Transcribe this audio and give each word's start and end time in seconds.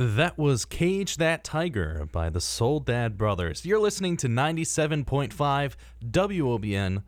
That 0.00 0.38
was 0.38 0.64
Cage 0.64 1.16
That 1.16 1.42
Tiger 1.42 2.08
by 2.12 2.30
the 2.30 2.40
Soul 2.40 2.78
Dad 2.78 3.18
Brothers. 3.18 3.66
You're 3.66 3.80
listening 3.80 4.16
to 4.18 4.28
97.5 4.28 5.74
WOBN, 6.04 7.02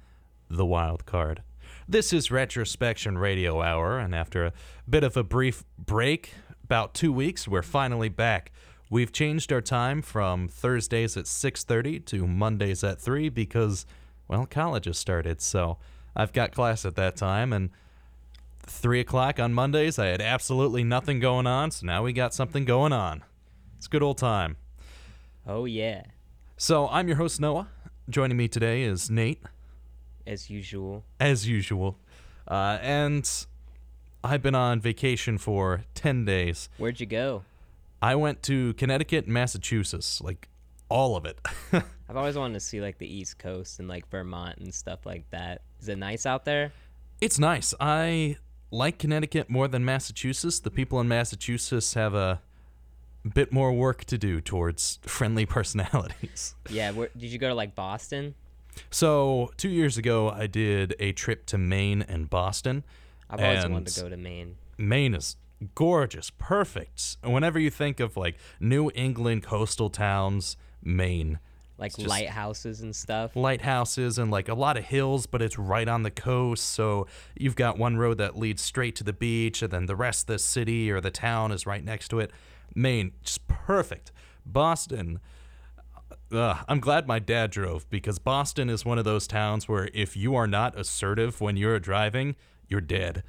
The 0.50 0.66
Wild 0.66 1.06
Card. 1.06 1.45
This 1.88 2.12
is 2.12 2.32
Retrospection 2.32 3.16
Radio 3.16 3.62
Hour, 3.62 4.00
and 4.00 4.12
after 4.12 4.45
a 4.46 4.53
bit 4.88 5.04
of 5.04 5.16
a 5.16 5.22
brief 5.22 5.62
break, 5.79 6.34
about 6.64 6.93
two 6.93 7.12
weeks, 7.12 7.46
we're 7.46 7.62
finally 7.62 8.08
back. 8.08 8.50
We've 8.91 9.12
changed 9.12 9.52
our 9.52 9.61
time 9.61 10.02
from 10.02 10.48
Thursdays 10.48 11.16
at 11.16 11.27
6.30 11.27 12.04
to 12.07 12.27
Mondays 12.27 12.82
at 12.82 13.00
3 13.00 13.29
because, 13.29 13.86
well, 14.27 14.46
college 14.46 14.86
has 14.86 14.98
started, 14.98 15.41
so 15.41 15.79
I've 16.16 16.32
got 16.32 16.50
class 16.50 16.84
at 16.84 16.96
that 16.96 17.14
time, 17.14 17.52
and 17.52 17.70
three 18.71 19.00
o'clock 19.00 19.39
on 19.39 19.52
Mondays. 19.52 19.98
I 19.98 20.07
had 20.07 20.21
absolutely 20.21 20.84
nothing 20.84 21.21
going 21.21 21.46
on, 21.46 21.71
so 21.71 21.86
now 21.86 22.03
we 22.05 22.12
got 22.12 22.32
something 22.32 22.64
going 22.64 22.93
on. 22.93 23.22
It's 23.77 23.86
good 23.89 24.03
old 24.03 24.18
time. 24.18 24.57
Oh 25.46 25.64
yeah, 25.64 26.03
So 26.57 26.89
I'm 26.89 27.08
your 27.08 27.17
host 27.17 27.41
Noah. 27.41 27.68
Joining 28.08 28.36
me 28.36 28.46
today 28.49 28.82
is 28.82 29.11
Nate, 29.11 29.41
as 30.27 30.50
usual. 30.50 31.04
as 31.18 31.49
usual, 31.49 31.99
uh, 32.48 32.78
and 32.83 33.28
I've 34.22 34.42
been 34.42 34.55
on 34.55 34.80
vacation 34.80 35.39
for 35.39 35.84
ten 35.94 36.25
days. 36.25 36.69
Where'd 36.78 37.00
you 37.00 37.06
go? 37.06 37.42
I 38.02 38.14
went 38.16 38.42
to 38.44 38.75
Connecticut 38.75 39.25
and 39.27 39.34
Massachusetts, 39.34 40.20
like 40.20 40.48
all 40.89 41.16
of 41.16 41.25
it. 41.25 41.39
I've 42.08 42.16
always 42.16 42.36
wanted 42.36 42.55
to 42.55 42.61
see 42.61 42.80
like 42.80 42.98
the 42.98 43.12
East 43.12 43.39
Coast 43.39 43.78
and 43.78 43.89
like 43.89 44.08
Vermont 44.11 44.58
and 44.58 44.75
stuff 44.75 45.06
like 45.06 45.25
that. 45.30 45.62
Is 45.80 45.89
it 45.89 45.98
nice 45.98 46.27
out 46.27 46.44
there? 46.44 46.72
It's 47.20 47.39
nice. 47.39 47.75
I 47.80 48.36
like 48.70 48.98
Connecticut 48.98 49.50
more 49.50 49.69
than 49.69 49.84
Massachusetts. 49.84 50.60
The 50.60 50.70
people 50.70 51.00
in 51.00 51.08
Massachusetts 51.08 51.94
have 51.94 52.14
a 52.14 52.41
bit 53.34 53.52
more 53.52 53.72
work 53.72 54.05
to 54.06 54.19
do 54.19 54.40
towards 54.40 54.98
friendly 55.02 55.46
personalities. 55.46 56.54
Yeah. 56.68 56.92
Where, 56.92 57.10
did 57.16 57.30
you 57.30 57.38
go 57.38 57.48
to 57.48 57.54
like 57.54 57.74
Boston? 57.74 58.34
So, 58.90 59.50
two 59.56 59.68
years 59.68 59.98
ago, 59.98 60.30
I 60.30 60.46
did 60.46 60.94
a 61.00 61.12
trip 61.12 61.44
to 61.46 61.58
Maine 61.58 62.02
and 62.02 62.30
Boston. 62.30 62.84
I've 63.28 63.40
always 63.40 63.66
wanted 63.66 63.88
to 63.88 64.00
go 64.02 64.08
to 64.08 64.16
Maine. 64.16 64.56
Maine 64.78 65.14
is 65.14 65.36
gorgeous, 65.74 66.30
perfect. 66.30 67.16
Whenever 67.22 67.58
you 67.58 67.70
think 67.70 68.00
of 68.00 68.16
like 68.16 68.36
New 68.60 68.90
England 68.94 69.42
coastal 69.42 69.90
towns, 69.90 70.56
Maine. 70.82 71.40
Like 71.81 71.97
just- 71.97 72.06
lighthouses 72.06 72.83
and 72.83 72.95
stuff. 72.95 73.34
lighthouses 73.34 74.19
and 74.19 74.31
like 74.31 74.48
a 74.48 74.55
lot 74.55 74.77
of 74.77 74.84
hills, 74.84 75.27
but 75.27 75.41
it's 75.42 75.59
right 75.59 75.89
on 75.89 76.03
the 76.03 76.11
coast. 76.11 76.64
So 76.67 77.06
you've 77.34 77.56
got 77.56 77.78
one 77.78 77.97
road 77.97 78.19
that 78.19 78.36
leads 78.39 78.61
straight 78.62 78.95
to 78.97 79.05
the 79.05 79.14
beach, 79.14 79.62
and 79.62 79.73
then 79.73 79.86
the 79.86 79.97
rest 79.97 80.25
of 80.25 80.27
the 80.34 80.39
city 80.39 80.91
or 80.91 81.01
the 81.01 81.11
town 81.11 81.51
is 81.51 81.67
right 81.67 81.83
next 81.83 82.08
to 82.11 82.20
it. 82.20 82.31
Maine, 82.75 83.12
just 83.23 83.48
perfect. 83.48 84.12
Boston. 84.45 85.20
Uh, 86.31 86.58
I'm 86.69 86.78
glad 86.78 87.08
my 87.08 87.19
dad 87.19 87.51
drove 87.51 87.89
because 87.91 88.19
Boston 88.20 88.70
is 88.70 88.84
one 88.84 88.98
of 88.98 89.05
those 89.05 89.27
towns 89.27 89.67
where 89.69 89.89
if 89.92 90.17
you 90.17 90.36
are 90.36 90.47
not 90.47 90.78
assertive 90.78 91.41
when 91.41 91.56
you're 91.56 91.81
driving, 91.81 92.36
you're 92.69 92.81
dead. 92.81 93.25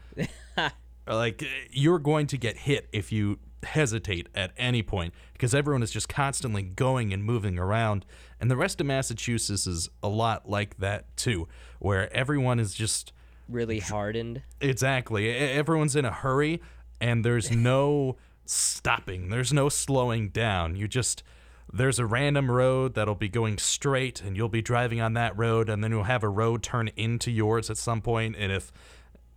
like 1.08 1.44
you're 1.72 1.98
going 2.00 2.28
to 2.28 2.38
get 2.38 2.58
hit 2.58 2.88
if 2.92 3.12
you 3.12 3.40
hesitate 3.64 4.28
at 4.34 4.52
any 4.58 4.82
point 4.82 5.14
because 5.34 5.54
everyone 5.54 5.84
is 5.84 5.92
just 5.92 6.10
constantly 6.10 6.64
going 6.64 7.14
and 7.14 7.24
moving 7.24 7.60
around. 7.60 8.06
And 8.40 8.50
the 8.50 8.58
rest 8.58 8.82
of 8.82 8.88
massachusetts 8.88 9.68
is 9.68 9.90
a 10.02 10.08
lot 10.10 10.50
like 10.50 10.78
that 10.78 11.16
too 11.16 11.48
where 11.80 12.12
everyone 12.16 12.60
is 12.60 12.74
just 12.74 13.14
Really 13.48 13.80
hardened. 13.80 14.42
exactly. 14.62 15.30
Everyone's 15.30 15.96
in 15.96 16.06
a 16.06 16.12
hurry 16.12 16.62
and 17.00 17.24
there's 17.26 17.52
no 17.56 18.18
stopping. 18.46 19.30
There's 19.30 19.52
no 19.54 19.70
slowing 19.70 20.30
down. 20.30 20.76
You 20.76 20.88
just 20.88 21.24
there's 21.74 22.00
a 22.00 22.06
random 22.06 22.52
road 22.52 22.96
that'll 22.96 23.16
be 23.16 23.30
going 23.30 23.58
straight 23.58 24.22
and 24.22 24.36
you'll 24.36 24.50
be 24.50 24.62
driving 24.62 25.00
on 25.00 25.14
that 25.14 25.38
road 25.38 25.70
and 25.70 25.84
then 25.84 25.92
you'll 25.92 26.04
have 26.04 26.24
a 26.24 26.30
road 26.30 26.62
turn 26.64 26.90
into 26.98 27.32
yours 27.32 27.70
at 27.70 27.78
some 27.78 28.02
point 28.02 28.36
and 28.38 28.52
if 28.52 28.72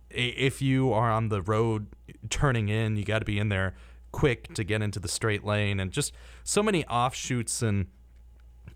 if 0.09 0.61
you 0.61 0.93
are 0.93 1.11
on 1.11 1.27
the 1.29 1.41
road 1.41 1.87
turning 2.29 2.69
in, 2.69 2.95
you 2.95 3.03
got 3.03 3.19
to 3.19 3.25
be 3.25 3.37
in 3.39 3.49
there 3.49 3.73
quick 4.15 4.53
to 4.53 4.63
get 4.63 4.81
into 4.81 4.99
the 4.99 5.07
straight 5.07 5.43
lane, 5.43 5.79
and 5.79 5.91
just 5.91 6.13
so 6.43 6.63
many 6.63 6.85
offshoots. 6.85 7.61
And 7.61 7.87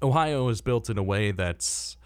Ohio 0.02 0.50
is 0.50 0.62
built 0.62 0.90
in 0.90 0.98
a 0.98 1.04
way 1.04 1.32
that's, 1.32 1.98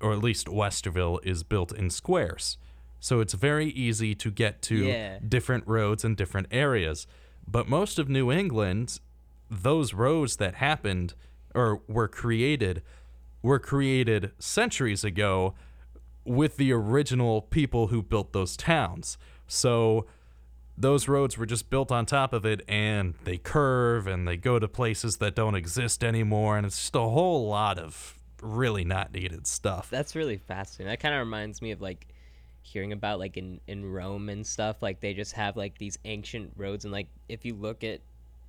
or 0.00 0.12
at 0.12 0.20
least 0.22 0.46
Westerville 0.46 1.18
is 1.24 1.42
built 1.42 1.72
in 1.72 1.90
squares, 1.90 2.58
so 2.98 3.20
it's 3.20 3.34
very 3.34 3.68
easy 3.68 4.14
to 4.14 4.30
get 4.30 4.62
to 4.62 4.76
Yeah. 4.76 5.18
different 5.26 5.64
roads 5.66 6.04
and 6.04 6.16
different 6.16 6.48
areas. 6.50 7.06
But 7.46 7.68
most 7.68 7.98
of 7.98 8.08
New 8.08 8.32
England, 8.32 9.00
those 9.50 9.94
roads 9.94 10.36
that 10.36 10.54
happened 10.56 11.14
or 11.54 11.82
were 11.88 12.08
created 12.08 12.82
were 13.42 13.58
created 13.60 14.32
centuries 14.38 15.04
ago 15.04 15.54
with 16.24 16.56
the 16.56 16.72
original 16.72 17.42
people 17.42 17.86
who 17.88 18.02
built 18.02 18.32
those 18.32 18.56
towns. 18.56 19.16
So 19.46 20.06
those 20.78 21.08
roads 21.08 21.38
were 21.38 21.46
just 21.46 21.70
built 21.70 21.90
on 21.90 22.06
top 22.06 22.32
of 22.32 22.44
it 22.44 22.62
and 22.68 23.14
they 23.24 23.38
curve 23.38 24.06
and 24.06 24.28
they 24.28 24.36
go 24.36 24.58
to 24.58 24.68
places 24.68 25.16
that 25.18 25.34
don't 25.34 25.54
exist 25.54 26.04
anymore 26.04 26.56
and 26.56 26.66
it's 26.66 26.78
just 26.78 26.94
a 26.94 27.00
whole 27.00 27.48
lot 27.48 27.78
of 27.78 28.16
really 28.42 28.84
not 28.84 29.12
needed 29.12 29.46
stuff. 29.46 29.88
That's 29.90 30.14
really 30.14 30.36
fascinating. 30.36 30.90
That 30.90 31.00
kind 31.00 31.14
of 31.14 31.20
reminds 31.20 31.62
me 31.62 31.70
of 31.72 31.80
like 31.80 32.06
hearing 32.62 32.92
about 32.92 33.18
like 33.18 33.36
in 33.36 33.60
in 33.66 33.84
Rome 33.90 34.28
and 34.28 34.46
stuff. 34.46 34.82
Like 34.82 35.00
they 35.00 35.14
just 35.14 35.32
have 35.32 35.56
like 35.56 35.78
these 35.78 35.98
ancient 36.04 36.52
roads, 36.56 36.84
and 36.84 36.92
like 36.92 37.08
if 37.28 37.44
you 37.44 37.54
look 37.54 37.84
at 37.84 38.00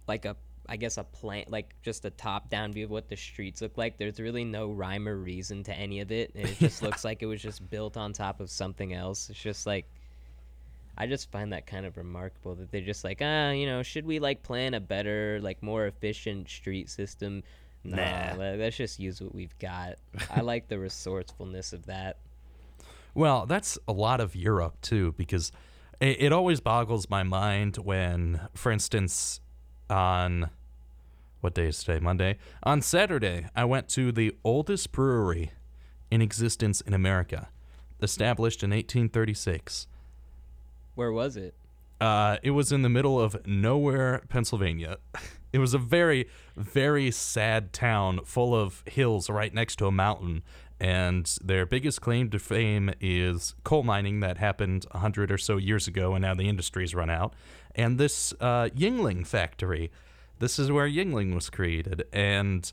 like 0.07 0.25
a 0.25 0.35
I 0.69 0.75
guess 0.75 0.97
a 0.97 1.03
plant 1.03 1.49
like 1.49 1.75
just 1.81 2.03
a 2.03 2.09
top 2.09 2.49
down 2.49 2.73
view 2.73 2.85
of 2.85 2.91
what 2.91 3.07
the 3.07 3.15
streets 3.15 3.61
look 3.61 3.77
like. 3.77 3.97
There's 3.97 4.19
really 4.19 4.43
no 4.43 4.71
rhyme 4.71 5.07
or 5.07 5.15
reason 5.15 5.63
to 5.63 5.73
any 5.73 6.01
of 6.01 6.11
it, 6.11 6.31
and 6.35 6.47
it 6.47 6.57
just 6.59 6.81
looks 6.83 7.05
like 7.05 7.21
it 7.21 7.27
was 7.27 7.41
just 7.41 7.67
built 7.69 7.95
on 7.95 8.13
top 8.13 8.39
of 8.39 8.49
something 8.49 8.93
else. 8.93 9.29
It's 9.29 9.41
just 9.41 9.65
like. 9.65 9.85
I 10.97 11.05
just 11.07 11.31
find 11.31 11.53
that 11.53 11.67
kind 11.67 11.85
of 11.85 11.95
remarkable 11.95 12.55
that 12.55 12.71
they're 12.71 12.81
just 12.81 13.03
like, 13.03 13.19
ah, 13.21 13.51
you 13.51 13.65
know, 13.67 13.83
should 13.83 14.05
we 14.05 14.19
like 14.19 14.41
plan 14.43 14.73
a 14.73 14.79
better, 14.79 15.39
like 15.41 15.61
more 15.61 15.85
efficient 15.85 16.49
street 16.49 16.89
system? 16.89 17.43
Nah, 17.83 17.95
Nah. 17.95 18.33
le- 18.35 18.55
let's 18.57 18.75
just 18.77 18.99
use 18.99 19.21
what 19.21 19.33
we've 19.35 19.57
got. 19.59 19.95
I 20.31 20.41
like 20.41 20.67
the 20.67 20.79
resourcefulness 20.79 21.71
of 21.71 21.85
that. 21.85 22.17
Well, 23.13 23.45
that's 23.45 23.77
a 23.87 23.93
lot 23.93 24.19
of 24.19 24.35
Europe 24.35 24.81
too, 24.81 25.13
because 25.17 25.51
it, 25.99 26.21
it 26.21 26.33
always 26.33 26.59
boggles 26.59 27.09
my 27.09 27.23
mind 27.23 27.77
when, 27.77 28.41
for 28.55 28.71
instance, 28.71 29.39
on 29.89 30.49
what 31.41 31.53
day 31.53 31.67
is 31.67 31.83
today? 31.83 31.99
Monday. 31.99 32.37
On 32.63 32.81
Saturday, 32.81 33.47
I 33.55 33.65
went 33.65 33.87
to 33.89 34.11
the 34.11 34.35
oldest 34.43 34.91
brewery 34.91 35.51
in 36.09 36.21
existence 36.21 36.81
in 36.81 36.93
America, 36.93 37.49
established 38.01 38.63
in 38.63 38.71
1836. 38.71 39.87
Where 40.97 41.11
was 41.11 41.37
it? 41.37 41.53
Uh, 42.01 42.37
it 42.41 42.51
was 42.51 42.71
in 42.71 42.81
the 42.81 42.89
middle 42.89 43.21
of 43.21 43.45
nowhere, 43.45 44.23
Pennsylvania. 44.29 44.97
It 45.53 45.59
was 45.59 45.73
a 45.73 45.79
very, 45.79 46.27
very 46.57 47.09
sad 47.09 47.71
town 47.71 48.19
full 48.25 48.53
of 48.53 48.83
hills 48.85 49.29
right 49.29 49.51
next 49.51 49.77
to 49.77 49.87
a 49.87 49.91
mountain. 49.91 50.43
And 50.77 51.25
their 51.41 51.65
biggest 51.65 52.01
claim 52.01 52.29
to 52.31 52.37
fame 52.37 52.91
is 52.99 53.55
coal 53.63 53.83
mining 53.83 54.19
that 54.19 54.37
happened 54.37 54.85
a 54.91 54.99
hundred 54.99 55.31
or 55.31 55.37
so 55.37 55.55
years 55.55 55.87
ago, 55.87 56.13
and 56.15 56.21
now 56.21 56.35
the 56.35 56.49
industry's 56.49 56.93
run 56.93 57.09
out. 57.09 57.33
And 57.73 57.97
this 57.97 58.33
uh, 58.41 58.67
Yuengling 58.75 59.25
factory, 59.25 59.89
this 60.39 60.59
is 60.59 60.69
where 60.69 60.87
Yuengling 60.87 61.33
was 61.33 61.49
created. 61.49 62.03
And 62.11 62.69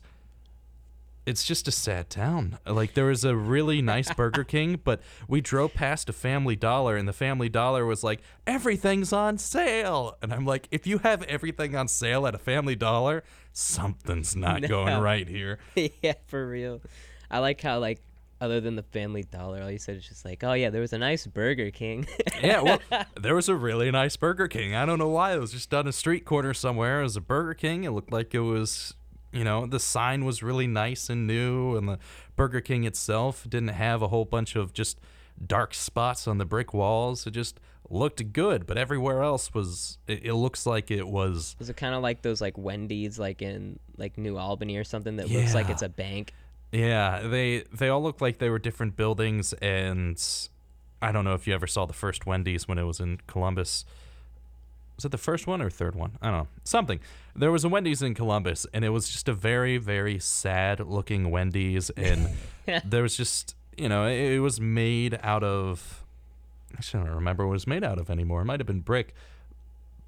it's 1.25 1.43
just 1.43 1.67
a 1.67 1.71
sad 1.71 2.09
town. 2.09 2.57
Like 2.65 2.93
there 2.93 3.05
was 3.05 3.23
a 3.23 3.35
really 3.35 3.81
nice 3.81 4.13
Burger 4.13 4.43
King, 4.55 4.79
but 4.83 5.01
we 5.27 5.41
drove 5.41 5.73
past 5.73 6.09
a 6.09 6.13
Family 6.13 6.55
Dollar, 6.55 6.95
and 6.97 7.07
the 7.07 7.13
Family 7.13 7.49
Dollar 7.49 7.85
was 7.85 8.03
like, 8.03 8.21
"Everything's 8.45 9.11
on 9.11 9.37
sale," 9.37 10.17
and 10.21 10.33
I'm 10.33 10.45
like, 10.45 10.67
"If 10.71 10.85
you 10.85 10.99
have 10.99 11.23
everything 11.23 11.75
on 11.75 11.87
sale 11.87 12.27
at 12.27 12.35
a 12.35 12.39
Family 12.39 12.75
Dollar, 12.75 13.23
something's 13.53 14.35
not 14.35 14.61
going 14.67 14.99
right 15.01 15.27
here." 15.27 15.59
yeah, 16.01 16.13
for 16.27 16.47
real. 16.47 16.81
I 17.29 17.39
like 17.39 17.61
how 17.61 17.79
like 17.79 18.01
other 18.41 18.59
than 18.59 18.75
the 18.75 18.83
Family 18.83 19.23
Dollar, 19.23 19.61
all 19.61 19.71
you 19.71 19.77
said 19.77 19.95
is 19.95 20.07
just 20.07 20.25
like, 20.25 20.43
oh 20.43 20.53
yeah, 20.53 20.69
there 20.69 20.81
was 20.81 20.93
a 20.93 20.97
nice 20.97 21.25
Burger 21.25 21.71
King. 21.71 22.07
yeah, 22.41 22.61
well, 22.61 22.79
there 23.19 23.35
was 23.35 23.49
a 23.49 23.55
really 23.55 23.89
nice 23.91 24.15
Burger 24.17 24.47
King. 24.47 24.75
I 24.75 24.85
don't 24.85 24.99
know 24.99 25.09
why. 25.09 25.33
It 25.33 25.39
was 25.39 25.51
just 25.51 25.73
on 25.73 25.87
a 25.87 25.91
street 25.91 26.25
corner 26.25 26.53
somewhere. 26.53 26.99
It 26.99 27.03
was 27.03 27.15
a 27.15 27.21
Burger 27.21 27.53
King. 27.53 27.83
It 27.83 27.91
looked 27.91 28.11
like 28.11 28.33
it 28.33 28.41
was, 28.41 28.93
you 29.35 29.43
know, 29.43 29.65
the 29.65 29.79
sign 29.79 30.23
was 30.23 30.41
really 30.41 30.65
nice 30.65 31.09
and 31.09 31.27
new, 31.27 31.75
and 31.75 31.89
the 31.89 31.99
Burger 32.37 32.61
King 32.61 32.85
itself 32.85 33.45
didn't 33.47 33.69
have 33.69 34.01
a 34.01 34.07
whole 34.07 34.23
bunch 34.23 34.55
of 34.55 34.71
just 34.71 34.99
dark 35.45 35.73
spots 35.73 36.25
on 36.25 36.37
the 36.37 36.45
brick 36.45 36.73
walls. 36.73 37.27
It 37.27 37.31
just 37.31 37.59
looked 37.89 38.31
good, 38.31 38.65
but 38.65 38.77
everywhere 38.77 39.21
else 39.21 39.53
was. 39.53 39.97
It, 40.07 40.27
it 40.27 40.33
looks 40.35 40.65
like 40.65 40.89
it 40.89 41.05
was. 41.05 41.57
Was 41.59 41.69
it 41.69 41.75
kind 41.75 41.93
of 41.93 42.01
like 42.01 42.21
those 42.21 42.39
like 42.39 42.57
Wendy's 42.57 43.19
like 43.19 43.41
in 43.41 43.77
like 43.97 44.17
New 44.17 44.37
Albany 44.37 44.77
or 44.77 44.85
something 44.85 45.17
that 45.17 45.29
looks 45.29 45.53
like 45.53 45.69
it's 45.69 45.81
a 45.81 45.89
bank? 45.89 46.33
Yeah, 46.71 47.27
they 47.27 47.65
they 47.73 47.89
all 47.89 48.01
looked 48.01 48.21
like 48.21 48.39
they 48.39 48.49
were 48.49 48.59
different 48.59 48.95
buildings, 48.95 49.51
and 49.53 50.21
I 51.01 51.11
don't 51.11 51.25
know 51.25 51.33
if 51.33 51.45
you 51.45 51.53
ever 51.53 51.67
saw 51.67 51.85
the 51.85 51.93
first 51.93 52.25
Wendy's 52.25 52.69
when 52.69 52.77
it 52.77 52.83
was 52.83 53.01
in 53.01 53.19
Columbus. 53.27 53.83
Was 54.95 55.05
it 55.05 55.11
the 55.11 55.17
first 55.17 55.45
one 55.45 55.61
or 55.61 55.69
third 55.69 55.95
one? 55.95 56.17
I 56.21 56.29
don't 56.31 56.37
know. 56.43 56.47
Something. 56.63 56.99
There 57.35 57.51
was 57.51 57.65
a 57.65 57.69
Wendy's 57.69 58.01
in 58.01 58.13
Columbus, 58.13 58.65
and 58.73 58.85
it 58.85 58.89
was 58.89 59.09
just 59.09 59.27
a 59.27 59.33
very, 59.33 59.77
very 59.77 60.19
sad 60.19 60.79
looking 60.79 61.31
Wendy's. 61.31 61.89
And 61.91 62.29
there 62.85 63.03
was 63.03 63.17
just, 63.17 63.55
you 63.77 63.89
know, 63.89 64.05
it, 64.05 64.35
it 64.35 64.39
was 64.39 64.61
made 64.61 65.19
out 65.21 65.43
of, 65.43 66.03
I 66.77 66.81
don't 66.93 67.09
remember 67.09 67.45
what 67.45 67.51
it 67.51 67.55
was 67.55 67.67
made 67.67 67.83
out 67.83 67.99
of 67.99 68.09
anymore. 68.09 68.41
It 68.41 68.45
might 68.45 68.59
have 68.59 68.67
been 68.67 68.79
brick. 68.79 69.13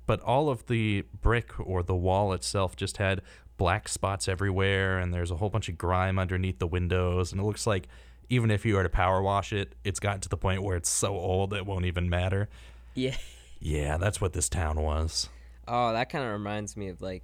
But 0.06 0.22
all 0.22 0.50
of 0.50 0.68
the 0.68 1.04
brick 1.22 1.60
or 1.60 1.84
the 1.84 1.96
wall 1.96 2.32
itself 2.32 2.78
just 2.78 2.96
had 2.96 3.22
black 3.58 3.90
spots 3.90 4.30
everywhere, 4.30 5.00
and 5.00 5.14
there's 5.14 5.32
a 5.32 5.36
whole 5.36 5.50
bunch 5.50 5.68
of 5.68 5.78
grime 5.78 6.18
underneath 6.18 6.60
the 6.60 6.68
windows. 6.68 7.34
And 7.34 7.42
it 7.42 7.44
looks 7.44 7.68
like 7.68 7.90
even 8.30 8.52
if 8.52 8.66
you 8.66 8.76
were 8.76 8.84
to 8.84 8.90
power 8.90 9.22
wash 9.22 9.52
it, 9.52 9.76
it's 9.84 10.00
gotten 10.00 10.22
to 10.22 10.30
the 10.30 10.38
point 10.38 10.64
where 10.64 10.78
it's 10.78 10.90
so 10.90 11.18
old 11.18 11.54
it 11.54 11.66
won't 11.66 11.86
even 11.86 12.10
matter. 12.10 12.48
Yeah. 12.94 13.16
Yeah, 13.60 13.98
that's 13.98 14.22
what 14.22 14.34
this 14.34 14.50
town 14.50 14.82
was. 14.82 15.30
Oh, 15.68 15.94
that 15.94 16.10
kind 16.10 16.24
of 16.24 16.32
reminds 16.32 16.78
me 16.78 16.90
of 16.90 17.02
like, 17.02 17.24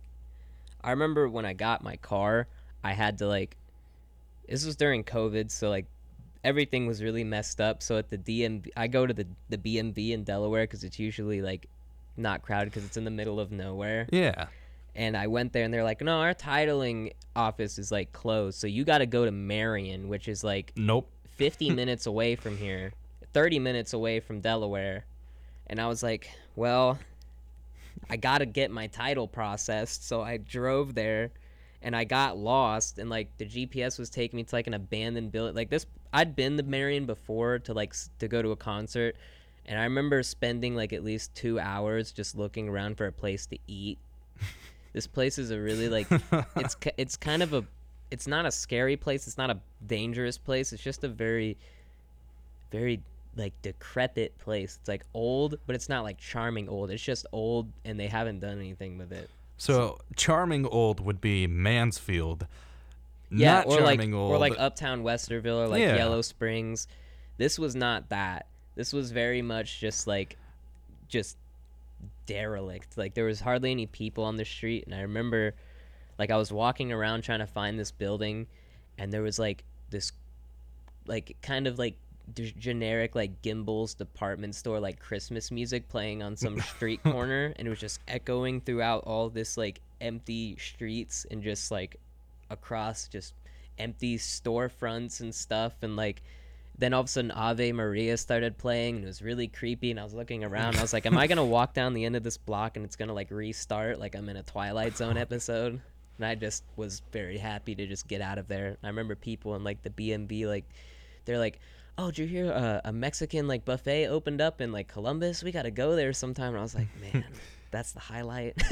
I 0.83 0.91
remember 0.91 1.29
when 1.29 1.45
I 1.45 1.53
got 1.53 1.83
my 1.83 1.95
car, 1.97 2.47
I 2.83 2.93
had 2.93 3.17
to 3.19 3.27
like, 3.27 3.55
this 4.47 4.65
was 4.65 4.75
during 4.75 5.03
COVID, 5.03 5.49
so 5.49 5.69
like, 5.69 5.85
everything 6.43 6.85
was 6.87 7.01
really 7.01 7.23
messed 7.23 7.61
up. 7.61 7.81
So 7.81 7.97
at 7.97 8.09
the 8.09 8.17
DMV, 8.17 8.67
I 8.75 8.87
go 8.87 9.07
to 9.07 9.13
the 9.13 9.25
the 9.49 9.57
BMV 9.57 10.11
in 10.11 10.23
Delaware 10.23 10.63
because 10.63 10.83
it's 10.83 10.99
usually 10.99 11.41
like 11.41 11.67
not 12.17 12.41
crowded 12.41 12.65
because 12.65 12.85
it's 12.85 12.97
in 12.97 13.05
the 13.05 13.11
middle 13.11 13.39
of 13.39 13.51
nowhere. 13.51 14.07
Yeah. 14.11 14.47
And 14.95 15.17
I 15.17 15.27
went 15.27 15.53
there 15.53 15.63
and 15.63 15.73
they're 15.73 15.83
like, 15.83 16.01
no, 16.01 16.19
our 16.19 16.35
titling 16.35 17.13
office 17.35 17.79
is 17.79 17.91
like 17.91 18.11
closed, 18.11 18.59
so 18.59 18.67
you 18.67 18.83
got 18.83 18.99
to 18.99 19.05
go 19.05 19.25
to 19.25 19.31
Marion, 19.31 20.07
which 20.07 20.27
is 20.27 20.43
like 20.43 20.73
Nope. 20.75 21.09
50 21.37 21.71
minutes 21.71 22.05
away 22.05 22.35
from 22.35 22.57
here, 22.57 22.91
30 23.33 23.57
minutes 23.59 23.93
away 23.93 24.19
from 24.19 24.39
Delaware. 24.39 25.05
And 25.73 25.81
I 25.81 25.87
was 25.87 26.03
like, 26.03 26.29
well, 26.55 26.99
I 28.07 28.15
got 28.15 28.37
to 28.37 28.45
get 28.45 28.69
my 28.69 28.85
title 28.85 29.27
processed. 29.27 30.07
So 30.07 30.21
I 30.21 30.37
drove 30.37 30.93
there 30.93 31.31
and 31.81 31.95
I 31.95 32.03
got 32.03 32.37
lost 32.37 32.99
and 32.99 33.09
like 33.09 33.35
the 33.39 33.45
GPS 33.47 33.97
was 33.97 34.11
taking 34.11 34.37
me 34.37 34.43
to 34.43 34.53
like 34.53 34.67
an 34.67 34.75
abandoned 34.75 35.31
building. 35.31 35.55
Like 35.55 35.71
this 35.71 35.87
I'd 36.13 36.35
been 36.35 36.57
to 36.57 36.63
Marion 36.63 37.07
before 37.07 37.57
to 37.57 37.73
like 37.73 37.95
to 38.19 38.27
go 38.27 38.43
to 38.43 38.51
a 38.51 38.55
concert 38.55 39.15
and 39.65 39.79
I 39.79 39.85
remember 39.85 40.21
spending 40.21 40.75
like 40.75 40.93
at 40.93 41.03
least 41.03 41.33
2 41.33 41.59
hours 41.59 42.11
just 42.11 42.37
looking 42.37 42.69
around 42.69 42.95
for 42.95 43.07
a 43.07 43.11
place 43.11 43.47
to 43.47 43.57
eat. 43.65 43.97
this 44.93 45.07
place 45.07 45.39
is 45.39 45.49
a 45.49 45.59
really 45.59 45.89
like 45.89 46.05
it's 46.55 46.77
it's 46.97 47.17
kind 47.17 47.41
of 47.41 47.51
a 47.55 47.65
it's 48.11 48.27
not 48.27 48.45
a 48.45 48.51
scary 48.51 48.95
place, 48.95 49.25
it's 49.25 49.39
not 49.39 49.49
a 49.49 49.57
dangerous 49.87 50.37
place. 50.37 50.71
It's 50.71 50.83
just 50.83 51.03
a 51.03 51.09
very 51.09 51.57
very 52.69 53.01
like 53.35 53.53
decrepit 53.61 54.37
place. 54.39 54.77
It's 54.79 54.87
like 54.87 55.03
old, 55.13 55.57
but 55.65 55.75
it's 55.75 55.89
not 55.89 56.03
like 56.03 56.17
charming 56.17 56.69
old. 56.69 56.91
It's 56.91 57.03
just 57.03 57.25
old 57.31 57.71
and 57.85 57.99
they 57.99 58.07
haven't 58.07 58.39
done 58.39 58.59
anything 58.59 58.97
with 58.97 59.11
it. 59.11 59.29
So 59.57 59.99
charming 60.15 60.65
old 60.65 60.99
would 60.99 61.21
be 61.21 61.47
Mansfield. 61.47 62.47
Yeah, 63.31 63.63
not 63.65 63.67
or 63.67 63.81
like 63.81 63.99
old. 64.01 64.31
or 64.31 64.37
like 64.37 64.55
Uptown 64.57 65.03
Westerville 65.03 65.65
or 65.65 65.67
like 65.67 65.81
Yeah. 65.81 65.95
Yellow 65.95 66.21
Springs. 66.21 66.87
This 67.37 67.57
was 67.57 67.75
not 67.75 68.09
that. 68.09 68.45
This 68.75 68.93
was 68.93 69.11
very 69.11 69.41
much 69.41 69.79
just 69.79 70.05
like 70.05 70.37
just 71.07 71.37
derelict. 72.25 72.97
Like 72.97 73.13
there 73.13 73.25
was 73.25 73.39
hardly 73.39 73.71
any 73.71 73.87
people 73.87 74.23
on 74.23 74.37
the 74.37 74.45
street 74.45 74.85
and 74.85 74.93
I 74.93 75.01
remember 75.01 75.53
like 76.19 76.29
I 76.29 76.37
was 76.37 76.51
walking 76.51 76.91
around 76.91 77.23
trying 77.23 77.39
to 77.39 77.47
find 77.47 77.79
this 77.79 77.91
building 77.91 78.47
and 78.97 79.11
there 79.11 79.23
was 79.23 79.39
like 79.39 79.63
this 79.89 80.11
like 81.07 81.35
kind 81.41 81.65
of 81.67 81.79
like 81.79 81.95
d- 82.33 82.53
generic 82.57 83.15
like 83.15 83.41
Gimbels 83.41 83.97
department 83.97 84.55
store 84.55 84.79
like 84.79 84.99
Christmas 84.99 85.51
music 85.51 85.89
playing 85.89 86.23
on 86.23 86.35
some 86.35 86.59
street 86.75 87.03
corner 87.03 87.53
and 87.55 87.67
it 87.67 87.69
was 87.69 87.79
just 87.79 87.99
echoing 88.07 88.61
throughout 88.61 89.03
all 89.05 89.29
this 89.29 89.57
like 89.57 89.81
empty 90.01 90.57
streets 90.57 91.25
and 91.29 91.43
just 91.43 91.71
like 91.71 91.97
across 92.49 93.07
just 93.07 93.33
empty 93.79 94.17
storefronts 94.17 95.21
and 95.21 95.33
stuff 95.33 95.73
and 95.81 95.95
like 95.95 96.21
then 96.77 96.93
all 96.93 97.01
of 97.01 97.05
a 97.05 97.09
sudden 97.09 97.31
Ave 97.31 97.71
Maria 97.71 98.17
started 98.17 98.57
playing 98.57 98.95
and 98.95 99.03
it 99.03 99.07
was 99.07 99.21
really 99.21 99.47
creepy 99.47 99.91
and 99.91 99.99
I 99.99 100.03
was 100.03 100.13
looking 100.13 100.43
around 100.43 100.77
I 100.77 100.81
was 100.81 100.93
like 100.93 101.05
am 101.05 101.17
I 101.17 101.27
gonna 101.27 101.45
walk 101.45 101.73
down 101.73 101.93
the 101.93 102.05
end 102.05 102.15
of 102.15 102.23
this 102.23 102.37
block 102.37 102.77
and 102.77 102.85
it's 102.85 102.95
gonna 102.95 103.13
like 103.13 103.31
restart 103.31 103.99
like 103.99 104.15
I'm 104.15 104.29
in 104.29 104.37
a 104.37 104.43
Twilight 104.43 104.97
Zone 104.97 105.17
episode? 105.17 105.81
And 106.17 106.25
I 106.27 106.35
just 106.35 106.63
was 106.75 107.01
very 107.11 107.39
happy 107.39 107.73
to 107.73 107.87
just 107.87 108.07
get 108.07 108.21
out 108.21 108.37
of 108.37 108.47
there. 108.47 108.77
I 108.83 108.87
remember 108.87 109.15
people 109.15 109.55
in 109.55 109.63
like 109.63 109.81
the 109.81 109.89
BMV 109.89 110.45
like 110.45 110.65
they're 111.25 111.39
like 111.39 111.59
oh 111.97 112.07
did 112.07 112.19
you 112.19 112.27
hear 112.27 112.51
uh, 112.51 112.81
a 112.85 112.91
Mexican 112.93 113.47
like 113.47 113.65
buffet 113.65 114.07
opened 114.07 114.41
up 114.41 114.61
in 114.61 114.71
like 114.71 114.87
Columbus 114.87 115.43
we 115.43 115.51
gotta 115.51 115.71
go 115.71 115.95
there 115.95 116.13
sometime 116.13 116.49
and 116.49 116.57
I 116.57 116.61
was 116.61 116.75
like 116.75 116.87
man 117.13 117.25
that's 117.71 117.91
the 117.91 117.99
highlight 117.99 118.55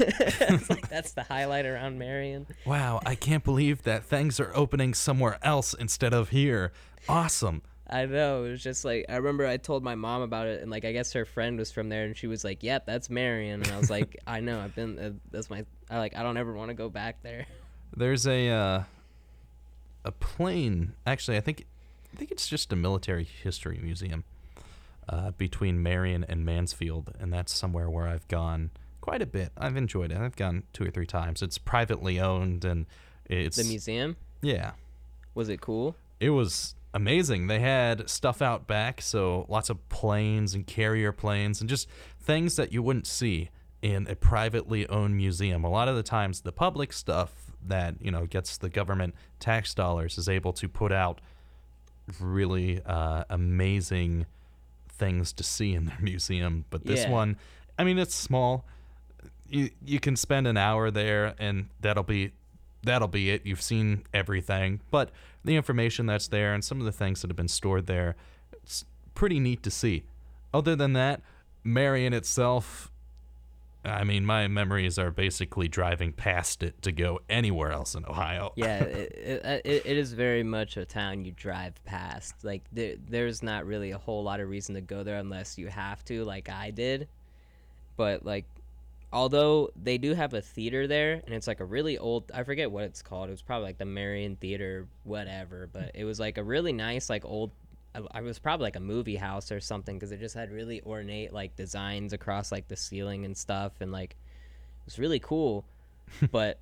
like 0.70 0.88
that's 0.88 1.12
the 1.12 1.24
highlight 1.24 1.66
around 1.66 1.98
Marion 1.98 2.46
wow, 2.64 3.00
I 3.04 3.14
can't 3.14 3.42
believe 3.44 3.82
that 3.82 4.04
things 4.04 4.38
are 4.38 4.52
opening 4.54 4.94
somewhere 4.94 5.38
else 5.42 5.74
instead 5.74 6.14
of 6.14 6.28
here. 6.30 6.72
Awesome. 7.08 7.62
I 7.92 8.06
know. 8.06 8.44
It 8.44 8.50
was 8.50 8.62
just 8.62 8.84
like 8.84 9.04
I 9.08 9.16
remember 9.16 9.46
I 9.46 9.58
told 9.58 9.84
my 9.84 9.94
mom 9.94 10.22
about 10.22 10.46
it, 10.46 10.62
and 10.62 10.70
like 10.70 10.84
I 10.84 10.92
guess 10.92 11.12
her 11.12 11.26
friend 11.26 11.58
was 11.58 11.70
from 11.70 11.90
there, 11.90 12.04
and 12.04 12.16
she 12.16 12.26
was 12.26 12.42
like, 12.42 12.62
"Yep, 12.62 12.86
that's 12.86 13.10
Marion." 13.10 13.62
And 13.62 13.70
I 13.70 13.76
was 13.76 13.90
like, 13.90 14.18
"I 14.26 14.40
know. 14.40 14.60
I've 14.60 14.74
been. 14.74 14.98
Uh, 14.98 15.10
that's 15.30 15.50
my. 15.50 15.66
I 15.90 15.98
like. 15.98 16.16
I 16.16 16.22
don't 16.22 16.38
ever 16.38 16.54
want 16.54 16.70
to 16.70 16.74
go 16.74 16.88
back 16.88 17.22
there." 17.22 17.46
There's 17.94 18.26
a 18.26 18.48
uh, 18.48 18.82
a 20.06 20.12
plane. 20.12 20.94
Actually, 21.06 21.36
I 21.36 21.40
think 21.40 21.66
I 22.12 22.16
think 22.16 22.30
it's 22.30 22.48
just 22.48 22.72
a 22.72 22.76
military 22.76 23.24
history 23.24 23.80
museum 23.82 24.24
uh, 25.08 25.32
between 25.32 25.82
Marion 25.82 26.24
and 26.28 26.44
Mansfield, 26.44 27.14
and 27.18 27.32
that's 27.32 27.52
somewhere 27.52 27.88
where 27.88 28.06
I've 28.06 28.28
gone 28.28 28.70
quite 29.00 29.22
a 29.22 29.26
bit. 29.26 29.50
I've 29.56 29.76
enjoyed 29.76 30.12
it. 30.12 30.18
I've 30.18 30.36
gone 30.36 30.64
two 30.72 30.84
or 30.84 30.90
three 30.90 31.06
times. 31.06 31.42
It's 31.42 31.58
privately 31.58 32.20
owned, 32.20 32.64
and 32.64 32.86
it's 33.26 33.56
The 33.56 33.64
museum 33.64 34.16
yeah. 34.42 34.72
was 35.34 35.48
it 35.48 35.60
cool? 35.60 35.96
It 36.20 36.30
was 36.30 36.74
amazing. 36.94 37.46
They 37.46 37.60
had 37.60 38.08
stuff 38.08 38.42
out 38.42 38.66
back, 38.66 39.00
so 39.00 39.46
lots 39.48 39.70
of 39.70 39.88
planes 39.88 40.54
and 40.54 40.66
carrier 40.66 41.12
planes 41.12 41.60
and 41.60 41.70
just 41.70 41.88
things 42.20 42.56
that 42.56 42.72
you 42.72 42.82
wouldn't 42.82 43.06
see 43.06 43.50
in 43.80 44.06
a 44.08 44.14
privately 44.14 44.88
owned 44.88 45.16
museum. 45.16 45.64
A 45.64 45.70
lot 45.70 45.88
of 45.88 45.96
the 45.96 46.02
times 46.02 46.42
the 46.42 46.52
public 46.52 46.92
stuff 46.92 47.32
that, 47.66 47.94
you 48.00 48.10
know, 48.10 48.26
gets 48.26 48.56
the 48.56 48.68
government 48.68 49.14
tax 49.40 49.74
dollars 49.74 50.18
is 50.18 50.28
able 50.28 50.52
to 50.52 50.68
put 50.68 50.92
out 50.92 51.20
really 52.20 52.80
uh, 52.84 53.24
amazing 53.30 54.26
things 54.88 55.32
to 55.34 55.42
see 55.42 55.74
in 55.74 55.86
their 55.86 55.98
museum, 56.02 56.64
but 56.70 56.84
this 56.86 57.04
Yeah. 57.04 57.10
one, 57.10 57.36
I 57.78 57.84
mean, 57.84 57.98
it's 57.98 58.14
small. 58.14 58.64
You 59.48 59.70
you 59.84 59.98
can 60.00 60.16
spend 60.16 60.46
an 60.46 60.56
hour 60.56 60.90
there 60.90 61.34
and 61.38 61.68
that'll 61.80 62.02
be 62.04 62.32
that'll 62.84 63.08
be 63.08 63.30
it. 63.30 63.44
You've 63.46 63.62
seen 63.62 64.04
everything, 64.14 64.80
but 64.90 65.10
the 65.44 65.56
information 65.56 66.06
that's 66.06 66.28
there 66.28 66.54
and 66.54 66.64
some 66.64 66.78
of 66.78 66.84
the 66.84 66.92
things 66.92 67.20
that 67.22 67.30
have 67.30 67.36
been 67.36 67.48
stored 67.48 67.86
there, 67.86 68.14
it's 68.62 68.84
pretty 69.14 69.40
neat 69.40 69.62
to 69.64 69.70
see. 69.70 70.04
Other 70.54 70.76
than 70.76 70.92
that, 70.92 71.20
Marion 71.64 72.12
itself, 72.12 72.90
I 73.84 74.04
mean, 74.04 74.24
my 74.24 74.46
memories 74.46 74.98
are 74.98 75.10
basically 75.10 75.66
driving 75.66 76.12
past 76.12 76.62
it 76.62 76.80
to 76.82 76.92
go 76.92 77.20
anywhere 77.28 77.72
else 77.72 77.94
in 77.94 78.04
Ohio. 78.06 78.52
Yeah, 78.54 78.78
it, 78.82 79.12
it, 79.12 79.44
uh, 79.44 79.58
it, 79.64 79.86
it 79.86 79.96
is 79.96 80.12
very 80.12 80.44
much 80.44 80.76
a 80.76 80.84
town 80.84 81.24
you 81.24 81.32
drive 81.32 81.82
past. 81.84 82.44
Like 82.44 82.62
there, 82.72 82.94
there's 83.08 83.42
not 83.42 83.66
really 83.66 83.90
a 83.90 83.98
whole 83.98 84.22
lot 84.22 84.40
of 84.40 84.48
reason 84.48 84.74
to 84.76 84.80
go 84.80 85.02
there 85.02 85.16
unless 85.16 85.58
you 85.58 85.68
have 85.68 86.04
to, 86.06 86.24
like 86.24 86.48
I 86.48 86.70
did. 86.70 87.08
But 87.96 88.24
like, 88.24 88.46
although 89.12 89.70
they 89.80 89.98
do 89.98 90.14
have 90.14 90.32
a 90.34 90.40
theater 90.40 90.86
there, 90.86 91.22
and 91.24 91.34
it's 91.34 91.46
like 91.46 91.60
a 91.60 91.64
really 91.64 91.98
old. 91.98 92.30
I 92.32 92.44
forget 92.44 92.70
what 92.70 92.84
it's 92.84 93.02
called. 93.02 93.28
It 93.28 93.32
was 93.32 93.42
probably 93.42 93.66
like 93.66 93.78
the 93.78 93.84
Marion 93.84 94.36
Theater, 94.36 94.86
whatever. 95.04 95.68
But 95.72 95.92
it 95.94 96.04
was 96.04 96.18
like 96.20 96.38
a 96.38 96.44
really 96.44 96.72
nice, 96.72 97.10
like 97.10 97.24
old. 97.24 97.50
I- 97.94 98.20
was 98.20 98.38
probably 98.38 98.64
like 98.64 98.76
a 98.76 98.80
movie 98.80 99.16
house 99.16 99.52
or 99.52 99.60
something 99.60 99.96
because 99.96 100.12
it 100.12 100.20
just 100.20 100.34
had 100.34 100.50
really 100.50 100.82
ornate 100.82 101.32
like 101.32 101.56
designs 101.56 102.12
across 102.12 102.50
like 102.52 102.68
the 102.68 102.76
ceiling 102.76 103.24
and 103.24 103.36
stuff, 103.36 103.72
and 103.80 103.92
like 103.92 104.10
it 104.12 104.86
was 104.86 104.98
really 104.98 105.18
cool. 105.20 105.64
but 106.30 106.58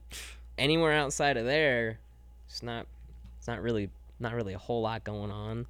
anywhere 0.59 0.93
outside 0.93 1.37
of 1.37 1.45
there, 1.47 1.99
it's 2.49 2.63
not 2.63 2.87
it's 3.39 3.49
not 3.49 3.63
really 3.63 3.91
not 4.19 4.35
really 4.35 4.55
a 4.55 4.59
whole 4.59 4.83
lot 4.83 5.05
going 5.05 5.31
on. 5.31 5.67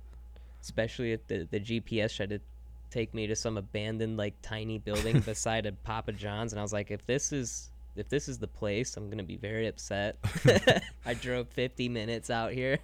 Especially 0.63 1.13
if 1.13 1.27
the 1.27 1.47
the 1.51 1.61
GPS 1.61 2.17
tried 2.17 2.31
to 2.31 2.41
take 2.91 3.15
me 3.15 3.27
to 3.29 3.37
some 3.37 3.57
abandoned 3.57 4.17
like 4.17 4.35
tiny 4.43 4.79
building 4.79 5.21
beside 5.27 5.67
a 5.67 5.73
Papa 5.73 6.13
John's, 6.13 6.53
and 6.53 6.59
I 6.61 6.63
was 6.63 6.73
like, 6.73 6.91
if 6.91 7.05
this 7.07 7.33
is 7.33 7.69
if 7.97 8.09
this 8.09 8.29
is 8.29 8.39
the 8.39 8.47
place, 8.49 8.97
I'm 8.97 9.11
gonna 9.11 9.23
be 9.23 9.37
very 9.37 9.67
upset. 9.67 10.17
I 11.07 11.15
drove 11.15 11.49
50 11.49 11.89
minutes 11.89 12.31
out 12.31 12.53
here, 12.53 12.79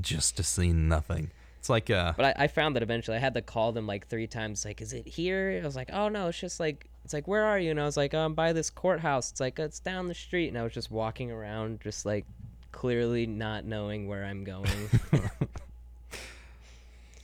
Just 0.00 0.36
to 0.38 0.42
see 0.42 0.72
nothing. 0.72 1.30
It's 1.58 1.68
like 1.68 1.90
uh 1.90 2.12
but 2.16 2.36
I, 2.38 2.44
I 2.44 2.46
found 2.48 2.76
that 2.76 2.82
eventually. 2.82 3.16
I 3.16 3.20
had 3.20 3.34
to 3.34 3.42
call 3.42 3.72
them 3.72 3.86
like 3.86 4.06
three 4.06 4.26
times. 4.26 4.64
Like, 4.64 4.80
is 4.80 4.92
it 4.92 5.06
here? 5.06 5.58
I 5.62 5.66
was 5.66 5.76
like, 5.76 5.90
oh 5.92 6.08
no, 6.08 6.28
it's 6.28 6.38
just 6.38 6.60
like 6.60 6.86
it's 7.04 7.12
like 7.12 7.26
where 7.28 7.44
are 7.44 7.58
you? 7.58 7.70
And 7.70 7.80
I 7.80 7.84
was 7.84 7.96
like, 7.96 8.14
oh, 8.14 8.20
I'm 8.20 8.34
by 8.34 8.52
this 8.52 8.70
courthouse. 8.70 9.30
It's 9.30 9.40
like 9.40 9.58
it's 9.58 9.80
down 9.80 10.08
the 10.08 10.14
street, 10.14 10.48
and 10.48 10.58
I 10.58 10.62
was 10.62 10.72
just 10.72 10.90
walking 10.90 11.30
around, 11.30 11.80
just 11.80 12.06
like 12.06 12.26
clearly 12.72 13.26
not 13.26 13.64
knowing 13.64 14.06
where 14.06 14.24
I'm 14.24 14.44
going. 14.44 14.68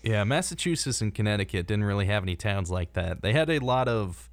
Yeah, 0.05 0.23
Massachusetts 0.25 1.01
and 1.01 1.15
Connecticut 1.15 1.67
didn't 1.67 1.85
really 1.85 2.05
have 2.05 2.23
any 2.23 2.37
towns 2.37 2.71
like 2.71 2.93
that. 2.93 3.23
They 3.23 3.33
had 3.33 3.49
a 3.49 3.59
lot 3.59 3.89
of 3.89 4.29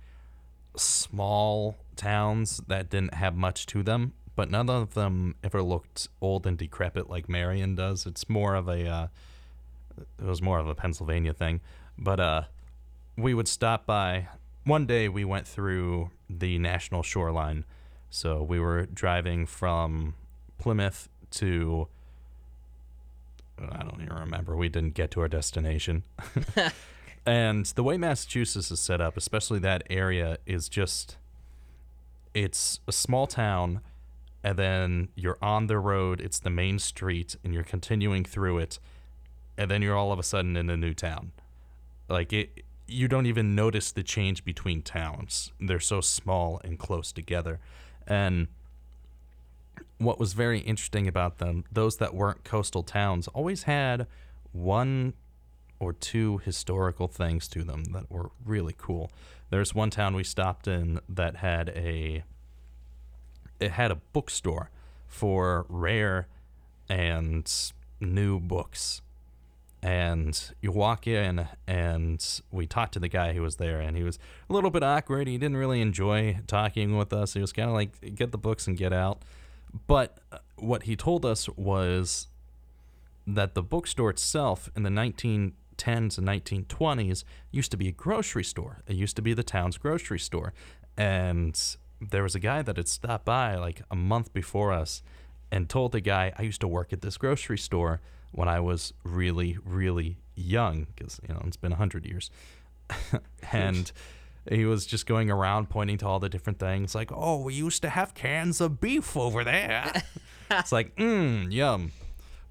small 0.76 1.78
towns 1.96 2.58
that 2.68 2.90
didn't 2.90 3.14
have 3.14 3.38
much 3.38 3.68
to 3.68 3.82
them, 3.82 4.12
but 4.36 4.52
none 4.52 4.70
of 4.70 4.96
them 4.96 5.36
ever 5.46 5.64
looked 5.64 6.10
old 6.20 6.46
and 6.46 6.58
decrepit 6.58 7.10
like 7.10 7.30
Marion 7.30 7.76
does. 7.76 8.06
It's 8.06 8.28
more 8.28 8.54
of 8.54 8.68
a 8.68 8.86
uh, 8.86 9.08
it 10.20 10.26
was 10.26 10.42
more 10.42 10.60
of 10.60 10.68
a 10.68 10.76
Pennsylvania 10.76 11.34
thing. 11.34 11.62
But 11.98 12.20
uh, 12.20 12.44
we 13.18 13.34
would 13.34 13.48
stop 13.48 13.86
by. 13.86 14.28
One 14.64 14.86
day 14.86 15.10
we 15.10 15.26
went 15.26 15.48
through 15.48 16.12
the 16.30 16.58
national 16.60 17.04
shoreline. 17.04 17.66
So 18.10 18.44
we 18.44 18.60
were 18.60 18.86
driving 18.86 19.46
from 19.46 20.16
Plymouth 20.58 21.10
to. 21.32 21.88
I 23.58 23.84
don't 23.84 24.02
even 24.02 24.16
remember. 24.16 24.56
We 24.56 24.70
didn't 24.70 24.96
get 24.96 25.12
to 25.12 25.22
our 25.22 25.28
destination. 25.28 26.04
and 27.26 27.66
the 27.68 27.84
way 27.84 27.98
Massachusetts 27.98 28.72
is 28.72 28.80
set 28.80 29.00
up, 29.00 29.18
especially 29.18 29.60
that 29.60 29.84
area, 29.90 30.38
is 30.46 30.68
just. 30.68 31.18
It's 32.34 32.80
a 32.88 32.94
small 32.94 33.28
town, 33.28 33.82
and 34.42 34.58
then 34.58 35.10
you're 35.16 35.38
on 35.42 35.68
the 35.68 35.78
road. 35.80 36.22
It's 36.22 36.40
the 36.40 36.50
main 36.50 36.80
street, 36.80 37.36
and 37.44 37.54
you're 37.54 37.64
continuing 37.64 38.24
through 38.24 38.60
it 38.60 38.80
and 39.62 39.70
then 39.70 39.84
you're 39.84 39.96
all 39.96 40.12
of 40.12 40.18
a 40.18 40.24
sudden 40.24 40.58
in 40.58 40.72
a 40.72 40.76
new 40.76 40.94
town. 40.94 41.32
Like 42.10 42.34
it 42.34 42.64
you 42.88 43.08
don't 43.08 43.28
even 43.28 43.54
notice 43.54 43.92
the 43.92 44.02
change 44.02 44.44
between 44.44 44.82
towns. 44.82 45.54
They're 45.60 45.80
so 45.80 46.02
small 46.02 46.60
and 46.64 46.80
close 46.80 47.12
together. 47.12 47.60
And 48.08 48.48
what 50.00 50.20
was 50.20 50.34
very 50.34 50.60
interesting 50.60 51.08
about 51.08 51.38
them, 51.38 51.64
those 51.72 51.98
that 51.98 52.14
weren't 52.14 52.44
coastal 52.44 52.82
towns 52.84 53.28
always 53.30 53.64
had 53.64 54.08
one 54.52 55.14
or 55.80 55.94
two 55.94 56.40
historical 56.40 57.08
things 57.08 57.48
to 57.50 57.64
them 57.64 57.84
that 57.94 58.12
were 58.12 58.32
really 58.44 58.76
cool. 58.78 59.12
There's 59.52 59.76
one 59.76 59.92
town 59.92 60.16
we 60.16 60.24
stopped 60.24 60.68
in 60.68 61.00
that 61.08 61.38
had 61.38 61.70
a 61.70 62.24
it 63.60 63.72
had 63.72 63.92
a 63.92 63.96
bookstore 64.12 64.72
for 65.08 65.68
rare 65.70 66.28
and 66.90 67.50
new 68.00 68.40
books 68.40 69.04
and 69.84 70.52
you 70.62 70.72
walk 70.72 71.08
in 71.08 71.48
and 71.68 72.42
we 72.52 72.68
talked 72.68 72.94
to 72.94 73.00
the 73.00 73.08
guy 73.08 73.34
who 73.34 73.42
was 73.42 73.56
there 73.56 73.80
and 73.80 73.98
he 73.98 74.04
was 74.04 74.20
a 74.50 74.54
little 74.54 74.70
bit 74.70 74.84
awkward. 74.84 75.28
He 75.28 75.38
didn't 75.38 75.58
really 75.58 75.82
enjoy 75.82 76.40
talking 76.48 76.98
with 76.98 77.12
us. 77.12 77.34
He 77.34 77.42
was 77.42 77.52
kind 77.52 77.68
of 77.68 77.74
like 77.74 78.16
get 78.16 78.32
the 78.32 78.38
books 78.38 78.68
and 78.68 78.78
get 78.78 78.94
out. 78.94 79.24
But 79.88 80.20
uh, 80.32 80.38
what 80.58 80.84
he 80.84 80.96
told 80.96 81.26
us 81.26 81.50
was 81.50 82.28
that 83.26 83.56
the 83.56 83.64
bookstore 83.64 84.12
itself 84.12 84.70
in 84.76 84.84
the 84.84 84.90
1910s 84.90 85.54
and 86.18 86.28
1920s 86.28 87.24
used 87.52 87.72
to 87.72 87.78
be 87.78 87.88
a 87.88 87.92
grocery 87.92 88.44
store. 88.44 88.80
It 88.88 88.96
used 88.96 89.16
to 89.16 89.22
be 89.22 89.34
the 89.34 89.44
town's 89.44 89.78
grocery 89.78 90.20
store. 90.20 90.54
And 90.96 91.60
there 92.00 92.24
was 92.24 92.36
a 92.36 92.40
guy 92.40 92.62
that 92.62 92.78
had 92.78 92.88
stopped 92.88 93.26
by 93.26 93.56
like 93.56 93.82
a 93.90 93.96
month 93.96 94.32
before 94.34 94.74
us 94.74 95.02
and 95.52 95.70
told 95.70 95.92
the 95.92 96.02
guy 96.02 96.34
i 96.38 96.42
used 96.42 96.62
to 96.62 96.68
work 96.68 96.92
at 96.92 97.02
this 97.02 97.18
grocery 97.18 97.58
store 97.58 98.02
when 98.32 98.48
I 98.48 98.60
was 98.60 98.94
really, 99.04 99.58
really 99.66 100.18
young, 100.36 100.88
because 100.96 101.20
you 101.28 101.34
know 101.34 101.42
it's 101.46 101.58
been 101.58 101.72
a 101.72 101.78
hundred 101.78 102.06
years, 102.06 102.30
and 103.52 103.92
he 104.50 104.66
was 104.66 104.86
just 104.86 105.06
going 105.06 105.30
around 105.30 105.70
pointing 105.70 105.98
to 106.00 106.08
all 106.08 106.20
the 106.20 106.30
different 106.30 106.60
things, 106.60 106.96
like, 106.96 107.12
"Oh, 107.14 107.42
we 107.42 107.54
used 107.54 107.82
to 107.84 107.90
have 107.90 108.14
cans 108.14 108.62
of 108.62 108.80
beef 108.80 109.16
over 109.16 109.44
there." 109.44 110.04
it's 110.60 110.72
like, 110.72 110.96
mmm, 110.96 111.52
yum. 111.52 111.92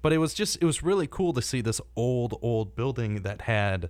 But 0.01 0.13
it 0.13 0.17
was 0.17 0.33
just, 0.33 0.57
it 0.61 0.65
was 0.65 0.81
really 0.81 1.07
cool 1.07 1.33
to 1.33 1.41
see 1.41 1.61
this 1.61 1.79
old, 1.95 2.37
old 2.41 2.75
building 2.75 3.21
that 3.21 3.41
had 3.41 3.89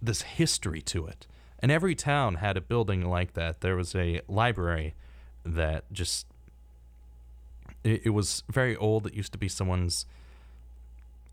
this 0.00 0.22
history 0.22 0.80
to 0.82 1.06
it. 1.06 1.26
And 1.58 1.72
every 1.72 1.94
town 1.94 2.36
had 2.36 2.56
a 2.56 2.60
building 2.60 3.04
like 3.04 3.32
that. 3.32 3.60
There 3.60 3.76
was 3.76 3.94
a 3.94 4.20
library 4.28 4.94
that 5.44 5.90
just, 5.92 6.26
it, 7.82 8.02
it 8.06 8.10
was 8.10 8.44
very 8.48 8.76
old. 8.76 9.06
It 9.06 9.14
used 9.14 9.32
to 9.32 9.38
be 9.38 9.48
someone's 9.48 10.06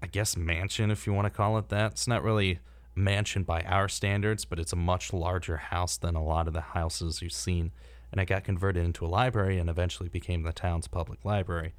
I 0.03 0.07
guess 0.07 0.35
mansion 0.35 0.91
if 0.91 1.07
you 1.07 1.13
want 1.13 1.27
to 1.27 1.33
call 1.33 1.57
it 1.57 1.69
that. 1.69 1.93
It's 1.93 2.09
not 2.09 2.23
really 2.23 2.59
mansion 2.93 3.43
by 3.43 3.61
our 3.61 3.87
standards, 3.87 4.43
but 4.43 4.59
it's 4.59 4.73
a 4.73 4.75
much 4.75 5.13
larger 5.13 5.55
house 5.55 5.95
than 5.95 6.13
a 6.13 6.21
lot 6.21 6.45
of 6.45 6.53
the 6.53 6.59
houses 6.59 7.21
you've 7.21 7.31
seen. 7.31 7.71
And 8.11 8.19
it 8.19 8.25
got 8.25 8.43
converted 8.43 8.83
into 8.83 9.05
a 9.05 9.07
library 9.07 9.57
and 9.59 9.69
eventually 9.69 10.09
became 10.09 10.43
the 10.43 10.51
town's 10.51 10.89
public 10.89 11.23
library. 11.23 11.73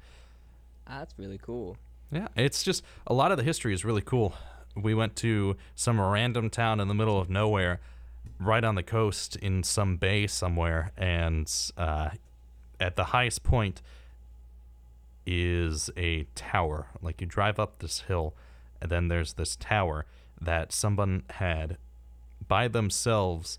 Ah, 0.87 0.99
that's 0.99 1.13
really 1.19 1.37
cool. 1.37 1.77
Yeah, 2.11 2.27
it's 2.35 2.63
just 2.63 2.83
a 3.05 3.13
lot 3.13 3.31
of 3.31 3.37
the 3.37 3.43
history 3.43 3.75
is 3.75 3.85
really 3.85 4.01
cool. 4.01 4.33
We 4.75 4.95
went 4.95 5.15
to 5.17 5.55
some 5.75 6.01
random 6.01 6.49
town 6.49 6.79
in 6.79 6.87
the 6.87 6.95
middle 6.95 7.21
of 7.21 7.29
nowhere, 7.29 7.79
right 8.39 8.63
on 8.63 8.73
the 8.73 8.83
coast 8.83 9.35
in 9.35 9.61
some 9.61 9.97
bay 9.97 10.25
somewhere, 10.25 10.91
and 10.97 11.51
uh, 11.77 12.09
at 12.79 12.95
the 12.95 13.05
highest 13.05 13.43
point, 13.43 13.83
is 15.25 15.89
a 15.97 16.23
tower. 16.35 16.87
Like 17.01 17.21
you 17.21 17.27
drive 17.27 17.59
up 17.59 17.79
this 17.79 18.01
hill, 18.01 18.35
and 18.81 18.91
then 18.91 19.07
there's 19.07 19.33
this 19.33 19.55
tower 19.55 20.05
that 20.39 20.71
someone 20.71 21.23
had 21.31 21.77
by 22.47 22.67
themselves 22.67 23.57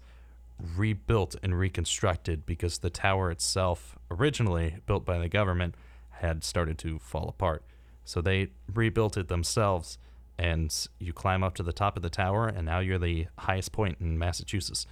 rebuilt 0.76 1.37
and 1.42 1.58
reconstructed 1.58 2.46
because 2.46 2.78
the 2.78 2.90
tower 2.90 3.30
itself, 3.30 3.96
originally 4.11 4.76
built 4.87 5.04
by 5.04 5.18
the 5.18 5.28
government, 5.28 5.75
had 6.11 6.44
started 6.44 6.78
to 6.78 6.99
fall 6.99 7.28
apart. 7.28 7.62
So 8.04 8.20
they 8.20 8.49
rebuilt 8.73 9.16
it 9.16 9.28
themselves, 9.28 9.99
and 10.38 10.73
you 10.99 11.12
climb 11.12 11.42
up 11.42 11.54
to 11.56 11.62
the 11.62 11.73
top 11.73 11.96
of 11.96 12.02
the 12.02 12.11
tower, 12.11 12.46
and 12.46 12.64
now 12.64 12.78
you're 12.78 12.99
the 12.99 13.26
highest 13.38 13.73
point 13.73 13.99
in 14.00 14.18
Massachusetts. 14.18 14.87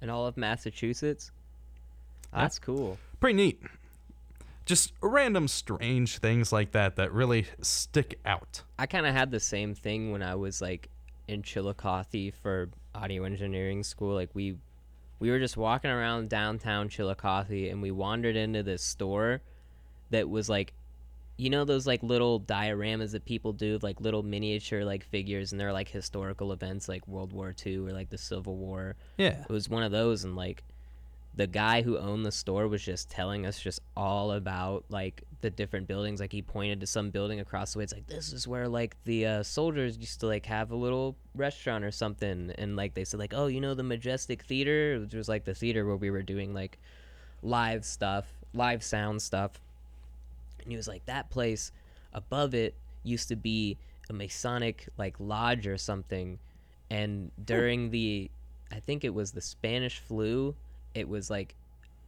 In 0.00 0.10
all 0.10 0.26
of 0.26 0.36
Massachusetts? 0.36 1.30
That's 2.32 2.58
cool. 2.58 2.98
Pretty 3.20 3.36
neat 3.36 3.62
just 4.64 4.92
random 5.00 5.48
strange 5.48 6.18
things 6.18 6.52
like 6.52 6.72
that 6.72 6.96
that 6.96 7.12
really 7.12 7.46
stick 7.60 8.20
out. 8.24 8.62
I 8.78 8.86
kind 8.86 9.06
of 9.06 9.14
had 9.14 9.30
the 9.30 9.40
same 9.40 9.74
thing 9.74 10.12
when 10.12 10.22
I 10.22 10.34
was 10.34 10.60
like 10.60 10.88
in 11.28 11.42
Chillicothe 11.42 12.34
for 12.42 12.70
audio 12.94 13.24
engineering 13.24 13.82
school. 13.82 14.14
Like 14.14 14.30
we 14.34 14.56
we 15.18 15.30
were 15.30 15.38
just 15.38 15.56
walking 15.56 15.90
around 15.90 16.28
downtown 16.28 16.88
Chillicothe 16.88 17.70
and 17.70 17.80
we 17.80 17.90
wandered 17.90 18.36
into 18.36 18.62
this 18.62 18.82
store 18.82 19.40
that 20.10 20.28
was 20.28 20.48
like 20.48 20.74
you 21.38 21.48
know 21.50 21.64
those 21.64 21.86
like 21.86 22.02
little 22.02 22.40
dioramas 22.40 23.12
that 23.12 23.24
people 23.24 23.52
do 23.52 23.78
like 23.82 24.00
little 24.00 24.22
miniature 24.22 24.84
like 24.84 25.04
figures 25.04 25.52
and 25.52 25.60
they're 25.60 25.72
like 25.72 25.88
historical 25.88 26.52
events 26.52 26.88
like 26.88 27.06
World 27.08 27.32
War 27.32 27.54
II 27.64 27.78
or 27.78 27.92
like 27.92 28.10
the 28.10 28.18
Civil 28.18 28.56
War. 28.56 28.96
Yeah. 29.16 29.42
It 29.42 29.48
was 29.48 29.68
one 29.68 29.82
of 29.82 29.92
those 29.92 30.24
and 30.24 30.36
like 30.36 30.62
the 31.34 31.46
guy 31.46 31.82
who 31.82 31.96
owned 31.96 32.26
the 32.26 32.32
store 32.32 32.68
was 32.68 32.82
just 32.82 33.08
telling 33.08 33.46
us 33.46 33.58
just 33.58 33.80
all 33.96 34.32
about 34.32 34.84
like 34.90 35.22
the 35.40 35.50
different 35.50 35.88
buildings. 35.88 36.20
Like 36.20 36.32
he 36.32 36.42
pointed 36.42 36.80
to 36.80 36.86
some 36.86 37.10
building 37.10 37.40
across 37.40 37.72
the 37.72 37.78
way. 37.78 37.84
It's 37.84 37.92
like 37.92 38.06
this 38.06 38.32
is 38.32 38.46
where 38.46 38.68
like 38.68 38.96
the 39.04 39.26
uh, 39.26 39.42
soldiers 39.42 39.96
used 39.96 40.20
to 40.20 40.26
like 40.26 40.44
have 40.46 40.70
a 40.70 40.76
little 40.76 41.16
restaurant 41.34 41.84
or 41.84 41.90
something. 41.90 42.52
And 42.58 42.76
like 42.76 42.94
they 42.94 43.04
said 43.04 43.18
like 43.18 43.32
oh 43.34 43.46
you 43.46 43.60
know 43.60 43.74
the 43.74 43.82
majestic 43.82 44.42
theater? 44.42 45.00
Which 45.00 45.14
was 45.14 45.28
like 45.28 45.44
the 45.44 45.54
theater 45.54 45.86
where 45.86 45.96
we 45.96 46.10
were 46.10 46.22
doing 46.22 46.52
like 46.52 46.78
live 47.42 47.84
stuff 47.84 48.26
live 48.54 48.82
sound 48.82 49.22
stuff. 49.22 49.52
And 50.62 50.70
he 50.70 50.76
was 50.76 50.88
like 50.88 51.04
that 51.06 51.30
place 51.30 51.72
above 52.12 52.54
it 52.54 52.74
used 53.04 53.28
to 53.28 53.36
be 53.36 53.78
a 54.10 54.12
masonic 54.12 54.88
like 54.98 55.16
lodge 55.18 55.66
or 55.66 55.78
something. 55.78 56.38
And 56.90 57.30
during 57.42 57.90
the 57.90 58.30
i 58.70 58.80
think 58.80 59.04
it 59.04 59.12
was 59.12 59.32
the 59.32 59.40
spanish 59.40 59.98
flu 59.98 60.54
it 60.94 61.08
was 61.08 61.30
like 61.30 61.54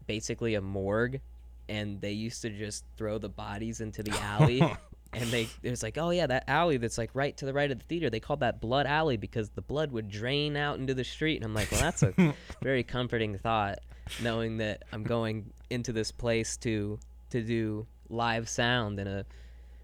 basically 0.07 0.55
a 0.55 0.61
morgue 0.61 1.21
and 1.69 2.01
they 2.01 2.13
used 2.13 2.43
to 2.43 2.51
just 2.51 2.85
throw 2.97 3.19
the 3.19 3.29
bodies 3.29 3.81
into 3.81 4.03
the 4.03 4.17
alley 4.21 4.61
and 5.13 5.31
they 5.31 5.49
it 5.63 5.71
was 5.71 5.83
like 5.83 5.97
oh 5.97 6.11
yeah 6.11 6.27
that 6.27 6.45
alley 6.49 6.77
that's 6.77 6.99
like 6.99 7.11
right 7.15 7.37
to 7.37 7.47
the 7.47 7.53
right 7.53 7.71
of 7.71 7.79
the 7.79 7.85
theater 7.87 8.11
they 8.11 8.21
called 8.21 8.41
that 8.41 8.61
blood 8.61 8.87
alley 8.87 9.17
because 9.17 9.49
the 9.51 9.63
blood 9.63 9.91
would 9.93 10.11
drain 10.11 10.57
out 10.57 10.79
into 10.79 10.95
the 10.95 11.05
street. 11.05 11.37
And 11.37 11.45
i'm 11.45 11.55
like 11.55 11.71
well 11.71 11.81
that's 11.81 12.03
a 12.03 12.13
very 12.63 12.83
comforting 12.83 13.39
thought 13.39 13.79
knowing 14.23 14.59
that 14.59 14.83
i'm 14.93 15.03
going 15.03 15.51
into 15.71 15.93
this 15.93 16.13
place 16.13 16.57
to 16.59 16.99
to 17.31 17.43
do 17.43 17.87
live 18.11 18.49
sound 18.49 18.99
in 19.01 19.07
a 19.07 19.25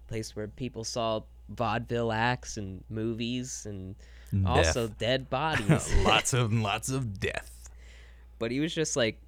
place 0.07 0.35
where 0.35 0.47
people 0.47 0.83
saw 0.83 1.21
vaudeville 1.49 2.11
acts 2.11 2.57
and 2.57 2.83
movies 2.89 3.65
and 3.67 3.95
death. 4.31 4.45
also 4.45 4.87
dead 4.87 5.29
bodies. 5.29 5.93
Lots 6.03 6.33
of 6.33 6.53
lots 6.53 6.89
of 6.89 7.19
death 7.19 7.50
but 8.41 8.51
he 8.51 8.59
was 8.59 8.73
just 8.73 8.97
like 8.97 9.21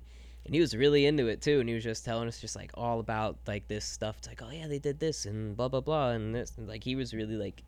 and 0.45 0.53
he 0.53 0.59
was 0.59 0.75
really 0.75 1.05
into 1.05 1.27
it 1.27 1.39
too 1.39 1.59
and 1.59 1.69
he 1.69 1.75
was 1.75 1.83
just 1.83 2.03
telling 2.03 2.27
us 2.27 2.41
just 2.41 2.55
like 2.55 2.71
all 2.73 2.99
about 2.99 3.37
like 3.47 3.67
this 3.67 3.85
stuff 3.85 4.17
it's 4.17 4.27
like 4.27 4.41
oh 4.41 4.49
yeah 4.49 4.67
they 4.67 4.79
did 4.79 4.99
this 4.99 5.25
and 5.25 5.55
blah 5.55 5.67
blah 5.69 5.79
blah 5.79 6.09
and 6.09 6.35
this 6.35 6.57
and 6.57 6.67
like 6.67 6.83
he 6.83 6.95
was 6.95 7.13
really 7.13 7.35
like 7.35 7.63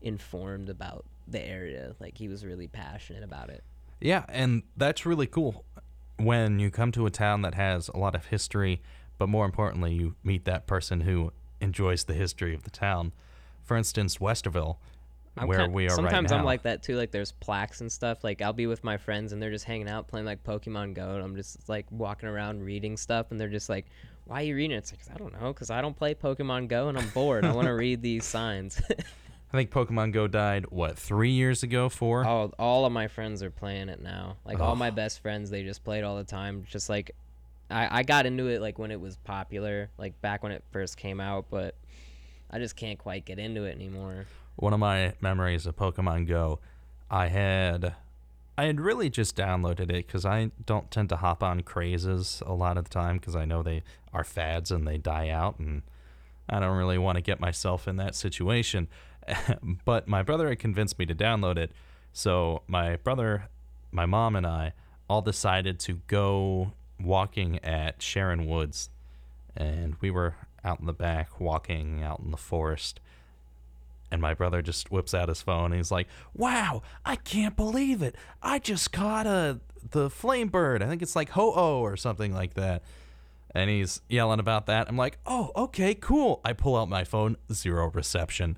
informed 0.00 0.68
about 0.68 1.04
the 1.28 1.44
area 1.44 1.94
like 1.98 2.16
he 2.16 2.28
was 2.28 2.44
really 2.44 2.68
passionate 2.68 3.24
about 3.24 3.50
it. 3.50 3.64
Yeah 4.00 4.24
and 4.28 4.62
that's 4.76 5.04
really 5.04 5.26
cool 5.26 5.64
when 6.18 6.60
you 6.60 6.70
come 6.70 6.92
to 6.92 7.04
a 7.04 7.10
town 7.10 7.42
that 7.42 7.54
has 7.54 7.88
a 7.88 7.98
lot 7.98 8.14
of 8.14 8.26
history 8.26 8.80
but 9.18 9.28
more 9.28 9.44
importantly 9.44 9.92
you 9.92 10.14
meet 10.22 10.44
that 10.44 10.66
person 10.66 11.00
who 11.00 11.32
enjoys 11.60 12.04
the 12.04 12.14
history 12.14 12.54
of 12.54 12.62
the 12.62 12.70
town. 12.70 13.12
For 13.64 13.76
instance 13.76 14.18
westerville 14.18 14.76
I'm 15.36 15.48
where 15.48 15.58
kin- 15.58 15.72
we 15.72 15.84
are 15.84 15.88
right 15.88 15.96
sometimes 15.96 16.30
now. 16.30 16.38
I'm 16.38 16.44
like 16.44 16.62
that 16.62 16.82
too. 16.82 16.96
Like 16.96 17.10
there's 17.10 17.32
plaques 17.32 17.80
and 17.80 17.90
stuff. 17.90 18.24
Like 18.24 18.40
I'll 18.40 18.52
be 18.52 18.66
with 18.66 18.82
my 18.84 18.96
friends 18.96 19.32
and 19.32 19.42
they're 19.42 19.50
just 19.50 19.64
hanging 19.64 19.88
out 19.88 20.08
playing 20.08 20.26
like 20.26 20.42
Pokemon 20.44 20.94
Go, 20.94 21.14
and 21.14 21.22
I'm 21.22 21.36
just 21.36 21.68
like 21.68 21.86
walking 21.90 22.28
around 22.28 22.62
reading 22.62 22.96
stuff, 22.96 23.30
and 23.30 23.40
they're 23.40 23.48
just 23.48 23.68
like, 23.68 23.86
"Why 24.24 24.40
are 24.42 24.44
you 24.44 24.56
reading?" 24.56 24.76
it?" 24.76 24.78
It's 24.78 24.92
like 24.92 25.00
I 25.14 25.18
don't 25.18 25.38
know, 25.40 25.52
because 25.52 25.70
I 25.70 25.82
don't 25.82 25.96
play 25.96 26.14
Pokemon 26.14 26.68
Go 26.68 26.88
and 26.88 26.96
I'm 26.96 27.08
bored. 27.10 27.44
I 27.44 27.52
want 27.52 27.66
to 27.66 27.74
read 27.74 28.02
these 28.02 28.24
signs. 28.24 28.80
I 29.52 29.56
think 29.56 29.70
Pokemon 29.70 30.12
Go 30.12 30.26
died 30.26 30.66
what 30.70 30.98
three 30.98 31.30
years 31.30 31.62
ago? 31.62 31.88
Four. 31.88 32.24
all 32.24 32.52
all 32.58 32.84
of 32.84 32.92
my 32.92 33.08
friends 33.08 33.42
are 33.42 33.50
playing 33.50 33.88
it 33.88 34.02
now. 34.02 34.36
Like 34.44 34.58
all 34.60 34.76
my 34.76 34.90
best 34.90 35.20
friends, 35.20 35.50
they 35.50 35.62
just 35.62 35.84
play 35.84 35.98
it 35.98 36.04
all 36.04 36.16
the 36.16 36.24
time. 36.24 36.64
Just 36.68 36.88
like 36.88 37.12
I 37.70 38.00
I 38.00 38.02
got 38.02 38.26
into 38.26 38.46
it 38.48 38.60
like 38.60 38.78
when 38.78 38.90
it 38.90 39.00
was 39.00 39.16
popular, 39.18 39.90
like 39.98 40.20
back 40.20 40.42
when 40.42 40.52
it 40.52 40.64
first 40.72 40.96
came 40.96 41.20
out, 41.20 41.46
but 41.50 41.74
I 42.50 42.58
just 42.58 42.76
can't 42.76 42.98
quite 42.98 43.24
get 43.24 43.38
into 43.38 43.64
it 43.64 43.74
anymore. 43.74 44.26
One 44.56 44.72
of 44.72 44.80
my 44.80 45.14
memories 45.20 45.66
of 45.66 45.76
Pokemon 45.76 46.26
Go, 46.26 46.60
I 47.10 47.28
had 47.28 47.94
I 48.58 48.64
had 48.64 48.80
really 48.80 49.10
just 49.10 49.36
downloaded 49.36 49.90
it 49.90 50.06
because 50.06 50.24
I 50.24 50.50
don't 50.64 50.90
tend 50.90 51.10
to 51.10 51.16
hop 51.16 51.42
on 51.42 51.60
crazes 51.60 52.42
a 52.46 52.54
lot 52.54 52.78
of 52.78 52.84
the 52.84 52.90
time 52.90 53.18
because 53.18 53.36
I 53.36 53.44
know 53.44 53.62
they 53.62 53.82
are 54.14 54.24
fads 54.24 54.70
and 54.70 54.86
they 54.86 54.96
die 54.96 55.28
out, 55.28 55.58
and 55.58 55.82
I 56.48 56.60
don't 56.60 56.76
really 56.76 56.98
want 56.98 57.16
to 57.16 57.22
get 57.22 57.38
myself 57.38 57.86
in 57.86 57.96
that 57.96 58.14
situation. 58.14 58.88
but 59.84 60.08
my 60.08 60.22
brother 60.22 60.48
had 60.48 60.58
convinced 60.58 60.98
me 60.98 61.04
to 61.06 61.14
download 61.14 61.58
it, 61.58 61.72
so 62.14 62.62
my 62.66 62.96
brother, 62.96 63.48
my 63.92 64.06
mom, 64.06 64.34
and 64.34 64.46
I 64.46 64.72
all 65.08 65.20
decided 65.20 65.78
to 65.80 66.00
go 66.06 66.72
walking 66.98 67.62
at 67.62 68.00
Sharon 68.00 68.46
Woods, 68.46 68.88
and 69.54 69.96
we 70.00 70.10
were 70.10 70.34
out 70.64 70.80
in 70.80 70.86
the 70.86 70.94
back 70.94 71.38
walking 71.38 72.02
out 72.02 72.20
in 72.20 72.30
the 72.30 72.36
forest 72.38 73.00
and 74.10 74.20
my 74.20 74.34
brother 74.34 74.62
just 74.62 74.90
whips 74.90 75.14
out 75.14 75.28
his 75.28 75.42
phone 75.42 75.66
and 75.66 75.76
he's 75.76 75.90
like, 75.90 76.08
"Wow, 76.34 76.82
I 77.04 77.16
can't 77.16 77.56
believe 77.56 78.02
it! 78.02 78.16
I 78.42 78.58
just 78.58 78.92
caught 78.92 79.26
a 79.26 79.60
the 79.90 80.10
flame 80.10 80.48
bird. 80.48 80.82
I 80.82 80.88
think 80.88 81.02
it's 81.02 81.16
like 81.16 81.30
ho 81.30 81.52
oh 81.54 81.80
or 81.80 81.96
something 81.96 82.32
like 82.32 82.54
that." 82.54 82.82
And 83.54 83.70
he's 83.70 84.02
yelling 84.08 84.40
about 84.40 84.66
that. 84.66 84.88
I'm 84.88 84.96
like, 84.96 85.18
"Oh, 85.26 85.50
okay, 85.56 85.94
cool." 85.94 86.40
I 86.44 86.52
pull 86.52 86.76
out 86.76 86.88
my 86.88 87.04
phone, 87.04 87.36
zero 87.52 87.90
reception. 87.90 88.56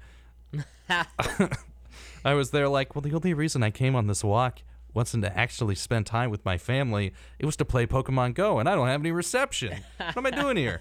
I 2.24 2.34
was 2.34 2.50
there 2.50 2.68
like, 2.68 2.94
well, 2.94 3.02
the 3.02 3.14
only 3.14 3.34
reason 3.34 3.62
I 3.62 3.70
came 3.70 3.94
on 3.94 4.06
this 4.06 4.24
walk 4.24 4.60
wasn't 4.94 5.24
to 5.24 5.36
actually 5.36 5.74
spend 5.74 6.06
time 6.06 6.30
with 6.30 6.44
my 6.44 6.58
family. 6.58 7.12
It 7.38 7.46
was 7.46 7.56
to 7.56 7.64
play 7.64 7.86
Pokemon 7.86 8.34
Go, 8.34 8.58
and 8.58 8.68
I 8.68 8.74
don't 8.74 8.88
have 8.88 9.00
any 9.00 9.12
reception. 9.12 9.84
What 9.98 10.16
am 10.16 10.26
I 10.26 10.30
doing 10.30 10.56
here? 10.56 10.80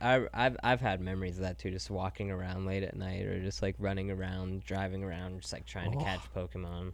I, 0.00 0.26
I've 0.32 0.56
I've 0.62 0.80
had 0.80 1.00
memories 1.00 1.36
of 1.36 1.42
that 1.42 1.58
too, 1.58 1.70
just 1.70 1.90
walking 1.90 2.30
around 2.30 2.66
late 2.66 2.82
at 2.82 2.96
night 2.96 3.26
or 3.26 3.40
just 3.40 3.62
like 3.62 3.74
running 3.78 4.10
around, 4.10 4.64
driving 4.64 5.02
around, 5.04 5.40
just 5.40 5.52
like 5.52 5.66
trying 5.66 5.92
to 5.92 6.02
catch 6.04 6.20
Pokemon. 6.34 6.92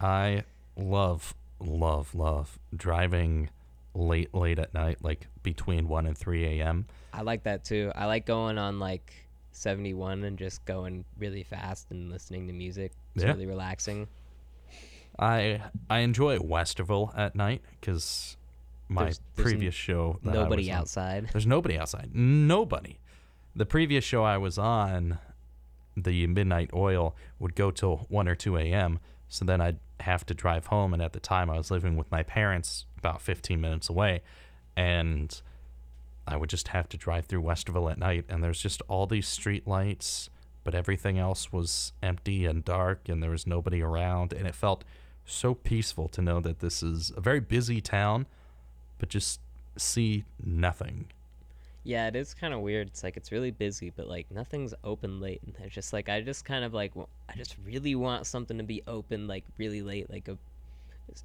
I 0.00 0.44
love, 0.76 1.34
love, 1.60 2.14
love 2.14 2.58
driving 2.74 3.50
late, 3.94 4.34
late 4.34 4.58
at 4.58 4.72
night, 4.74 4.98
like 5.02 5.26
between 5.42 5.88
1 5.88 6.06
and 6.06 6.16
3 6.16 6.60
a.m. 6.60 6.86
I 7.12 7.22
like 7.22 7.44
that 7.44 7.64
too. 7.64 7.92
I 7.94 8.06
like 8.06 8.24
going 8.26 8.56
on 8.58 8.78
like 8.80 9.12
71 9.52 10.24
and 10.24 10.38
just 10.38 10.64
going 10.64 11.04
really 11.18 11.42
fast 11.42 11.90
and 11.90 12.10
listening 12.10 12.46
to 12.46 12.52
music. 12.52 12.92
It's 13.14 13.24
Yeah. 13.24 13.32
really 13.32 13.46
relaxing. 13.46 14.08
I 15.18 15.60
I 15.90 15.98
enjoy 15.98 16.38
Westerville 16.38 17.16
at 17.16 17.34
night 17.36 17.60
because 17.80 18.36
my 18.92 19.02
There's- 19.04 19.20
there's 19.34 19.50
previous 19.52 19.74
show. 19.74 20.18
Nobody 20.22 20.70
outside. 20.70 21.28
There's 21.32 21.46
nobody 21.46 21.78
outside. 21.78 22.10
Nobody. 22.14 22.98
The 23.54 23.66
previous 23.66 24.04
show 24.04 24.24
I 24.24 24.38
was 24.38 24.58
on, 24.58 25.18
the 25.96 26.26
Midnight 26.26 26.70
Oil, 26.72 27.14
would 27.38 27.54
go 27.54 27.70
till 27.70 28.06
1 28.08 28.28
or 28.28 28.34
2 28.34 28.56
a.m. 28.56 28.98
So 29.28 29.44
then 29.44 29.60
I'd 29.60 29.78
have 30.00 30.24
to 30.26 30.34
drive 30.34 30.66
home. 30.66 30.92
And 30.94 31.02
at 31.02 31.12
the 31.12 31.20
time, 31.20 31.50
I 31.50 31.56
was 31.58 31.70
living 31.70 31.96
with 31.96 32.10
my 32.10 32.22
parents 32.22 32.86
about 32.98 33.20
15 33.20 33.60
minutes 33.60 33.88
away. 33.88 34.22
And 34.76 35.40
I 36.26 36.36
would 36.36 36.48
just 36.50 36.68
have 36.68 36.88
to 36.90 36.96
drive 36.96 37.26
through 37.26 37.42
Westerville 37.42 37.90
at 37.90 37.98
night. 37.98 38.24
And 38.28 38.42
there's 38.42 38.60
just 38.62 38.80
all 38.88 39.06
these 39.06 39.28
street 39.28 39.66
lights, 39.66 40.30
but 40.64 40.74
everything 40.74 41.18
else 41.18 41.52
was 41.52 41.92
empty 42.02 42.46
and 42.46 42.64
dark. 42.64 43.08
And 43.08 43.22
there 43.22 43.30
was 43.30 43.46
nobody 43.46 43.82
around. 43.82 44.32
And 44.32 44.46
it 44.46 44.54
felt 44.54 44.84
so 45.24 45.54
peaceful 45.54 46.08
to 46.08 46.22
know 46.22 46.40
that 46.40 46.60
this 46.60 46.82
is 46.82 47.12
a 47.16 47.20
very 47.20 47.40
busy 47.40 47.80
town, 47.80 48.26
but 49.02 49.08
just 49.08 49.40
see 49.76 50.24
nothing. 50.40 51.06
Yeah, 51.82 52.06
it 52.06 52.14
is 52.14 52.34
kind 52.34 52.54
of 52.54 52.60
weird. 52.60 52.86
It's 52.86 53.02
like 53.02 53.16
it's 53.16 53.32
really 53.32 53.50
busy, 53.50 53.90
but 53.90 54.06
like 54.06 54.30
nothing's 54.30 54.74
open 54.84 55.18
late. 55.18 55.40
And 55.44 55.56
it's 55.58 55.74
just 55.74 55.92
like 55.92 56.08
I 56.08 56.20
just 56.20 56.44
kind 56.44 56.64
of 56.64 56.72
like 56.72 56.94
wa- 56.94 57.06
I 57.28 57.34
just 57.34 57.56
really 57.66 57.96
want 57.96 58.28
something 58.28 58.58
to 58.58 58.62
be 58.62 58.80
open 58.86 59.26
like 59.26 59.42
really 59.58 59.82
late, 59.82 60.08
like 60.08 60.28
a 60.28 60.38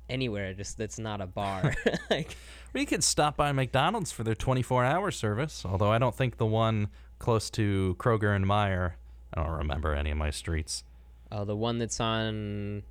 anywhere 0.10 0.56
just 0.56 0.80
that's 0.80 0.98
not 0.98 1.22
a 1.22 1.28
bar. 1.28 1.76
like 2.10 2.36
you 2.74 2.88
could 2.88 3.04
stop 3.04 3.38
by 3.38 3.52
McDonald's 3.52 4.12
for 4.12 4.24
their 4.24 4.34
24 4.34 4.84
hour 4.84 5.12
service, 5.12 5.64
although 5.64 5.92
I 5.92 6.00
don't 6.00 6.16
think 6.16 6.38
the 6.38 6.48
one 6.48 6.88
close 7.20 7.52
to 7.52 7.96
Kroger 8.00 8.36
and 8.36 8.44
Meijer, 8.44 8.94
I 9.36 9.44
don't 9.44 9.56
remember 9.56 9.94
any 9.94 10.10
of 10.10 10.18
my 10.18 10.32
streets. 10.32 10.84
oh, 11.32 11.46
the 11.46 11.56
one 11.56 11.78
that's 11.78 12.00
on, 12.00 12.82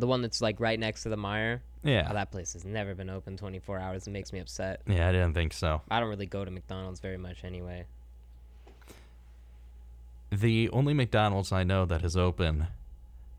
the 0.00 0.06
one 0.06 0.22
that's 0.22 0.40
like 0.40 0.60
right 0.60 0.78
next 0.78 1.02
to 1.04 1.08
the 1.08 1.16
Meijer. 1.16 1.60
Yeah. 1.82 2.08
Oh, 2.10 2.14
that 2.14 2.30
place 2.30 2.52
has 2.52 2.64
never 2.64 2.94
been 2.94 3.08
open 3.08 3.36
24 3.36 3.78
hours. 3.78 4.06
It 4.06 4.10
makes 4.10 4.32
me 4.32 4.38
upset. 4.40 4.82
yeah, 4.86 5.08
I 5.08 5.12
didn't 5.12 5.34
think 5.34 5.52
so. 5.52 5.80
I 5.90 6.00
don't 6.00 6.08
really 6.08 6.26
go 6.26 6.44
to 6.44 6.50
McDonald's 6.50 7.00
very 7.00 7.16
much 7.16 7.44
anyway. 7.44 7.84
The 10.30 10.68
only 10.70 10.94
McDonald's 10.94 11.52
I 11.52 11.64
know 11.64 11.86
that 11.86 12.04
is 12.04 12.16
open, 12.16 12.68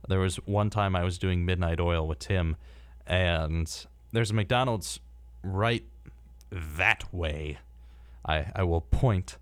there 0.08 0.20
was 0.20 0.36
one 0.46 0.70
time 0.70 0.96
I 0.96 1.04
was 1.04 1.18
doing 1.18 1.46
Midnight 1.46 1.80
Oil 1.80 2.06
with 2.06 2.20
Tim, 2.20 2.58
and 3.08 3.86
there's 4.12 4.32
a 4.32 4.34
McDonald's 4.34 5.00
right 5.44 5.86
that 6.52 7.14
way. 7.14 7.60
I, 8.26 8.52
I 8.56 8.64
will 8.64 8.82
point, 8.82 9.38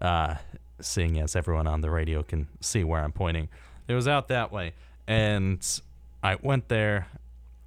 uh, 0.00 0.36
seeing 0.80 1.18
as 1.18 1.34
everyone 1.34 1.66
on 1.66 1.80
the 1.80 1.90
radio 1.90 2.22
can 2.22 2.48
see 2.60 2.84
where 2.84 3.02
I'm 3.02 3.12
pointing. 3.12 3.48
It 3.88 3.94
was 3.94 4.06
out 4.06 4.28
that 4.28 4.52
way. 4.52 4.72
And 5.06 5.66
I 6.24 6.36
went 6.42 6.68
there, 6.68 7.06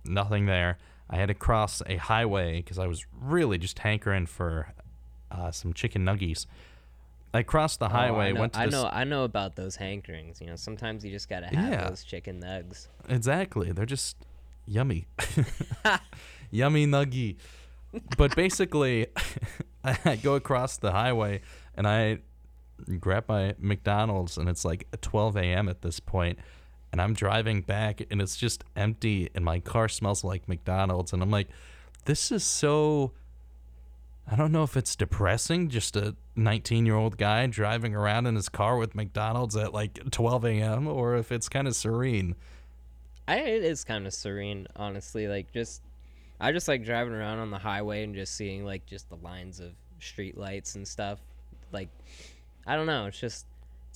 nothing 0.04 0.48
there. 0.48 0.78
I 1.10 1.16
had 1.16 1.28
to 1.28 1.34
cross 1.34 1.82
a 1.86 1.96
highway 1.98 2.58
because 2.58 2.78
I 2.80 2.88
was 2.88 3.06
really 3.22 3.58
just 3.58 3.80
hankering 3.80 4.26
for 4.26 4.74
uh, 5.32 5.52
some 5.52 5.74
chicken 5.74 6.04
nuggies. 6.04 6.46
I 7.34 7.44
crossed 7.44 7.80
the 7.80 7.90
highway, 7.90 8.26
Oh, 8.26 8.30
I 8.30 8.32
know, 8.32 8.40
went 8.42 8.54
to 8.54 8.60
I 8.60 8.66
know, 8.66 8.90
I 8.92 9.04
know 9.04 9.24
about 9.24 9.56
those 9.56 9.78
hankerings. 9.78 10.42
You 10.42 10.48
know, 10.48 10.56
sometimes 10.56 11.06
you 11.06 11.12
just 11.12 11.30
gotta 11.30 11.46
have 11.48 11.72
Yeah. 11.72 11.88
those 11.88 12.04
chicken 12.04 12.42
nugs. 12.42 12.88
Exactly. 13.08 13.72
They're 13.72 13.86
just 13.86 14.18
yummy. 14.66 15.08
yummy 16.52 16.88
nuggy. 16.88 17.36
But 18.18 18.36
basically, 18.36 19.08
I 19.84 20.16
go 20.18 20.36
across 20.36 20.78
the 20.78 20.92
highway 20.92 21.42
and 21.76 21.88
I 21.88 22.20
grab 23.00 23.26
my 23.28 23.56
McDonald's, 23.60 24.38
and 24.38 24.50
it's 24.50 24.66
like 24.66 24.88
12 25.02 25.38
a.m. 25.38 25.70
at 25.70 25.82
this 25.82 26.00
point, 26.00 26.38
and 26.92 27.02
I'm 27.02 27.14
driving 27.14 27.62
back, 27.62 28.02
and 28.10 28.22
it's 28.22 28.36
just 28.36 28.64
empty, 28.76 29.30
and 29.36 29.44
my 29.44 29.60
car 29.60 29.90
smells 29.90 30.24
like 30.24 30.48
McDonald's, 30.48 31.14
and 31.14 31.22
I'm 31.22 31.32
like, 31.32 31.50
this 32.06 32.32
is 32.32 32.44
so. 32.44 33.12
I 34.30 34.36
don't 34.36 34.52
know 34.52 34.64
if 34.64 34.76
it's 34.76 34.96
depressing, 34.96 35.70
just 35.70 35.96
a 35.96 36.14
19 36.36 36.86
year 36.86 36.96
old 36.96 37.18
guy 37.18 37.46
driving 37.48 37.96
around 37.96 38.28
in 38.28 38.36
his 38.36 38.50
car 38.50 38.78
with 38.78 38.94
McDonald's 38.94 39.56
at 39.56 39.74
like 39.74 40.12
12 40.12 40.46
a.m., 40.46 40.88
or 40.88 41.16
if 41.16 41.32
it's 41.32 41.48
kind 41.48 41.68
of 41.68 41.76
serene. 41.76 42.36
I 43.28 43.38
it 43.38 43.64
is 43.64 43.84
kind 43.84 44.06
of 44.06 44.14
serene, 44.14 44.68
honestly. 44.76 45.28
Like 45.28 45.52
just, 45.54 45.82
I 46.40 46.52
just 46.52 46.68
like 46.68 46.84
driving 46.84 47.14
around 47.14 47.40
on 47.40 47.52
the 47.52 47.58
highway 47.58 48.04
and 48.04 48.16
just 48.16 48.36
seeing 48.36 48.66
like 48.66 48.86
just 48.86 49.10
the 49.10 49.18
lines 49.18 49.60
of 49.60 49.72
street 50.00 50.38
lights 50.38 50.76
and 50.76 50.88
stuff. 50.88 51.20
Like, 51.72 51.90
I 52.66 52.76
don't 52.76 52.86
know. 52.86 53.06
It's 53.08 53.20
just, 53.20 53.46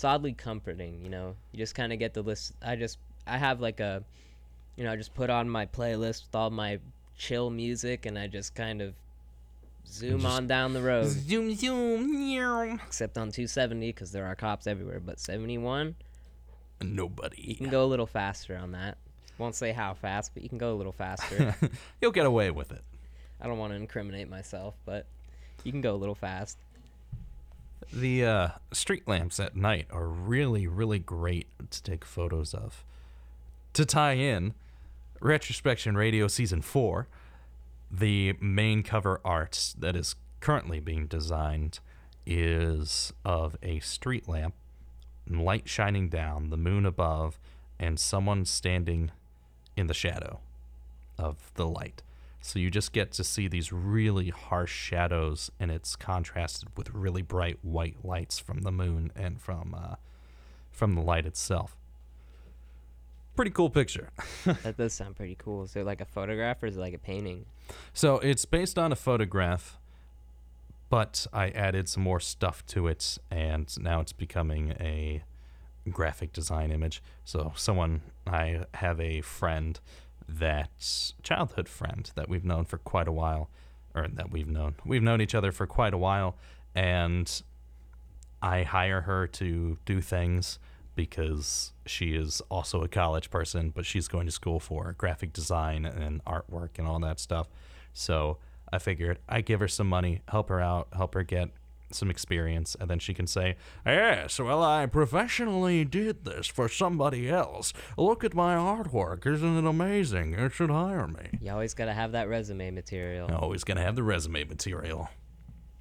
it's 0.02 0.06
oddly 0.06 0.34
comforting. 0.34 1.00
You 1.04 1.10
know, 1.12 1.36
you 1.52 1.60
just 1.60 1.76
kind 1.76 1.94
of 1.94 2.00
get 2.00 2.16
the 2.16 2.24
list. 2.24 2.54
I 2.60 2.76
just, 2.76 2.98
I 3.28 3.38
have 3.38 3.62
like 3.62 3.80
a, 3.80 4.04
you 4.76 4.84
know, 4.84 4.92
I 4.92 4.96
just 4.96 5.14
put 5.14 5.30
on 5.30 5.48
my 5.48 5.68
playlist 5.68 6.26
with 6.26 6.34
all 6.34 6.50
my 6.50 6.80
chill 7.16 7.52
music, 7.52 8.08
and 8.08 8.18
I 8.18 8.26
just 8.26 8.56
kind 8.56 8.82
of 8.82 8.96
zoom 9.88 10.22
just- 10.22 10.34
on 10.34 10.48
down 10.48 10.74
the 10.74 10.82
road. 10.82 11.06
Zoom, 11.06 11.54
zoom. 11.54 12.80
Except 12.88 13.16
on 13.16 13.28
270 13.32 13.90
because 13.90 14.12
there 14.12 14.26
are 14.26 14.34
cops 14.34 14.66
everywhere. 14.66 15.00
But 15.00 15.20
71, 15.20 15.94
nobody. 16.82 17.38
you 17.40 17.48
Nobody. 17.48 17.56
can 17.56 17.70
go 17.70 17.84
a 17.84 17.86
little 17.86 18.08
faster 18.08 18.58
on 18.58 18.72
that. 18.72 18.98
Won't 19.38 19.54
say 19.54 19.72
how 19.72 19.94
fast, 19.94 20.32
but 20.34 20.42
you 20.42 20.50
can 20.50 20.58
go 20.58 20.74
a 20.74 20.78
little 20.78 20.92
faster. 20.92 21.56
You'll 22.02 22.12
get 22.12 22.26
away 22.26 22.50
with 22.50 22.72
it. 22.72 22.82
I 23.40 23.46
don't 23.46 23.60
want 23.60 23.72
to 23.74 23.78
incriminate 23.78 24.30
myself, 24.32 24.74
but 24.84 25.06
you 25.64 25.72
can 25.72 25.82
go 25.82 25.94
a 25.94 25.98
little 25.98 26.16
fast. 26.16 26.58
The 27.92 28.26
uh, 28.26 28.48
street 28.72 29.08
lamps 29.08 29.40
at 29.40 29.56
night 29.56 29.88
are 29.92 30.08
really, 30.08 30.68
really 30.68 31.00
great 31.00 31.48
to 31.70 31.84
take 31.84 32.06
photos 32.06 32.54
of. 32.54 32.84
To 33.74 33.86
tie 33.86 34.14
in, 34.14 34.54
Retrospection 35.20 35.96
Radio 35.96 36.28
Season 36.28 36.62
4, 36.62 37.08
the 37.90 38.34
main 38.40 38.84
cover 38.84 39.20
art 39.24 39.74
that 39.78 39.96
is 39.96 40.16
currently 40.40 40.80
being 40.80 41.08
designed 41.08 41.80
is 42.26 43.14
of 43.26 43.58
a 43.62 43.80
street 43.80 44.28
lamp 44.28 44.54
light 45.30 45.68
shining 45.68 46.10
down, 46.10 46.50
the 46.50 46.58
moon 46.58 46.86
above, 46.86 47.40
and 47.80 48.00
someone 48.00 48.46
standing 48.46 49.12
in 49.78 49.88
the 49.88 49.94
shadow 49.94 50.40
of 51.18 51.52
the 51.56 51.68
light. 51.68 52.02
So 52.42 52.58
you 52.58 52.72
just 52.72 52.92
get 52.92 53.12
to 53.14 53.24
see 53.24 53.48
these 53.48 53.72
really 53.72 54.30
harsh 54.30 54.74
shadows, 54.74 55.52
and 55.60 55.70
it's 55.70 55.96
contrasted 55.96 56.70
with 56.76 56.90
really 56.90 57.22
bright 57.22 57.60
white 57.62 58.04
lights 58.04 58.40
from 58.40 58.62
the 58.62 58.72
moon 58.72 59.12
and 59.16 59.40
from 59.40 59.76
uh, 59.78 59.96
from 60.72 60.96
the 60.96 61.02
light 61.02 61.28
itself. 61.28 61.78
Pretty 63.36 63.52
cool 63.52 63.70
picture. 63.70 64.10
that 64.46 64.76
does 64.76 64.94
sound 64.94 65.16
pretty 65.16 65.36
cool. 65.36 65.64
Is 65.64 65.76
it 65.76 65.86
like 65.86 66.02
a 66.02 66.06
photograph 66.06 66.62
or 66.64 66.66
is 66.66 66.78
it 66.78 66.80
like 66.80 66.96
a 66.96 67.00
painting? 67.00 67.46
So 67.94 68.18
it's 68.18 68.44
based 68.46 68.78
on 68.78 68.92
a 68.92 68.96
photograph, 68.96 69.78
but 70.90 71.28
I 71.32 71.50
added 71.50 71.88
some 71.88 72.04
more 72.04 72.20
stuff 72.20 72.66
to 72.68 72.88
it, 72.88 73.20
and 73.30 73.72
now 73.80 74.02
it's 74.02 74.14
becoming 74.14 74.72
a 74.80 75.24
graphic 75.90 76.34
design 76.34 76.72
image. 76.72 77.02
So 77.24 77.54
someone 77.56 78.02
I 78.26 78.66
have 78.74 79.00
a 79.00 79.22
friend 79.22 79.80
that 80.40 80.70
childhood 81.24 81.68
friend 81.68 82.12
that 82.16 82.30
we've 82.30 82.46
known 82.46 82.66
for 82.66 82.78
quite 82.78 83.08
a 83.08 83.12
while, 83.12 83.50
or 83.94 84.08
that 84.08 84.32
we've 84.32 84.48
known 84.48 84.76
we've 84.86 85.04
known 85.04 85.22
each 85.22 85.36
other 85.36 85.52
for 85.52 85.68
quite 85.68 85.94
a 85.94 85.98
while, 85.98 86.36
and 86.76 87.42
I 88.42 88.64
hire 88.64 89.02
her 89.02 89.28
to 89.28 89.78
do 89.86 90.02
things 90.02 90.60
because 90.96 91.72
she 91.86 92.16
is 92.16 92.42
also 92.50 92.82
a 92.84 92.88
college 92.88 93.30
person, 93.30 93.70
but 93.70 93.86
she's 93.86 94.08
going 94.08 94.26
to 94.26 94.32
school 94.32 94.60
for 94.60 94.94
graphic 94.98 95.32
design 95.34 95.86
and 95.86 96.24
artwork 96.26 96.78
and 96.78 96.88
all 96.88 97.00
that 97.00 97.20
stuff. 97.20 97.48
So 97.94 98.38
I 98.72 98.80
figured 98.80 99.20
I'd 99.28 99.46
give 99.46 99.60
her 99.60 99.68
some 99.68 99.88
money, 99.88 100.22
help 100.28 100.50
her 100.50 100.60
out, 100.62 100.90
help 100.94 101.14
her 101.14 101.24
get 101.24 101.50
some 101.96 102.10
experience, 102.10 102.76
and 102.80 102.90
then 102.90 103.00
she 103.00 103.14
can 103.14 103.28
say, 103.28 103.56
Yes, 103.86 104.40
well, 104.40 104.64
I 104.64 104.86
professionally 104.86 105.84
did 105.86 106.26
this 106.26 106.48
for 106.48 106.68
somebody 106.70 107.30
else. 107.30 107.74
Look 107.98 108.24
at 108.24 108.34
my 108.34 108.56
artwork. 108.56 109.26
Isn't 109.26 109.58
it 109.58 109.68
amazing? 109.68 110.34
You 110.38 110.50
should 110.50 110.70
hire 110.70 111.08
me. 111.08 111.38
You 111.42 111.52
always 111.52 111.74
got 111.74 111.86
to 111.86 111.94
have 111.94 112.12
that 112.14 112.28
resume 112.30 112.72
material. 112.72 113.30
Always 113.34 113.64
going 113.64 113.78
to 113.78 113.84
have 113.84 113.96
the 113.96 114.04
resume 114.04 114.44
material. 114.46 115.10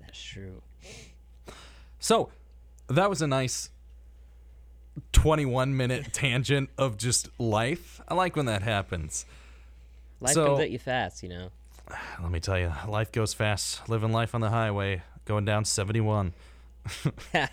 That's 0.01 0.20
true. 0.23 0.62
So 1.99 2.31
that 2.88 3.09
was 3.11 3.23
a 3.23 3.27
nice 3.27 3.70
21 5.12 5.77
minute 5.77 6.09
tangent 6.12 6.70
of 6.79 6.96
just 6.96 7.29
life. 7.38 8.01
I 8.09 8.14
like 8.14 8.37
when 8.37 8.46
that 8.46 8.62
happens. 8.62 9.27
Life 10.20 10.35
So- 10.35 10.46
comes 10.46 10.61
at 10.61 10.70
you 10.70 10.79
fast, 10.79 11.23
you 11.23 11.29
know. 11.29 11.51
Let 12.23 12.31
me 12.31 12.40
tell 12.40 12.59
you, 12.59 12.73
life 12.88 13.12
goes 13.12 13.35
fast. 13.35 13.88
Living 13.88 14.12
life 14.12 14.35
on 14.35 14.40
the 14.40 14.51
highway, 14.51 15.03
going 15.25 15.45
down 15.45 15.65
71. 15.65 16.35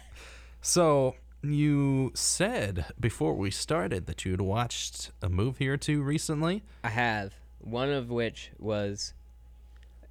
So, 0.59 1.15
you 1.41 2.11
said 2.13 2.87
before 2.99 3.33
we 3.35 3.51
started 3.51 4.05
that 4.07 4.25
you'd 4.25 4.41
watched 4.41 5.11
a 5.21 5.29
movie 5.29 5.69
or 5.69 5.77
two 5.77 6.01
recently. 6.01 6.63
I 6.83 6.89
have 6.89 7.33
one 7.59 7.89
of 7.89 8.09
which 8.09 8.51
was 8.57 9.13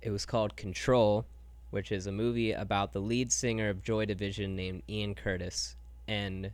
it 0.00 0.10
was 0.10 0.24
called 0.24 0.56
Control, 0.56 1.26
which 1.70 1.90
is 1.90 2.06
a 2.06 2.12
movie 2.12 2.52
about 2.52 2.92
the 2.92 3.00
lead 3.00 3.32
singer 3.32 3.68
of 3.68 3.82
Joy 3.82 4.06
Division 4.06 4.54
named 4.56 4.82
Ian 4.88 5.14
Curtis. 5.14 5.76
And 6.06 6.52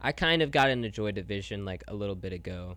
I 0.00 0.12
kind 0.12 0.42
of 0.42 0.50
got 0.50 0.68
into 0.68 0.90
Joy 0.90 1.12
Division 1.12 1.64
like 1.64 1.84
a 1.86 1.94
little 1.94 2.16
bit 2.16 2.32
ago. 2.32 2.76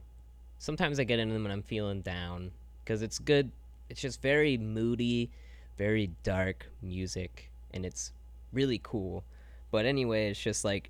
Sometimes 0.59 0.99
I 0.99 1.03
get 1.03 1.19
into 1.19 1.33
them 1.33 1.43
when 1.43 1.51
I'm 1.51 1.63
feeling 1.63 2.01
down 2.01 2.51
because 2.83 3.01
it's 3.01 3.19
good. 3.19 3.51
It's 3.89 4.01
just 4.01 4.21
very 4.21 4.57
moody, 4.57 5.31
very 5.77 6.11
dark 6.23 6.67
music, 6.81 7.51
and 7.73 7.85
it's 7.85 8.11
really 8.53 8.79
cool. 8.81 9.23
But 9.71 9.85
anyway, 9.85 10.29
it's 10.29 10.41
just 10.41 10.63
like 10.63 10.89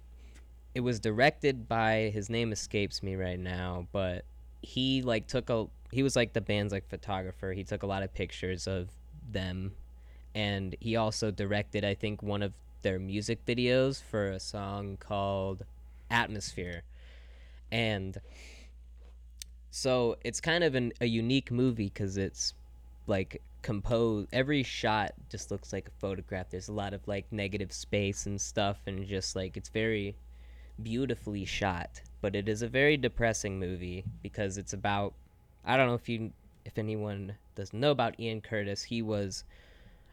it 0.76 0.82
was 0.82 1.00
directed 1.00 1.68
by 1.68 2.12
his 2.14 2.30
name 2.30 2.52
escapes 2.52 3.02
me 3.02 3.16
right 3.16 3.40
now, 3.40 3.88
but 3.92 4.26
he 4.62 5.02
like 5.02 5.28
took 5.28 5.50
a 5.50 5.68
he 5.92 6.04
was 6.04 6.16
like 6.16 6.34
the 6.34 6.42
band's 6.42 6.74
like 6.74 6.88
photographer. 6.90 7.54
He 7.54 7.64
took 7.64 7.84
a 7.84 7.88
lot 7.88 8.04
of 8.04 8.14
pictures 8.14 8.68
of 8.68 8.90
them 9.32 9.72
and 10.36 10.76
he 10.82 10.98
also 10.98 11.32
directed 11.32 11.86
I 11.86 11.94
think 11.96 12.22
one 12.22 12.44
of 12.44 12.54
their 12.82 13.00
music 13.00 13.44
videos 13.46 14.04
for 14.04 14.30
a 14.30 14.40
song 14.40 14.98
called 15.00 15.64
Atmosphere. 16.12 16.84
And 17.72 18.20
so 19.72 20.18
it's 20.24 20.42
kind 20.42 20.64
of 20.64 20.76
an, 20.76 20.92
a 21.00 21.06
unique 21.06 21.52
movie 21.52 21.90
cuz 21.90 22.18
it's 22.18 22.54
like 23.08 23.42
composed 23.66 24.30
every 24.32 24.62
shot 24.62 25.12
just 25.28 25.50
looks 25.50 25.74
like 25.74 25.88
a 25.88 26.00
photograph. 26.00 26.52
There's 26.52 26.68
a 26.68 26.72
lot 26.72 26.94
of 26.94 27.08
like 27.08 27.26
negative 27.32 27.74
space 27.74 28.28
and 28.28 28.40
stuff 28.40 28.78
and 28.86 29.04
just 29.08 29.36
like 29.36 29.58
it's 29.58 29.70
very 29.70 30.16
beautifully 30.84 31.46
shot, 31.46 32.00
but 32.22 32.36
it 32.36 32.48
is 32.48 32.62
a 32.62 32.68
very 32.68 32.96
depressing 32.96 33.58
movie 33.60 34.06
because 34.22 34.60
it's 34.60 34.74
about 34.74 35.16
I 35.66 35.78
don't 35.78 35.88
know 35.88 35.96
if 35.96 36.08
you 36.08 36.32
if 36.64 36.78
anyone 36.78 37.34
doesn't 37.56 37.80
know 37.80 37.90
about 37.90 38.20
Ian 38.20 38.42
Curtis, 38.42 38.84
he 38.84 39.02
was 39.02 39.44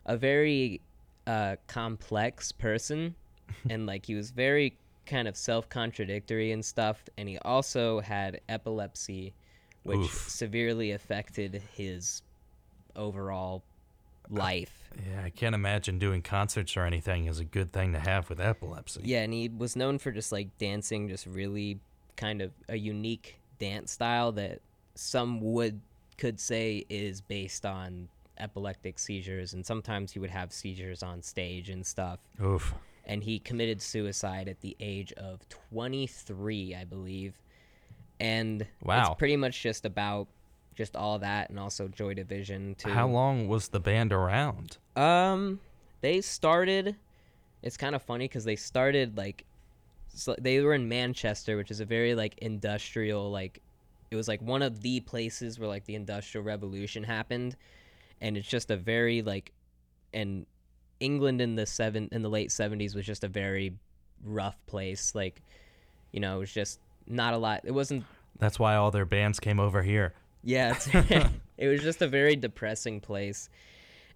a 0.07 0.17
very 0.17 0.81
uh, 1.27 1.57
complex 1.67 2.53
person 2.53 3.15
and 3.69 3.85
like 3.85 4.07
he 4.07 4.15
was 4.15 4.31
very 4.31 4.79
kind 5.05 5.29
of 5.29 5.37
self-contradictory 5.37 6.53
and 6.53 6.65
stuff 6.65 7.07
and 7.19 7.29
he 7.29 7.37
also 7.41 8.01
had 8.01 8.41
epilepsy 8.49 9.35
which 9.83 9.99
Oof. 9.99 10.29
severely 10.31 10.93
affected 10.93 11.61
his 11.75 12.23
overall 12.97 13.63
life. 14.31 14.91
Yeah, 15.11 15.23
I 15.25 15.31
can't 15.31 15.55
imagine 15.55 15.99
doing 15.99 16.23
concerts 16.23 16.77
or 16.77 16.85
anything 16.85 17.27
is 17.27 17.39
a 17.39 17.45
good 17.45 17.73
thing 17.73 17.93
to 17.93 17.99
have 17.99 18.29
with 18.29 18.41
epilepsy. 18.41 19.03
Yeah, 19.05 19.23
and 19.23 19.33
he 19.33 19.49
was 19.49 19.77
known 19.77 19.99
for 19.99 20.11
just 20.13 20.33
like 20.33 20.57
dancing, 20.59 21.09
just 21.09 21.27
really 21.27 21.81
kind 22.17 22.43
of 22.43 22.53
a 22.69 22.77
unique 22.77 23.37
dance 23.59 23.93
style 23.93 24.33
that 24.33 24.61
some 24.95 25.41
would 25.41 25.81
could 26.19 26.39
say 26.39 26.85
is 26.89 27.21
based 27.21 27.65
on 27.65 28.09
epileptic 28.39 28.99
seizures, 28.99 29.55
and 29.55 29.65
sometimes 29.65 30.13
he 30.13 30.19
would 30.19 30.31
have 30.31 30.53
seizures 30.53 31.03
on 31.03 31.23
stage 31.23 31.71
and 31.71 31.87
stuff. 31.87 32.19
Oof. 32.43 32.75
And 33.05 33.25
he 33.25 33.39
committed 33.39 33.83
suicide 33.83 34.49
at 34.49 34.61
the 34.61 34.77
age 34.79 35.13
of 35.15 35.41
23, 35.49 36.75
I 36.75 36.85
believe. 36.85 37.35
And 38.21 38.67
Wow. 38.83 39.11
it's 39.11 39.19
pretty 39.19 39.37
much 39.37 39.61
just 39.61 39.85
about 39.85 40.29
just 40.75 40.97
all 40.97 41.19
that, 41.19 41.51
and 41.51 41.59
also 41.59 41.89
Joy 41.89 42.15
Division 42.15 42.75
too. 42.77 42.91
How 42.91 43.07
long 43.07 43.49
was 43.49 43.69
the 43.69 43.81
band 43.81 44.13
around? 44.13 44.79
Um, 44.97 45.61
they 46.01 46.21
started. 46.21 46.97
It's 47.63 47.77
kind 47.77 47.95
of 47.95 48.03
funny 48.03 48.27
because 48.27 48.45
they 48.45 48.57
started 48.57 49.17
like, 49.17 49.45
so 50.15 50.35
they 50.39 50.61
were 50.61 50.75
in 50.75 50.89
Manchester, 50.89 51.57
which 51.57 51.71
is 51.71 51.81
a 51.81 51.85
very 51.85 52.15
like 52.15 52.39
industrial 52.39 53.31
like. 53.31 53.61
It 54.11 54.17
was 54.17 54.29
like 54.29 54.43
one 54.43 54.61
of 54.61 54.83
the 54.83 55.01
places 55.01 55.59
where 55.59 55.69
like 55.69 55.87
the 55.87 55.95
industrial 55.95 56.45
revolution 56.45 57.03
happened, 57.03 57.57
and 58.21 58.37
it's 58.37 58.49
just 58.49 58.71
a 58.71 58.77
very 58.77 59.23
like, 59.23 59.53
and 60.13 60.45
England 61.01 61.41
in 61.41 61.55
the 61.57 61.67
seven 61.67 62.09
in 62.13 62.23
the 62.23 62.29
late 62.29 62.53
seventies 62.53 62.95
was 62.95 63.07
just 63.07 63.25
a 63.25 63.29
very 63.29 63.75
rough 64.25 64.57
place. 64.67 65.15
Like, 65.15 65.41
you 66.13 66.21
know, 66.21 66.37
it 66.37 66.41
was 66.41 66.53
just 66.53 66.79
not 67.07 67.35
a 67.35 67.39
lot. 67.39 67.63
It 67.65 67.73
wasn't 67.73 68.05
That's 68.39 68.59
why 68.59 68.77
all 68.77 68.91
their 68.91 69.05
bands 69.05 69.41
came 69.41 69.59
over 69.61 69.83
here. 69.83 70.15
Yeah, 70.43 70.79
it 71.59 71.69
was 71.69 71.83
just 71.83 72.03
a 72.03 72.09
very 72.09 72.37
depressing 72.37 73.01
place. 73.01 73.49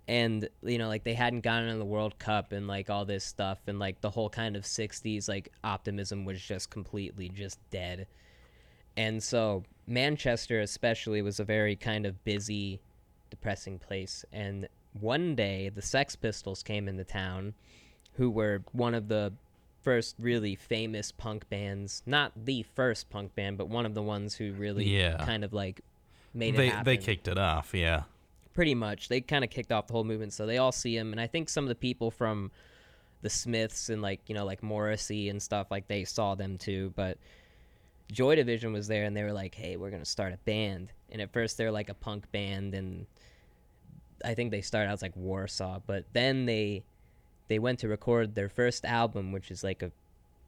And 0.08 0.48
you 0.62 0.78
know, 0.78 0.86
like 0.88 1.02
they 1.04 1.14
hadn't 1.14 1.40
gotten 1.40 1.68
in 1.68 1.78
the 1.78 1.84
World 1.84 2.18
Cup 2.18 2.52
and 2.52 2.68
like 2.68 2.90
all 2.90 3.04
this 3.04 3.24
stuff 3.24 3.58
and 3.66 3.78
like 3.78 4.00
the 4.00 4.10
whole 4.10 4.30
kind 4.30 4.54
of 4.54 4.62
60s 4.62 5.28
like 5.28 5.50
optimism 5.64 6.24
was 6.24 6.40
just 6.40 6.70
completely 6.70 7.28
just 7.28 7.58
dead. 7.70 8.06
And 8.96 9.22
so 9.22 9.64
Manchester 9.86 10.60
especially 10.60 11.22
was 11.22 11.40
a 11.40 11.44
very 11.44 11.74
kind 11.76 12.06
of 12.06 12.24
busy 12.24 12.80
depressing 13.30 13.78
place 13.80 14.24
and 14.32 14.68
one 15.00 15.34
day 15.34 15.68
the 15.68 15.82
Sex 15.82 16.14
Pistols 16.16 16.62
came 16.62 16.88
into 16.88 17.04
town 17.04 17.54
who 18.12 18.30
were 18.30 18.62
one 18.72 18.94
of 18.94 19.08
the 19.08 19.32
first 19.82 20.14
really 20.18 20.54
famous 20.54 21.12
punk 21.12 21.48
bands, 21.50 22.02
not 22.06 22.32
the 22.44 22.62
first 22.74 23.10
punk 23.10 23.34
band, 23.34 23.58
but 23.58 23.68
one 23.68 23.84
of 23.84 23.94
the 23.94 24.02
ones 24.02 24.34
who 24.36 24.52
really 24.52 24.84
Yeah. 24.98 25.16
kind 25.18 25.44
of 25.44 25.52
like 25.52 25.80
made 26.36 26.54
it 26.54 26.58
They 26.58 26.68
happen. 26.68 26.84
they 26.84 26.96
kicked 26.96 27.28
it 27.28 27.38
off, 27.38 27.72
yeah. 27.74 28.02
pretty 28.54 28.74
much. 28.74 29.08
They 29.08 29.20
kind 29.20 29.44
of 29.44 29.50
kicked 29.50 29.72
off 29.72 29.86
the 29.86 29.92
whole 29.92 30.04
movement, 30.04 30.32
so 30.32 30.46
they 30.46 30.58
all 30.58 30.72
see 30.72 30.96
him, 30.96 31.12
and 31.12 31.20
I 31.20 31.26
think 31.26 31.48
some 31.48 31.64
of 31.64 31.68
the 31.68 31.74
people 31.74 32.10
from 32.10 32.50
the 33.22 33.30
Smiths 33.30 33.88
and 33.88 34.02
like 34.02 34.20
you 34.26 34.34
know 34.34 34.44
like 34.44 34.62
Morrissey 34.62 35.28
and 35.30 35.42
stuff 35.42 35.70
like 35.70 35.88
they 35.88 36.04
saw 36.04 36.34
them 36.34 36.58
too, 36.58 36.92
but. 36.96 37.18
Joy 38.12 38.36
Division 38.36 38.72
was 38.72 38.86
there, 38.86 39.02
and 39.02 39.16
they 39.16 39.24
were 39.24 39.32
like, 39.32 39.52
"Hey, 39.56 39.76
we're 39.76 39.90
gonna 39.90 40.04
start 40.04 40.32
a 40.32 40.36
band." 40.44 40.92
And 41.10 41.20
at 41.20 41.32
first, 41.32 41.56
they're 41.56 41.72
like 41.72 41.88
a 41.88 41.94
punk 41.94 42.30
band, 42.30 42.72
and 42.72 43.04
I 44.24 44.34
think 44.34 44.52
they 44.52 44.60
started 44.60 44.90
out 44.90 44.92
as 44.92 45.02
like 45.02 45.16
Warsaw, 45.16 45.80
but 45.84 46.04
then 46.12 46.46
they 46.46 46.84
they 47.48 47.58
went 47.58 47.80
to 47.80 47.88
record 47.88 48.36
their 48.36 48.48
first 48.48 48.84
album, 48.84 49.32
which 49.32 49.50
is 49.50 49.64
like 49.64 49.82
a 49.82 49.90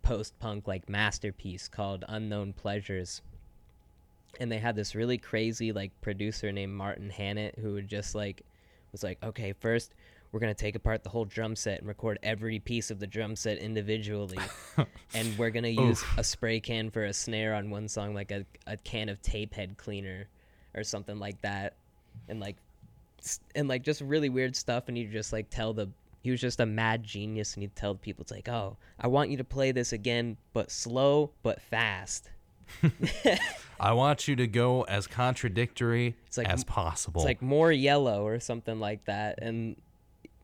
post 0.02 0.38
punk 0.38 0.68
like 0.68 0.88
masterpiece 0.88 1.66
called 1.66 2.04
Unknown 2.08 2.52
Pleasures. 2.52 3.22
And 4.40 4.52
they 4.52 4.58
had 4.58 4.76
this 4.76 4.94
really 4.94 5.18
crazy 5.18 5.72
like 5.72 5.90
producer 6.00 6.52
named 6.52 6.74
Martin 6.74 7.10
Hannett 7.10 7.58
who 7.58 7.74
would 7.74 7.88
just 7.88 8.14
like 8.14 8.42
was 8.92 9.02
like, 9.02 9.22
okay, 9.22 9.52
first 9.52 9.94
we're 10.32 10.40
gonna 10.40 10.54
take 10.54 10.74
apart 10.74 11.02
the 11.02 11.08
whole 11.08 11.24
drum 11.24 11.56
set 11.56 11.78
and 11.78 11.88
record 11.88 12.18
every 12.22 12.58
piece 12.58 12.90
of 12.90 12.98
the 12.98 13.06
drum 13.06 13.34
set 13.34 13.58
individually, 13.58 14.38
and 15.14 15.38
we're 15.38 15.50
gonna 15.50 15.68
use 15.68 16.04
a 16.16 16.24
spray 16.24 16.60
can 16.60 16.90
for 16.90 17.04
a 17.04 17.12
snare 17.12 17.54
on 17.54 17.70
one 17.70 17.88
song, 17.88 18.14
like 18.14 18.30
a, 18.30 18.44
a 18.66 18.76
can 18.76 19.08
of 19.08 19.22
tape 19.22 19.54
head 19.54 19.76
cleaner, 19.78 20.28
or 20.74 20.84
something 20.84 21.18
like 21.18 21.40
that, 21.42 21.74
and 22.28 22.40
like, 22.40 22.56
and 23.54 23.68
like 23.68 23.82
just 23.82 24.00
really 24.02 24.28
weird 24.28 24.54
stuff, 24.54 24.88
and 24.88 24.98
you 24.98 25.08
just 25.08 25.32
like 25.32 25.48
tell 25.50 25.72
the. 25.72 25.88
He 26.20 26.32
was 26.32 26.40
just 26.40 26.60
a 26.60 26.66
mad 26.66 27.04
genius, 27.04 27.54
and 27.54 27.62
he'd 27.62 27.76
tell 27.76 27.94
people, 27.94 28.22
"It's 28.22 28.32
like, 28.32 28.48
oh, 28.48 28.76
I 28.98 29.06
want 29.06 29.30
you 29.30 29.36
to 29.38 29.44
play 29.44 29.72
this 29.72 29.92
again, 29.92 30.36
but 30.52 30.70
slow, 30.70 31.30
but 31.42 31.62
fast." 31.62 32.30
I 33.80 33.92
want 33.92 34.26
you 34.26 34.36
to 34.36 34.46
go 34.46 34.82
as 34.82 35.06
contradictory 35.06 36.16
like 36.36 36.48
as 36.48 36.64
possible. 36.64 37.20
It's 37.20 37.26
like 37.26 37.42
more 37.42 37.70
yellow 37.70 38.26
or 38.26 38.40
something 38.40 38.80
like 38.80 39.04
that, 39.04 39.38
and 39.40 39.76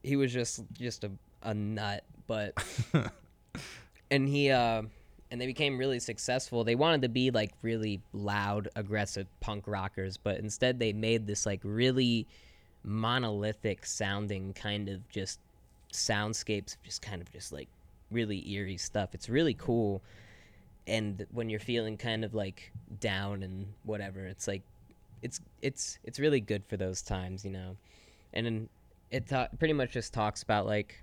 he 0.02 0.16
was 0.16 0.32
just 0.32 0.62
just 0.72 1.04
a, 1.04 1.10
a 1.42 1.54
nut. 1.54 2.04
But 2.26 2.54
and 4.10 4.28
he 4.28 4.50
uh, 4.50 4.82
and 5.30 5.40
they 5.40 5.46
became 5.46 5.78
really 5.78 5.98
successful. 5.98 6.62
They 6.62 6.76
wanted 6.76 7.02
to 7.02 7.08
be 7.08 7.30
like 7.30 7.52
really 7.62 8.00
loud, 8.12 8.68
aggressive 8.76 9.26
punk 9.40 9.64
rockers, 9.66 10.16
but 10.16 10.38
instead 10.38 10.78
they 10.78 10.92
made 10.92 11.26
this 11.26 11.44
like 11.44 11.60
really 11.64 12.26
monolithic 12.84 13.84
sounding 13.84 14.52
kind 14.52 14.88
of 14.88 15.08
just 15.08 15.40
soundscapes, 15.92 16.76
just 16.84 17.02
kind 17.02 17.20
of 17.20 17.32
just 17.32 17.52
like 17.52 17.68
really 18.10 18.48
eerie 18.50 18.76
stuff. 18.76 19.10
It's 19.12 19.28
really 19.28 19.54
cool. 19.54 20.02
And 20.86 21.26
when 21.32 21.48
you're 21.48 21.60
feeling 21.60 21.96
kind 21.96 22.24
of 22.24 22.34
like 22.34 22.72
down 23.00 23.42
and 23.42 23.72
whatever, 23.84 24.26
it's 24.26 24.46
like 24.46 24.62
it's 25.22 25.40
it's 25.62 25.98
it's 26.04 26.18
really 26.20 26.40
good 26.40 26.64
for 26.66 26.76
those 26.76 27.00
times, 27.02 27.44
you 27.44 27.50
know. 27.50 27.76
And 28.32 28.44
then 28.46 28.68
it 29.10 29.26
ta- 29.26 29.48
pretty 29.58 29.74
much 29.74 29.92
just 29.92 30.12
talks 30.12 30.42
about 30.42 30.66
like 30.66 31.02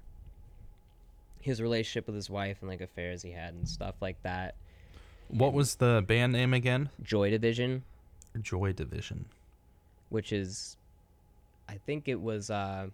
his 1.40 1.62
relationship 1.62 2.06
with 2.06 2.16
his 2.16 2.30
wife 2.30 2.58
and 2.62 2.70
like 2.70 2.82
affairs 2.82 3.24
he 3.24 3.32
had 3.32 3.54
and 3.56 3.68
stuff 3.68 3.96
like 4.02 4.22
that. 4.24 4.54
what 5.30 5.54
was 5.54 5.76
the 5.76 6.04
band 6.08 6.34
name 6.34 6.54
again? 6.54 6.90
Joy 7.02 7.32
Division, 7.32 7.84
Joy 8.40 8.74
Division. 8.74 9.26
which 10.10 10.32
is 10.32 10.78
I 11.68 11.76
think 11.86 12.08
it 12.08 12.22
was 12.22 12.52
uh 12.52 12.88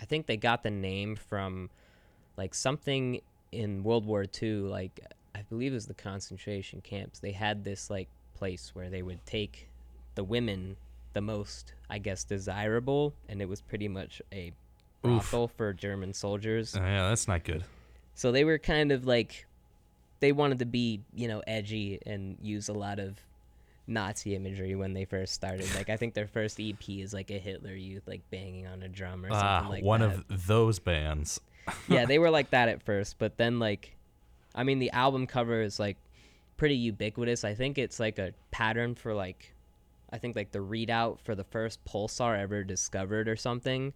I 0.00 0.04
think 0.04 0.26
they 0.26 0.36
got 0.36 0.62
the 0.62 0.70
name 0.70 1.16
from 1.16 1.70
like 2.36 2.54
something 2.54 3.20
in 3.50 3.82
World 3.82 4.04
War 4.06 4.24
II 4.42 4.50
like 4.60 5.00
I 5.34 5.42
believe 5.42 5.72
it 5.72 5.74
was 5.74 5.86
the 5.86 5.94
concentration 5.94 6.80
camps. 6.80 7.18
They 7.18 7.32
had 7.32 7.64
this 7.64 7.90
like 7.90 8.08
place 8.34 8.70
where 8.74 8.90
they 8.90 9.02
would 9.02 9.24
take 9.26 9.68
the 10.14 10.24
women 10.24 10.76
the 11.12 11.20
most 11.20 11.72
I 11.88 11.98
guess 11.98 12.24
desirable 12.24 13.14
and 13.28 13.40
it 13.40 13.48
was 13.48 13.60
pretty 13.60 13.88
much 13.88 14.20
a 14.32 14.48
Oof. 14.48 14.52
brothel 15.30 15.48
for 15.48 15.72
German 15.72 16.12
soldiers. 16.12 16.74
Oh, 16.76 16.80
yeah, 16.80 17.08
that's 17.08 17.28
not 17.28 17.44
good. 17.44 17.64
So 18.14 18.32
they 18.32 18.44
were 18.44 18.58
kind 18.58 18.92
of 18.92 19.06
like 19.06 19.46
they 20.20 20.32
wanted 20.32 20.60
to 20.60 20.66
be, 20.66 21.00
you 21.14 21.28
know, 21.28 21.42
edgy 21.46 21.98
and 22.06 22.36
use 22.40 22.68
a 22.68 22.72
lot 22.72 22.98
of 22.98 23.18
Nazi 23.86 24.34
imagery 24.34 24.74
when 24.74 24.94
they 24.94 25.04
first 25.04 25.34
started. 25.34 25.66
Like 25.74 25.90
I 25.90 25.96
think 25.96 26.14
their 26.14 26.26
first 26.26 26.58
EP 26.60 26.88
is 26.88 27.12
like 27.12 27.30
a 27.30 27.38
Hitler 27.38 27.74
Youth 27.74 28.04
like 28.06 28.22
banging 28.30 28.66
on 28.66 28.82
a 28.82 28.88
drum 28.88 29.24
or 29.26 29.30
something 29.30 29.46
Ah, 29.46 29.66
like 29.68 29.84
one 29.84 30.00
that. 30.00 30.24
of 30.30 30.46
those 30.46 30.78
bands. 30.78 31.40
yeah, 31.88 32.06
they 32.06 32.18
were 32.18 32.30
like 32.38 32.50
that 32.50 32.68
at 32.68 32.82
first, 32.82 33.18
but 33.18 33.36
then 33.36 33.58
like 33.58 33.94
I 34.54 34.62
mean 34.62 34.78
the 34.78 34.90
album 34.90 35.26
cover 35.26 35.62
is 35.62 35.78
like 35.78 35.96
pretty 36.56 36.76
ubiquitous. 36.76 37.44
I 37.44 37.54
think 37.54 37.78
it's 37.78 37.98
like 37.98 38.18
a 38.18 38.32
pattern 38.50 38.94
for 38.94 39.14
like 39.14 39.52
I 40.12 40.18
think 40.18 40.36
like 40.36 40.52
the 40.52 40.60
readout 40.60 41.18
for 41.20 41.34
the 41.34 41.44
first 41.44 41.84
pulsar 41.84 42.38
ever 42.38 42.62
discovered 42.62 43.28
or 43.28 43.36
something. 43.36 43.92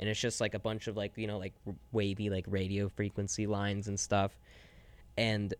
And 0.00 0.08
it's 0.08 0.20
just 0.20 0.40
like 0.40 0.54
a 0.54 0.58
bunch 0.58 0.88
of 0.88 0.96
like, 0.96 1.12
you 1.16 1.28
know, 1.28 1.38
like 1.38 1.54
wavy 1.92 2.28
like 2.28 2.44
radio 2.48 2.88
frequency 2.88 3.46
lines 3.46 3.86
and 3.86 3.98
stuff. 3.98 4.32
And 5.16 5.54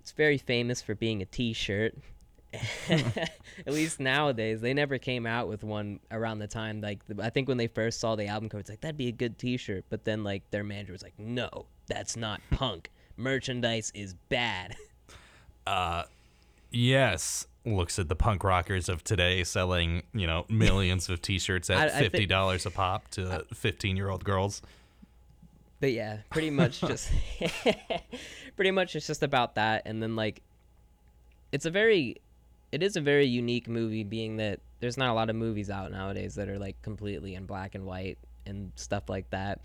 it's 0.00 0.12
very 0.12 0.36
famous 0.36 0.82
for 0.82 0.94
being 0.94 1.22
a 1.22 1.24
t-shirt. 1.24 1.94
At 2.90 3.30
least 3.66 4.00
nowadays, 4.00 4.60
they 4.60 4.74
never 4.74 4.98
came 4.98 5.24
out 5.24 5.48
with 5.48 5.62
one 5.62 6.00
around 6.10 6.40
the 6.40 6.48
time. 6.48 6.80
Like 6.80 6.98
I 7.20 7.30
think 7.30 7.48
when 7.48 7.56
they 7.56 7.68
first 7.68 8.00
saw 8.00 8.16
the 8.16 8.26
album 8.26 8.48
cover, 8.48 8.60
it's 8.60 8.68
like 8.68 8.80
that'd 8.80 8.96
be 8.96 9.08
a 9.08 9.12
good 9.12 9.38
T-shirt. 9.38 9.84
But 9.88 10.04
then 10.04 10.24
like 10.24 10.42
their 10.50 10.64
manager 10.64 10.92
was 10.92 11.02
like, 11.02 11.18
"No, 11.18 11.66
that's 11.86 12.16
not 12.16 12.40
punk. 12.50 12.90
Merchandise 13.20 13.92
is 13.94 14.14
bad." 14.28 14.76
Uh, 15.66 16.04
yes. 16.70 17.46
Looks 17.64 17.98
at 17.98 18.08
the 18.08 18.16
punk 18.16 18.42
rockers 18.42 18.88
of 18.88 19.04
today 19.04 19.44
selling, 19.44 20.02
you 20.12 20.26
know, 20.26 20.46
millions 20.48 21.08
of 21.08 21.20
T-shirts 21.22 21.70
I- 21.70 21.74
I 21.74 21.84
at 21.84 21.98
fifty 21.98 22.26
dollars 22.26 22.64
a 22.66 22.70
pop 22.70 23.08
to 23.12 23.44
fifteen-year-old 23.54 24.24
girls. 24.24 24.62
But 25.78 25.92
yeah, 25.92 26.18
pretty 26.30 26.50
much 26.50 26.80
just 26.88 27.10
pretty 28.56 28.70
much 28.70 28.96
it's 28.96 29.06
just 29.06 29.22
about 29.22 29.54
that 29.54 29.82
and 29.86 30.02
then 30.02 30.16
like 30.16 30.42
it's 31.52 31.66
a 31.66 31.70
very 31.70 32.16
it 32.72 32.82
is 32.82 32.96
a 32.96 33.00
very 33.00 33.26
unique 33.26 33.68
movie 33.68 34.04
being 34.04 34.36
that 34.38 34.60
there's 34.80 34.96
not 34.96 35.10
a 35.10 35.14
lot 35.14 35.30
of 35.30 35.36
movies 35.36 35.70
out 35.70 35.92
nowadays 35.92 36.34
that 36.34 36.48
are 36.48 36.58
like 36.58 36.80
completely 36.82 37.34
in 37.34 37.44
black 37.46 37.74
and 37.74 37.84
white 37.84 38.18
and 38.46 38.72
stuff 38.76 39.08
like 39.08 39.28
that. 39.30 39.60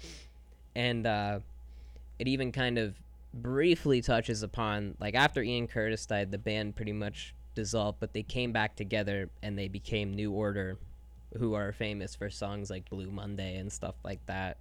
And 0.76 1.08
uh 1.08 1.40
it 2.20 2.28
even 2.28 2.52
kind 2.52 2.78
of 2.78 2.96
briefly 3.36 4.02
touches 4.02 4.42
upon 4.42 4.96
like 5.00 5.14
after 5.14 5.44
Ian 5.44 5.68
Curtis 5.68 6.06
died 6.06 6.32
the 6.32 6.38
band 6.38 6.76
pretty 6.76 6.94
much 6.94 7.36
dissolved 7.54 8.00
but 8.00 8.14
they 8.14 8.24
came 8.24 8.52
back 8.52 8.76
together 8.76 9.30
and 9.44 9.58
they 9.58 9.68
became 9.68 10.14
New 10.14 10.32
Order 10.32 10.78
who 11.38 11.54
are 11.54 11.74
famous 11.74 12.16
for 12.16 12.30
songs 12.30 12.70
like 12.70 12.90
Blue 12.90 13.12
Monday 13.12 13.58
and 13.58 13.72
stuff 13.72 13.96
like 14.04 14.26
that 14.28 14.58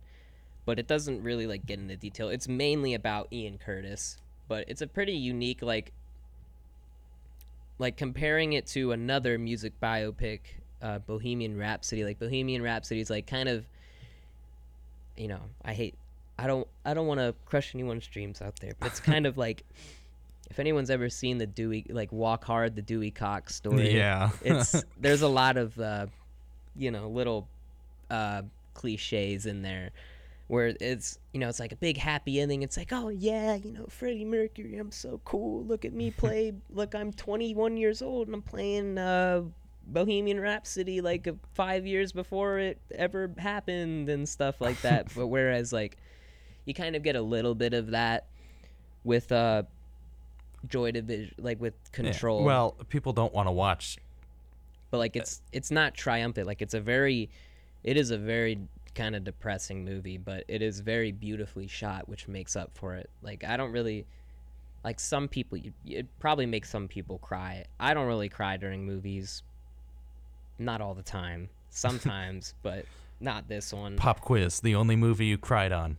but 0.65 0.79
it 0.79 0.87
doesn't 0.87 1.23
really 1.23 1.47
like 1.47 1.67
get 1.67 1.79
into 1.79 1.97
detail. 1.97 2.29
It's 2.29 2.49
mainly 2.49 2.95
about 2.95 3.29
Ian 3.33 3.59
Curtis, 3.59 4.19
but 4.49 4.65
it's 4.69 4.83
a 4.83 4.87
pretty 4.87 5.13
unique 5.13 5.63
like 5.63 5.93
like 7.79 7.97
comparing 7.97 8.53
it 8.53 8.67
to 8.69 8.93
another 8.93 9.37
music 9.37 9.73
biopic, 9.83 10.41
uh, 10.81 11.01
Bohemian 11.01 11.59
Rhapsody. 11.59 12.05
Like 12.05 12.19
Bohemian 12.19 12.63
Rhapsody 12.63 13.01
is 13.01 13.11
like 13.11 13.27
kind 13.27 13.49
of 13.49 13.67
you 15.17 15.29
know, 15.29 15.41
I 15.65 15.75
hate 15.75 15.95
I 16.39 16.47
don't 16.47 16.67
I 16.85 16.95
don't 16.95 17.07
want 17.07 17.21
to 17.21 17.35
crush 17.47 17.75
anyone's 17.75 18.07
dreams 18.07 18.43
out 18.43 18.57
there, 18.61 18.73
but 18.79 18.89
it's 18.89 19.01
kind 19.13 19.27
of 19.27 19.39
like 19.39 19.65
if 20.51 20.59
anyone's 20.59 20.91
ever 20.91 21.09
seen 21.09 21.39
the 21.39 21.47
Dewey 21.47 21.87
like 21.89 22.13
Walk 22.13 22.45
Hard, 22.45 22.77
the 22.77 22.83
Dewey 22.83 23.11
Cox 23.11 23.55
story. 23.55 23.97
Yeah. 23.97 24.31
it's 24.43 24.85
there's 25.01 25.23
a 25.23 25.29
lot 25.29 25.57
of 25.57 25.79
uh, 25.79 26.07
you 26.77 26.91
know 26.91 27.09
little 27.09 27.49
uh, 28.11 28.43
cliches 28.75 29.47
in 29.47 29.63
there 29.63 29.91
where 30.47 30.75
it's 30.81 31.19
you 31.33 31.41
know 31.41 31.49
it's 31.49 31.61
like 31.61 31.73
a 31.73 31.77
big 31.77 31.97
happy 31.97 32.39
ending 32.39 32.63
it's 32.63 32.77
like 32.77 32.93
oh 32.93 33.09
yeah 33.09 33.55
you 33.55 33.73
know 33.73 33.87
freddie 33.89 34.27
mercury 34.27 34.77
i'm 34.77 34.91
so 34.91 35.19
cool 35.25 35.65
look 35.65 35.87
at 35.87 35.93
me 35.95 36.11
play 36.11 36.53
look 36.71 36.95
i'm 36.95 37.13
21 37.13 37.79
years 37.79 38.03
old 38.03 38.29
and 38.29 38.35
i'm 38.35 38.43
playing 38.43 38.99
uh 38.99 39.41
bohemian 39.87 40.39
rhapsody 40.39 41.01
like 41.01 41.27
five 41.55 41.87
years 41.87 42.13
before 42.13 42.59
it 42.59 42.79
ever 42.95 43.31
happened 43.39 44.09
and 44.09 44.29
stuff 44.29 44.61
like 44.61 44.81
that 44.83 45.09
but 45.15 45.29
whereas 45.29 45.73
like 45.73 45.97
you 46.65 46.75
kind 46.75 46.97
of 46.97 47.03
get 47.03 47.17
a 47.17 47.23
little 47.23 47.55
bit 47.55 47.75
of 47.75 47.91
that 47.91 48.27
with 49.05 49.31
uh 49.33 49.63
joy 50.69 50.91
division 50.91 51.35
like 51.39 51.61
with 51.61 51.75
Yeah. 51.75 51.91
control 51.93 52.43
Well, 52.45 52.73
people 52.89 53.13
don't 53.13 53.35
want 53.35 53.49
to 53.49 53.53
watch. 53.53 53.99
but 54.91 54.99
like 54.99 55.15
it's 55.17 55.43
it's 55.53 55.71
not 55.71 55.95
triumphant 55.95 56.47
like 56.47 56.63
it's 56.63 56.75
a 56.75 56.81
very 56.81 57.29
it 57.83 57.97
is 57.97 58.11
a 58.11 58.19
very 58.19 58.59
kind 58.95 59.17
of 59.17 59.25
depressing 59.25 59.85
movie 59.85 60.17
but 60.19 60.45
it 60.49 60.63
is 60.63 60.79
very 60.81 61.11
beautifully 61.11 61.67
shot 61.67 62.09
which 62.09 62.29
makes 62.29 62.55
up 62.55 62.71
for 62.75 62.95
it 62.95 63.11
like 63.23 63.43
i 63.43 63.57
don't 63.57 63.73
really 63.73 64.07
like 64.85 65.01
some 65.01 65.27
people 65.27 65.59
you 65.59 65.73
it 65.85 66.07
probably 66.21 66.47
makes 66.47 66.71
some 66.71 66.87
people 66.87 67.19
cry 67.19 67.65
i 67.81 67.93
don't 67.93 68.07
really 68.07 68.29
cry 68.29 68.57
during 68.57 68.87
movies 68.87 69.43
not 70.61 70.81
all 70.81 70.95
the 70.95 71.03
time 71.03 71.49
sometimes 71.71 72.55
but 72.63 72.85
not 73.21 73.49
this 73.49 73.73
one. 73.73 73.97
Pop 73.97 74.21
quiz: 74.21 74.61
the 74.61 74.75
only 74.77 74.97
movie 74.97 75.27
you 75.27 75.39
cried 75.39 75.73
on. 75.73 75.99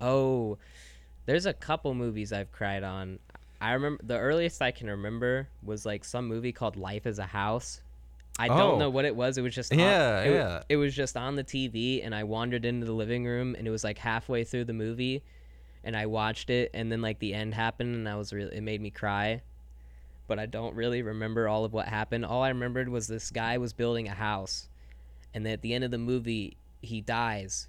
Oh, 0.00 0.58
there's 1.26 1.46
a 1.46 1.52
couple 1.52 1.94
movies 1.94 2.32
I've 2.32 2.50
cried 2.52 2.82
on. 2.82 3.18
I 3.60 3.72
remember 3.72 4.02
the 4.04 4.18
earliest 4.18 4.62
I 4.62 4.70
can 4.70 4.88
remember 4.88 5.48
was 5.62 5.84
like 5.84 6.04
some 6.04 6.26
movie 6.26 6.52
called 6.52 6.76
Life 6.76 7.06
as 7.06 7.18
a 7.18 7.26
House. 7.26 7.82
I 8.38 8.48
Oh. 8.48 8.56
don't 8.56 8.78
know 8.78 8.86
oh. 8.86 8.90
what 8.90 9.04
it 9.04 9.14
was. 9.14 9.36
It 9.36 9.42
was 9.42 9.54
just 9.54 9.70
on- 9.72 9.78
Yeah, 9.78 10.20
it, 10.22 10.32
yeah. 10.32 10.62
It 10.68 10.76
was 10.76 10.94
just 10.94 11.16
on 11.16 11.36
the 11.36 11.44
TV, 11.44 12.02
and 12.04 12.14
I 12.14 12.24
wandered 12.24 12.64
into 12.64 12.86
the 12.86 12.92
living 12.94 13.26
room, 13.26 13.54
and 13.54 13.66
it 13.66 13.70
was 13.70 13.84
like 13.84 13.98
halfway 13.98 14.44
through 14.44 14.64
the 14.64 14.72
movie, 14.72 15.22
and 15.84 15.94
I 15.94 16.06
watched 16.06 16.48
it, 16.48 16.70
and 16.72 16.90
then 16.90 17.02
like 17.02 17.18
the 17.18 17.34
end 17.34 17.52
happened, 17.52 17.94
and 17.94 18.08
I 18.08 18.16
was 18.16 18.32
really 18.32 18.56
it 18.56 18.62
made 18.62 18.80
me 18.80 18.90
cry, 18.90 19.42
but 20.26 20.38
I 20.38 20.46
don't 20.46 20.74
really 20.74 21.02
remember 21.02 21.48
all 21.48 21.66
of 21.66 21.74
what 21.74 21.86
happened. 21.88 22.24
All 22.24 22.42
I 22.42 22.48
remembered 22.48 22.88
was 22.88 23.08
this 23.08 23.30
guy 23.30 23.58
was 23.58 23.74
building 23.74 24.08
a 24.08 24.14
house, 24.14 24.70
and 25.34 25.46
at 25.46 25.60
the 25.60 25.74
end 25.74 25.84
of 25.84 25.90
the 25.90 25.98
movie 25.98 26.56
he 26.80 27.02
dies, 27.02 27.68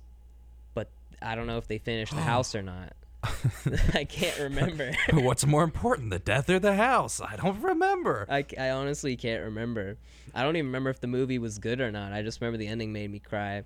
I 1.21 1.35
don't 1.35 1.47
know 1.47 1.57
if 1.57 1.67
they 1.67 1.77
finished 1.77 2.13
the 2.15 2.21
house 2.21 2.55
or 2.55 2.61
not. 2.61 2.93
I 3.93 4.03
can't 4.05 4.39
remember. 4.39 4.91
What's 5.13 5.45
more 5.45 5.63
important, 5.63 6.09
the 6.09 6.19
death 6.19 6.49
or 6.49 6.59
the 6.59 6.75
house? 6.75 7.21
I 7.21 7.35
don't 7.35 7.61
remember. 7.61 8.25
I 8.29 8.69
honestly 8.71 9.15
can't 9.15 9.43
remember. 9.43 9.97
I 10.33 10.41
don't 10.43 10.55
even 10.55 10.67
remember 10.67 10.89
if 10.89 10.99
the 10.99 11.07
movie 11.07 11.37
was 11.37 11.59
good 11.59 11.81
or 11.81 11.91
not. 11.91 12.13
I 12.13 12.23
just 12.23 12.41
remember 12.41 12.57
the 12.57 12.67
ending 12.67 12.91
made 12.91 13.11
me 13.11 13.19
cry. 13.19 13.63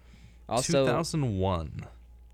Also, 0.49 0.85
2001. 0.85 1.85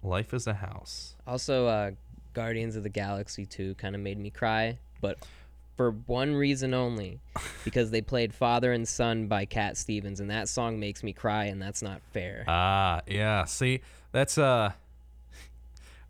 Life 0.03 0.33
is 0.33 0.47
a 0.47 0.53
house. 0.55 1.15
also, 1.27 1.67
uh, 1.67 1.91
Guardians 2.33 2.75
of 2.75 2.83
the 2.83 2.89
Galaxy 2.89 3.45
2 3.45 3.75
kind 3.75 3.93
of 3.93 4.01
made 4.01 4.17
me 4.17 4.31
cry, 4.31 4.79
but 4.99 5.17
for 5.77 5.91
one 5.91 6.33
reason 6.33 6.73
only, 6.73 7.19
because 7.63 7.91
they 7.91 8.01
played 8.01 8.33
"Father 8.33 8.71
and 8.73 8.87
Son" 8.87 9.27
by 9.27 9.45
Cat 9.45 9.77
Stevens, 9.77 10.19
and 10.19 10.29
that 10.31 10.49
song 10.49 10.79
makes 10.79 11.03
me 11.03 11.13
cry, 11.13 11.45
and 11.45 11.61
that's 11.61 11.81
not 11.83 12.01
fair. 12.13 12.45
Ah, 12.47 13.01
yeah. 13.05 13.45
See, 13.45 13.81
that's 14.11 14.37
uh 14.37 14.71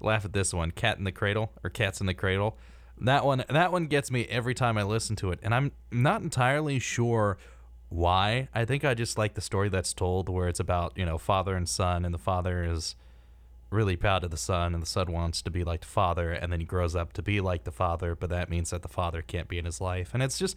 laugh 0.03 0.25
at 0.25 0.33
this 0.33 0.53
one. 0.53 0.71
Cat 0.71 0.97
in 0.97 1.03
the 1.03 1.11
Cradle 1.11 1.51
or 1.63 1.69
Cats 1.69 1.99
in 1.99 2.07
the 2.07 2.13
Cradle. 2.13 2.57
That 2.99 3.25
one 3.25 3.43
that 3.49 3.71
one 3.71 3.87
gets 3.87 4.11
me 4.11 4.25
every 4.25 4.53
time 4.53 4.77
I 4.77 4.83
listen 4.83 5.15
to 5.17 5.31
it. 5.31 5.39
And 5.41 5.53
I'm 5.53 5.71
not 5.91 6.21
entirely 6.21 6.79
sure 6.79 7.37
why. 7.89 8.47
I 8.53 8.65
think 8.65 8.85
I 8.85 8.93
just 8.93 9.17
like 9.17 9.33
the 9.33 9.41
story 9.41 9.69
that's 9.69 9.93
told 9.93 10.29
where 10.29 10.47
it's 10.47 10.59
about, 10.59 10.93
you 10.95 11.05
know, 11.05 11.17
father 11.17 11.55
and 11.55 11.67
son 11.67 12.05
and 12.05 12.13
the 12.13 12.19
father 12.19 12.63
is 12.63 12.95
really 13.69 13.95
proud 13.95 14.23
of 14.23 14.31
the 14.31 14.37
son 14.37 14.73
and 14.73 14.83
the 14.83 14.87
son 14.87 15.11
wants 15.11 15.41
to 15.41 15.49
be 15.49 15.63
like 15.63 15.81
the 15.81 15.87
father 15.87 16.31
and 16.31 16.51
then 16.51 16.59
he 16.59 16.65
grows 16.65 16.95
up 16.95 17.13
to 17.13 17.21
be 17.21 17.41
like 17.41 17.63
the 17.63 17.71
father, 17.71 18.15
but 18.15 18.29
that 18.29 18.49
means 18.49 18.69
that 18.69 18.81
the 18.81 18.87
father 18.87 19.21
can't 19.21 19.47
be 19.47 19.57
in 19.57 19.65
his 19.65 19.81
life. 19.81 20.11
And 20.13 20.21
it's 20.21 20.37
just 20.37 20.55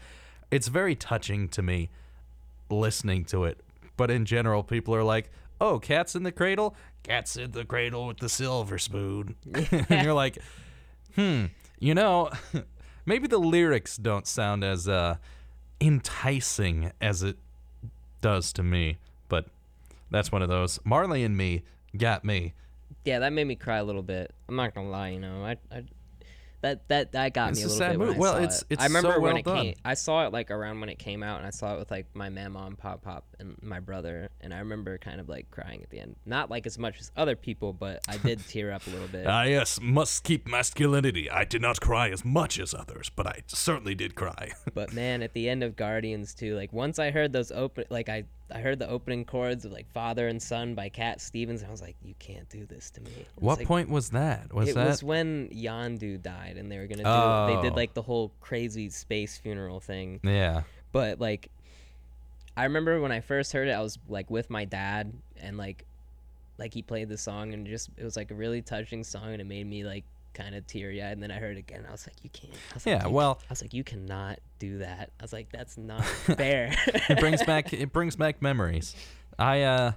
it's 0.51 0.69
very 0.69 0.95
touching 0.95 1.49
to 1.49 1.63
me 1.63 1.91
listening 2.71 3.25
to 3.27 3.45
it. 3.45 3.61
But 3.97 4.11
in 4.11 4.25
general, 4.25 4.63
people 4.63 4.95
are 4.95 5.05
like, 5.05 5.31
"Oh, 5.61 5.79
cats 5.79 6.15
in 6.15 6.23
the 6.23 6.33
cradle, 6.33 6.77
cats 7.03 7.37
in 7.37 7.53
the 7.53 7.65
cradle 7.65 8.07
with 8.07 8.19
the 8.19 8.29
silver 8.29 8.79
spoon," 8.79 9.37
and 9.55 10.05
you're 10.05 10.15
like, 10.15 10.39
"Hmm, 11.15 11.47
you 11.79 11.95
know, 11.95 12.31
maybe 13.07 13.27
the 13.27 13.39
lyrics 13.39 13.97
don't 13.97 14.27
sound 14.27 14.65
as 14.65 14.89
uh, 14.89 15.17
enticing 15.81 16.93
as 17.01 17.23
it 17.23 17.37
does 18.21 18.53
to 18.55 18.63
me." 18.63 18.99
But 19.29 19.47
that's 20.11 20.31
one 20.31 20.43
of 20.43 20.49
those. 20.49 20.79
Marley 20.85 21.25
and 21.25 21.37
me 21.37 21.63
got 21.97 22.25
me. 22.25 22.55
Yeah, 23.05 23.19
that 23.19 23.33
made 23.33 23.47
me 23.47 23.57
cry 23.57 23.79
a 23.79 23.85
little 23.85 24.03
bit. 24.03 24.33
I'm 24.49 24.57
not 24.57 24.75
gonna 24.75 24.91
lie, 24.91 25.11
you 25.11 25.21
know, 25.21 25.45
I, 25.45 25.57
I 25.71 25.85
that 26.65 26.89
that 26.89 27.13
that 27.13 27.33
got 27.35 27.51
It's 27.51 27.59
me 27.61 27.63
a 27.65 27.67
a 27.67 27.69
little 27.69 27.79
sad 27.79 27.91
bit. 27.93 27.99
When. 28.01 28.09
I 28.15 28.19
Well, 28.19 28.33
saw 28.33 28.39
it's- 28.39 28.63
it. 28.63 28.67
it's 28.71 28.83
I 28.83 28.87
remember 28.87 29.13
so 29.13 29.21
when 29.21 29.33
well 29.33 29.37
it 29.37 29.45
done. 29.45 29.57
came. 29.65 29.75
I 29.85 29.95
saw 29.95 30.27
it 30.27 30.33
like 30.33 30.51
around 30.51 30.81
when 30.81 30.89
it 30.89 30.99
came 30.99 31.23
out, 31.23 31.39
and 31.39 31.47
I 31.47 31.51
saw 31.51 31.75
it 31.75 31.79
with 31.79 31.91
like 31.91 32.07
my 32.15 32.29
mama 32.29 32.65
and 32.67 32.77
pop 32.79 33.03
pop 33.03 33.25
and 33.39 33.57
my 33.63 33.81
brother, 33.81 34.29
and 34.41 34.53
I 34.53 34.59
remember 34.59 34.99
kind 34.99 35.21
of 35.21 35.29
like 35.29 35.51
crying 35.51 35.83
at 35.83 35.91
the 35.91 36.01
end. 36.01 36.17
Not 36.27 36.51
like 36.51 36.67
as 36.67 36.79
much 36.79 36.99
as 37.01 37.11
other 37.17 37.37
people, 37.37 37.73
but 37.73 38.01
I 38.09 38.17
did 38.17 38.41
tear 38.49 38.73
up 38.73 38.87
a 38.87 38.91
little 38.91 39.09
bit. 39.09 39.27
Ah, 39.27 39.45
yes, 39.45 39.79
must 39.81 40.25
keep 40.25 40.47
masculinity. 40.49 41.31
I 41.31 41.45
did 41.45 41.63
not 41.63 41.81
cry 41.81 42.11
as 42.11 42.25
much 42.25 42.59
as 42.59 42.75
others, 42.75 43.11
but 43.15 43.27
I 43.27 43.43
certainly 43.47 43.95
did 43.95 44.15
cry. 44.15 44.53
But 44.75 44.93
man, 44.93 45.23
at 45.23 45.35
the 45.35 45.49
end 45.49 45.63
of 45.63 45.77
Guardians 45.77 46.35
too, 46.35 46.57
like 46.57 46.73
once 46.73 46.99
I 46.99 47.11
heard 47.13 47.33
those 47.33 47.53
open, 47.53 47.85
like 47.91 48.09
I 48.09 48.25
I 48.55 48.61
heard 48.61 48.79
the 48.79 48.89
opening 48.89 49.25
chords 49.25 49.65
of 49.65 49.73
like 49.73 49.91
Father 49.93 50.29
and 50.29 50.41
Son 50.41 50.75
by 50.77 50.89
Cat 50.89 51.21
Stevens, 51.21 51.61
and 51.63 51.69
I 51.69 51.73
was 51.73 51.83
like, 51.83 51.97
you 52.05 52.15
can't 52.21 52.49
do 52.49 52.65
this 52.67 52.89
to 52.91 53.01
me. 53.01 53.11
What 53.35 53.59
like- 53.59 53.67
point 53.67 53.89
was 53.91 54.11
that? 54.11 54.55
Was 54.55 54.69
it 54.69 54.77
that 54.77 54.87
was 54.87 55.03
when 55.03 55.49
Yondu 55.49 56.23
died, 56.23 56.57
and 56.57 56.71
they 56.71 56.79
were 56.79 56.87
gonna 56.87 57.03
do. 57.03 57.57
They 57.57 57.63
did 57.63 57.73
Oh. 57.73 57.77
like 57.77 57.95
the 57.95 58.03
whole 58.03 58.31
crazy 58.41 58.89
space 58.91 59.37
funeral 59.37 59.81
thing. 59.81 60.21
Yeah. 60.23 60.63
But 60.93 61.21
like, 61.21 61.51
I 62.57 62.63
remember 62.65 63.01
when 63.01 63.11
I 63.11 63.21
first 63.21 63.53
heard 63.53 63.67
it, 63.67 63.73
I 63.73 63.81
was 63.81 63.99
like 64.09 64.31
with 64.31 64.49
my 64.51 64.65
dad, 64.65 65.13
and 65.41 65.59
like, 65.59 65.85
like 66.57 66.73
he 66.73 66.83
played 66.83 67.09
the 67.09 67.19
song, 67.19 67.53
and 67.55 67.67
just 67.67 67.91
it 67.97 68.05
was 68.05 68.17
like 68.17 68.31
a 68.31 68.35
really 68.35 68.63
touching 68.63 69.03
song, 69.03 69.33
and 69.33 69.41
it 69.41 69.47
made 69.47 69.67
me 69.67 69.85
like 69.85 70.05
kind 70.35 70.55
of 70.55 70.67
teary 70.67 71.03
eyed. 71.03 71.13
And 71.13 71.23
then 71.23 71.31
I 71.31 71.37
heard 71.39 71.57
it 71.57 71.61
again, 71.61 71.85
I 71.89 71.93
was 71.93 72.07
like, 72.07 72.17
you 72.23 72.31
can't. 72.31 72.53
I 72.53 72.75
was 72.75 72.87
like, 72.87 73.01
Yeah, 73.01 73.07
"You 73.09 73.15
well- 73.15 73.39
I 73.43 73.47
was 73.53 73.63
like, 73.63 73.73
you 73.73 73.85
cannot 73.85 74.41
do 74.59 74.79
that. 74.79 75.11
I 75.19 75.23
was 75.23 75.33
like, 75.33 75.51
that's 75.53 75.79
not 75.79 76.05
fair. 76.37 76.75
it 76.87 77.21
brings 77.21 77.43
back 77.45 77.73
it 77.73 77.93
brings 77.93 78.17
back 78.17 78.43
memories. 78.43 78.95
I 79.39 79.63
uh 79.63 79.93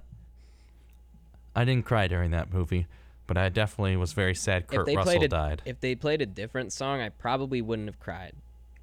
I 1.56 1.66
didn't 1.66 1.86
cry 1.86 2.08
during 2.08 2.32
that 2.32 2.54
movie, 2.54 2.88
but 3.26 3.38
I 3.38 3.50
definitely 3.50 3.98
was 3.98 4.14
very 4.14 4.36
sad 4.36 4.64
if 4.64 4.68
Kurt 4.68 4.86
they 4.86 4.96
Russell 4.96 5.14
played 5.14 5.24
a, 5.24 5.28
died. 5.28 5.62
if 5.66 5.80
they 5.80 5.96
played 5.96 6.22
a 6.22 6.26
different 6.26 6.72
song, 6.72 7.02
I 7.02 7.10
probably 7.10 7.62
wouldn't 7.62 7.88
have 7.88 8.00
cried. 8.00 8.34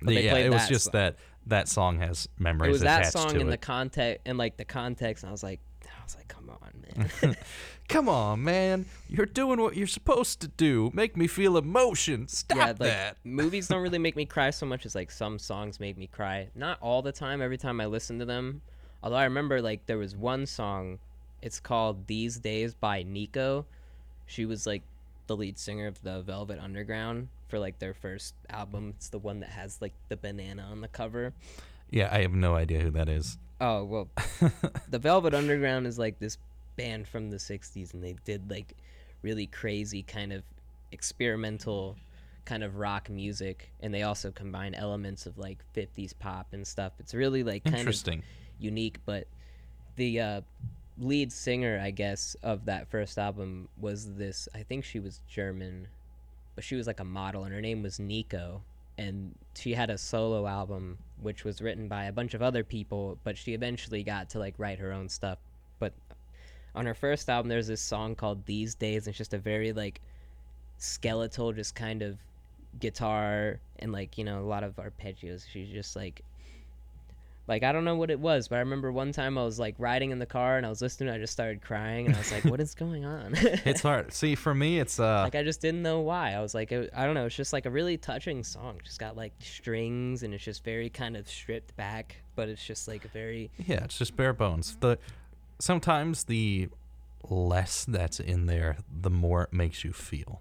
But 0.03 0.15
they 0.15 0.25
yeah, 0.25 0.37
it 0.37 0.51
was 0.51 0.63
that 0.63 0.69
just 0.69 0.85
song. 0.87 0.93
that 0.95 1.17
that 1.47 1.69
song 1.69 1.99
has 1.99 2.29
memories 2.39 2.69
It 2.69 2.73
was 2.73 2.81
that 2.83 3.13
song 3.13 3.41
in 3.41 3.49
the 3.49 3.57
context 3.57 4.23
and 4.27 4.37
like 4.39 4.57
the 4.57 4.65
context, 4.65 5.23
and 5.25 5.29
I 5.29 5.33
was 5.33 5.43
like, 5.43 5.61
was 6.05 6.17
like, 6.17 6.29
come 6.29 6.51
on, 6.51 7.11
man. 7.23 7.37
Come 7.89 8.09
on, 8.09 8.43
man. 8.43 8.87
You're 9.09 9.27
doing 9.27 9.61
what 9.61 9.77
you're 9.77 9.87
supposed 9.87 10.41
to 10.41 10.49
do. 10.49 10.91
Make 10.95 11.17
me 11.17 11.27
feel 11.27 11.59
emotion. 11.59 12.29
Stop 12.29 12.57
yeah, 12.57 12.67
like 12.67 12.79
that. 12.79 13.17
movies 13.25 13.69
don't 13.69 13.83
really 13.83 13.99
make 13.99 14.17
me 14.17 14.25
cry 14.25 14.51
so 14.51 14.65
much 14.65 14.87
as 14.87 14.95
like 14.95 15.11
some 15.11 15.39
songs 15.39 15.79
make 15.79 15.99
me 15.99 16.07
cry. 16.07 16.49
Not 16.55 16.79
all 16.81 17.03
the 17.03 17.13
time. 17.13 17.43
Every 17.43 17.59
time 17.59 17.81
I 17.81 17.87
listen 17.87 18.19
to 18.21 18.25
them, 18.25 18.63
although 19.03 19.17
I 19.17 19.25
remember 19.25 19.61
like 19.61 19.87
there 19.87 19.99
was 19.99 20.17
one 20.17 20.47
song. 20.47 20.99
It's 21.43 21.61
called 21.61 22.07
"These 22.07 22.39
Days" 22.39 22.73
by 22.73 23.03
Nico. 23.03 23.67
She 24.25 24.47
was 24.47 24.67
like 24.67 24.83
the 25.27 25.37
lead 25.37 25.59
singer 25.59 25.87
of 25.87 26.03
the 26.03 26.23
Velvet 26.23 26.59
Underground 26.59 27.29
for 27.49 27.59
like 27.59 27.79
their 27.79 27.93
first 27.93 28.35
album. 28.49 28.95
It's 28.97 29.11
the 29.11 29.19
one 29.19 29.41
that 29.41 29.51
has 29.51 29.83
like 29.83 29.93
the 30.09 30.17
banana 30.17 30.67
on 30.71 30.81
the 30.81 30.89
cover. 30.89 31.35
Yeah, 31.91 32.09
I 32.11 32.23
have 32.23 32.33
no 32.33 32.55
idea 32.55 32.81
who 32.81 32.91
that 32.93 33.11
is. 33.11 33.37
Oh 33.61 33.85
well, 33.85 34.09
the 34.89 34.99
Velvet 34.99 35.35
Underground 35.35 35.87
is 35.87 35.99
like 35.99 36.19
this 36.19 36.39
band 36.77 37.07
from 37.09 37.31
the 37.31 37.37
'60s, 37.37 37.95
and 37.95 38.03
they 38.03 38.17
did 38.25 38.51
like 38.51 38.75
really 39.23 39.47
crazy 39.47 40.03
kind 40.03 40.33
of 40.33 40.43
experimental 40.93 41.97
kind 42.45 42.63
of 42.63 42.77
rock 42.77 43.09
music, 43.09 43.71
and 43.81 43.93
they 43.95 44.03
also 44.03 44.31
combine 44.31 44.75
elements 44.75 45.27
of 45.27 45.39
like 45.39 45.59
'50s 45.75 46.13
pop 46.19 46.49
and 46.53 46.67
stuff. 46.67 46.93
It's 46.99 47.15
really 47.15 47.43
like 47.43 47.65
kind 47.65 47.75
of 47.75 47.81
Interesting. 47.81 48.23
unique, 48.59 48.99
but 49.07 49.27
the 49.97 50.21
uh, 50.21 50.41
lead 50.99 51.33
singer, 51.33 51.81
I 51.83 51.91
guess, 51.91 52.37
of 52.43 52.65
that 52.67 52.89
first 52.89 53.19
album 53.19 53.69
was 53.81 54.15
this. 54.15 54.49
I 54.55 54.63
think 54.63 54.85
she 54.85 55.01
was 55.01 55.21
German, 55.29 55.89
but 56.55 56.65
she 56.65 56.75
was 56.77 56.87
like 56.87 57.01
a 57.01 57.05
model, 57.05 57.45
and 57.45 57.55
her 57.55 57.61
name 57.61 57.83
was 57.83 57.99
Nico. 57.99 58.63
And 58.97 59.35
she 59.57 59.75
had 59.75 59.91
a 59.91 59.99
solo 59.99 60.47
album, 60.47 60.99
which 61.25 61.45
was 61.45 61.61
written 61.61 61.89
by 61.89 62.05
a 62.05 62.13
bunch 62.13 62.35
of 62.35 62.43
other 62.43 62.63
people, 62.63 63.19
but 63.25 63.37
she 63.37 63.55
eventually 63.55 64.03
got 64.03 64.31
to 64.31 64.39
like 64.39 64.55
write 64.59 64.79
her 64.79 64.93
own 64.93 65.09
stuff. 65.09 65.39
But 65.79 65.93
on 66.75 66.87
her 66.87 66.95
first 66.95 67.29
album, 67.29 67.49
there's 67.49 67.67
this 67.67 67.81
song 67.81 68.15
called 68.15 68.47
"These 68.47 68.75
Days." 68.75 69.07
And 69.07 69.13
it's 69.13 69.19
just 69.19 69.35
a 69.35 69.39
very 69.39 69.73
like 69.73 70.01
skeletal, 70.79 71.53
just 71.53 71.75
kind 71.75 72.03
of 72.03 72.19
guitar 72.81 73.61
and 73.79 73.93
like 73.93 74.19
you 74.19 74.25
know 74.25 74.41
a 74.41 74.47
lot 74.47 74.63
of 74.63 74.77
arpeggios. 74.77 75.45
She's 75.51 75.69
just 75.69 75.97
like 75.97 76.23
like 77.47 77.63
I 77.63 77.73
don't 77.73 77.85
know 77.85 77.97
what 77.97 78.11
it 78.11 78.19
was, 78.21 78.49
but 78.49 78.57
I 78.57 78.59
remember 78.61 78.91
one 78.91 79.13
time 79.13 79.37
I 79.37 79.45
was 79.45 79.59
like 79.59 79.75
riding 79.79 80.11
in 80.11 80.19
the 80.19 80.27
car 80.27 80.57
and 80.57 80.65
I 80.65 80.71
was 80.71 80.81
listening. 80.81 81.13
I 81.13 81.19
just 81.19 81.33
started 81.33 81.61
crying 81.61 82.07
and 82.07 82.15
I 82.15 82.19
was 82.19 82.33
like, 82.33 82.45
"What 82.45 82.61
is 82.61 82.75
going 82.75 83.05
on?" 83.05 83.35
It's 83.65 83.83
hard. 83.83 84.13
See, 84.13 84.35
for 84.35 84.55
me, 84.55 84.79
it's 84.79 84.99
uh, 84.99 85.23
like 85.25 85.35
I 85.35 85.43
just 85.43 85.61
didn't 85.61 85.83
know 85.83 86.01
why. 86.01 86.33
I 86.33 86.41
was 86.41 86.55
like, 86.55 86.73
it, 86.73 86.91
I 86.95 87.05
don't 87.05 87.15
know. 87.15 87.27
It's 87.27 87.37
just 87.37 87.53
like 87.53 87.67
a 87.67 87.71
really 87.71 87.97
touching 87.99 88.43
song. 88.45 88.81
Just 88.83 88.99
got 88.99 89.17
like 89.17 89.33
strings 89.41 90.23
and 90.23 90.33
it's 90.33 90.45
just 90.45 90.65
very 90.65 90.89
kind 90.89 91.17
of 91.17 91.29
stripped 91.29 91.77
back, 91.77 92.17
but 92.35 92.49
it's 92.49 92.65
just 92.65 92.89
like 92.89 93.11
very 93.13 93.51
yeah, 93.59 93.85
it's 93.85 93.99
just 93.99 94.17
bare 94.17 94.33
bones. 94.33 94.77
The 94.81 94.99
sometimes 95.59 96.25
the 96.25 96.69
less 97.29 97.85
that's 97.85 98.21
in 98.21 98.47
there, 98.47 98.79
the 98.91 99.11
more 99.11 99.43
it 99.45 99.53
makes 99.53 99.85
you 99.85 99.93
feel. 99.93 100.41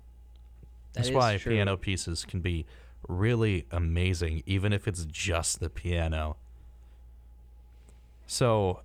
that 0.93 1.03
That's 1.03 1.11
why 1.11 1.37
true. 1.37 1.53
piano 1.53 1.77
pieces 1.77 2.25
can 2.25 2.39
be 2.39 2.65
really 3.07 3.65
amazing, 3.71 4.43
even 4.45 4.71
if 4.73 4.87
it's 4.87 5.05
just 5.05 5.59
the 5.59 5.69
piano. 5.69 6.37
So, 8.27 8.81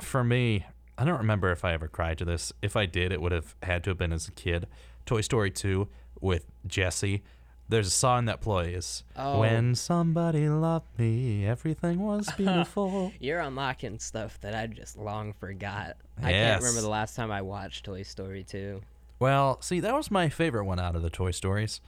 for 0.00 0.24
me, 0.24 0.66
I 0.98 1.04
don't 1.04 1.18
remember 1.18 1.50
if 1.50 1.64
I 1.64 1.72
ever 1.72 1.88
cried 1.88 2.18
to 2.18 2.24
this. 2.24 2.52
If 2.60 2.76
I 2.76 2.86
did, 2.86 3.12
it 3.12 3.20
would 3.20 3.32
have 3.32 3.54
had 3.62 3.84
to 3.84 3.90
have 3.90 3.98
been 3.98 4.12
as 4.12 4.28
a 4.28 4.32
kid. 4.32 4.66
Toy 5.06 5.20
Story 5.22 5.50
2 5.50 5.88
with 6.20 6.46
Jesse. 6.66 7.22
There's 7.68 7.86
a 7.86 7.90
song 7.90 8.24
that 8.24 8.40
plays. 8.40 9.04
Oh. 9.16 9.40
When 9.40 9.74
somebody 9.76 10.48
loved 10.48 10.98
me, 10.98 11.46
everything 11.46 12.00
was 12.00 12.28
beautiful. 12.36 13.12
You're 13.20 13.40
unlocking 13.40 13.98
stuff 14.00 14.40
that 14.40 14.54
I 14.54 14.66
just 14.66 14.98
long 14.98 15.32
forgot. 15.34 15.96
I 16.20 16.32
can't 16.32 16.60
remember 16.60 16.80
the 16.80 16.88
last 16.90 17.14
time 17.14 17.30
I 17.30 17.42
watched 17.42 17.84
Toy 17.84 18.02
Story 18.02 18.42
2. 18.44 18.80
Well, 19.20 19.60
see, 19.62 19.80
that 19.80 19.94
was 19.94 20.10
my 20.10 20.28
favorite 20.28 20.64
one 20.64 20.80
out 20.80 20.96
of 20.96 21.02
the 21.02 21.10
Toy 21.10 21.30
Stories. 21.30 21.80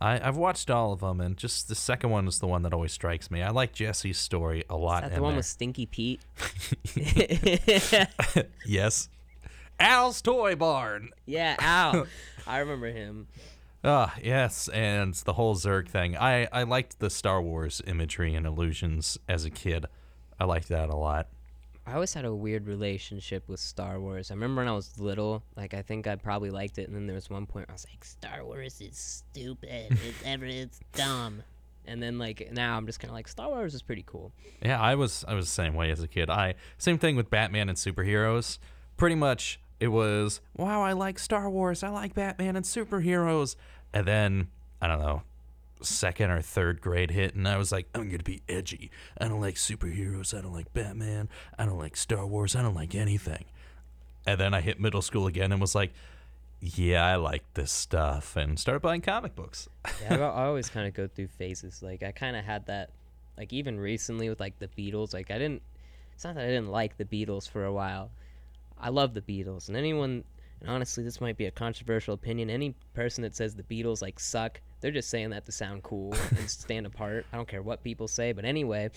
I, 0.00 0.20
I've 0.26 0.36
watched 0.36 0.70
all 0.70 0.92
of 0.92 1.00
them, 1.00 1.20
and 1.20 1.36
just 1.36 1.68
the 1.68 1.74
second 1.74 2.10
one 2.10 2.28
is 2.28 2.38
the 2.38 2.46
one 2.46 2.62
that 2.62 2.74
always 2.74 2.92
strikes 2.92 3.30
me. 3.30 3.42
I 3.42 3.50
like 3.50 3.72
Jesse's 3.72 4.18
story 4.18 4.64
a 4.68 4.76
lot. 4.76 5.04
Is 5.04 5.10
that 5.10 5.16
the 5.16 5.22
one 5.22 5.32
there. 5.32 5.38
with 5.38 5.46
Stinky 5.46 5.86
Pete? 5.86 6.20
yes. 8.66 9.08
Al's 9.80 10.22
Toy 10.22 10.54
Barn. 10.54 11.10
yeah, 11.24 11.56
Al. 11.58 12.06
I 12.46 12.58
remember 12.58 12.88
him. 12.88 13.26
Ah, 13.84 14.14
yes, 14.22 14.68
and 14.68 15.14
the 15.14 15.34
whole 15.34 15.54
Zurg 15.54 15.88
thing. 15.88 16.16
I, 16.16 16.48
I 16.52 16.64
liked 16.64 16.98
the 16.98 17.10
Star 17.10 17.40
Wars 17.40 17.80
imagery 17.86 18.34
and 18.34 18.46
illusions 18.46 19.18
as 19.28 19.44
a 19.44 19.50
kid. 19.50 19.86
I 20.40 20.44
liked 20.44 20.68
that 20.68 20.88
a 20.90 20.96
lot. 20.96 21.28
I 21.86 21.94
always 21.94 22.12
had 22.12 22.24
a 22.24 22.34
weird 22.34 22.66
relationship 22.66 23.48
with 23.48 23.60
Star 23.60 24.00
Wars. 24.00 24.30
I 24.30 24.34
remember 24.34 24.62
when 24.62 24.68
I 24.68 24.72
was 24.72 24.98
little, 24.98 25.44
like 25.56 25.72
I 25.72 25.82
think 25.82 26.06
I 26.06 26.16
probably 26.16 26.50
liked 26.50 26.78
it, 26.78 26.88
and 26.88 26.96
then 26.96 27.06
there 27.06 27.14
was 27.14 27.30
one 27.30 27.46
point 27.46 27.66
I 27.68 27.72
was 27.72 27.86
like, 27.88 28.04
"Star 28.04 28.44
Wars 28.44 28.80
is 28.80 28.96
stupid. 28.98 29.92
It's 30.04 30.22
ever 30.24 30.46
it's 30.46 30.80
dumb." 30.92 31.42
And 31.86 32.02
then 32.02 32.18
like 32.18 32.50
now 32.52 32.76
I'm 32.76 32.86
just 32.86 32.98
kind 32.98 33.10
of 33.10 33.14
like, 33.14 33.28
Star 33.28 33.48
Wars 33.48 33.72
is 33.72 33.82
pretty 33.82 34.02
cool. 34.04 34.32
Yeah, 34.60 34.80
I 34.80 34.96
was 34.96 35.24
I 35.28 35.34
was 35.34 35.46
the 35.46 35.52
same 35.52 35.74
way 35.74 35.92
as 35.92 36.02
a 36.02 36.08
kid. 36.08 36.28
I 36.28 36.54
same 36.78 36.98
thing 36.98 37.14
with 37.14 37.30
Batman 37.30 37.68
and 37.68 37.78
superheroes. 37.78 38.58
Pretty 38.96 39.14
much 39.14 39.60
it 39.78 39.88
was 39.88 40.40
wow, 40.56 40.82
I 40.82 40.92
like 40.92 41.18
Star 41.20 41.48
Wars, 41.48 41.84
I 41.84 41.90
like 41.90 42.14
Batman 42.14 42.56
and 42.56 42.64
superheroes, 42.64 43.54
and 43.92 44.06
then 44.06 44.48
I 44.82 44.88
don't 44.88 44.98
know, 44.98 45.22
second 45.82 46.30
or 46.30 46.40
third 46.40 46.80
grade 46.80 47.10
hit, 47.10 47.34
and 47.34 47.46
I 47.46 47.56
was 47.56 47.72
like, 47.72 47.88
I'm 47.94 48.08
gonna 48.08 48.22
be 48.22 48.42
edgy. 48.48 48.90
I 49.18 49.28
don't 49.28 49.40
like 49.40 49.56
superheroes. 49.56 50.36
I 50.36 50.40
don't 50.40 50.52
like 50.52 50.72
Batman. 50.72 51.28
I 51.58 51.66
don't 51.66 51.78
like 51.78 51.96
Star 51.96 52.26
Wars. 52.26 52.56
I 52.56 52.62
don't 52.62 52.74
like 52.74 52.94
anything. 52.94 53.44
And 54.26 54.40
then 54.40 54.54
I 54.54 54.60
hit 54.60 54.80
middle 54.80 55.02
school 55.02 55.26
again 55.26 55.52
and 55.52 55.60
was 55.60 55.74
like, 55.74 55.92
yeah, 56.60 57.04
I 57.04 57.16
like 57.16 57.44
this 57.54 57.70
stuff, 57.70 58.36
and 58.36 58.58
started 58.58 58.80
buying 58.80 59.02
comic 59.02 59.34
books. 59.34 59.68
yeah, 60.02 60.16
I, 60.16 60.42
I 60.42 60.46
always 60.46 60.68
kind 60.68 60.86
of 60.86 60.94
go 60.94 61.06
through 61.06 61.28
phases. 61.28 61.82
Like 61.82 62.02
I 62.02 62.12
kind 62.12 62.36
of 62.36 62.44
had 62.44 62.66
that, 62.66 62.90
like 63.36 63.52
even 63.52 63.78
recently 63.78 64.28
with 64.28 64.40
like 64.40 64.58
the 64.58 64.68
Beatles. 64.68 65.12
Like 65.14 65.30
I 65.30 65.38
didn't. 65.38 65.62
It's 66.14 66.24
not 66.24 66.34
that 66.34 66.44
I 66.44 66.48
didn't 66.48 66.70
like 66.70 66.96
the 66.96 67.04
Beatles 67.04 67.48
for 67.48 67.64
a 67.66 67.72
while. 67.72 68.10
I 68.80 68.88
love 68.88 69.14
the 69.14 69.20
Beatles, 69.20 69.68
and 69.68 69.76
anyone. 69.76 70.24
And 70.60 70.70
honestly, 70.70 71.04
this 71.04 71.20
might 71.20 71.36
be 71.36 71.44
a 71.44 71.50
controversial 71.50 72.14
opinion. 72.14 72.48
Any 72.48 72.74
person 72.94 73.20
that 73.22 73.36
says 73.36 73.54
the 73.54 73.62
Beatles 73.62 74.00
like 74.00 74.18
suck, 74.18 74.58
they're 74.80 74.90
just 74.90 75.10
saying 75.10 75.30
that 75.30 75.46
to 75.46 75.52
sound 75.52 75.82
cool 75.82 76.14
and 76.36 76.50
stand 76.50 76.86
apart. 76.86 77.26
I 77.32 77.36
don't 77.36 77.48
care 77.48 77.62
what 77.62 77.82
people 77.82 78.08
say. 78.08 78.32
But 78.32 78.44
anyway, 78.44 78.90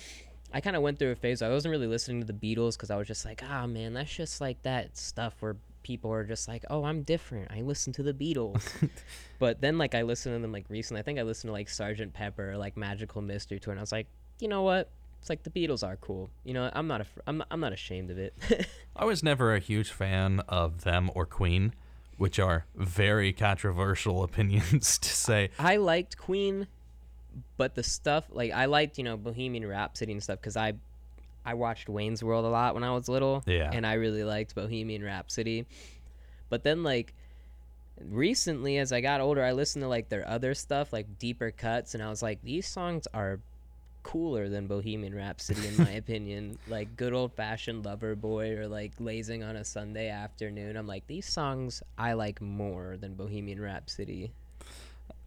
I 0.53 0.61
kind 0.61 0.75
of 0.75 0.81
went 0.81 0.99
through 0.99 1.11
a 1.11 1.15
phase. 1.15 1.41
Where 1.41 1.49
I 1.49 1.53
wasn't 1.53 1.71
really 1.71 1.87
listening 1.87 2.21
to 2.21 2.31
the 2.31 2.33
Beatles 2.33 2.73
because 2.73 2.91
I 2.91 2.95
was 2.95 3.07
just 3.07 3.25
like, 3.25 3.41
ah, 3.47 3.67
man, 3.67 3.93
that's 3.93 4.13
just 4.13 4.41
like 4.41 4.61
that 4.63 4.97
stuff 4.97 5.35
where 5.39 5.55
people 5.83 6.11
are 6.11 6.23
just 6.23 6.47
like, 6.47 6.65
oh, 6.69 6.83
I'm 6.83 7.03
different. 7.03 7.51
I 7.51 7.61
listen 7.61 7.93
to 7.93 8.03
the 8.03 8.13
Beatles. 8.13 8.67
but 9.39 9.61
then 9.61 9.77
like 9.77 9.95
I 9.95 10.01
listened 10.01 10.35
to 10.35 10.41
them 10.41 10.51
like 10.51 10.65
recently. 10.69 10.99
I 10.99 11.03
think 11.03 11.19
I 11.19 11.23
listened 11.23 11.49
to 11.49 11.53
like 11.53 11.69
Sergeant 11.69 12.13
Pepper, 12.13 12.51
or, 12.51 12.57
like 12.57 12.77
Magical 12.77 13.21
Mystery 13.21 13.59
Tour, 13.59 13.71
and 13.71 13.79
I 13.79 13.83
was 13.83 13.91
like, 13.91 14.07
you 14.39 14.47
know 14.47 14.63
what? 14.63 14.89
It's 15.19 15.29
like 15.29 15.43
the 15.43 15.49
Beatles 15.49 15.85
are 15.85 15.97
cool. 15.97 16.29
You 16.43 16.53
know, 16.53 16.69
I'm 16.73 16.87
not 16.87 17.01
a, 17.01 17.05
I'm, 17.27 17.43
I'm 17.51 17.59
not 17.59 17.73
ashamed 17.73 18.09
of 18.09 18.17
it. 18.17 18.33
I 18.95 19.05
was 19.05 19.21
never 19.21 19.53
a 19.53 19.59
huge 19.59 19.91
fan 19.91 20.41
of 20.47 20.83
them 20.83 21.11
or 21.13 21.25
Queen, 21.25 21.73
which 22.19 22.37
are 22.37 22.65
very 22.75 23.31
controversial 23.33 24.23
opinions 24.29 24.97
to 24.99 25.09
say. 25.09 25.49
I 25.57 25.77
liked 25.77 26.17
Queen, 26.17 26.67
but 27.57 27.75
the 27.75 27.83
stuff 27.83 28.25
like 28.29 28.51
I 28.51 28.65
liked, 28.65 28.97
you 28.97 29.03
know, 29.03 29.17
Bohemian 29.17 29.65
Rhapsody 29.65 30.11
and 30.11 30.21
stuff 30.21 30.39
because 30.39 30.57
I 30.57 30.73
I 31.45 31.53
watched 31.53 31.87
Wayne's 31.89 32.21
World 32.21 32.45
a 32.45 32.49
lot 32.49 32.75
when 32.75 32.83
I 32.83 32.91
was 32.91 33.07
little. 33.07 33.41
Yeah. 33.47 33.71
And 33.73 33.87
I 33.87 33.93
really 33.93 34.23
liked 34.23 34.53
Bohemian 34.53 35.01
Rhapsody. 35.01 35.65
But 36.49 36.63
then 36.63 36.83
like 36.83 37.13
recently 38.01 38.77
as 38.77 38.91
I 38.91 38.99
got 39.01 39.21
older, 39.21 39.43
I 39.43 39.53
listened 39.53 39.83
to 39.83 39.87
like 39.87 40.09
their 40.09 40.27
other 40.27 40.53
stuff, 40.53 40.91
like 40.91 41.17
deeper 41.19 41.51
cuts, 41.51 41.95
and 41.95 42.03
I 42.03 42.09
was 42.09 42.21
like, 42.21 42.41
these 42.43 42.67
songs 42.67 43.07
are 43.13 43.39
cooler 44.03 44.49
than 44.49 44.67
Bohemian 44.67 45.13
Rhapsody 45.13 45.67
in 45.67 45.77
my 45.77 45.91
opinion. 46.03 46.57
Like 46.67 46.95
good 46.95 47.13
old 47.13 47.33
fashioned 47.33 47.85
lover 47.85 48.15
boy 48.15 48.57
or 48.57 48.67
like 48.67 48.93
lazing 48.99 49.43
on 49.43 49.55
a 49.55 49.63
Sunday 49.63 50.09
afternoon. 50.09 50.75
I'm 50.75 50.87
like, 50.87 51.07
these 51.07 51.25
songs 51.25 51.83
I 51.97 52.13
like 52.13 52.41
more 52.41 52.97
than 52.97 53.15
Bohemian 53.15 53.61
Rhapsody. 53.61 54.31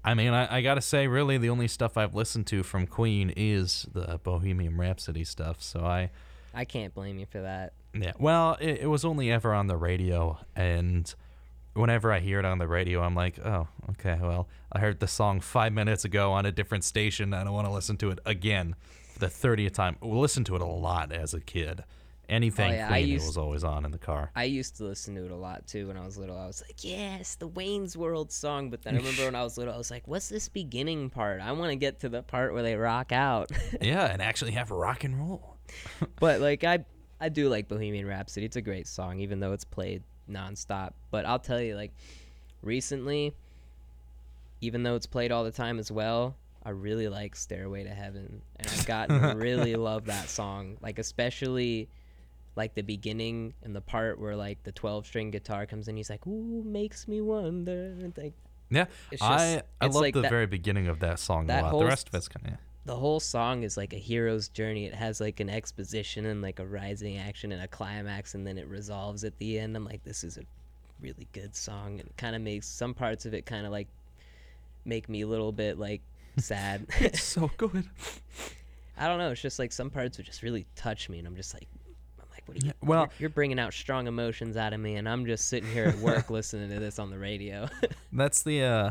I 0.04 0.14
mean, 0.14 0.32
I, 0.32 0.56
I 0.56 0.62
gotta 0.62 0.80
say, 0.80 1.06
really, 1.06 1.38
the 1.38 1.50
only 1.50 1.68
stuff 1.68 1.96
I've 1.96 2.14
listened 2.14 2.46
to 2.48 2.62
from 2.62 2.86
Queen 2.86 3.32
is 3.36 3.86
the 3.92 4.18
Bohemian 4.22 4.76
Rhapsody 4.76 5.22
stuff. 5.24 5.62
So 5.62 5.80
I, 5.80 6.10
I 6.52 6.64
can't 6.64 6.92
blame 6.92 7.18
you 7.18 7.26
for 7.26 7.40
that. 7.42 7.72
yeah. 7.94 8.12
Well, 8.18 8.56
it, 8.60 8.80
it 8.80 8.86
was 8.88 9.04
only 9.04 9.30
ever 9.30 9.54
on 9.54 9.68
the 9.68 9.76
radio, 9.76 10.40
and 10.56 11.14
whenever 11.74 12.12
I 12.12 12.20
hear 12.20 12.38
it 12.38 12.44
on 12.44 12.58
the 12.58 12.68
radio, 12.68 13.00
I'm 13.02 13.14
like, 13.14 13.38
oh, 13.44 13.68
okay. 13.90 14.18
Well, 14.20 14.48
I 14.72 14.78
heard 14.80 15.00
the 15.00 15.08
song 15.08 15.40
five 15.40 15.72
minutes 15.72 16.04
ago 16.04 16.32
on 16.32 16.46
a 16.46 16.52
different 16.52 16.84
station. 16.84 17.34
I 17.34 17.44
don't 17.44 17.52
want 17.52 17.66
to 17.66 17.72
listen 17.72 17.96
to 17.98 18.10
it 18.10 18.18
again 18.24 18.74
for 19.12 19.18
the 19.20 19.28
thirtieth 19.28 19.72
time. 19.72 19.96
We 20.00 20.10
listened 20.10 20.46
to 20.46 20.56
it 20.56 20.62
a 20.62 20.66
lot 20.66 21.12
as 21.12 21.34
a 21.34 21.40
kid. 21.40 21.84
Anything 22.28 22.70
Oh, 22.70 22.74
yeah, 22.74 22.88
Queen, 22.88 23.08
used- 23.08 23.26
was 23.26 23.36
always 23.36 23.62
on 23.64 23.84
in 23.84 23.90
the 23.90 23.98
car. 23.98 24.30
I 24.34 24.44
used 24.44 24.76
to 24.76 24.84
listen 24.84 25.14
to 25.16 25.24
it 25.26 25.30
a 25.30 25.36
lot 25.36 25.66
too 25.66 25.88
when 25.88 25.98
I 25.98 26.04
was 26.06 26.16
little. 26.16 26.38
I 26.38 26.46
was 26.46 26.62
like, 26.66 26.82
yes, 26.82 27.34
the 27.34 27.48
Wayne's 27.48 27.94
World 27.96 28.32
song. 28.32 28.70
But 28.70 28.82
then 28.82 28.94
I 28.94 28.98
remember 28.98 29.24
when 29.24 29.34
I 29.34 29.42
was 29.42 29.58
little, 29.58 29.74
I 29.74 29.76
was 29.76 29.90
like, 29.90 30.06
what's 30.08 30.28
this 30.28 30.48
beginning 30.48 31.10
part? 31.10 31.42
I 31.42 31.52
want 31.52 31.70
to 31.72 31.76
get 31.76 32.00
to 32.00 32.08
the 32.08 32.22
part 32.22 32.54
where 32.54 32.62
they 32.62 32.76
rock 32.76 33.12
out. 33.12 33.50
yeah, 33.82 34.06
and 34.06 34.22
actually 34.22 34.52
have 34.52 34.70
rock 34.70 35.04
and 35.04 35.18
roll. 35.18 35.56
but 36.20 36.40
like, 36.40 36.64
I 36.64 36.84
I 37.20 37.28
do 37.28 37.48
like 37.50 37.68
Bohemian 37.68 38.06
Rhapsody. 38.06 38.46
It's 38.46 38.56
a 38.56 38.62
great 38.62 38.86
song, 38.86 39.18
even 39.20 39.40
though 39.40 39.52
it's 39.52 39.64
played 39.64 40.02
nonstop. 40.30 40.92
But 41.10 41.24
I'll 41.26 41.38
tell 41.38 41.60
you, 41.60 41.76
like, 41.76 41.92
recently, 42.62 43.34
even 44.60 44.82
though 44.82 44.94
it's 44.94 45.06
played 45.06 45.32
all 45.32 45.44
the 45.44 45.50
time 45.50 45.78
as 45.78 45.90
well, 45.90 46.36
I 46.64 46.70
really 46.70 47.08
like 47.08 47.34
Stairway 47.34 47.84
to 47.84 47.90
Heaven, 47.90 48.40
and 48.56 48.68
I've 48.68 48.86
gotten 48.86 49.36
really 49.38 49.74
love 49.76 50.04
that 50.06 50.28
song. 50.28 50.76
Like, 50.80 50.98
especially 50.98 51.88
like 52.54 52.74
the 52.74 52.82
beginning 52.82 53.54
and 53.62 53.74
the 53.74 53.80
part 53.80 54.20
where 54.20 54.36
like 54.36 54.62
the 54.62 54.72
12 54.72 55.06
string 55.06 55.30
guitar 55.30 55.64
comes 55.64 55.88
in 55.88 55.96
he's 55.96 56.10
like 56.10 56.26
ooh 56.26 56.62
makes 56.62 57.08
me 57.08 57.18
wonder 57.22 57.96
and, 57.98 58.12
like 58.18 58.34
Yeah, 58.68 58.84
It's 59.10 59.22
I 59.22 59.28
just- 59.54 59.64
I 59.80 59.86
it's 59.86 59.94
love 59.94 60.02
like 60.02 60.12
the 60.12 60.20
that- 60.20 60.30
very 60.30 60.46
beginning 60.46 60.86
of 60.86 61.00
that 61.00 61.18
song 61.18 61.46
that 61.46 61.60
a 61.60 61.62
lot. 61.62 61.70
whole 61.70 61.80
The 61.80 61.86
rest 61.86 62.08
of 62.08 62.14
it's 62.14 62.28
kind 62.28 62.46
of 62.48 62.58
the 62.84 62.96
whole 62.96 63.20
song 63.20 63.62
is 63.62 63.76
like 63.76 63.92
a 63.92 63.96
hero's 63.96 64.48
journey. 64.48 64.86
It 64.86 64.94
has 64.94 65.20
like 65.20 65.40
an 65.40 65.48
exposition 65.48 66.26
and 66.26 66.42
like 66.42 66.58
a 66.58 66.66
rising 66.66 67.18
action 67.18 67.52
and 67.52 67.62
a 67.62 67.68
climax 67.68 68.34
and 68.34 68.46
then 68.46 68.58
it 68.58 68.66
resolves 68.66 69.22
at 69.24 69.38
the 69.38 69.58
end. 69.58 69.76
I'm 69.76 69.84
like 69.84 70.02
this 70.02 70.24
is 70.24 70.36
a 70.36 70.42
really 71.00 71.28
good 71.32 71.54
song. 71.54 72.00
And 72.00 72.08
it 72.08 72.16
kind 72.16 72.34
of 72.34 72.42
makes 72.42 72.66
some 72.66 72.94
parts 72.94 73.24
of 73.24 73.34
it 73.34 73.46
kind 73.46 73.66
of 73.66 73.72
like 73.72 73.88
make 74.84 75.08
me 75.08 75.20
a 75.20 75.26
little 75.26 75.52
bit 75.52 75.78
like 75.78 76.00
sad. 76.38 76.86
It's 77.00 77.22
so 77.22 77.50
good. 77.56 77.88
i 78.98 79.06
don't 79.08 79.18
know. 79.18 79.30
It's 79.30 79.40
just 79.40 79.58
like 79.58 79.72
some 79.72 79.90
parts 79.90 80.18
would 80.18 80.26
just 80.26 80.42
really 80.42 80.66
touch 80.76 81.08
me 81.08 81.18
and 81.18 81.26
i'm 81.26 81.34
just 81.34 81.54
like 81.54 81.66
i'm 82.20 82.26
like 82.30 82.42
what 82.46 82.62
are 82.62 82.66
you 82.66 82.72
well- 82.82 83.00
you're, 83.02 83.10
you're 83.20 83.30
bringing 83.30 83.58
out 83.58 83.72
strong 83.72 84.06
emotions 84.06 84.56
out 84.56 84.72
of 84.74 84.80
me 84.80 84.96
and 84.96 85.08
i'm 85.08 85.24
just 85.24 85.48
sitting 85.48 85.70
here 85.70 85.86
at 85.86 85.96
work 85.98 86.30
listening 86.38 86.68
to 86.70 86.78
this 86.80 86.98
on 86.98 87.10
the 87.10 87.18
radio. 87.18 87.68
That's 88.12 88.42
the 88.42 88.62
uh, 88.62 88.90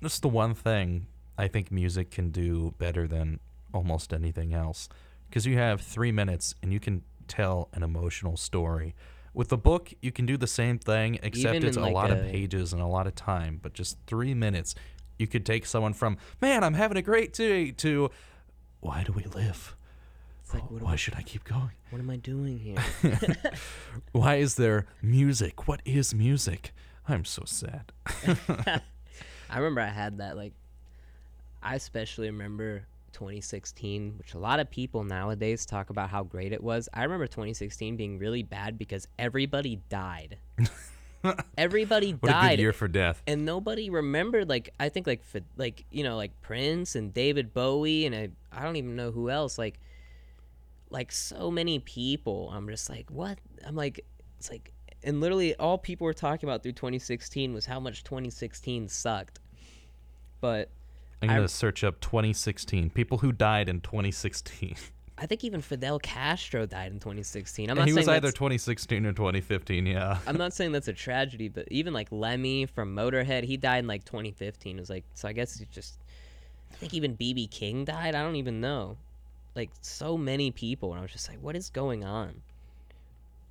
that's 0.00 0.20
the 0.20 0.28
one 0.28 0.54
thing 0.54 1.06
I 1.42 1.48
think 1.48 1.72
music 1.72 2.12
can 2.12 2.30
do 2.30 2.72
better 2.78 3.08
than 3.08 3.40
almost 3.74 4.12
anything 4.12 4.54
else, 4.54 4.88
because 5.28 5.44
you 5.44 5.58
have 5.58 5.80
three 5.80 6.12
minutes 6.12 6.54
and 6.62 6.72
you 6.72 6.78
can 6.78 7.02
tell 7.26 7.68
an 7.72 7.82
emotional 7.82 8.36
story. 8.36 8.94
With 9.34 9.48
the 9.48 9.58
book, 9.58 9.92
you 10.00 10.12
can 10.12 10.24
do 10.24 10.36
the 10.36 10.46
same 10.46 10.78
thing, 10.78 11.18
except 11.20 11.56
Even 11.56 11.68
it's 11.68 11.76
a 11.76 11.80
like, 11.80 11.94
lot 11.94 12.12
of 12.12 12.22
pages 12.30 12.72
and 12.72 12.80
a 12.80 12.86
lot 12.86 13.08
of 13.08 13.16
time. 13.16 13.58
But 13.60 13.72
just 13.72 13.98
three 14.06 14.34
minutes, 14.34 14.76
you 15.18 15.26
could 15.26 15.44
take 15.44 15.66
someone 15.66 15.94
from 15.94 16.16
"Man, 16.40 16.62
I'm 16.62 16.74
having 16.74 16.96
a 16.96 17.02
great 17.02 17.32
day" 17.32 17.72
to 17.72 18.10
"Why 18.78 19.02
do 19.02 19.12
we 19.12 19.24
live? 19.24 19.74
like 20.54 20.62
Why 20.70 20.92
I, 20.92 20.96
should 20.96 21.16
I 21.16 21.22
keep 21.22 21.42
going? 21.44 21.72
what 21.90 21.98
am 21.98 22.10
i 22.10 22.16
doing 22.16 22.58
here 22.58 22.76
Why 24.12 24.36
is 24.36 24.54
there 24.54 24.86
music? 25.00 25.66
What 25.66 25.80
is 25.84 26.14
music? 26.14 26.72
I'm 27.08 27.24
so 27.24 27.42
sad. 27.46 27.90
I 29.50 29.56
remember 29.56 29.80
I 29.80 29.88
had 29.88 30.18
that 30.18 30.36
like 30.36 30.52
I 31.62 31.74
especially 31.76 32.26
remember 32.28 32.86
2016, 33.12 34.14
which 34.18 34.34
a 34.34 34.38
lot 34.38 34.58
of 34.60 34.70
people 34.70 35.04
nowadays 35.04 35.64
talk 35.66 35.90
about 35.90 36.10
how 36.10 36.22
great 36.24 36.52
it 36.52 36.62
was. 36.62 36.88
I 36.92 37.02
remember 37.04 37.26
2016 37.26 37.96
being 37.96 38.18
really 38.18 38.42
bad 38.42 38.78
because 38.78 39.06
everybody 39.18 39.80
died. 39.88 40.38
everybody 41.56 42.12
What 42.12 42.30
a 42.30 42.32
died. 42.32 42.50
good 42.56 42.62
year 42.62 42.72
for 42.72 42.88
death. 42.88 43.22
and 43.28 43.44
nobody 43.44 43.90
remembered 43.90 44.48
like 44.48 44.70
I 44.80 44.88
think 44.88 45.06
like 45.06 45.22
like 45.56 45.84
you 45.90 46.02
know 46.02 46.16
like 46.16 46.32
Prince 46.42 46.96
and 46.96 47.14
David 47.14 47.54
Bowie 47.54 48.06
and 48.06 48.14
I 48.14 48.30
I 48.50 48.64
don't 48.64 48.74
even 48.74 48.96
know 48.96 49.12
who 49.12 49.30
else 49.30 49.56
like 49.56 49.78
like 50.90 51.12
so 51.12 51.48
many 51.48 51.78
people 51.78 52.50
I'm 52.52 52.68
just 52.68 52.90
like 52.90 53.08
what 53.08 53.38
I'm 53.64 53.76
like 53.76 54.04
it's 54.40 54.50
like 54.50 54.72
and 55.04 55.20
literally 55.20 55.54
all 55.56 55.78
people 55.78 56.06
were 56.06 56.12
talking 56.12 56.48
about 56.48 56.64
through 56.64 56.72
2016 56.72 57.54
was 57.54 57.66
how 57.66 57.78
much 57.78 58.02
2016 58.02 58.88
sucked 58.88 59.38
but 60.40 60.70
I'm 61.30 61.36
gonna 61.36 61.48
search 61.48 61.84
up 61.84 62.00
2016 62.00 62.90
people 62.90 63.18
who 63.18 63.32
died 63.32 63.68
in 63.68 63.80
2016. 63.80 64.76
I 65.18 65.26
think 65.26 65.44
even 65.44 65.60
Fidel 65.60 66.00
Castro 66.00 66.66
died 66.66 66.90
in 66.90 66.98
2016 66.98 67.70
I'm 67.70 67.72
And 67.72 67.78
not 67.78 67.86
he 67.86 67.92
saying 67.92 68.06
was 68.06 68.08
either 68.08 68.32
2016 68.32 69.06
or 69.06 69.12
2015. 69.12 69.86
Yeah. 69.86 70.18
I'm 70.26 70.36
not 70.36 70.52
saying 70.52 70.72
that's 70.72 70.88
a 70.88 70.92
tragedy, 70.92 71.48
but 71.48 71.68
even 71.70 71.92
like 71.92 72.08
Lemmy 72.10 72.66
from 72.66 72.96
Motorhead, 72.96 73.44
he 73.44 73.56
died 73.56 73.80
in 73.80 73.86
like 73.86 74.04
2015. 74.04 74.76
It 74.76 74.80
was 74.80 74.90
like, 74.90 75.04
so 75.14 75.28
I 75.28 75.32
guess 75.32 75.60
it's 75.60 75.72
just, 75.72 75.98
I 76.72 76.74
think 76.76 76.94
even 76.94 77.16
BB 77.16 77.50
King 77.50 77.84
died. 77.84 78.16
I 78.16 78.22
don't 78.22 78.36
even 78.36 78.60
know. 78.60 78.96
Like 79.54 79.70
so 79.80 80.16
many 80.16 80.50
people, 80.50 80.90
and 80.90 80.98
I 80.98 81.02
was 81.02 81.12
just 81.12 81.28
like, 81.28 81.38
what 81.40 81.54
is 81.54 81.70
going 81.70 82.04
on? 82.04 82.42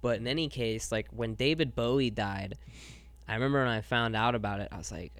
But 0.01 0.17
in 0.17 0.28
any 0.28 0.49
case, 0.49 0.91
like 0.91 1.07
when 1.11 1.36
David 1.36 1.76
Bowie 1.76 2.09
died, 2.09 2.57
I 3.28 3.36
remember 3.36 3.59
when 3.59 3.67
I 3.67 3.82
found 3.82 4.15
out 4.15 4.36
about 4.36 4.59
it, 4.59 4.67
I 4.72 4.78
was 4.78 4.91
like, 4.91 5.13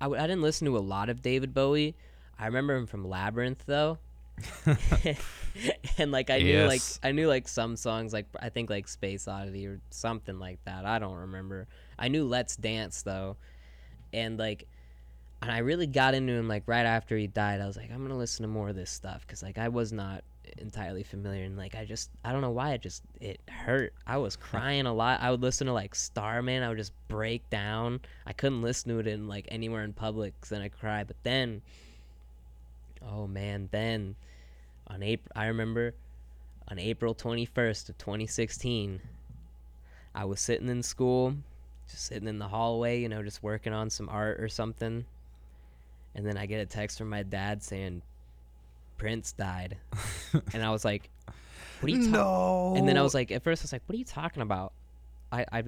I, 0.00 0.04
w- 0.04 0.20
I 0.22 0.26
didn't 0.26 0.42
listen 0.42 0.66
to 0.66 0.76
a 0.76 0.80
lot 0.80 1.08
of 1.08 1.22
David 1.22 1.54
Bowie. 1.54 1.94
I 2.38 2.46
remember 2.46 2.74
him 2.74 2.86
from 2.86 3.08
Labyrinth 3.08 3.64
though. 3.66 3.98
and 5.98 6.12
like 6.12 6.30
I 6.30 6.38
knew 6.38 6.64
like 6.66 6.82
I 7.02 7.12
knew 7.12 7.28
like 7.28 7.48
some 7.48 7.76
songs 7.76 8.12
like 8.12 8.26
I 8.38 8.48
think 8.48 8.70
like 8.70 8.88
Space 8.88 9.26
Oddity 9.26 9.66
or 9.66 9.80
something 9.90 10.38
like 10.38 10.58
that. 10.64 10.84
I 10.84 10.98
don't 10.98 11.14
remember. 11.14 11.66
I 11.98 12.08
knew 12.08 12.24
Let's 12.24 12.56
Dance 12.56 13.02
though. 13.02 13.36
And 14.12 14.38
like 14.38 14.66
and 15.42 15.50
I 15.50 15.58
really 15.58 15.86
got 15.86 16.14
into 16.14 16.32
him 16.32 16.48
like 16.48 16.64
right 16.66 16.86
after 16.86 17.16
he 17.16 17.26
died. 17.26 17.60
I 17.60 17.66
was 17.66 17.76
like 17.76 17.90
I'm 17.90 17.98
going 17.98 18.10
to 18.10 18.16
listen 18.16 18.42
to 18.42 18.48
more 18.48 18.68
of 18.68 18.76
this 18.76 18.90
stuff 18.90 19.26
cuz 19.26 19.42
like 19.42 19.58
I 19.58 19.68
was 19.68 19.92
not 19.92 20.24
entirely 20.58 21.02
familiar 21.02 21.44
and 21.44 21.56
like 21.56 21.74
I 21.74 21.84
just 21.84 22.10
I 22.24 22.32
don't 22.32 22.40
know 22.40 22.50
why 22.50 22.72
it 22.72 22.82
just 22.82 23.02
it 23.20 23.40
hurt. 23.48 23.92
I 24.06 24.16
was 24.18 24.36
crying 24.36 24.86
a 24.86 24.92
lot. 24.94 25.20
I 25.22 25.30
would 25.30 25.42
listen 25.42 25.66
to 25.66 25.72
like 25.72 25.94
Starman. 25.94 26.62
I 26.62 26.68
would 26.68 26.78
just 26.78 26.92
break 27.08 27.48
down. 27.50 28.00
I 28.26 28.32
couldn't 28.32 28.62
listen 28.62 28.92
to 28.92 28.98
it 28.98 29.06
in 29.06 29.28
like 29.28 29.46
anywhere 29.50 29.84
in 29.84 29.92
public 29.92 30.34
then 30.48 30.62
I 30.62 30.68
cry. 30.68 31.04
But 31.04 31.16
then 31.22 31.62
oh 33.06 33.26
man, 33.26 33.68
then 33.72 34.16
on 34.88 35.02
April 35.02 35.32
I 35.34 35.46
remember 35.46 35.94
on 36.68 36.78
April 36.78 37.14
21st 37.14 37.88
of 37.88 37.98
2016 37.98 39.00
I 40.14 40.24
was 40.24 40.40
sitting 40.40 40.68
in 40.70 40.82
school, 40.82 41.34
just 41.90 42.06
sitting 42.06 42.26
in 42.26 42.38
the 42.38 42.48
hallway, 42.48 43.00
you 43.00 43.08
know, 43.08 43.22
just 43.22 43.42
working 43.42 43.74
on 43.74 43.90
some 43.90 44.08
art 44.08 44.40
or 44.40 44.48
something. 44.48 45.04
And 46.14 46.26
then 46.26 46.38
I 46.38 46.46
get 46.46 46.60
a 46.60 46.66
text 46.66 46.96
from 46.96 47.10
my 47.10 47.22
dad 47.22 47.62
saying 47.62 48.00
Prince 48.96 49.32
died. 49.32 49.76
and 50.52 50.62
I 50.62 50.70
was 50.70 50.84
like, 50.84 51.10
what 51.80 51.92
are 51.92 51.94
you 51.94 52.10
talking 52.10 52.12
no. 52.12 52.74
And 52.76 52.88
then 52.88 52.96
I 52.96 53.02
was 53.02 53.14
like, 53.14 53.30
at 53.30 53.42
first 53.42 53.62
I 53.62 53.64
was 53.64 53.72
like, 53.72 53.82
what 53.86 53.94
are 53.94 53.98
you 53.98 54.04
talking 54.04 54.42
about? 54.42 54.72
I, 55.32 55.44
I, 55.52 55.62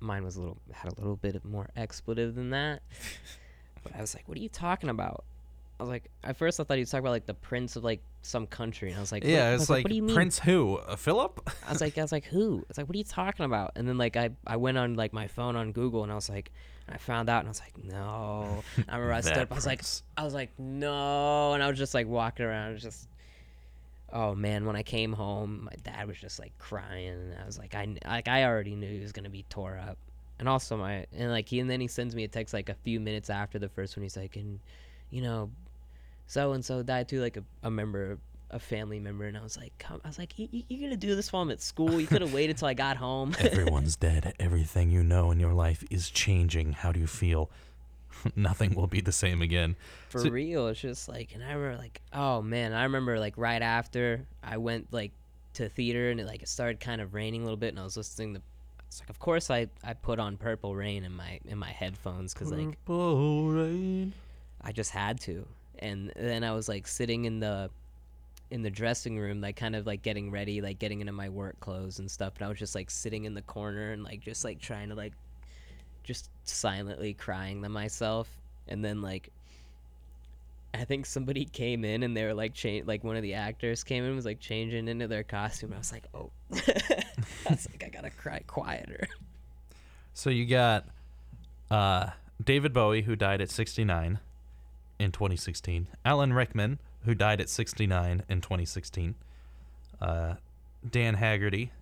mine 0.00 0.24
was 0.24 0.36
a 0.36 0.40
little, 0.40 0.58
had 0.72 0.92
a 0.92 0.94
little 0.96 1.16
bit 1.16 1.44
more 1.44 1.68
expletive 1.76 2.34
than 2.34 2.50
that. 2.50 2.82
But 3.82 3.96
I 3.96 4.00
was 4.00 4.14
like, 4.14 4.28
what 4.28 4.36
are 4.38 4.40
you 4.40 4.48
talking 4.48 4.90
about? 4.90 5.24
I 5.78 5.84
was 5.84 5.90
like, 5.90 6.10
at 6.24 6.36
first 6.36 6.58
I 6.58 6.64
thought 6.64 6.74
he 6.74 6.80
was 6.80 6.90
talking 6.90 7.04
about 7.04 7.12
like 7.12 7.26
the 7.26 7.34
prince 7.34 7.76
of 7.76 7.84
like 7.84 8.00
some 8.22 8.46
country, 8.48 8.88
and 8.88 8.98
I 8.98 9.00
was 9.00 9.12
like, 9.12 9.22
yeah, 9.22 9.52
what? 9.52 9.60
It's 9.60 9.70
like, 9.70 9.84
what 9.84 9.90
do 9.90 9.94
you 9.94 10.02
mean? 10.02 10.14
Prince 10.14 10.40
who? 10.40 10.76
Uh, 10.78 10.96
Philip? 10.96 11.48
I 11.66 11.72
was 11.72 11.80
like, 11.80 11.96
I 11.96 12.02
was 12.02 12.10
like, 12.10 12.24
who? 12.24 12.66
It's 12.68 12.78
like, 12.78 12.88
what 12.88 12.96
are 12.96 12.98
you 12.98 13.04
talking 13.04 13.44
about? 13.44 13.72
And 13.76 13.88
then 13.88 13.96
like 13.96 14.16
I, 14.16 14.30
I 14.46 14.56
went 14.56 14.76
on 14.76 14.94
like 14.94 15.12
my 15.12 15.28
phone 15.28 15.54
on 15.54 15.70
Google, 15.70 16.02
and 16.02 16.10
I 16.10 16.16
was 16.16 16.28
like, 16.28 16.50
and 16.88 16.94
I 16.94 16.98
found 16.98 17.28
out, 17.28 17.40
and 17.40 17.48
I 17.48 17.50
was 17.50 17.60
like, 17.60 17.84
no. 17.84 18.64
I 18.88 18.96
remember 18.96 19.12
I 19.12 19.20
stood 19.22 19.36
up, 19.38 19.52
I 19.52 19.54
was 19.54 19.66
like. 19.66 19.82
I 20.16 20.24
was 20.24 20.32
like, 20.32 20.50
no, 20.58 21.52
and 21.52 21.62
I 21.62 21.68
was 21.68 21.78
just 21.78 21.94
like 21.94 22.06
walking 22.06 22.46
around, 22.46 22.78
just. 22.78 23.08
Oh 24.10 24.34
man, 24.34 24.64
when 24.64 24.74
I 24.74 24.82
came 24.82 25.12
home, 25.12 25.64
my 25.64 25.76
dad 25.82 26.08
was 26.08 26.16
just 26.16 26.38
like 26.38 26.56
crying, 26.58 27.08
and 27.08 27.34
I 27.40 27.44
was 27.44 27.58
like, 27.58 27.74
I 27.74 27.86
like 28.06 28.26
I 28.26 28.44
already 28.44 28.74
knew 28.74 28.88
he 28.88 29.00
was 29.00 29.12
gonna 29.12 29.28
be 29.28 29.44
tore 29.50 29.78
up, 29.78 29.98
and 30.38 30.48
also 30.48 30.78
my 30.78 31.04
and 31.14 31.30
like 31.30 31.46
he 31.46 31.60
and 31.60 31.68
then 31.68 31.78
he 31.78 31.88
sends 31.88 32.14
me 32.14 32.24
a 32.24 32.28
text 32.28 32.54
like 32.54 32.70
a 32.70 32.74
few 32.74 33.00
minutes 33.00 33.28
after 33.28 33.58
the 33.58 33.68
first 33.68 33.98
one. 33.98 34.02
He's 34.02 34.16
like, 34.16 34.36
and 34.36 34.60
you 35.10 35.20
know, 35.20 35.50
so 36.26 36.52
and 36.52 36.64
so 36.64 36.82
died 36.82 37.06
too, 37.06 37.20
like 37.20 37.36
a, 37.36 37.44
a 37.62 37.70
member, 37.70 38.18
a 38.50 38.58
family 38.58 38.98
member, 38.98 39.24
and 39.26 39.36
I 39.36 39.42
was 39.42 39.56
like, 39.56 39.72
come, 39.78 40.00
I 40.04 40.08
was 40.08 40.18
like, 40.18 40.38
you, 40.38 40.48
you, 40.50 40.62
you 40.68 40.80
gonna 40.80 40.96
do 40.96 41.14
this 41.14 41.32
while 41.32 41.42
I'm 41.42 41.50
at 41.50 41.60
school? 41.60 42.00
You 42.00 42.06
could 42.06 42.22
have 42.22 42.32
waited 42.32 42.56
till 42.58 42.68
I 42.68 42.74
got 42.74 42.96
home. 42.96 43.34
Everyone's 43.40 43.96
dead. 43.96 44.34
Everything 44.40 44.90
you 44.90 45.02
know 45.02 45.30
in 45.30 45.38
your 45.40 45.52
life 45.52 45.84
is 45.90 46.10
changing. 46.10 46.72
How 46.72 46.92
do 46.92 47.00
you 47.00 47.06
feel? 47.06 47.50
Nothing 48.36 48.74
will 48.74 48.86
be 48.86 49.00
the 49.00 49.12
same 49.12 49.42
again. 49.42 49.76
For 50.08 50.20
So- 50.20 50.30
real, 50.30 50.68
it's 50.68 50.80
just 50.80 51.08
like, 51.08 51.34
and 51.34 51.42
I 51.44 51.52
remember 51.52 51.78
like, 51.78 52.00
oh 52.12 52.42
man, 52.42 52.72
I 52.72 52.84
remember 52.84 53.18
like 53.18 53.34
right 53.36 53.62
after 53.62 54.26
I 54.42 54.56
went 54.56 54.92
like 54.92 55.12
to 55.54 55.68
theater 55.68 56.10
and 56.10 56.20
it 56.20 56.26
like 56.26 56.42
it 56.42 56.48
started 56.48 56.80
kind 56.80 57.00
of 57.00 57.14
raining 57.14 57.42
a 57.42 57.44
little 57.44 57.56
bit, 57.58 57.68
and 57.68 57.78
I 57.80 57.84
was 57.84 57.96
listening 57.96 58.34
to. 58.34 58.42
It's 58.86 59.00
like, 59.00 59.10
of 59.10 59.18
course, 59.18 59.50
I, 59.50 59.66
I 59.84 59.92
put 59.92 60.18
on 60.18 60.38
Purple 60.38 60.74
Rain 60.74 61.04
in 61.04 61.12
my 61.14 61.38
in 61.44 61.58
my 61.58 61.70
headphones 61.70 62.32
because 62.32 62.50
like 62.50 62.70
Purple 62.86 63.48
rain. 63.50 64.14
I 64.62 64.72
just 64.72 64.90
had 64.92 65.20
to. 65.20 65.46
And 65.80 66.10
then 66.16 66.42
I 66.42 66.52
was 66.52 66.68
like 66.68 66.86
sitting 66.88 67.26
in 67.26 67.38
the 67.38 67.70
in 68.50 68.62
the 68.62 68.70
dressing 68.70 69.18
room, 69.18 69.40
like 69.40 69.56
kind 69.56 69.76
of 69.76 69.86
like 69.86 70.02
getting 70.02 70.30
ready, 70.30 70.60
like 70.60 70.78
getting 70.78 71.00
into 71.00 71.12
my 71.12 71.28
work 71.28 71.58
clothes 71.60 71.98
and 71.98 72.10
stuff. 72.10 72.34
And 72.36 72.46
I 72.46 72.48
was 72.48 72.58
just 72.58 72.74
like 72.74 72.90
sitting 72.90 73.24
in 73.24 73.34
the 73.34 73.42
corner 73.42 73.92
and 73.92 74.02
like 74.02 74.20
just 74.20 74.44
like 74.44 74.60
trying 74.60 74.88
to 74.88 74.94
like 74.94 75.12
just 76.02 76.30
silently 76.44 77.14
crying 77.14 77.62
to 77.62 77.68
myself. 77.68 78.28
And 78.68 78.84
then 78.84 79.02
like 79.02 79.30
I 80.74 80.84
think 80.84 81.06
somebody 81.06 81.44
came 81.52 81.84
in 81.84 82.02
and 82.02 82.16
they 82.16 82.24
were 82.24 82.34
like 82.34 82.54
change 82.54 82.86
like 82.86 83.04
one 83.04 83.16
of 83.16 83.22
the 83.22 83.34
actors 83.34 83.84
came 83.84 84.02
in 84.02 84.08
and 84.08 84.16
was 84.16 84.24
like 84.24 84.40
changing 84.40 84.88
into 84.88 85.08
their 85.08 85.24
costume. 85.24 85.72
I 85.74 85.78
was 85.78 85.92
like, 85.92 86.04
oh, 86.14 86.30
I 86.52 87.50
was 87.50 87.68
like, 87.70 87.84
I 87.84 87.88
gotta 87.88 88.10
cry 88.10 88.42
quieter. 88.46 89.06
So 90.14 90.30
you 90.30 90.46
got 90.46 90.84
uh, 91.70 92.10
David 92.42 92.72
Bowie, 92.72 93.02
who 93.02 93.14
died 93.14 93.40
at 93.40 93.50
69 93.50 94.18
in 94.98 95.12
2016. 95.12 95.88
Alan 96.04 96.32
Rickman, 96.32 96.78
who 97.04 97.14
died 97.14 97.40
at 97.40 97.48
69 97.48 98.22
in 98.28 98.40
2016. 98.40 99.14
Uh, 100.00 100.34
Dan 100.88 101.14
Haggerty. 101.14 101.72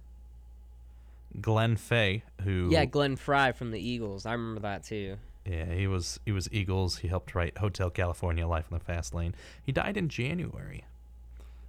Glenn 1.40 1.76
Fay, 1.76 2.22
who 2.42 2.68
Yeah, 2.70 2.86
Glenn 2.86 3.16
Frey 3.16 3.52
from 3.52 3.70
the 3.70 3.78
Eagles. 3.80 4.24
I 4.24 4.32
remember 4.32 4.60
that 4.60 4.84
too. 4.84 5.16
yeah, 5.44 5.66
he 5.66 5.86
was 5.86 6.18
he 6.24 6.32
was 6.32 6.48
Eagles. 6.50 6.98
He 6.98 7.08
helped 7.08 7.34
write 7.34 7.58
Hotel 7.58 7.90
California, 7.90 8.46
Life 8.46 8.66
in 8.70 8.78
the 8.78 8.82
Fast 8.84 9.12
Lane. 9.12 9.34
He 9.62 9.70
died 9.70 9.96
in 9.98 10.08
January. 10.08 10.84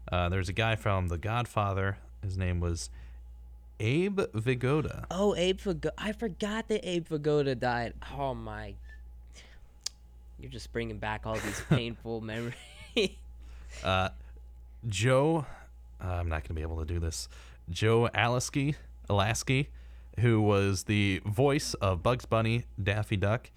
Uh, 0.09 0.29
there's 0.29 0.47
a 0.47 0.53
guy 0.53 0.77
from 0.77 1.09
The 1.09 1.17
Godfather. 1.17 1.97
His 2.23 2.37
name 2.37 2.61
was 2.61 2.89
Abe 3.81 4.21
Vigoda. 4.33 5.05
Oh, 5.11 5.35
Abe 5.35 5.59
Vigoda. 5.59 5.91
I 5.97 6.13
forgot 6.13 6.69
that 6.69 6.87
Abe 6.87 7.05
Vigoda 7.07 7.59
died. 7.59 7.93
Oh 8.17 8.33
my. 8.33 8.75
You're 10.39 10.51
just 10.51 10.71
bringing 10.71 10.97
back 10.97 11.25
all 11.25 11.35
these 11.35 11.61
painful 11.69 12.21
memories. 12.21 12.53
Uh, 13.83 14.09
Joe, 14.87 15.45
uh, 16.03 16.07
I'm 16.07 16.29
not 16.29 16.43
going 16.43 16.49
to 16.49 16.53
be 16.53 16.61
able 16.61 16.79
to 16.79 16.85
do 16.85 16.99
this. 16.99 17.27
Joe 17.69 18.09
Alaskey, 18.13 18.75
Alasky, 19.09 19.67
who 20.19 20.41
was 20.41 20.83
the 20.83 21.21
voice 21.25 21.73
of 21.75 22.01
Bugs 22.01 22.25
Bunny, 22.25 22.65
Daffy 22.81 23.17
Duck, 23.17 23.51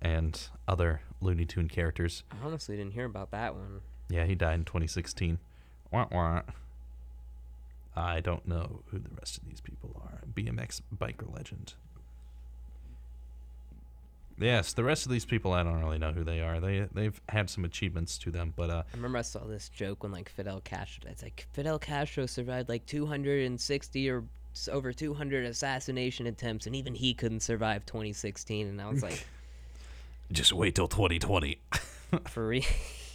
and 0.00 0.48
other 0.66 1.02
Looney 1.20 1.44
Tune 1.44 1.68
characters. 1.68 2.24
I 2.30 2.46
honestly 2.46 2.76
didn't 2.76 2.92
hear 2.94 3.04
about 3.04 3.30
that 3.32 3.54
one. 3.54 3.80
Yeah, 4.08 4.24
he 4.24 4.34
died 4.34 4.54
in 4.54 4.64
2016. 4.64 5.38
Wah, 5.90 6.06
wah. 6.10 6.42
I 7.94 8.20
don't 8.20 8.46
know 8.46 8.80
who 8.90 8.98
the 8.98 9.10
rest 9.18 9.38
of 9.38 9.46
these 9.46 9.60
people 9.60 10.00
are. 10.02 10.20
BMX 10.32 10.80
biker 10.96 11.32
legend. 11.32 11.74
Yes, 14.40 14.72
the 14.72 14.84
rest 14.84 15.04
of 15.04 15.12
these 15.12 15.26
people 15.26 15.52
I 15.52 15.62
don't 15.62 15.80
really 15.80 15.98
know 15.98 16.12
who 16.12 16.24
they 16.24 16.40
are. 16.40 16.60
They 16.60 16.88
they've 16.92 17.20
had 17.28 17.50
some 17.50 17.64
achievements 17.64 18.16
to 18.18 18.30
them, 18.30 18.54
but 18.56 18.70
uh 18.70 18.82
I 18.92 18.96
remember 18.96 19.18
I 19.18 19.22
saw 19.22 19.40
this 19.40 19.68
joke 19.68 20.02
when 20.02 20.12
like 20.12 20.30
Fidel 20.30 20.60
Castro. 20.62 21.10
It's 21.10 21.22
like 21.22 21.46
Fidel 21.52 21.78
Castro 21.78 22.26
survived 22.26 22.68
like 22.68 22.86
260 22.86 24.10
or 24.10 24.24
over 24.72 24.92
200 24.92 25.44
assassination 25.44 26.26
attempts, 26.26 26.66
and 26.66 26.74
even 26.74 26.94
he 26.94 27.14
couldn't 27.14 27.40
survive 27.40 27.84
2016. 27.86 28.66
And 28.66 28.80
I 28.80 28.88
was 28.88 29.02
like, 29.02 29.26
just 30.32 30.52
wait 30.52 30.74
till 30.74 30.88
2020 30.88 31.60
for 32.26 32.46
real. 32.46 32.62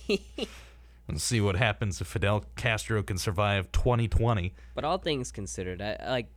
and 1.07 1.19
see 1.19 1.41
what 1.41 1.55
happens 1.55 1.99
if 2.01 2.07
Fidel 2.07 2.45
Castro 2.55 3.01
can 3.03 3.17
survive 3.17 3.71
2020. 3.71 4.53
But 4.73 4.83
all 4.83 4.97
things 4.97 5.31
considered, 5.31 5.81
I, 5.81 5.97
I 5.99 6.09
like, 6.11 6.27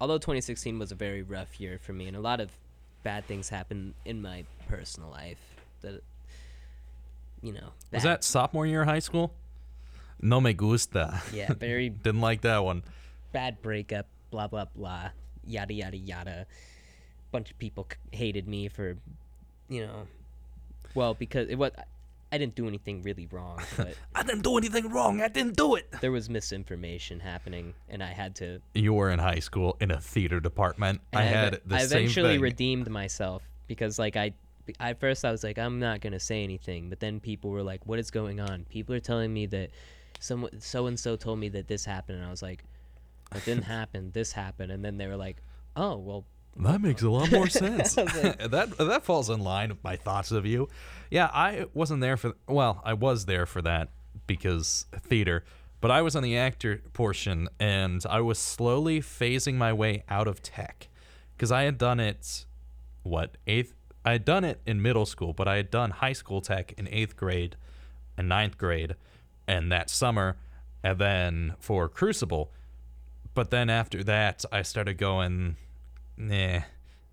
although 0.00 0.18
2016 0.18 0.78
was 0.78 0.90
a 0.90 0.94
very 0.94 1.22
rough 1.22 1.60
year 1.60 1.78
for 1.78 1.92
me, 1.92 2.08
and 2.08 2.16
a 2.16 2.20
lot 2.20 2.40
of 2.40 2.50
bad 3.02 3.26
things 3.26 3.48
happen 3.48 3.94
in 4.04 4.22
my 4.22 4.44
personal 4.68 5.10
life 5.10 5.38
that, 5.82 6.02
you 7.42 7.52
know, 7.52 7.72
Was 7.92 8.02
that 8.04 8.24
sophomore 8.24 8.66
year 8.66 8.82
of 8.82 8.88
high 8.88 8.98
school? 9.00 9.32
No 10.20 10.40
me 10.40 10.52
gusta. 10.52 11.20
yeah, 11.32 11.52
very 11.52 11.88
Didn't 12.04 12.20
like 12.20 12.42
that 12.42 12.64
one. 12.64 12.82
bad 13.32 13.60
breakup, 13.62 14.06
blah 14.30 14.46
blah 14.46 14.66
blah, 14.76 15.10
yada 15.44 15.74
yada 15.74 15.96
yada. 15.96 16.46
Bunch 17.32 17.50
of 17.50 17.58
people 17.58 17.86
c- 17.90 18.16
hated 18.16 18.46
me 18.46 18.68
for, 18.68 18.96
you 19.68 19.86
know, 19.86 20.06
well 20.94 21.14
because 21.14 21.48
it 21.48 21.56
was 21.56 21.72
I 22.32 22.38
didn't 22.38 22.54
do 22.54 22.66
anything 22.66 23.02
really 23.02 23.26
wrong, 23.30 23.60
but 23.76 23.94
I 24.14 24.22
didn't 24.22 24.42
do 24.42 24.56
anything 24.56 24.88
wrong. 24.88 25.20
I 25.20 25.28
didn't 25.28 25.56
do 25.56 25.74
it. 25.74 25.92
there 26.00 26.10
was 26.10 26.30
misinformation 26.30 27.20
happening, 27.20 27.74
and 27.90 28.02
I 28.02 28.08
had 28.08 28.34
to. 28.36 28.60
You 28.74 28.94
were 28.94 29.10
in 29.10 29.18
high 29.18 29.38
school 29.40 29.76
in 29.80 29.90
a 29.90 30.00
theater 30.00 30.40
department. 30.40 31.02
I 31.12 31.22
and 31.24 31.34
had 31.34 31.60
the 31.66 31.74
I 31.76 31.78
same 31.80 31.98
eventually 31.98 32.34
thing. 32.34 32.40
redeemed 32.40 32.90
myself 32.90 33.42
because 33.66 33.98
like 33.98 34.16
I. 34.16 34.32
At 34.78 35.00
first, 35.00 35.24
I 35.24 35.32
was 35.32 35.42
like, 35.44 35.58
I'm 35.58 35.80
not 35.80 36.00
gonna 36.00 36.20
say 36.20 36.42
anything, 36.44 36.88
but 36.88 37.00
then 37.00 37.18
people 37.20 37.50
were 37.50 37.64
like, 37.64 37.84
"What 37.84 37.98
is 37.98 38.10
going 38.12 38.38
on?" 38.40 38.64
People 38.70 38.94
are 38.94 39.00
telling 39.00 39.34
me 39.34 39.46
that 39.46 39.70
some 40.20 40.48
so 40.60 40.86
and 40.86 40.98
so 40.98 41.16
told 41.16 41.38
me 41.40 41.48
that 41.50 41.66
this 41.66 41.84
happened, 41.84 42.18
and 42.18 42.26
I 42.26 42.30
was 42.30 42.42
like, 42.42 42.64
"It 43.34 43.44
didn't 43.44 43.64
happen. 43.78 44.12
This 44.12 44.30
happened." 44.32 44.70
And 44.70 44.84
then 44.84 44.96
they 44.98 45.08
were 45.08 45.16
like, 45.16 45.42
"Oh, 45.74 45.96
well, 45.98 46.24
That 46.56 46.80
makes 46.80 47.02
a 47.02 47.10
lot 47.10 47.30
more 47.32 47.48
sense. 47.48 47.96
Like- 47.96 48.10
that 48.50 48.76
that 48.78 49.04
falls 49.04 49.30
in 49.30 49.40
line 49.40 49.70
with 49.70 49.82
my 49.82 49.96
thoughts 49.96 50.30
of 50.32 50.44
you. 50.46 50.68
Yeah, 51.10 51.30
I 51.32 51.66
wasn't 51.74 52.00
there 52.00 52.16
for. 52.16 52.34
Well, 52.46 52.80
I 52.84 52.94
was 52.94 53.26
there 53.26 53.46
for 53.46 53.62
that 53.62 53.88
because 54.26 54.86
theater, 55.00 55.44
but 55.80 55.90
I 55.90 56.02
was 56.02 56.14
on 56.16 56.22
the 56.22 56.36
actor 56.36 56.80
portion, 56.92 57.48
and 57.58 58.02
I 58.08 58.20
was 58.20 58.38
slowly 58.38 59.00
phasing 59.00 59.54
my 59.54 59.72
way 59.72 60.04
out 60.08 60.28
of 60.28 60.42
tech 60.42 60.88
because 61.36 61.50
I 61.52 61.62
had 61.62 61.78
done 61.78 62.00
it. 62.00 62.44
What 63.02 63.36
eighth? 63.46 63.74
I 64.04 64.12
had 64.12 64.24
done 64.24 64.44
it 64.44 64.60
in 64.66 64.82
middle 64.82 65.06
school, 65.06 65.32
but 65.32 65.46
I 65.48 65.56
had 65.56 65.70
done 65.70 65.90
high 65.90 66.12
school 66.12 66.40
tech 66.40 66.72
in 66.76 66.88
eighth 66.88 67.16
grade 67.16 67.56
and 68.18 68.28
ninth 68.28 68.58
grade, 68.58 68.94
and 69.46 69.72
that 69.72 69.88
summer, 69.90 70.36
and 70.82 70.98
then 70.98 71.54
for 71.58 71.88
Crucible. 71.88 72.50
But 73.34 73.50
then 73.50 73.70
after 73.70 74.04
that, 74.04 74.44
I 74.52 74.62
started 74.62 74.98
going, 74.98 75.56
nah, 76.16 76.60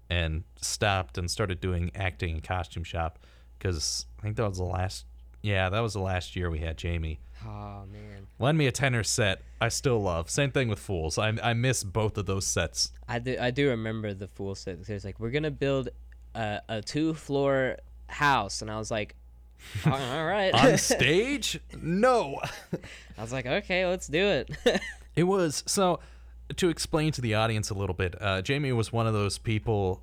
and 0.10 0.44
stopped 0.62 1.18
and 1.18 1.30
started 1.30 1.60
doing 1.60 1.92
acting 1.96 2.36
in 2.36 2.42
costume 2.42 2.84
shop 2.84 3.20
because 3.58 4.06
I 4.20 4.24
think 4.24 4.36
that 4.38 4.48
was 4.48 4.58
the 4.58 4.64
last 4.64 5.06
Yeah, 5.42 5.70
that 5.70 5.80
was 5.80 5.94
the 5.94 6.00
last 6.02 6.36
year 6.36 6.50
we 6.50 6.60
had 6.60 6.78
Jamie. 6.78 7.20
Oh 7.46 7.84
man, 7.92 8.28
Lend 8.40 8.58
me 8.58 8.68
a 8.68 8.72
tenor 8.72 9.04
set. 9.04 9.42
I 9.62 9.70
still 9.70 10.02
love. 10.02 10.30
Same 10.30 10.52
thing 10.52 10.68
with 10.68 10.80
Fools. 10.80 11.18
I 11.18 11.30
I 11.42 11.54
miss 11.54 11.84
both 11.84 12.18
of 12.18 12.26
those 12.26 12.46
sets. 12.46 12.92
I 13.08 13.20
do 13.20 13.38
I 13.40 13.52
do 13.52 13.70
remember 13.70 14.14
the 14.14 14.28
fool 14.28 14.56
set. 14.56 14.84
There's 14.86 15.06
like 15.06 15.20
we're 15.20 15.30
gonna 15.32 15.52
build 15.52 15.90
a, 16.36 16.62
a 16.68 16.82
two 16.82 17.14
floor 17.14 17.78
house, 18.08 18.62
and 18.62 18.70
I 18.70 18.78
was 18.78 18.92
like, 18.92 19.16
all 19.86 19.94
all 19.94 20.26
right. 20.26 20.54
On 20.54 20.78
stage? 20.78 21.60
No. 21.82 22.40
I 23.18 23.22
was 23.22 23.32
like, 23.32 23.46
okay, 23.46 23.86
let's 23.86 24.08
do 24.08 24.26
it. 24.26 24.52
It 25.16 25.24
was 25.24 25.64
so 25.66 26.00
to 26.58 26.70
explain 26.70 27.12
to 27.14 27.22
the 27.22 27.36
audience 27.36 27.70
a 27.70 27.74
little 27.74 27.94
bit. 27.96 28.16
Uh, 28.22 28.42
Jamie 28.42 28.72
was 28.72 28.92
one 28.92 29.08
of 29.08 29.14
those 29.14 29.38
people. 29.38 30.02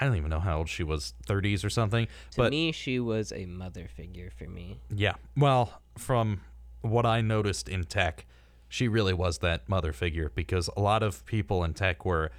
I 0.00 0.04
don't 0.06 0.16
even 0.16 0.30
know 0.30 0.40
how 0.40 0.58
old 0.58 0.68
she 0.68 0.82
was, 0.84 1.14
30s 1.26 1.64
or 1.64 1.70
something. 1.70 2.06
to 2.06 2.36
but 2.36 2.50
me, 2.50 2.70
she 2.72 3.00
was 3.00 3.32
a 3.32 3.46
mother 3.46 3.88
figure 3.88 4.30
for 4.38 4.44
me. 4.48 4.78
yeah, 4.94 5.14
well, 5.36 5.80
from 5.98 6.40
what 6.82 7.04
I 7.04 7.20
noticed 7.20 7.68
in 7.68 7.84
tech, 7.84 8.24
she 8.68 8.86
really 8.88 9.12
was 9.12 9.38
that 9.38 9.68
mother 9.68 9.92
figure 9.92 10.30
because 10.34 10.70
a 10.76 10.80
lot 10.80 11.02
of 11.02 11.26
people 11.26 11.64
in 11.64 11.74
tech 11.74 12.04
were 12.04 12.30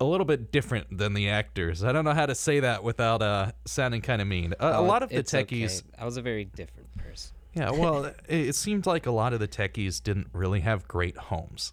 a 0.00 0.04
little 0.04 0.26
bit 0.26 0.50
different 0.52 0.98
than 0.98 1.14
the 1.14 1.28
actors. 1.28 1.82
I 1.84 1.92
don't 1.92 2.04
know 2.04 2.12
how 2.12 2.26
to 2.26 2.34
say 2.34 2.60
that 2.60 2.82
without 2.84 3.22
uh, 3.22 3.52
sounding 3.64 4.02
kind 4.02 4.20
of 4.20 4.28
mean. 4.28 4.52
A, 4.60 4.66
a 4.66 4.76
Oh, 4.78 4.84
lot 4.84 5.02
of 5.02 5.08
the 5.10 5.22
techies. 5.22 5.80
okay. 5.82 5.88
I 5.98 6.04
was 6.04 6.16
a 6.16 6.22
very 6.22 6.44
different 6.44 6.94
person. 6.98 7.35
Yeah, 7.56 7.70
well, 7.72 8.04
it, 8.04 8.20
it 8.28 8.54
seemed 8.54 8.86
like 8.86 9.06
a 9.06 9.10
lot 9.10 9.32
of 9.32 9.40
the 9.40 9.48
techies 9.48 10.02
didn't 10.02 10.28
really 10.32 10.60
have 10.60 10.86
great 10.86 11.16
homes. 11.16 11.72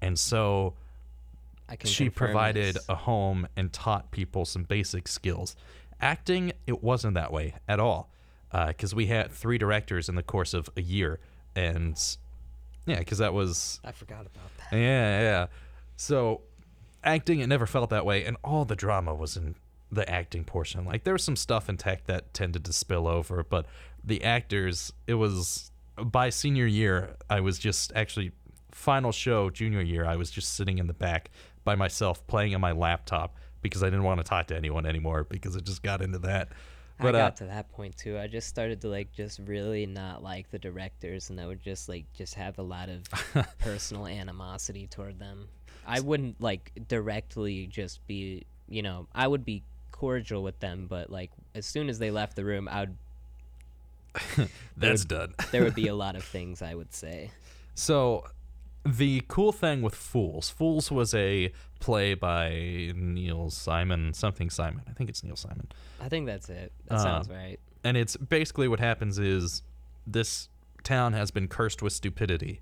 And 0.00 0.18
so 0.18 0.74
she 1.84 2.08
provided 2.08 2.76
this. 2.76 2.88
a 2.88 2.94
home 2.94 3.48
and 3.56 3.72
taught 3.72 4.10
people 4.12 4.44
some 4.44 4.62
basic 4.62 5.08
skills. 5.08 5.56
Acting, 6.00 6.52
it 6.66 6.82
wasn't 6.82 7.14
that 7.14 7.32
way 7.32 7.54
at 7.68 7.80
all. 7.80 8.10
Uh, 8.52 8.68
because 8.68 8.94
we 8.94 9.06
had 9.06 9.32
three 9.32 9.58
directors 9.58 10.08
in 10.08 10.14
the 10.14 10.22
course 10.22 10.54
of 10.54 10.70
a 10.76 10.82
year. 10.82 11.18
And 11.56 12.00
yeah, 12.86 13.00
because 13.00 13.18
that 13.18 13.34
was 13.34 13.80
I 13.84 13.90
forgot 13.90 14.20
about 14.20 14.56
that. 14.58 14.76
yeah, 14.76 15.20
yeah. 15.20 15.46
So 15.96 16.42
acting, 17.02 17.40
it 17.40 17.48
never 17.48 17.66
felt 17.66 17.90
that 17.90 18.06
way, 18.06 18.24
and 18.24 18.36
all 18.44 18.64
the 18.64 18.76
drama 18.76 19.14
was 19.14 19.36
in 19.36 19.56
the 19.90 20.08
acting 20.10 20.44
portion. 20.44 20.84
Like 20.84 21.04
there 21.04 21.12
was 21.12 21.24
some 21.24 21.36
stuff 21.36 21.68
in 21.68 21.76
tech 21.76 22.06
that 22.06 22.34
tended 22.34 22.64
to 22.64 22.72
spill 22.72 23.06
over, 23.06 23.44
but 23.44 23.66
the 24.02 24.22
actors, 24.24 24.92
it 25.06 25.14
was 25.14 25.70
by 25.96 26.30
senior 26.30 26.66
year, 26.66 27.16
I 27.30 27.40
was 27.40 27.58
just 27.58 27.92
actually 27.94 28.32
final 28.72 29.12
show 29.12 29.50
junior 29.50 29.80
year, 29.80 30.04
I 30.04 30.16
was 30.16 30.30
just 30.30 30.54
sitting 30.54 30.78
in 30.78 30.86
the 30.86 30.94
back 30.94 31.30
by 31.64 31.74
myself 31.74 32.26
playing 32.26 32.54
on 32.54 32.60
my 32.60 32.72
laptop 32.72 33.36
because 33.62 33.82
I 33.82 33.86
didn't 33.86 34.04
want 34.04 34.18
to 34.18 34.24
talk 34.24 34.46
to 34.48 34.56
anyone 34.56 34.86
anymore 34.86 35.24
because 35.24 35.56
it 35.56 35.64
just 35.64 35.82
got 35.82 36.02
into 36.02 36.18
that. 36.20 36.48
But 36.98 37.14
I 37.14 37.20
uh, 37.20 37.22
got 37.24 37.36
to 37.36 37.44
that 37.44 37.70
point 37.70 37.96
too. 37.96 38.18
I 38.18 38.26
just 38.26 38.48
started 38.48 38.80
to 38.82 38.88
like 38.88 39.12
just 39.12 39.40
really 39.40 39.86
not 39.86 40.22
like 40.22 40.50
the 40.50 40.58
directors, 40.58 41.30
and 41.30 41.40
I 41.40 41.46
would 41.46 41.62
just 41.62 41.88
like 41.88 42.10
just 42.14 42.34
have 42.34 42.58
a 42.58 42.62
lot 42.62 42.88
of 42.88 43.04
personal 43.58 44.06
animosity 44.06 44.86
toward 44.86 45.18
them. 45.18 45.48
I 45.86 46.00
wouldn't 46.00 46.40
like 46.40 46.72
directly 46.88 47.66
just 47.66 48.06
be, 48.06 48.46
you 48.68 48.82
know, 48.82 49.08
I 49.14 49.26
would 49.26 49.44
be 49.44 49.62
cordial 49.96 50.42
with 50.42 50.58
them, 50.60 50.86
but 50.88 51.10
like 51.10 51.30
as 51.54 51.66
soon 51.66 51.88
as 51.88 51.98
they 51.98 52.10
left 52.10 52.36
the 52.36 52.44
room, 52.44 52.68
I 52.68 52.80
would 52.80 52.96
that's 54.76 55.04
done. 55.04 55.34
there 55.52 55.62
would 55.62 55.74
be 55.74 55.88
a 55.88 55.94
lot 56.04 56.16
of 56.16 56.24
things 56.24 56.62
I 56.62 56.74
would 56.74 56.92
say. 56.94 57.30
So, 57.74 58.24
the 58.84 59.22
cool 59.28 59.52
thing 59.52 59.82
with 59.82 59.94
Fools, 59.94 60.48
Fools 60.48 60.90
was 60.90 61.12
a 61.14 61.52
play 61.80 62.14
by 62.14 62.92
Neil 62.94 63.50
Simon, 63.50 64.14
something 64.14 64.48
Simon. 64.48 64.82
I 64.88 64.92
think 64.92 65.10
it's 65.10 65.22
Neil 65.22 65.36
Simon. 65.36 65.68
I 66.00 66.08
think 66.08 66.26
that's 66.26 66.48
it. 66.48 66.72
That 66.86 66.94
Uh, 66.96 67.02
sounds 67.02 67.28
right. 67.28 67.58
And 67.84 67.96
it's 67.96 68.16
basically 68.16 68.68
what 68.68 68.80
happens 68.80 69.18
is 69.18 69.62
this 70.06 70.48
town 70.84 71.12
has 71.12 71.30
been 71.30 71.48
cursed 71.48 71.82
with 71.82 71.92
stupidity. 71.92 72.60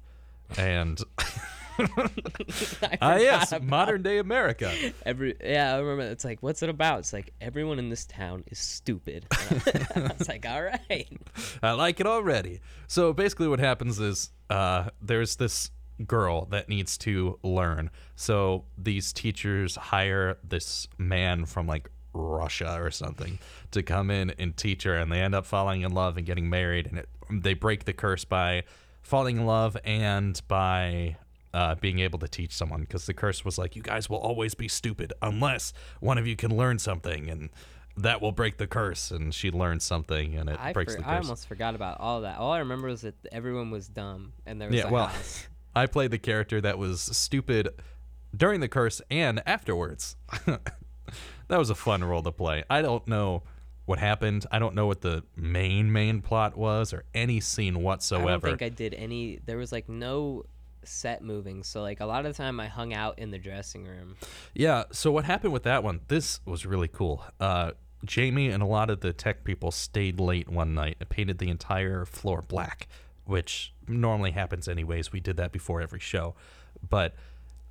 And 0.59 1.01
ah 3.03 3.17
yes, 3.17 3.53
about 3.53 3.65
modern 3.65 4.03
day 4.03 4.19
America. 4.19 4.73
Every 5.05 5.35
yeah, 5.43 5.75
I 5.75 5.79
remember. 5.79 6.05
It's 6.05 6.25
like, 6.25 6.43
what's 6.43 6.63
it 6.63 6.69
about? 6.69 7.01
It's 7.01 7.13
like 7.13 7.33
everyone 7.41 7.79
in 7.79 7.89
this 7.89 8.05
town 8.07 8.45
is 8.51 8.59
stupid. 8.59 9.27
I 9.33 10.13
was 10.19 10.29
like, 10.29 10.47
all 10.49 10.63
right. 10.63 11.09
I 11.63 11.73
like 11.73 12.01
it 12.01 12.07
already. 12.07 12.61
So 12.87 13.13
basically, 13.13 13.49
what 13.49 13.61
happens 13.61 13.99
is 13.99 14.31
uh, 14.51 14.91
there's 15.03 15.37
this 15.37 15.71
girl 16.07 16.47
that 16.47 16.69
needs 16.69 16.99
to 16.99 17.39
learn. 17.43 17.91
So 18.17 18.65
these 18.77 19.13
teachers 19.13 19.77
hire 19.77 20.39
this 20.43 20.89
man 20.99 21.47
from 21.47 21.67
like 21.67 21.91
Russia 22.13 22.81
or 22.81 22.91
something 22.91 23.39
to 23.73 23.83
come 23.83 24.11
in 24.11 24.31
and 24.39 24.57
teach 24.57 24.85
her, 24.85 24.97
and 24.97 25.11
they 25.11 25.21
end 25.21 25.35
up 25.35 25.47
falling 25.47 25.83
in 25.83 25.93
love 25.93 26.17
and 26.17 26.27
getting 26.27 26.49
married. 26.49 26.87
And 26.87 26.99
it, 26.99 27.09
they 27.31 27.55
break 27.55 27.85
the 27.85 27.93
curse 27.93 28.25
by 28.25 28.65
falling 29.03 29.39
in 29.39 29.47
love 29.47 29.77
and 29.85 30.41
by 30.49 31.17
uh, 31.55 31.75
being 31.77 32.01
able 32.01 32.19
to 32.19 32.29
teach 32.29 32.53
someone 32.53 32.83
because 32.83 33.07
the 33.07 33.15
curse 33.15 33.45
was 33.45 33.57
like, 33.57 33.77
you 33.77 33.83
guys 33.83 34.11
will 34.11 34.19
always 34.19 34.55
be 34.55 34.69
stupid 34.69 35.13
unless 35.23 35.73
one 36.01 36.19
of 36.19 36.27
you 36.27 36.37
can 36.37 36.55
learn 36.57 36.79
something 36.79 37.31
and. 37.31 37.51
That 37.97 38.21
will 38.21 38.33
break 38.33 38.57
the 38.57 38.67
curse, 38.67 39.13
and 39.13 39.33
she 39.33 39.53
learned 39.53 39.81
something, 39.81 40.35
and 40.35 40.51
it 40.51 40.59
I, 40.61 40.73
breaks 40.73 40.95
for, 40.95 40.99
the 40.99 41.05
curse. 41.05 41.13
I 41.13 41.19
almost 41.19 41.47
forgot 41.47 41.77
about 41.77 42.01
all 42.01 42.23
that. 42.23 42.39
All 42.39 42.51
I 42.51 42.59
remember 42.59 42.89
was 42.89 43.03
that 43.03 43.15
everyone 43.31 43.71
was 43.71 43.87
dumb 43.87 44.33
and 44.47 44.61
there 44.61 44.69
was 44.69 44.77
Yeah, 44.77 44.89
a 44.89 44.91
well, 44.91 45.07
house. 45.07 45.47
I 45.77 45.87
played 45.87 46.11
the 46.11 46.19
character 46.19 46.61
that 46.61 46.77
was 46.77 47.01
stupid 47.01 47.69
during 48.37 48.59
the 48.59 48.67
curse 48.67 49.01
and 49.13 49.41
afterwards. 49.47 50.17
that 50.47 51.57
was 51.57 51.71
a 51.71 51.75
fun 51.77 52.03
role 52.03 52.23
to 52.23 52.33
play. 52.33 52.65
I 52.69 52.83
don't 52.83 53.07
know 53.07 53.45
what 53.87 53.99
happened. 53.99 54.47
I 54.51 54.59
don't 54.59 54.75
know 54.75 54.87
what 54.87 55.03
the 55.03 55.23
main 55.37 55.93
main 55.93 56.23
plot 56.23 56.57
was 56.57 56.93
or 56.93 57.05
any 57.15 57.41
scene 57.41 57.83
whatsoever. 57.83 58.29
I 58.29 58.33
don't 58.33 58.59
think 58.59 58.63
I 58.63 58.69
did 58.71 58.95
any. 58.95 59.41
There 59.45 59.59
was 59.59 59.73
like 59.73 59.89
no 59.89 60.45
set 60.87 61.23
moving, 61.23 61.63
so 61.63 61.83
like 61.83 62.01
a 62.01 62.07
lot 62.07 62.27
of 62.27 62.35
the 62.35 62.37
time 62.37 62.61
I 62.61 62.69
hung 62.69 62.93
out 62.93 63.19
in 63.19 63.31
the 63.31 63.39
dressing 63.39 63.85
room. 63.85 64.17
yeah, 64.55 64.85
so 64.93 65.11
what 65.11 65.25
happened 65.25 65.53
with 65.53 65.65
that 65.65 65.83
one? 65.83 66.01
This 66.09 66.41
was 66.45 66.67
really 66.67 66.89
cool. 66.89 67.25
Uh 67.41 67.73
Jamie 68.05 68.51
and 68.51 68.63
a 68.63 68.67
lot 68.67 68.91
of 68.91 69.01
the 69.01 69.13
tech 69.13 69.45
people 69.45 69.71
stayed 69.71 70.21
late 70.21 70.49
one 70.49 70.75
night 70.75 70.97
and 71.01 71.09
painted 71.09 71.39
the 71.39 71.49
entire 71.49 72.05
floor 72.05 72.43
black, 72.43 72.87
which 73.25 73.73
normally 73.89 74.33
happens 74.33 74.69
anyways. 74.69 75.11
We 75.11 75.21
did 75.21 75.37
that 75.39 75.53
before 75.53 75.81
every 75.81 76.01
show. 76.01 76.35
But 76.87 77.15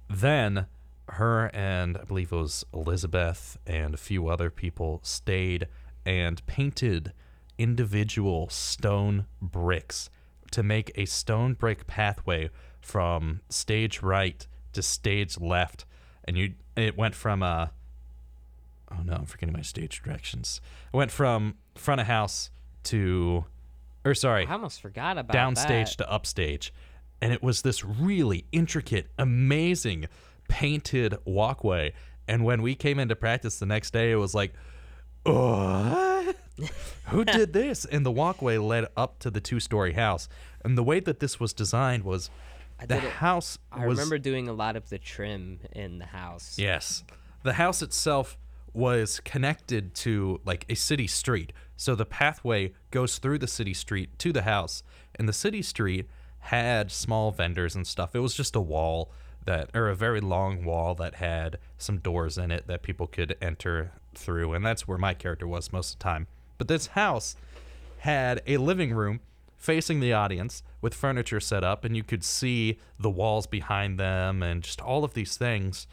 then 0.09 0.65
her 1.09 1.51
and 1.53 1.97
I 1.97 2.03
believe 2.03 2.31
it 2.31 2.35
was 2.35 2.65
Elizabeth 2.73 3.57
and 3.67 3.93
a 3.93 3.97
few 3.97 4.27
other 4.27 4.49
people 4.49 5.01
stayed 5.03 5.67
and 6.05 6.45
painted 6.47 7.13
individual 7.57 8.49
stone 8.49 9.25
bricks 9.41 10.09
to 10.51 10.63
make 10.63 10.91
a 10.95 11.05
stone 11.05 11.53
brick 11.53 11.87
pathway 11.87 12.49
from 12.83 13.41
stage 13.49 14.01
right 14.01 14.47
to 14.73 14.81
stage 14.81 15.39
left 15.39 15.85
and 16.25 16.37
you 16.37 16.53
it 16.75 16.97
went 16.97 17.15
from 17.15 17.41
uh 17.41 17.67
oh 18.91 19.01
no 19.03 19.13
i'm 19.13 19.25
forgetting 19.25 19.53
my 19.53 19.61
stage 19.61 20.01
directions 20.01 20.59
it 20.93 20.97
went 20.97 21.11
from 21.11 21.55
front 21.75 22.01
of 22.01 22.07
house 22.07 22.49
to 22.83 23.45
or 24.05 24.13
sorry 24.13 24.45
I 24.45 24.53
almost 24.53 24.81
forgot 24.81 25.17
about 25.17 25.35
downstage 25.35 25.97
that. 25.97 26.05
to 26.05 26.11
upstage. 26.11 26.73
And 27.21 27.31
it 27.31 27.41
was 27.41 27.61
this 27.61 27.85
really 27.85 28.45
intricate, 28.51 29.07
amazing 29.17 30.07
painted 30.49 31.15
walkway. 31.23 31.93
And 32.27 32.43
when 32.43 32.61
we 32.61 32.75
came 32.75 32.99
into 32.99 33.15
practice 33.15 33.59
the 33.59 33.65
next 33.65 33.91
day, 33.93 34.11
it 34.11 34.15
was 34.15 34.35
like? 34.35 34.53
Who 37.07 37.23
did 37.23 37.53
this? 37.53 37.85
And 37.85 38.05
the 38.05 38.11
walkway 38.11 38.57
led 38.57 38.87
up 38.97 39.19
to 39.19 39.31
the 39.31 39.39
two 39.39 39.61
story 39.61 39.93
house. 39.93 40.27
And 40.65 40.77
the 40.77 40.83
way 40.83 40.99
that 40.99 41.21
this 41.21 41.39
was 41.39 41.53
designed 41.53 42.03
was 42.03 42.29
I 42.83 42.99
the 42.99 42.99
house 42.99 43.57
I 43.71 43.87
was 43.87 43.97
remember 43.97 44.17
doing 44.17 44.47
a 44.47 44.53
lot 44.53 44.75
of 44.75 44.89
the 44.89 44.97
trim 44.97 45.59
in 45.71 45.99
the 45.99 46.05
house. 46.05 46.57
Yes. 46.57 47.03
The 47.43 47.53
house 47.53 47.81
itself 47.81 48.37
was 48.73 49.19
connected 49.19 49.93
to 49.93 50.41
like 50.45 50.65
a 50.69 50.75
city 50.75 51.07
street. 51.07 51.53
So 51.77 51.95
the 51.95 52.05
pathway 52.05 52.73
goes 52.91 53.17
through 53.19 53.39
the 53.39 53.47
city 53.47 53.73
street 53.73 54.17
to 54.19 54.33
the 54.33 54.43
house. 54.43 54.83
And 55.15 55.29
the 55.29 55.33
city 55.33 55.61
street 55.61 56.07
had 56.39 56.91
small 56.91 57.31
vendors 57.31 57.75
and 57.75 57.85
stuff. 57.85 58.15
It 58.15 58.19
was 58.19 58.33
just 58.33 58.55
a 58.55 58.61
wall 58.61 59.11
that 59.45 59.69
or 59.73 59.89
a 59.89 59.95
very 59.95 60.21
long 60.21 60.63
wall 60.63 60.95
that 60.95 61.15
had 61.15 61.57
some 61.77 61.97
doors 61.97 62.37
in 62.37 62.51
it 62.51 62.65
that 62.67 62.81
people 62.81 63.07
could 63.07 63.35
enter 63.41 63.91
through 64.15 64.53
and 64.53 64.65
that's 64.65 64.87
where 64.87 64.97
my 64.97 65.13
character 65.13 65.47
was 65.47 65.73
most 65.73 65.93
of 65.93 65.99
the 65.99 66.03
time. 66.03 66.27
But 66.57 66.67
this 66.67 66.87
house 66.87 67.35
had 67.99 68.41
a 68.47 68.57
living 68.57 68.93
room 68.93 69.19
facing 69.57 69.99
the 69.99 70.13
audience 70.13 70.63
with 70.83 70.93
furniture 70.93 71.39
set 71.39 71.63
up 71.63 71.83
and 71.83 71.97
you 71.97 72.03
could 72.03 72.23
see 72.23 72.77
the 72.99 73.09
walls 73.09 73.47
behind 73.47 73.99
them 73.99 74.43
and 74.43 74.61
just 74.61 74.79
all 74.81 75.03
of 75.03 75.15
these 75.15 75.35
things. 75.37 75.87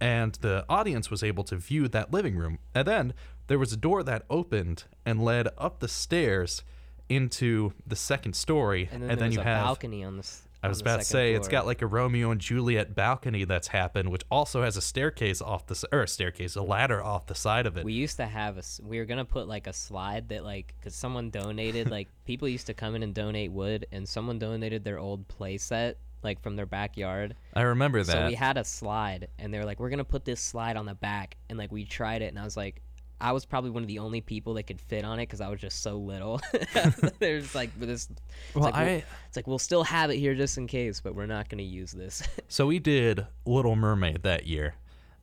And 0.00 0.32
the 0.40 0.64
audience 0.68 1.10
was 1.10 1.22
able 1.22 1.44
to 1.44 1.56
view 1.56 1.88
that 1.88 2.12
living 2.12 2.36
room. 2.36 2.58
And 2.74 2.86
then 2.86 3.12
there 3.48 3.58
was 3.58 3.72
a 3.72 3.76
door 3.76 4.02
that 4.04 4.24
opened 4.30 4.84
and 5.04 5.22
led 5.22 5.48
up 5.58 5.80
the 5.80 5.88
stairs 5.88 6.62
into 7.08 7.72
the 7.86 7.96
second 7.96 8.34
story. 8.34 8.88
And 8.92 9.02
then 9.02 9.18
there 9.18 9.26
was 9.26 9.34
you 9.34 9.40
a 9.40 9.44
have 9.44 9.64
balcony 9.64 10.02
on 10.04 10.16
the 10.16 10.20
s- 10.22 10.45
I 10.62 10.68
was 10.68 10.80
about 10.80 11.00
to 11.00 11.04
say 11.04 11.34
it's 11.34 11.48
got 11.48 11.66
like 11.66 11.82
a 11.82 11.86
Romeo 11.86 12.30
and 12.30 12.40
Juliet 12.40 12.94
balcony 12.94 13.44
that's 13.44 13.68
happened, 13.68 14.10
which 14.10 14.22
also 14.30 14.62
has 14.62 14.76
a 14.76 14.80
staircase 14.80 15.40
off 15.40 15.66
the 15.66 15.82
or 15.92 16.02
a 16.02 16.08
staircase, 16.08 16.56
a 16.56 16.62
ladder 16.62 17.02
off 17.02 17.26
the 17.26 17.34
side 17.34 17.66
of 17.66 17.76
it. 17.76 17.84
We 17.84 17.92
used 17.92 18.16
to 18.16 18.26
have 18.26 18.58
a 18.58 18.62
We 18.82 18.98
were 18.98 19.04
gonna 19.04 19.24
put 19.24 19.48
like 19.48 19.66
a 19.66 19.72
slide 19.72 20.28
that 20.30 20.44
like, 20.44 20.74
cause 20.82 20.94
someone 20.94 21.30
donated. 21.30 21.90
like 21.90 22.08
people 22.24 22.48
used 22.48 22.66
to 22.66 22.74
come 22.74 22.94
in 22.94 23.02
and 23.02 23.14
donate 23.14 23.52
wood, 23.52 23.86
and 23.92 24.08
someone 24.08 24.38
donated 24.38 24.84
their 24.84 24.98
old 24.98 25.28
play 25.28 25.58
set 25.58 25.98
like 26.22 26.42
from 26.42 26.56
their 26.56 26.66
backyard. 26.66 27.36
I 27.54 27.62
remember 27.62 28.02
that. 28.02 28.12
So 28.12 28.26
we 28.26 28.34
had 28.34 28.56
a 28.56 28.64
slide, 28.64 29.28
and 29.38 29.52
they 29.52 29.58
were 29.58 29.64
like, 29.64 29.78
"We're 29.78 29.90
gonna 29.90 30.04
put 30.04 30.24
this 30.24 30.40
slide 30.40 30.76
on 30.76 30.86
the 30.86 30.94
back," 30.94 31.36
and 31.48 31.58
like 31.58 31.70
we 31.70 31.84
tried 31.84 32.22
it, 32.22 32.26
and 32.26 32.38
I 32.38 32.44
was 32.44 32.56
like, 32.56 32.82
I 33.20 33.32
was 33.32 33.46
probably 33.46 33.70
one 33.70 33.82
of 33.82 33.88
the 33.88 33.98
only 33.98 34.20
people 34.20 34.54
that 34.54 34.64
could 34.64 34.80
fit 34.80 35.04
on 35.04 35.18
it 35.18 35.22
because 35.22 35.40
I 35.40 35.48
was 35.48 35.60
just 35.60 35.82
so 35.82 35.96
little. 35.96 36.40
There's 37.18 37.54
like 37.54 37.78
this. 37.78 38.08
It's 38.10 38.54
well, 38.54 38.64
like, 38.64 38.74
we'll- 38.74 38.84
I 38.84 39.04
it's 39.26 39.36
like 39.36 39.46
we'll 39.46 39.58
still 39.58 39.84
have 39.84 40.10
it 40.10 40.16
here 40.16 40.34
just 40.34 40.58
in 40.58 40.66
case, 40.66 41.00
but 41.00 41.14
we're 41.14 41.26
not 41.26 41.48
gonna 41.48 41.62
use 41.62 41.92
this. 41.92 42.22
so 42.48 42.66
we 42.66 42.78
did 42.78 43.26
Little 43.46 43.76
Mermaid 43.76 44.22
that 44.24 44.46
year, 44.46 44.74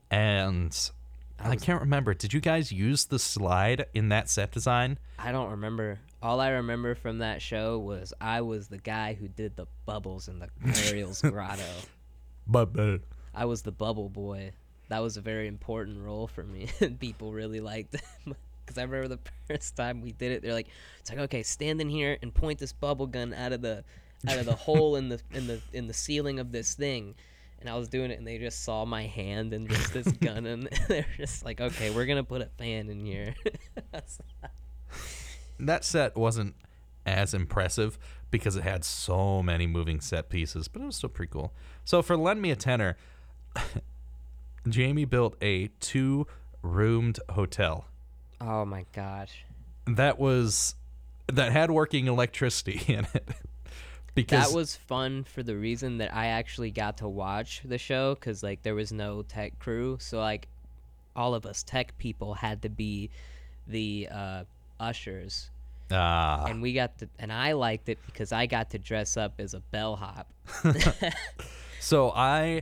and 0.10 0.76
I 1.40 1.56
can't 1.56 1.82
remember. 1.82 2.14
Did 2.14 2.34
you 2.34 2.40
guys 2.40 2.72
use 2.72 3.06
the 3.06 3.20
slide 3.20 3.86
in 3.94 4.10
that 4.10 4.30
set 4.30 4.52
design? 4.52 4.98
I 5.20 5.32
don't 5.32 5.52
remember. 5.52 6.00
All 6.22 6.40
I 6.40 6.50
remember 6.50 6.96
from 6.96 7.20
that 7.20 7.42
show 7.42 7.78
was 7.78 8.14
I 8.22 8.42
was 8.42 8.70
the 8.70 8.78
guy 8.78 9.14
who 9.14 9.28
did 9.28 9.56
the 9.56 9.68
bubbles 9.86 10.28
in 10.30 10.40
the 10.40 10.48
Ariel's 10.88 11.22
grotto. 11.24 11.64
But 12.48 12.80
uh, 12.80 12.98
I 13.36 13.46
was 13.46 13.62
the 13.64 13.72
bubble 13.72 14.10
boy. 14.10 14.52
That 14.90 15.02
was 15.02 15.18
a 15.18 15.22
very 15.22 15.48
important 15.48 16.00
role 16.04 16.28
for 16.28 16.44
me. 16.44 16.68
People 17.00 17.32
really 17.32 17.60
liked 17.60 17.96
it. 17.96 18.04
Because 18.66 18.78
I 18.78 18.84
remember 18.84 19.10
the 19.10 19.20
first 19.50 19.76
time 19.76 20.00
we 20.00 20.14
did 20.14 20.32
it, 20.32 20.42
they're 20.42 20.54
like, 20.54 20.70
"It's 21.02 21.10
like 21.10 21.20
okay, 21.20 21.44
stand 21.44 21.82
in 21.82 21.90
here 21.90 22.18
and 22.22 22.34
point 22.34 22.60
this 22.60 22.72
bubble 22.72 23.08
gun 23.08 23.34
out 23.34 23.52
of 23.52 23.62
the, 23.62 23.84
out 24.26 24.38
of 24.38 24.46
the 24.46 24.56
hole 24.56 24.96
in 24.96 25.10
the 25.10 25.20
in 25.34 25.48
the 25.48 25.60
in 25.74 25.88
the 25.88 25.94
ceiling 25.94 26.40
of 26.40 26.54
this 26.54 26.74
thing." 26.74 27.16
And 27.60 27.70
I 27.70 27.76
was 27.78 27.90
doing 27.90 28.10
it, 28.10 28.18
and 28.18 28.26
they 28.26 28.38
just 28.38 28.64
saw 28.64 28.86
my 28.86 29.04
hand 29.04 29.52
and 29.52 29.68
just 29.68 29.92
this 29.94 30.08
gun, 30.14 30.46
and 30.46 30.70
they're 30.88 31.06
just 31.18 31.44
like, 31.44 31.60
"Okay, 31.60 31.90
we're 31.90 32.06
gonna 32.06 32.24
put 32.24 32.42
a 32.42 32.46
fan 32.58 32.90
in 32.90 33.06
here." 33.06 33.36
that 35.60 35.84
set 35.84 36.16
wasn't 36.16 36.56
as 37.06 37.34
impressive 37.34 37.98
because 38.32 38.56
it 38.56 38.64
had 38.64 38.84
so 38.84 39.44
many 39.44 39.68
moving 39.68 40.00
set 40.00 40.30
pieces, 40.30 40.68
but 40.68 40.82
it 40.82 40.86
was 40.86 40.96
still 40.96 41.10
pretty 41.10 41.32
cool. 41.32 41.54
So 41.84 42.02
for 42.02 42.18
Lend 42.18 42.42
Me 42.42 42.52
a 42.52 42.56
Tenor, 42.56 42.98
Jamie 44.68 45.06
built 45.06 45.36
a 45.42 45.68
two 45.80 46.28
roomed 46.62 47.20
hotel 47.30 47.86
oh 48.40 48.66
my 48.66 48.86
gosh. 48.94 49.44
that 49.88 50.20
was 50.20 50.76
that 51.32 51.52
had 51.52 51.72
working 51.72 52.08
electricity 52.08 52.82
in 52.94 53.08
it. 53.14 53.28
because 54.16 54.48
that 54.50 54.56
was 54.56 54.76
fun 54.76 55.24
for 55.24 55.44
the 55.44 55.56
reason 55.56 55.98
that 55.98 56.14
I 56.14 56.28
actually 56.28 56.72
got 56.72 56.98
to 56.98 57.08
watch 57.08 57.62
the 57.66 57.78
show 57.78 58.16
because 58.16 58.44
like 58.44 58.64
there 58.64 58.76
was 58.76 58.92
no 58.92 59.24
tech 59.24 59.60
crew, 59.60 59.98
so 60.00 60.20
like 60.20 60.48
all 61.16 61.34
of 61.34 61.46
us 61.46 61.64
tech 61.64 61.98
people 61.98 62.34
had 62.34 62.62
to 62.64 62.70
be 62.70 63.10
the 63.68 64.10
uh, 64.12 64.44
ushers, 64.80 65.50
Ah, 65.92 66.46
and 66.46 66.62
we 66.62 66.74
got 66.74 66.98
to, 67.00 67.10
and 67.20 67.32
I 67.32 67.54
liked 67.54 67.88
it 67.88 67.98
because 68.06 68.32
I 68.32 68.46
got 68.46 68.72
to 68.72 68.80
dress 68.80 69.16
up 69.16 69.36
as 69.40 69.54
a 69.54 69.60
bellhop. 69.60 70.28
So 71.84 72.14
I 72.16 72.62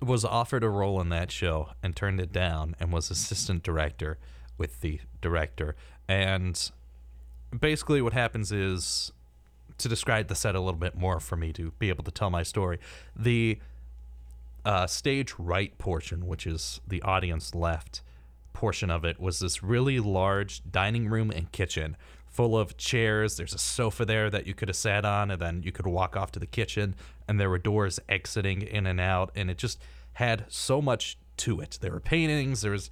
was 0.00 0.24
offered 0.24 0.62
a 0.62 0.68
role 0.68 1.00
in 1.00 1.08
that 1.10 1.30
show 1.30 1.70
and 1.82 1.96
turned 1.96 2.20
it 2.20 2.32
down 2.32 2.76
and 2.78 2.92
was 2.92 3.10
assistant 3.10 3.62
director 3.62 4.18
with 4.58 4.80
the 4.80 5.00
director. 5.20 5.74
And 6.08 6.70
basically 7.58 8.02
what 8.02 8.12
happens 8.12 8.52
is 8.52 9.12
to 9.78 9.88
describe 9.88 10.28
the 10.28 10.34
set 10.34 10.54
a 10.54 10.60
little 10.60 10.78
bit 10.78 10.96
more 10.96 11.20
for 11.20 11.36
me 11.36 11.52
to 11.52 11.72
be 11.78 11.88
able 11.88 12.04
to 12.04 12.10
tell 12.10 12.30
my 12.30 12.42
story. 12.42 12.78
The 13.14 13.58
uh, 14.64 14.86
stage 14.86 15.34
right 15.38 15.76
portion, 15.78 16.26
which 16.26 16.46
is 16.46 16.80
the 16.86 17.02
audience 17.02 17.54
left 17.54 18.02
portion 18.52 18.90
of 18.90 19.04
it, 19.04 19.20
was 19.20 19.38
this 19.38 19.62
really 19.62 20.00
large 20.00 20.62
dining 20.70 21.08
room 21.08 21.30
and 21.30 21.52
kitchen 21.52 21.96
full 22.36 22.56
of 22.56 22.76
chairs. 22.76 23.38
There's 23.38 23.54
a 23.54 23.58
sofa 23.58 24.04
there 24.04 24.28
that 24.28 24.46
you 24.46 24.52
could 24.52 24.68
have 24.68 24.76
sat 24.76 25.06
on, 25.06 25.30
and 25.30 25.40
then 25.40 25.62
you 25.62 25.72
could 25.72 25.86
walk 25.86 26.16
off 26.16 26.30
to 26.32 26.38
the 26.38 26.46
kitchen, 26.46 26.94
and 27.26 27.40
there 27.40 27.48
were 27.48 27.58
doors 27.58 27.98
exiting 28.10 28.60
in 28.60 28.86
and 28.86 29.00
out, 29.00 29.30
and 29.34 29.50
it 29.50 29.56
just 29.56 29.80
had 30.14 30.44
so 30.48 30.82
much 30.82 31.16
to 31.38 31.60
it. 31.60 31.78
There 31.80 31.92
were 31.92 32.00
paintings. 32.00 32.60
There 32.60 32.72
was, 32.72 32.90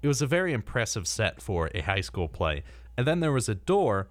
it 0.00 0.08
was 0.08 0.22
a 0.22 0.26
very 0.26 0.54
impressive 0.54 1.06
set 1.06 1.42
for 1.42 1.70
a 1.74 1.82
high 1.82 2.00
school 2.00 2.26
play. 2.26 2.64
And 2.96 3.06
then 3.06 3.20
there 3.20 3.32
was 3.32 3.48
a 3.48 3.54
door 3.54 4.08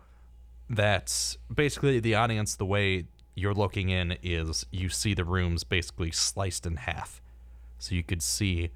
that 0.69 1.35
basically 1.53 1.99
the 1.99 2.15
audience 2.15 2.55
the 2.55 2.65
way 2.65 3.05
you're 3.35 3.53
looking 3.53 3.89
in 3.89 4.17
is 4.23 4.65
you 4.71 4.89
see 4.89 5.13
the 5.13 5.25
rooms 5.25 5.63
basically 5.63 6.11
sliced 6.11 6.65
in 6.65 6.77
half 6.77 7.21
so 7.77 7.93
you 7.93 8.01
could 8.01 8.23
see 8.23 8.71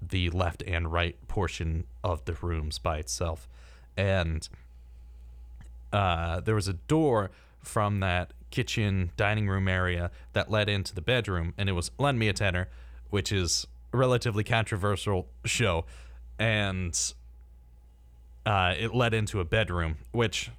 the 0.00 0.28
left 0.30 0.62
and 0.66 0.92
right 0.92 1.16
portion 1.28 1.84
of 2.04 2.24
the 2.26 2.34
rooms 2.42 2.78
by 2.78 2.98
itself 2.98 3.48
and 3.96 4.48
uh, 5.92 6.40
there 6.40 6.54
was 6.54 6.68
a 6.68 6.74
door 6.74 7.30
from 7.60 8.00
that 8.00 8.32
kitchen 8.50 9.10
dining 9.16 9.48
room 9.48 9.68
area 9.68 10.10
that 10.32 10.50
led 10.50 10.68
into 10.68 10.94
the 10.94 11.00
bedroom 11.00 11.54
and 11.56 11.68
it 11.68 11.72
was 11.72 11.90
lend 11.98 12.18
me 12.18 12.28
a 12.28 12.32
tenor 12.32 12.68
which 13.10 13.32
is 13.32 13.66
a 13.92 13.96
relatively 13.96 14.44
controversial 14.44 15.26
show 15.44 15.84
and 16.38 17.14
uh, 18.44 18.74
it 18.78 18.94
led 18.94 19.14
into 19.14 19.40
a 19.40 19.44
bedroom 19.44 19.96
which 20.10 20.50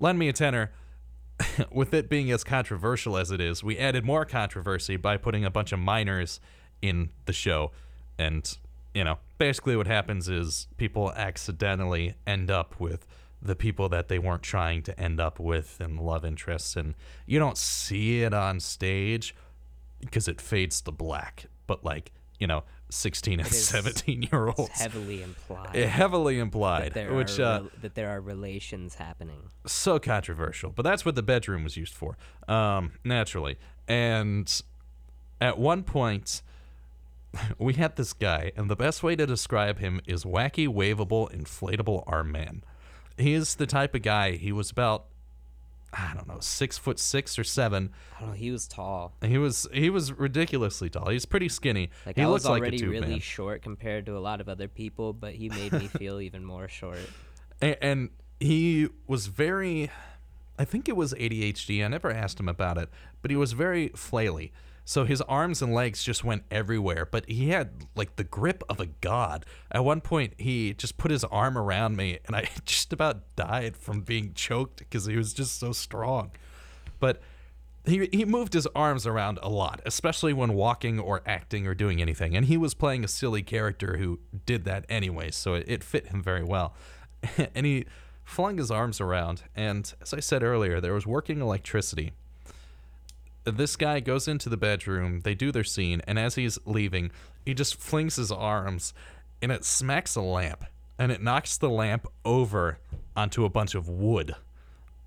lend 0.00 0.18
me 0.18 0.28
a 0.28 0.32
tenor 0.32 0.72
with 1.70 1.94
it 1.94 2.08
being 2.08 2.32
as 2.32 2.42
controversial 2.42 3.16
as 3.16 3.30
it 3.30 3.40
is 3.40 3.62
we 3.62 3.78
added 3.78 4.04
more 4.04 4.24
controversy 4.24 4.96
by 4.96 5.16
putting 5.16 5.44
a 5.44 5.50
bunch 5.50 5.70
of 5.70 5.78
minors 5.78 6.40
in 6.82 7.10
the 7.26 7.32
show. 7.32 7.70
And 8.18 8.56
you 8.94 9.04
know 9.04 9.18
basically 9.36 9.76
what 9.76 9.86
happens 9.86 10.28
is 10.28 10.66
people 10.76 11.12
accidentally 11.12 12.14
end 12.26 12.50
up 12.50 12.80
with 12.80 13.06
the 13.40 13.54
people 13.54 13.88
that 13.88 14.08
they 14.08 14.18
weren't 14.18 14.42
trying 14.42 14.82
to 14.82 14.98
end 14.98 15.20
up 15.20 15.38
with 15.38 15.78
and 15.80 16.00
love 16.00 16.24
interests 16.24 16.76
and 16.76 16.94
you 17.26 17.38
don't 17.38 17.56
see 17.56 18.22
it 18.22 18.34
on 18.34 18.58
stage 18.60 19.34
because 20.00 20.28
it 20.28 20.40
fades 20.40 20.80
to 20.80 20.90
black 20.90 21.46
but 21.66 21.84
like 21.84 22.12
you 22.38 22.46
know 22.46 22.64
16 22.90 23.40
and 23.40 23.48
17 23.48 24.22
year 24.22 24.48
It's 24.48 24.58
olds 24.58 24.70
heavily 24.80 25.22
implied 25.22 25.74
heavily 25.74 26.38
implied 26.38 26.86
that 26.86 26.94
there 26.94 27.14
which 27.14 27.38
are 27.38 27.42
uh, 27.42 27.62
that 27.82 27.94
there 27.94 28.10
are 28.10 28.20
relations 28.20 28.94
happening. 28.94 29.42
so 29.66 29.98
controversial, 29.98 30.70
but 30.70 30.82
that's 30.82 31.04
what 31.04 31.14
the 31.14 31.22
bedroom 31.22 31.64
was 31.64 31.76
used 31.76 31.94
for, 31.94 32.16
um, 32.48 32.92
naturally. 33.04 33.58
And 33.86 34.62
at 35.40 35.58
one 35.58 35.82
point, 35.82 36.42
we 37.58 37.74
had 37.74 37.96
this 37.96 38.12
guy, 38.12 38.52
and 38.56 38.70
the 38.70 38.76
best 38.76 39.02
way 39.02 39.16
to 39.16 39.26
describe 39.26 39.78
him 39.78 40.00
is 40.06 40.24
wacky, 40.24 40.66
waveable, 40.66 41.30
inflatable 41.30 42.04
arm 42.06 42.32
man. 42.32 42.62
He 43.18 43.34
is 43.34 43.56
the 43.56 43.66
type 43.66 43.94
of 43.94 44.02
guy. 44.02 44.32
He 44.32 44.52
was 44.52 44.70
about, 44.70 45.06
I 45.92 46.12
don't 46.14 46.28
know, 46.28 46.38
six 46.40 46.78
foot 46.78 46.98
six 46.98 47.38
or 47.38 47.44
seven. 47.44 47.90
I 48.16 48.20
don't 48.20 48.28
know. 48.30 48.34
He 48.34 48.50
was 48.50 48.68
tall. 48.68 49.14
He 49.22 49.38
was 49.38 49.66
he 49.72 49.90
was 49.90 50.12
ridiculously 50.12 50.88
tall. 50.90 51.08
He's 51.10 51.26
pretty 51.26 51.48
skinny. 51.48 51.90
Like 52.06 52.16
he 52.16 52.22
I 52.22 52.26
was 52.26 52.44
like 52.44 52.60
already 52.60 52.78
tube 52.78 52.90
really 52.92 53.20
short 53.20 53.62
compared 53.62 54.06
to 54.06 54.16
a 54.16 54.20
lot 54.20 54.40
of 54.40 54.48
other 54.48 54.68
people, 54.68 55.12
but 55.12 55.34
he 55.34 55.48
made 55.48 55.72
me 55.72 55.88
feel 55.88 56.20
even 56.28 56.44
more 56.44 56.68
short. 56.68 57.00
and, 57.60 57.76
and 57.80 58.10
he 58.40 58.88
was 59.08 59.26
very 59.26 59.90
i 60.60 60.64
think 60.64 60.88
it 60.88 60.94
was 60.94 61.12
adhd 61.14 61.84
i 61.84 61.88
never 61.88 62.08
asked 62.08 62.38
him 62.38 62.48
about 62.48 62.78
it 62.78 62.88
but 63.20 63.32
he 63.32 63.36
was 63.36 63.52
very 63.52 63.88
flaily 63.90 64.52
so 64.88 65.04
his 65.04 65.20
arms 65.22 65.60
and 65.60 65.74
legs 65.74 66.02
just 66.02 66.24
went 66.24 66.42
everywhere 66.50 67.04
but 67.04 67.28
he 67.28 67.50
had 67.50 67.70
like 67.94 68.16
the 68.16 68.24
grip 68.24 68.64
of 68.70 68.80
a 68.80 68.86
god 68.86 69.44
at 69.70 69.84
one 69.84 70.00
point 70.00 70.32
he 70.38 70.72
just 70.72 70.96
put 70.96 71.10
his 71.10 71.24
arm 71.24 71.58
around 71.58 71.94
me 71.94 72.18
and 72.26 72.34
i 72.34 72.48
just 72.64 72.92
about 72.92 73.36
died 73.36 73.76
from 73.76 74.00
being 74.00 74.32
choked 74.32 74.78
because 74.78 75.04
he 75.04 75.16
was 75.16 75.34
just 75.34 75.60
so 75.60 75.72
strong 75.72 76.30
but 76.98 77.20
he, 77.84 78.08
he 78.12 78.24
moved 78.24 78.52
his 78.52 78.66
arms 78.74 79.06
around 79.06 79.38
a 79.42 79.48
lot, 79.48 79.80
especially 79.86 80.32
when 80.32 80.52
walking 80.52 80.98
or 80.98 81.22
acting 81.24 81.66
or 81.66 81.74
doing 81.74 82.02
anything. 82.02 82.36
And 82.36 82.44
he 82.44 82.56
was 82.56 82.74
playing 82.74 83.02
a 83.02 83.08
silly 83.08 83.42
character 83.42 83.96
who 83.96 84.18
did 84.44 84.64
that 84.64 84.84
anyway, 84.88 85.30
so 85.30 85.54
it, 85.54 85.64
it 85.66 85.84
fit 85.84 86.08
him 86.08 86.22
very 86.22 86.44
well. 86.44 86.74
and 87.54 87.64
he 87.64 87.86
flung 88.24 88.58
his 88.58 88.70
arms 88.70 89.00
around, 89.00 89.44
and 89.56 89.94
as 90.02 90.12
I 90.12 90.20
said 90.20 90.42
earlier, 90.42 90.80
there 90.80 90.92
was 90.92 91.06
working 91.06 91.40
electricity. 91.40 92.12
This 93.44 93.76
guy 93.76 94.00
goes 94.00 94.28
into 94.28 94.48
the 94.48 94.56
bedroom, 94.56 95.20
they 95.20 95.34
do 95.34 95.50
their 95.50 95.64
scene, 95.64 96.02
and 96.06 96.18
as 96.18 96.34
he's 96.34 96.58
leaving, 96.66 97.10
he 97.44 97.54
just 97.54 97.76
flings 97.80 98.16
his 98.16 98.30
arms 98.30 98.92
and 99.40 99.52
it 99.52 99.64
smacks 99.64 100.16
a 100.16 100.20
lamp, 100.20 100.64
and 100.98 101.12
it 101.12 101.22
knocks 101.22 101.56
the 101.56 101.70
lamp 101.70 102.06
over 102.24 102.78
onto 103.16 103.44
a 103.44 103.48
bunch 103.48 103.74
of 103.74 103.88
wood. 103.88 104.34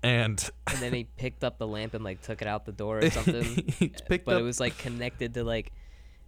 And 0.02 0.50
And 0.66 0.78
then 0.78 0.92
he 0.92 1.04
picked 1.16 1.44
up 1.44 1.58
the 1.58 1.66
lamp 1.66 1.94
and 1.94 2.02
like 2.02 2.22
took 2.22 2.42
it 2.42 2.48
out 2.48 2.64
the 2.64 2.72
door 2.72 2.98
or 2.98 3.10
something. 3.10 3.44
He 3.78 3.88
picked 3.88 4.24
but 4.24 4.36
up- 4.36 4.40
it 4.40 4.44
was 4.44 4.58
like 4.58 4.76
connected 4.78 5.34
to 5.34 5.44
like 5.44 5.70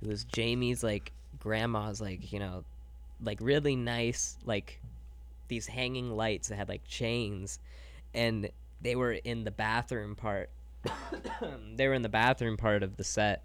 it 0.03 0.09
was 0.09 0.25
Jamie's 0.25 0.85
like 0.85 1.13
grandma's 1.41 2.01
like 2.01 2.33
you 2.33 2.39
know 2.39 2.65
like 3.23 3.39
really 3.41 3.75
nice 3.75 4.37
like 4.45 4.81
these 5.49 5.67
hanging 5.67 6.11
lights 6.11 6.49
that 6.49 6.57
had 6.57 6.69
like 6.69 6.85
chains 6.85 7.59
and 8.15 8.49
they 8.81 8.97
were 8.97 9.13
in 9.13 9.45
the 9.45 9.51
bathroom 9.51 10.15
part 10.15 10.51
they 11.77 11.89
were 11.89 11.95
in 11.95 12.03
the 12.03 12.09
bathroom 12.09 12.57
part 12.57 12.83
of 12.83 12.97
the 12.97 13.05
set 13.05 13.45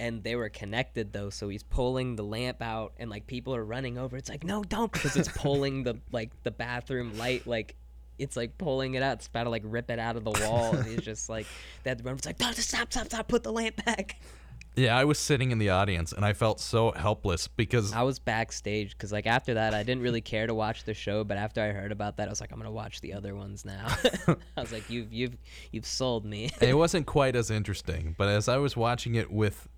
and 0.00 0.24
they 0.24 0.34
were 0.36 0.48
connected 0.48 1.12
though 1.12 1.30
so 1.30 1.48
he's 1.48 1.62
pulling 1.62 2.16
the 2.16 2.22
lamp 2.22 2.60
out 2.60 2.92
and 2.98 3.10
like 3.10 3.26
people 3.26 3.54
are 3.54 3.64
running 3.64 3.98
over. 3.98 4.16
It's 4.16 4.28
like 4.28 4.44
no 4.44 4.62
don't 4.64 4.90
because 4.90 5.16
it's 5.16 5.28
pulling 5.28 5.84
the 5.84 5.98
like 6.12 6.30
the 6.42 6.50
bathroom 6.50 7.16
light 7.16 7.46
like 7.46 7.76
it's 8.18 8.36
like 8.36 8.58
pulling 8.58 8.94
it 8.94 9.02
out. 9.02 9.14
It's 9.14 9.26
about 9.26 9.44
to 9.44 9.50
like 9.50 9.62
rip 9.64 9.90
it 9.90 9.98
out 9.98 10.16
of 10.16 10.24
the 10.24 10.30
wall 10.30 10.74
and 10.74 10.84
he's 10.84 11.02
just 11.02 11.28
like 11.28 11.46
that 11.84 12.00
it's 12.04 12.26
like 12.26 12.40
no, 12.40 12.50
stop 12.52 12.92
stop 12.92 13.06
stop 13.06 13.28
put 13.28 13.42
the 13.42 13.52
lamp 13.52 13.84
back 13.84 14.20
Yeah, 14.76 14.96
I 14.96 15.04
was 15.04 15.18
sitting 15.18 15.52
in 15.52 15.58
the 15.58 15.70
audience 15.70 16.12
and 16.12 16.24
I 16.24 16.32
felt 16.32 16.58
so 16.58 16.90
helpless 16.92 17.46
because 17.46 17.92
I 17.92 18.02
was 18.02 18.18
backstage 18.18 18.90
because 18.92 19.12
like 19.12 19.26
after 19.26 19.54
that 19.54 19.72
I 19.72 19.84
didn't 19.84 20.02
really 20.02 20.20
care 20.20 20.46
to 20.46 20.54
watch 20.54 20.84
the 20.84 20.94
show, 20.94 21.22
but 21.22 21.36
after 21.36 21.62
I 21.62 21.68
heard 21.68 21.92
about 21.92 22.16
that, 22.16 22.26
I 22.26 22.30
was 22.30 22.40
like, 22.40 22.50
I'm 22.50 22.58
gonna 22.58 22.72
watch 22.72 23.00
the 23.00 23.12
other 23.12 23.36
ones 23.36 23.64
now. 23.64 23.86
I 24.56 24.60
was 24.60 24.72
like, 24.72 24.90
you've 24.90 25.12
you've 25.12 25.36
you've 25.70 25.86
sold 25.86 26.24
me. 26.24 26.50
it 26.60 26.74
wasn't 26.76 27.06
quite 27.06 27.36
as 27.36 27.50
interesting. 27.50 28.16
But 28.18 28.28
as 28.28 28.48
I 28.48 28.56
was 28.56 28.76
watching 28.76 29.14
it 29.14 29.30
with, 29.30 29.68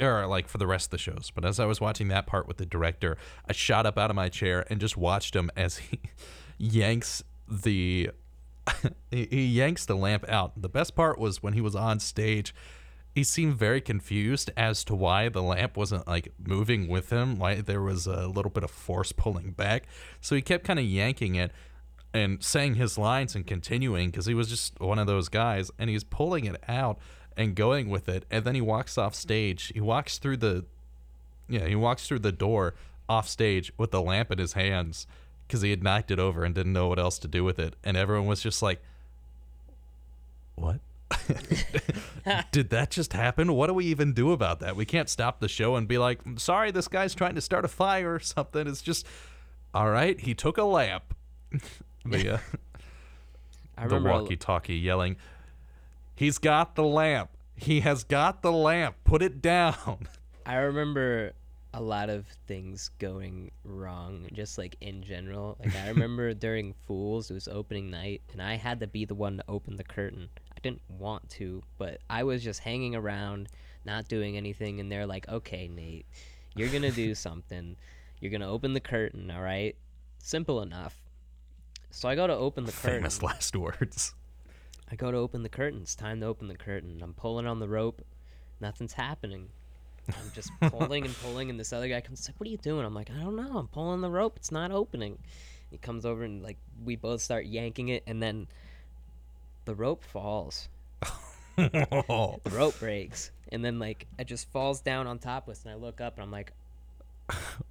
or 0.00 0.26
like 0.26 0.46
for 0.48 0.58
the 0.58 0.68
rest 0.68 0.86
of 0.86 0.90
the 0.92 0.98
shows, 0.98 1.32
but 1.34 1.44
as 1.44 1.58
I 1.58 1.66
was 1.66 1.80
watching 1.80 2.06
that 2.08 2.26
part 2.26 2.46
with 2.46 2.58
the 2.58 2.66
director, 2.66 3.16
I 3.48 3.52
shot 3.52 3.86
up 3.86 3.98
out 3.98 4.10
of 4.10 4.16
my 4.16 4.28
chair 4.28 4.64
and 4.70 4.80
just 4.80 4.96
watched 4.96 5.34
him 5.34 5.50
as 5.56 5.78
he 5.78 6.00
yanks 6.58 7.24
the 7.48 8.10
he, 9.10 9.26
he 9.30 9.46
yanks 9.46 9.84
the 9.84 9.96
lamp 9.96 10.28
out. 10.28 10.60
The 10.60 10.68
best 10.68 10.94
part 10.94 11.18
was 11.18 11.42
when 11.42 11.54
he 11.54 11.60
was 11.60 11.74
on 11.74 11.98
stage. 11.98 12.54
He 13.16 13.24
seemed 13.24 13.56
very 13.56 13.80
confused 13.80 14.50
as 14.58 14.84
to 14.84 14.94
why 14.94 15.30
the 15.30 15.42
lamp 15.42 15.74
wasn't 15.74 16.06
like 16.06 16.34
moving 16.38 16.86
with 16.86 17.08
him. 17.08 17.38
Why 17.38 17.62
there 17.62 17.80
was 17.80 18.06
a 18.06 18.26
little 18.26 18.50
bit 18.50 18.62
of 18.62 18.70
force 18.70 19.10
pulling 19.10 19.52
back. 19.52 19.84
So 20.20 20.36
he 20.36 20.42
kept 20.42 20.64
kind 20.64 20.78
of 20.78 20.84
yanking 20.84 21.34
it 21.34 21.50
and 22.12 22.44
saying 22.44 22.74
his 22.74 22.98
lines 22.98 23.34
and 23.34 23.46
continuing 23.46 24.10
because 24.10 24.26
he 24.26 24.34
was 24.34 24.50
just 24.50 24.78
one 24.80 24.98
of 24.98 25.06
those 25.06 25.30
guys 25.30 25.70
and 25.78 25.88
he's 25.88 26.04
pulling 26.04 26.44
it 26.44 26.62
out 26.68 26.98
and 27.38 27.54
going 27.54 27.88
with 27.88 28.06
it 28.06 28.26
and 28.30 28.44
then 28.44 28.54
he 28.54 28.60
walks 28.60 28.98
off 28.98 29.14
stage 29.14 29.72
he 29.72 29.80
walks 29.80 30.18
through 30.18 30.36
the 30.36 30.66
yeah 31.48 31.66
he 31.66 31.74
walks 31.74 32.06
through 32.06 32.18
the 32.18 32.32
door 32.32 32.74
off 33.08 33.28
stage 33.28 33.72
with 33.78 33.92
the 33.92 34.02
lamp 34.02 34.30
in 34.30 34.36
his 34.36 34.52
hands 34.52 35.06
because 35.46 35.62
he 35.62 35.70
had 35.70 35.82
knocked 35.82 36.10
it 36.10 36.18
over 36.18 36.44
and 36.44 36.54
didn't 36.54 36.72
know 36.72 36.88
what 36.88 36.98
else 36.98 37.18
to 37.18 37.28
do 37.28 37.42
with 37.42 37.58
it 37.58 37.76
and 37.82 37.96
everyone 37.96 38.26
was 38.26 38.42
just 38.42 38.62
like 38.62 38.82
what 40.54 40.80
did 42.50 42.70
that 42.70 42.90
just 42.90 43.12
happen 43.12 43.52
what 43.52 43.68
do 43.68 43.74
we 43.74 43.84
even 43.84 44.12
do 44.12 44.32
about 44.32 44.58
that 44.58 44.74
we 44.74 44.84
can't 44.84 45.08
stop 45.08 45.38
the 45.38 45.48
show 45.48 45.76
and 45.76 45.86
be 45.86 45.98
like 45.98 46.20
sorry 46.36 46.72
this 46.72 46.88
guy's 46.88 47.14
trying 47.14 47.34
to 47.34 47.40
start 47.40 47.64
a 47.64 47.68
fire 47.68 48.14
or 48.14 48.18
something 48.18 48.66
it's 48.66 48.82
just 48.82 49.06
all 49.72 49.88
right 49.88 50.20
he 50.20 50.34
took 50.34 50.58
a 50.58 50.64
lamp 50.64 51.14
the 52.04 52.34
uh, 52.34 53.88
the 53.88 54.00
walkie-talkie 54.00 54.76
yelling, 54.76 55.16
"He's 56.14 56.38
got 56.38 56.74
the 56.74 56.84
lamp. 56.84 57.30
He 57.54 57.80
has 57.80 58.04
got 58.04 58.42
the 58.42 58.52
lamp. 58.52 58.96
Put 59.04 59.22
it 59.22 59.42
down." 59.42 60.08
I 60.46 60.56
remember 60.56 61.32
a 61.74 61.80
lot 61.80 62.08
of 62.08 62.26
things 62.46 62.90
going 62.98 63.50
wrong, 63.64 64.28
just 64.32 64.56
like 64.56 64.76
in 64.80 65.02
general. 65.02 65.56
Like 65.60 65.76
I 65.76 65.88
remember 65.88 66.32
during 66.34 66.74
Fools, 66.86 67.30
it 67.30 67.34
was 67.34 67.48
opening 67.48 67.90
night, 67.90 68.22
and 68.32 68.40
I 68.40 68.56
had 68.56 68.80
to 68.80 68.86
be 68.86 69.04
the 69.04 69.14
one 69.14 69.38
to 69.38 69.44
open 69.48 69.76
the 69.76 69.84
curtain. 69.84 70.28
I 70.66 70.68
didn't 70.68 70.82
want 70.98 71.30
to, 71.30 71.62
but 71.78 72.00
I 72.10 72.24
was 72.24 72.42
just 72.42 72.58
hanging 72.58 72.96
around, 72.96 73.48
not 73.84 74.08
doing 74.08 74.36
anything, 74.36 74.80
and 74.80 74.90
they're 74.90 75.06
like, 75.06 75.28
"Okay, 75.28 75.68
Nate, 75.68 76.06
you're 76.56 76.70
gonna 76.70 76.90
do 76.90 77.14
something. 77.26 77.76
You're 78.20 78.32
gonna 78.32 78.50
open 78.50 78.72
the 78.72 78.80
curtain, 78.80 79.30
all 79.30 79.42
right? 79.42 79.76
Simple 80.18 80.60
enough." 80.62 80.96
So 81.90 82.08
I 82.08 82.16
go 82.16 82.26
to 82.26 82.34
open 82.34 82.64
the 82.64 82.72
curtain. 82.72 82.98
Famous 82.98 83.22
last 83.22 83.54
words. 83.54 84.14
I 84.90 84.96
go 84.96 85.12
to 85.12 85.18
open 85.18 85.44
the 85.44 85.48
curtain. 85.48 85.82
It's 85.82 85.94
time 85.94 86.18
to 86.20 86.26
open 86.26 86.48
the 86.48 86.56
curtain. 86.56 87.00
I'm 87.00 87.14
pulling 87.14 87.46
on 87.46 87.60
the 87.60 87.68
rope. 87.68 88.02
Nothing's 88.60 88.94
happening. 88.94 89.50
I'm 90.08 90.32
just 90.34 90.50
pulling 90.60 91.04
and 91.04 91.14
pulling, 91.18 91.48
and 91.48 91.60
this 91.60 91.72
other 91.72 91.88
guy 91.88 92.00
comes. 92.00 92.28
Like, 92.28 92.40
what 92.40 92.48
are 92.48 92.50
you 92.50 92.58
doing? 92.58 92.84
I'm 92.84 92.94
like, 92.94 93.10
I 93.10 93.20
don't 93.20 93.36
know. 93.36 93.56
I'm 93.56 93.68
pulling 93.68 94.00
the 94.00 94.10
rope. 94.10 94.36
It's 94.36 94.50
not 94.50 94.72
opening. 94.72 95.18
He 95.70 95.78
comes 95.78 96.04
over 96.04 96.24
and 96.24 96.42
like 96.42 96.58
we 96.84 96.96
both 96.96 97.20
start 97.20 97.46
yanking 97.46 97.88
it, 97.88 98.02
and 98.08 98.20
then 98.20 98.48
the 99.66 99.74
rope 99.74 100.02
falls. 100.04 100.68
The 101.56 102.38
rope 102.52 102.78
breaks, 102.78 103.30
and 103.50 103.64
then 103.64 103.78
like 103.78 104.06
it 104.18 104.26
just 104.26 104.50
falls 104.50 104.80
down 104.82 105.06
on 105.06 105.18
top 105.18 105.48
of 105.48 105.52
us. 105.52 105.62
And 105.64 105.72
I 105.72 105.76
look 105.76 106.00
up, 106.02 106.14
and 106.16 106.22
I'm 106.22 106.30
like, 106.30 106.52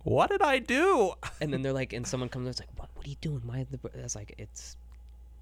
what 0.04 0.32
did 0.32 0.42
I 0.42 0.58
do? 0.60 1.14
and 1.40 1.54
then 1.54 1.62
they're 1.62 1.72
like, 1.74 1.94
and 1.94 2.06
someone 2.06 2.30
comes. 2.30 2.48
And 2.48 2.50
it's 2.54 2.60
like, 2.60 2.80
what? 2.80 2.90
What 2.96 3.06
are 3.06 3.10
you 3.10 3.16
doing? 3.22 3.42
Why? 3.46 3.66
The? 3.70 3.78
bro-" 3.78 3.92
I 3.98 4.02
was 4.04 4.16
like, 4.16 4.34
it's. 4.40 4.76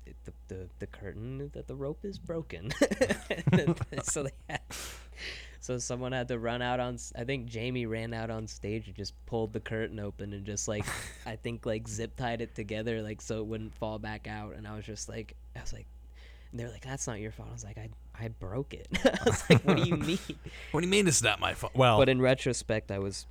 it- 0.05 0.15
The, 0.25 0.33
the 0.49 0.67
the 0.79 0.87
curtain 0.87 1.49
that 1.53 1.67
the 1.67 1.75
rope 1.75 2.03
is 2.03 2.17
broken, 2.19 2.73
then- 3.51 3.75
so 4.03 4.23
they 4.23 4.31
had, 4.49 4.59
so 5.61 5.77
someone 5.77 6.11
had 6.11 6.27
to 6.27 6.37
run 6.37 6.61
out 6.61 6.81
on. 6.81 6.97
I 7.15 7.23
think 7.23 7.45
Jamie 7.47 7.85
ran 7.85 8.13
out 8.13 8.29
on 8.29 8.45
stage 8.47 8.87
and 8.87 8.95
just 8.97 9.13
pulled 9.25 9.53
the 9.53 9.61
curtain 9.61 10.01
open 10.01 10.33
and 10.33 10.45
just 10.45 10.67
like 10.67 10.83
I 11.25 11.37
think 11.37 11.65
like 11.65 11.87
zip 11.87 12.17
tied 12.17 12.41
it 12.41 12.53
together 12.55 13.01
like 13.01 13.21
so 13.21 13.37
it 13.39 13.45
wouldn't 13.45 13.73
fall 13.75 13.99
back 13.99 14.27
out. 14.27 14.55
And 14.55 14.67
I 14.67 14.75
was 14.75 14.85
just 14.85 15.07
like, 15.07 15.35
I 15.55 15.61
was 15.61 15.71
like, 15.71 15.87
and 16.53 16.59
they're 16.59 16.69
like, 16.69 16.85
that's 16.85 17.05
not 17.07 17.19
your 17.19 17.31
fault. 17.31 17.49
I 17.49 17.53
was 17.53 17.63
like, 17.65 17.77
I 17.77 17.89
I 18.17 18.27
broke 18.29 18.73
it. 18.73 18.87
I 19.03 19.17
was 19.25 19.43
like, 19.49 19.63
what 19.63 19.75
do 19.77 19.83
you 19.83 19.97
mean? 19.97 20.19
What 20.71 20.79
do 20.81 20.87
you 20.87 20.91
mean 20.91 21.07
it's 21.07 21.21
not 21.21 21.39
my 21.41 21.53
fault? 21.55 21.73
Well, 21.75 21.97
But 21.97 22.07
in 22.09 22.21
retrospect, 22.21 22.91
I 22.91 22.99
was 22.99 23.25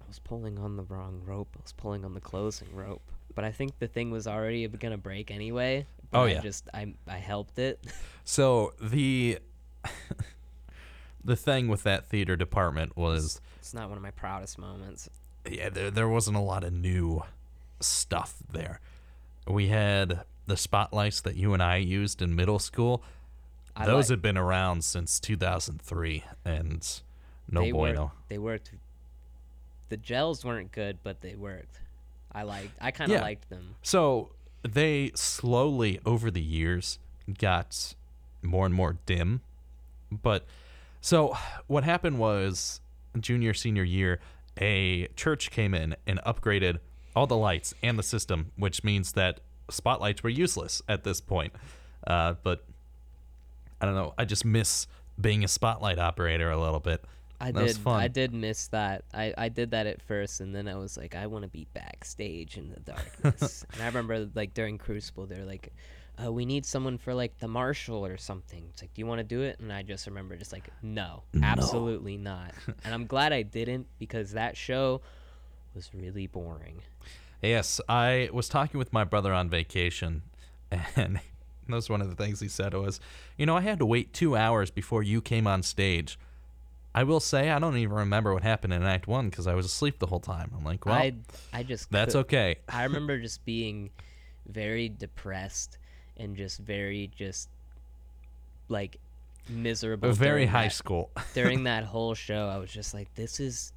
I 0.00 0.04
was 0.08 0.18
pulling 0.20 0.58
on 0.58 0.76
the 0.76 0.84
wrong 0.84 1.20
rope. 1.26 1.48
I 1.58 1.62
was 1.62 1.72
pulling 1.72 2.04
on 2.04 2.14
the 2.14 2.20
closing 2.20 2.68
rope. 2.74 3.02
But 3.34 3.44
I 3.44 3.50
think 3.50 3.78
the 3.80 3.88
thing 3.88 4.10
was 4.12 4.26
already 4.28 4.66
gonna 4.68 4.96
break 4.96 5.30
anyway. 5.30 5.86
But 6.10 6.18
Oh, 6.18 6.22
I 6.24 6.28
yeah. 6.32 6.40
just 6.40 6.68
I 6.72 6.94
I 7.08 7.18
helped 7.18 7.58
it. 7.58 7.84
so 8.24 8.72
the 8.80 9.38
the 11.24 11.36
thing 11.36 11.68
with 11.68 11.82
that 11.82 12.06
theater 12.06 12.36
department 12.36 12.96
was 12.96 13.40
It's 13.58 13.74
not 13.74 13.88
one 13.88 13.96
of 13.98 14.02
my 14.02 14.10
proudest 14.12 14.58
moments. 14.58 15.08
yeah, 15.50 15.68
there, 15.70 15.90
there 15.90 16.08
wasn't 16.08 16.36
a 16.36 16.40
lot 16.40 16.64
of 16.64 16.72
new 16.72 17.22
stuff 17.80 18.36
there. 18.52 18.80
We 19.46 19.68
had 19.68 20.22
the 20.46 20.56
spotlights 20.56 21.20
that 21.22 21.36
you 21.36 21.54
and 21.54 21.62
I 21.62 21.76
used 21.76 22.20
in 22.22 22.34
middle 22.34 22.58
school. 22.58 23.02
I 23.76 23.86
Those 23.86 24.04
like- 24.08 24.16
had 24.16 24.22
been 24.22 24.36
around 24.38 24.84
since 24.84 25.18
2003, 25.18 26.24
and 26.44 26.86
no 27.50 27.62
they 27.62 27.72
bueno. 27.72 28.02
Worked, 28.04 28.28
they 28.28 28.38
worked. 28.38 28.70
The 29.88 29.96
gels 29.96 30.44
weren't 30.44 30.72
good, 30.72 30.98
but 31.02 31.20
they 31.20 31.34
worked. 31.34 31.80
I 32.32 32.42
liked. 32.42 32.76
I 32.80 32.90
kind 32.90 33.10
of 33.10 33.16
Yeah. 33.16 33.22
liked 33.22 33.48
them. 33.48 33.76
So 33.82 34.30
they 34.62 35.12
slowly, 35.14 36.00
over 36.06 36.30
the 36.30 36.42
years, 36.42 36.98
got 37.38 37.94
more 38.42 38.66
and 38.66 38.74
more 38.74 38.98
dim. 39.06 39.40
But 40.10 40.44
so 41.00 41.36
what 41.66 41.84
happened 41.84 42.18
was 42.18 42.80
junior, 43.18 43.54
senior 43.54 43.84
year, 43.84 44.20
a 44.60 45.08
church 45.16 45.50
came 45.50 45.74
in 45.74 45.96
and 46.06 46.18
upgraded 46.20 46.78
all 47.16 47.26
the 47.26 47.36
lights 47.36 47.74
and 47.82 47.98
the 47.98 48.02
system, 48.02 48.52
which 48.56 48.82
means 48.84 49.12
that 49.12 49.40
spotlights 49.70 50.22
were 50.22 50.30
useless 50.30 50.82
at 50.88 51.04
this 51.04 51.20
point. 51.20 51.52
Uh, 52.06 52.34
but 52.42 52.64
I 53.80 53.86
don't 53.86 53.94
know. 53.94 54.14
I 54.18 54.24
just 54.24 54.44
miss 54.44 54.86
being 55.20 55.44
a 55.44 55.48
spotlight 55.48 55.98
operator 55.98 56.50
a 56.50 56.60
little 56.60 56.80
bit. 56.80 57.04
I 57.40 57.50
That 57.50 57.66
did. 57.66 57.76
fun. 57.76 58.00
I 58.00 58.08
did 58.08 58.32
miss 58.32 58.68
that. 58.68 59.04
I, 59.12 59.34
I 59.36 59.48
did 59.48 59.72
that 59.72 59.86
at 59.86 60.00
first, 60.02 60.40
and 60.40 60.54
then 60.54 60.68
I 60.68 60.76
was 60.76 60.96
like, 60.96 61.14
I 61.14 61.26
want 61.26 61.42
to 61.42 61.48
be 61.48 61.66
backstage 61.74 62.56
in 62.56 62.70
the 62.70 62.80
darkness. 62.80 63.64
and 63.72 63.82
I 63.82 63.86
remember 63.86 64.28
like 64.34 64.54
during 64.54 64.78
Crucible, 64.78 65.26
they're 65.26 65.44
like, 65.44 65.72
uh, 66.24 66.32
"We 66.32 66.46
need 66.46 66.64
someone 66.64 66.96
for 66.96 67.12
like 67.12 67.38
the 67.38 67.48
marshal 67.48 68.06
or 68.06 68.16
something." 68.16 68.64
It's 68.70 68.82
like, 68.82 68.94
"Do 68.94 69.00
you 69.00 69.06
want 69.06 69.18
to 69.18 69.24
do 69.24 69.42
it?" 69.42 69.58
And 69.58 69.72
I 69.72 69.82
just 69.82 70.06
remember 70.06 70.36
just 70.36 70.52
like, 70.52 70.68
"No, 70.80 71.24
absolutely 71.42 72.16
not." 72.16 72.52
and 72.84 72.94
I'm 72.94 73.06
glad 73.06 73.32
I 73.32 73.42
didn't 73.42 73.88
because 73.98 74.32
that 74.32 74.56
show 74.56 75.00
was 75.74 75.90
really 75.92 76.28
boring. 76.28 76.82
Yes, 77.44 77.80
I 77.88 78.28
was 78.32 78.48
talking 78.48 78.78
with 78.78 78.92
my 78.92 79.04
brother 79.04 79.32
on 79.32 79.48
vacation, 79.48 80.22
and 80.96 81.20
that 81.68 81.74
was 81.74 81.88
one 81.90 82.00
of 82.00 82.08
the 82.08 82.16
things 82.16 82.40
he 82.40 82.48
said 82.48 82.74
was, 82.74 83.00
you 83.36 83.46
know, 83.46 83.56
I 83.56 83.60
had 83.60 83.78
to 83.78 83.86
wait 83.86 84.12
two 84.12 84.36
hours 84.36 84.70
before 84.70 85.02
you 85.02 85.20
came 85.20 85.46
on 85.46 85.62
stage. 85.62 86.18
I 86.94 87.02
will 87.04 87.20
say 87.20 87.50
I 87.50 87.58
don't 87.58 87.76
even 87.76 87.94
remember 87.96 88.32
what 88.32 88.42
happened 88.44 88.72
in 88.72 88.82
Act 88.84 89.06
One 89.08 89.28
because 89.28 89.46
I 89.46 89.54
was 89.54 89.66
asleep 89.66 89.98
the 89.98 90.06
whole 90.06 90.20
time. 90.20 90.52
I'm 90.56 90.64
like, 90.64 90.86
well, 90.86 90.94
I 90.94 91.14
I 91.52 91.62
just 91.64 91.90
that's 91.90 92.14
could- 92.14 92.20
okay. 92.20 92.56
I 92.68 92.84
remember 92.84 93.18
just 93.18 93.44
being 93.44 93.90
very 94.46 94.88
depressed 94.88 95.78
and 96.16 96.36
just 96.36 96.60
very 96.60 97.10
just 97.16 97.48
like 98.68 98.98
miserable. 99.48 100.12
Very 100.12 100.46
high 100.46 100.64
that- 100.68 100.72
school. 100.72 101.10
during 101.34 101.64
that 101.70 101.82
whole 101.84 102.14
show, 102.14 102.48
I 102.48 102.58
was 102.58 102.70
just 102.70 102.94
like, 102.94 103.12
"This 103.16 103.40
is 103.40 103.72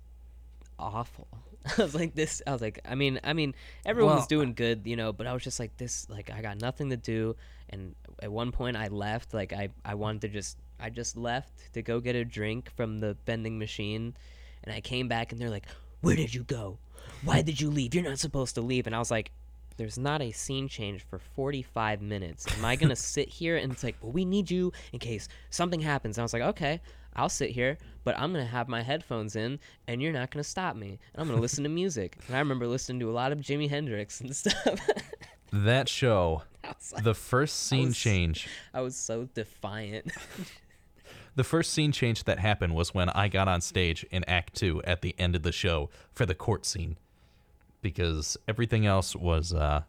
awful." 0.77 1.27
I 1.77 1.81
was 1.83 1.95
like, 1.95 2.15
"This." 2.15 2.41
I 2.47 2.51
was 2.53 2.61
like, 2.61 2.79
"I 2.85 2.95
mean, 2.95 3.19
I 3.23 3.33
mean, 3.33 3.53
everyone 3.85 4.13
was 4.15 4.21
Well- 4.21 4.27
doing 4.27 4.53
good, 4.53 4.81
you 4.85 4.95
know," 4.95 5.11
but 5.13 5.27
I 5.27 5.33
was 5.33 5.43
just 5.43 5.59
like, 5.59 5.75
"This." 5.77 6.09
Like, 6.09 6.29
I 6.31 6.41
got 6.41 6.59
nothing 6.61 6.89
to 6.89 6.97
do, 6.97 7.35
and 7.69 7.95
at 8.21 8.31
one 8.31 8.51
point, 8.51 8.77
I 8.77 8.87
left. 8.87 9.33
Like, 9.33 9.53
I 9.53 9.69
I 9.85 9.95
wanted 9.95 10.21
to 10.21 10.27
just, 10.29 10.57
I 10.79 10.89
just 10.89 11.17
left 11.17 11.73
to 11.73 11.81
go 11.81 11.99
get 11.99 12.15
a 12.15 12.23
drink 12.25 12.71
from 12.75 12.99
the 12.99 13.17
vending 13.25 13.57
machine, 13.59 14.15
and 14.63 14.73
I 14.73 14.81
came 14.81 15.07
back, 15.07 15.31
and 15.31 15.41
they're 15.41 15.49
like, 15.49 15.65
"Where 16.01 16.15
did 16.15 16.33
you 16.33 16.43
go? 16.43 16.79
Why 17.23 17.41
did 17.41 17.59
you 17.61 17.69
leave? 17.69 17.93
You're 17.95 18.03
not 18.03 18.19
supposed 18.19 18.55
to 18.55 18.61
leave." 18.61 18.85
And 18.87 18.95
I 18.95 18.99
was 18.99 19.11
like, 19.11 19.31
there's 19.77 19.97
not 19.99 20.23
a 20.23 20.31
scene 20.31 20.67
change 20.67 21.03
for 21.03 21.19
45 21.19 22.01
minutes. 22.01 22.47
Am 22.57 22.65
I 22.65 22.75
gonna 22.75 22.95
sit 23.15 23.29
here 23.29 23.57
and 23.57 23.71
it's 23.71 23.83
like, 23.83 23.95
well, 24.01 24.11
we 24.11 24.25
need 24.25 24.49
you 24.49 24.73
in 24.91 24.97
case 24.97 25.27
something 25.51 25.79
happens? 25.81 26.17
And 26.17 26.23
I 26.23 26.25
was 26.25 26.33
like, 26.33 26.41
okay, 26.41 26.81
I'll 27.17 27.29
sit 27.29 27.49
here, 27.51 27.77
but 28.03 28.17
I'm 28.17 28.31
gonna 28.31 28.45
have 28.45 28.67
my 28.67 28.81
headphones 28.83 29.35
in, 29.35 29.59
and 29.87 30.01
you're 30.01 30.13
not 30.13 30.29
gonna 30.31 30.43
stop 30.43 30.75
me. 30.75 30.99
And 31.13 31.21
I'm 31.21 31.27
gonna 31.27 31.41
listen 31.41 31.63
to 31.63 31.69
music. 31.69 32.17
And 32.27 32.35
I 32.35 32.39
remember 32.39 32.67
listening 32.67 32.99
to 33.01 33.09
a 33.09 33.11
lot 33.11 33.31
of 33.31 33.39
Jimi 33.39 33.69
Hendrix 33.69 34.21
and 34.21 34.35
stuff. 34.35 34.79
That 35.53 35.87
show, 35.87 36.41
like, 36.93 37.03
the 37.05 37.13
first 37.15 37.67
scene 37.67 37.87
was- 37.87 37.97
change, 37.97 38.49
I 38.73 38.81
was 38.81 38.97
so 38.97 39.29
defiant. 39.33 40.11
the 41.35 41.45
first 41.45 41.71
scene 41.71 41.93
change 41.93 42.25
that 42.25 42.37
happened 42.37 42.75
was 42.75 42.93
when 42.93 43.07
I 43.09 43.29
got 43.29 43.47
on 43.47 43.61
stage 43.61 44.05
in 44.11 44.25
Act 44.25 44.55
Two 44.55 44.83
at 44.83 45.01
the 45.01 45.15
end 45.17 45.37
of 45.37 45.43
the 45.43 45.53
show 45.53 45.89
for 46.11 46.25
the 46.25 46.35
court 46.35 46.65
scene, 46.65 46.97
because 47.81 48.35
everything 48.45 48.85
else 48.85 49.15
was 49.15 49.53
uh, 49.53 49.83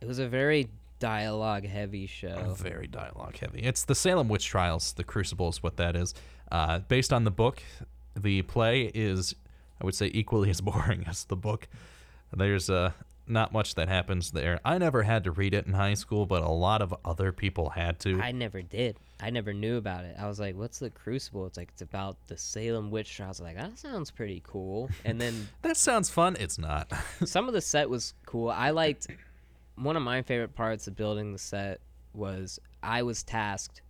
it 0.00 0.06
was 0.06 0.20
a 0.20 0.28
very 0.28 0.68
dialogue 1.00 1.66
heavy 1.66 2.06
show. 2.06 2.54
very 2.56 2.86
dialogue 2.86 3.36
heavy. 3.36 3.60
It's 3.60 3.84
the 3.84 3.96
Salem 3.96 4.28
witch 4.28 4.46
trials. 4.46 4.92
The 4.92 5.02
Crucible 5.02 5.48
is 5.48 5.60
what 5.62 5.76
that 5.78 5.96
is. 5.96 6.14
Uh, 6.52 6.78
based 6.80 7.12
on 7.12 7.24
the 7.24 7.30
book, 7.32 7.60
the 8.16 8.42
play 8.42 8.90
is, 8.94 9.34
I 9.80 9.84
would 9.84 9.94
say, 9.96 10.10
equally 10.14 10.50
as 10.54 10.60
boring 10.60 11.04
as 11.08 11.24
the 11.24 11.36
book. 11.36 11.66
There's 12.32 12.70
uh, 12.70 12.92
not 13.26 13.52
much 13.52 13.74
that 13.76 13.88
happens 13.88 14.30
there. 14.30 14.60
I 14.64 14.78
never 14.78 15.02
had 15.02 15.24
to 15.24 15.32
read 15.32 15.54
it 15.54 15.66
in 15.66 15.72
high 15.72 15.94
school, 15.94 16.26
but 16.26 16.42
a 16.42 16.48
lot 16.48 16.82
of 16.82 16.94
other 17.04 17.32
people 17.32 17.70
had 17.70 17.98
to. 18.00 18.20
I 18.20 18.32
never 18.32 18.62
did. 18.62 18.96
I 19.20 19.30
never 19.30 19.52
knew 19.52 19.76
about 19.76 20.04
it. 20.04 20.16
I 20.18 20.26
was 20.28 20.40
like, 20.40 20.56
"What's 20.56 20.78
the 20.78 20.90
Crucible?" 20.90 21.46
It's 21.46 21.56
like 21.56 21.68
it's 21.72 21.82
about 21.82 22.16
the 22.28 22.36
Salem 22.36 22.90
witch 22.90 23.16
trials. 23.16 23.40
I 23.40 23.44
was 23.44 23.54
like, 23.54 23.56
that 23.56 23.78
sounds 23.78 24.10
pretty 24.10 24.42
cool. 24.46 24.88
And 25.04 25.20
then 25.20 25.48
that 25.62 25.76
sounds 25.76 26.08
fun. 26.08 26.36
It's 26.40 26.58
not. 26.58 26.90
some 27.24 27.46
of 27.48 27.54
the 27.54 27.60
set 27.60 27.90
was 27.90 28.14
cool. 28.26 28.48
I 28.50 28.70
liked 28.70 29.08
one 29.82 29.96
of 29.96 30.02
my 30.02 30.22
favorite 30.22 30.54
parts 30.54 30.86
of 30.86 30.96
building 30.96 31.32
the 31.32 31.38
set 31.38 31.80
was 32.14 32.58
I 32.82 33.02
was 33.02 33.22
tasked 33.22 33.82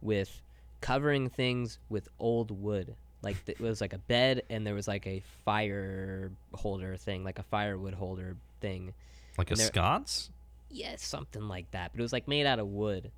with 0.00 0.42
covering 0.80 1.28
things 1.28 1.78
with 1.88 2.08
old 2.18 2.50
wood. 2.50 2.94
Like 3.22 3.36
it 3.46 3.58
was 3.60 3.80
like 3.80 3.92
a 3.94 3.98
bed 3.98 4.42
and 4.50 4.66
there 4.66 4.74
was 4.74 4.86
like 4.86 5.06
a 5.06 5.22
fire 5.44 6.30
holder 6.52 6.96
thing, 6.96 7.24
like 7.24 7.38
a 7.38 7.42
firewood 7.42 7.94
holder 7.94 8.36
thing. 8.60 8.92
like 9.38 9.50
a 9.50 9.52
And 9.54 9.60
there- 9.60 9.66
sconce? 9.68 10.30
Yeah, 10.70 10.96
something 10.96 11.46
like 11.48 11.70
that. 11.70 11.92
But 11.92 12.00
it 12.00 12.02
was 12.02 12.12
like 12.12 12.28
made 12.28 12.46
out 12.46 12.58
of 12.58 12.66
wood. 12.68 13.10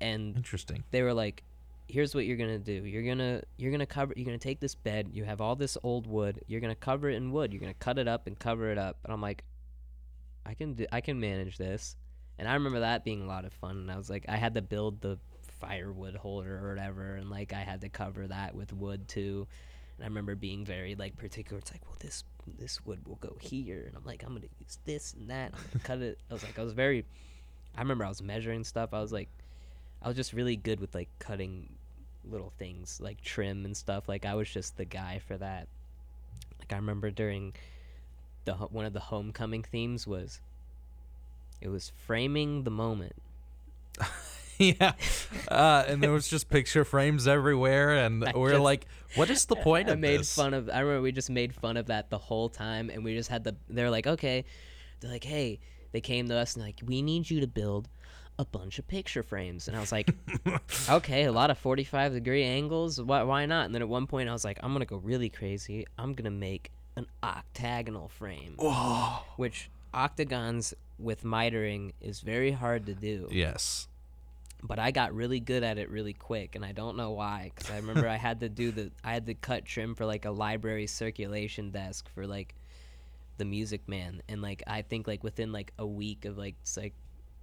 And 0.00 0.36
Interesting. 0.36 0.84
they 0.90 1.02
were 1.02 1.14
like 1.14 1.42
here's 1.86 2.14
what 2.14 2.24
you're 2.24 2.36
gonna 2.38 2.58
do 2.58 2.72
you're 2.72 3.02
gonna 3.02 3.42
you're 3.58 3.70
gonna 3.70 3.84
cover 3.84 4.14
you're 4.16 4.24
gonna 4.24 4.38
take 4.38 4.58
this 4.58 4.74
bed 4.74 5.06
you 5.12 5.22
have 5.24 5.38
all 5.42 5.54
this 5.54 5.76
old 5.82 6.06
wood 6.06 6.40
you're 6.46 6.60
gonna 6.60 6.74
cover 6.74 7.10
it 7.10 7.14
in 7.14 7.30
wood 7.30 7.52
you're 7.52 7.60
gonna 7.60 7.74
cut 7.74 7.98
it 7.98 8.08
up 8.08 8.26
and 8.26 8.38
cover 8.38 8.70
it 8.72 8.78
up 8.78 8.96
and 9.04 9.12
i'm 9.12 9.20
like 9.20 9.44
i 10.46 10.54
can 10.54 10.74
do 10.74 10.86
i 10.92 11.00
can 11.00 11.20
manage 11.20 11.58
this. 11.58 11.96
And 12.38 12.48
i 12.48 12.54
remember 12.54 12.80
that 12.80 13.04
being 13.04 13.22
a 13.22 13.26
lot 13.26 13.44
of 13.44 13.52
fun 13.52 13.76
and 13.76 13.90
i 13.90 13.96
was 13.96 14.10
like 14.10 14.26
i 14.28 14.36
had 14.36 14.54
to 14.54 14.62
build 14.62 15.00
the 15.00 15.18
firewood 15.60 16.16
holder 16.16 16.60
or 16.64 16.70
whatever 16.70 17.14
and 17.14 17.30
like 17.30 17.52
i 17.52 17.60
had 17.60 17.80
to 17.82 17.88
cover 17.88 18.26
that 18.26 18.54
with 18.54 18.72
wood 18.72 19.08
too. 19.08 19.46
And 19.96 20.04
i 20.04 20.08
remember 20.08 20.34
being 20.34 20.64
very 20.64 20.94
like 20.94 21.16
particular. 21.16 21.58
It's 21.58 21.72
like 21.72 21.84
well 21.86 21.96
this 22.00 22.24
this 22.58 22.84
wood 22.84 23.06
will 23.06 23.16
go 23.16 23.36
here. 23.40 23.84
And 23.86 23.96
i'm 23.96 24.04
like 24.04 24.22
i'm 24.22 24.34
gonna 24.34 24.46
use 24.60 24.78
this 24.84 25.14
and 25.14 25.30
that. 25.30 25.52
I'm 25.54 25.60
gonna 25.72 25.84
cut 25.84 25.98
it. 26.00 26.18
I 26.30 26.34
was 26.34 26.42
like 26.42 26.58
i 26.58 26.62
was 26.62 26.72
very 26.72 27.04
i 27.76 27.80
remember 27.80 28.04
i 28.04 28.08
was 28.08 28.22
measuring 28.22 28.64
stuff. 28.64 28.92
I 28.92 29.00
was 29.00 29.12
like 29.12 29.28
I 30.02 30.08
was 30.08 30.16
just 30.16 30.34
really 30.34 30.56
good 30.56 30.80
with 30.80 30.94
like 30.94 31.08
cutting 31.18 31.70
little 32.30 32.52
things 32.58 33.00
like 33.00 33.20
trim 33.22 33.64
and 33.64 33.76
stuff. 33.76 34.08
Like 34.08 34.24
I 34.24 34.34
was 34.34 34.48
just 34.50 34.76
the 34.76 34.84
guy 34.84 35.20
for 35.26 35.36
that. 35.38 35.68
Like 36.58 36.72
I 36.72 36.76
remember 36.76 37.10
during 37.10 37.54
the 38.44 38.54
one 38.54 38.84
of 38.84 38.92
the 38.92 39.00
homecoming 39.00 39.62
themes 39.62 40.06
was 40.06 40.40
it 41.60 41.68
was 41.68 41.92
framing 42.06 42.64
the 42.64 42.70
moment. 42.70 43.14
yeah. 44.58 44.92
Uh, 45.48 45.84
and 45.88 46.02
there 46.02 46.12
was 46.12 46.28
just 46.28 46.48
picture 46.48 46.84
frames 46.84 47.26
everywhere, 47.26 47.96
and 48.04 48.24
I 48.28 48.32
we're 48.36 48.50
just- 48.50 48.62
like, 48.62 48.86
"What 49.14 49.30
is 49.30 49.46
the 49.46 49.56
point 49.56 49.88
I 49.90 49.92
of 49.92 49.98
made 50.00 50.20
this?" 50.20 50.34
fun 50.34 50.54
of. 50.54 50.68
I 50.68 50.80
remember 50.80 51.02
we 51.02 51.12
just 51.12 51.30
made 51.30 51.54
fun 51.54 51.76
of 51.76 51.86
that 51.86 52.10
the 52.10 52.18
whole 52.18 52.48
time, 52.48 52.90
and 52.90 53.04
we 53.04 53.14
just 53.14 53.30
had 53.30 53.44
the. 53.44 53.56
They're 53.68 53.90
like, 53.90 54.06
okay, 54.06 54.44
they're 55.00 55.10
like, 55.10 55.24
hey, 55.24 55.60
they 55.92 56.00
came 56.00 56.28
to 56.28 56.36
us 56.36 56.54
and 56.54 56.64
like, 56.64 56.80
we 56.84 57.02
need 57.02 57.28
you 57.30 57.40
to 57.40 57.46
build 57.46 57.88
a 58.38 58.44
bunch 58.44 58.78
of 58.80 58.86
picture 58.88 59.22
frames, 59.22 59.68
and 59.68 59.76
I 59.76 59.80
was 59.80 59.92
like, 59.92 60.10
okay, 60.90 61.24
a 61.24 61.32
lot 61.32 61.50
of 61.50 61.58
forty-five 61.58 62.12
degree 62.12 62.42
angles. 62.44 63.00
Why, 63.00 63.22
why 63.22 63.46
not? 63.46 63.66
And 63.66 63.74
then 63.74 63.80
at 63.82 63.88
one 63.88 64.06
point, 64.06 64.28
I 64.28 64.32
was 64.32 64.44
like, 64.44 64.58
I'm 64.62 64.72
gonna 64.72 64.84
go 64.86 64.96
really 64.96 65.30
crazy. 65.30 65.86
I'm 65.98 66.12
gonna 66.14 66.30
make 66.32 66.70
an 66.96 67.06
octagonal 67.22 68.08
frame, 68.08 68.54
Whoa. 68.58 69.18
which 69.36 69.70
octagons 69.92 70.74
with 70.98 71.24
mitering 71.24 71.92
is 72.00 72.20
very 72.20 72.52
hard 72.52 72.86
to 72.86 72.94
do 72.94 73.28
Yes. 73.30 73.88
but 74.62 74.78
I 74.78 74.90
got 74.92 75.12
really 75.14 75.40
good 75.40 75.62
at 75.64 75.76
it 75.78 75.90
really 75.90 76.12
quick, 76.14 76.54
and 76.54 76.64
I 76.64 76.72
don't 76.72 76.96
know 76.96 77.10
why. 77.10 77.50
Because 77.54 77.70
I 77.70 77.76
remember 77.76 78.08
I 78.08 78.16
had 78.16 78.40
to 78.40 78.48
do 78.48 78.70
the 78.70 78.90
I 79.02 79.12
had 79.12 79.26
to 79.26 79.34
cut 79.34 79.64
trim 79.64 79.94
for 79.94 80.06
like 80.06 80.24
a 80.24 80.30
library 80.30 80.86
circulation 80.86 81.70
desk 81.70 82.08
for 82.14 82.26
like 82.26 82.54
the 83.38 83.44
Music 83.44 83.88
Man, 83.88 84.22
and 84.28 84.40
like 84.40 84.62
I 84.66 84.82
think 84.82 85.06
like 85.08 85.22
within 85.24 85.50
like 85.52 85.72
a 85.78 85.86
week 85.86 86.24
of 86.24 86.38
like 86.38 86.54
it's 86.62 86.76
like 86.76 86.94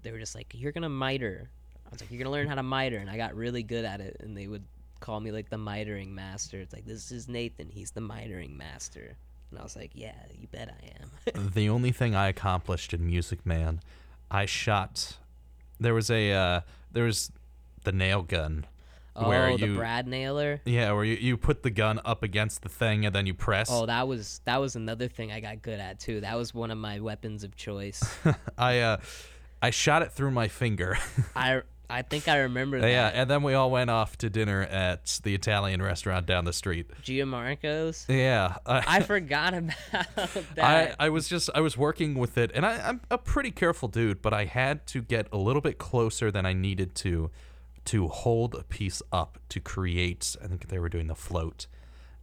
they 0.03 0.11
were 0.11 0.19
just 0.19 0.33
like 0.35 0.53
you're 0.57 0.71
gonna 0.71 0.89
miter. 0.89 1.49
I 1.85 1.89
was 1.91 1.99
like 2.01 2.09
you're 2.09 2.19
gonna 2.19 2.31
learn 2.31 2.47
how 2.47 2.55
to 2.55 2.63
miter, 2.63 2.97
and 2.97 3.09
I 3.09 3.17
got 3.17 3.35
really 3.35 3.63
good 3.63 3.83
at 3.85 3.99
it, 4.01 4.17
and 4.21 4.35
they 4.35 4.47
would 4.47 4.63
call 5.01 5.19
me 5.19 5.31
like 5.31 5.49
the 5.49 5.57
mitering 5.57 6.09
master. 6.09 6.59
It's 6.61 6.73
like 6.73 6.85
this 6.85 7.11
is 7.11 7.27
Nathan, 7.27 7.69
he's 7.69 7.91
the 7.91 8.01
mitering 8.01 8.55
master, 8.55 9.17
and 9.51 9.59
I 9.59 9.63
was 9.63 9.75
like 9.75 9.91
yeah, 9.93 10.15
you 10.39 10.47
bet 10.47 10.69
I 10.69 11.01
am. 11.01 11.51
the 11.53 11.69
only 11.69 11.91
thing 11.91 12.15
I 12.15 12.29
accomplished 12.29 12.93
in 12.93 13.05
Music 13.05 13.45
Man, 13.45 13.81
I 14.29 14.45
shot. 14.45 15.17
There 15.79 15.93
was 15.93 16.09
a 16.09 16.31
uh, 16.31 16.61
there 16.91 17.05
was 17.05 17.31
the 17.83 17.91
nail 17.91 18.21
gun, 18.21 18.65
where 19.13 19.49
oh, 19.49 19.57
the 19.57 19.67
you 19.67 19.75
Brad 19.75 20.07
nailer. 20.07 20.61
yeah, 20.65 20.91
where 20.93 21.03
you, 21.03 21.15
you 21.15 21.37
put 21.37 21.63
the 21.63 21.69
gun 21.69 21.99
up 22.05 22.23
against 22.23 22.61
the 22.61 22.69
thing 22.69 23.05
and 23.05 23.13
then 23.13 23.25
you 23.25 23.33
press. 23.33 23.69
Oh, 23.71 23.85
that 23.85 24.07
was 24.07 24.41
that 24.45 24.57
was 24.57 24.75
another 24.75 25.07
thing 25.07 25.31
I 25.31 25.39
got 25.39 25.61
good 25.61 25.79
at 25.79 25.99
too. 25.99 26.21
That 26.21 26.37
was 26.37 26.53
one 26.53 26.71
of 26.71 26.77
my 26.77 26.99
weapons 26.99 27.43
of 27.43 27.55
choice. 27.55 28.01
I 28.57 28.79
uh, 28.79 28.97
I 29.61 29.69
shot 29.69 30.01
it 30.01 30.11
through 30.11 30.31
my 30.31 30.47
finger. 30.47 30.97
I 31.35 31.61
I 31.91 32.03
think 32.03 32.27
I 32.27 32.37
remember 32.39 32.79
that. 32.79 32.89
yeah, 32.89 33.07
and 33.13 33.29
then 33.29 33.43
we 33.43 33.53
all 33.53 33.69
went 33.69 33.89
off 33.89 34.17
to 34.19 34.29
dinner 34.29 34.61
at 34.61 35.19
the 35.23 35.35
Italian 35.35 35.81
restaurant 35.81 36.25
down 36.25 36.45
the 36.45 36.53
street. 36.53 36.89
Giamarco's. 37.03 38.05
Yeah, 38.07 38.55
I 38.65 39.01
forgot 39.03 39.53
about 39.53 39.75
that. 40.55 40.59
I 40.59 40.95
I 40.97 41.09
was 41.09 41.27
just 41.27 41.49
I 41.53 41.59
was 41.59 41.77
working 41.77 42.15
with 42.15 42.37
it, 42.37 42.51
and 42.55 42.65
I, 42.65 42.87
I'm 42.87 43.01
a 43.11 43.17
pretty 43.17 43.51
careful 43.51 43.89
dude, 43.89 44.21
but 44.21 44.33
I 44.33 44.45
had 44.45 44.87
to 44.87 45.01
get 45.01 45.27
a 45.33 45.37
little 45.37 45.61
bit 45.61 45.77
closer 45.77 46.31
than 46.31 46.45
I 46.45 46.53
needed 46.53 46.95
to 46.95 47.29
to 47.85 48.07
hold 48.07 48.55
a 48.55 48.63
piece 48.63 49.01
up 49.11 49.37
to 49.49 49.59
create. 49.59 50.35
I 50.41 50.47
think 50.47 50.69
they 50.69 50.79
were 50.79 50.89
doing 50.89 51.07
the 51.07 51.15
float, 51.15 51.67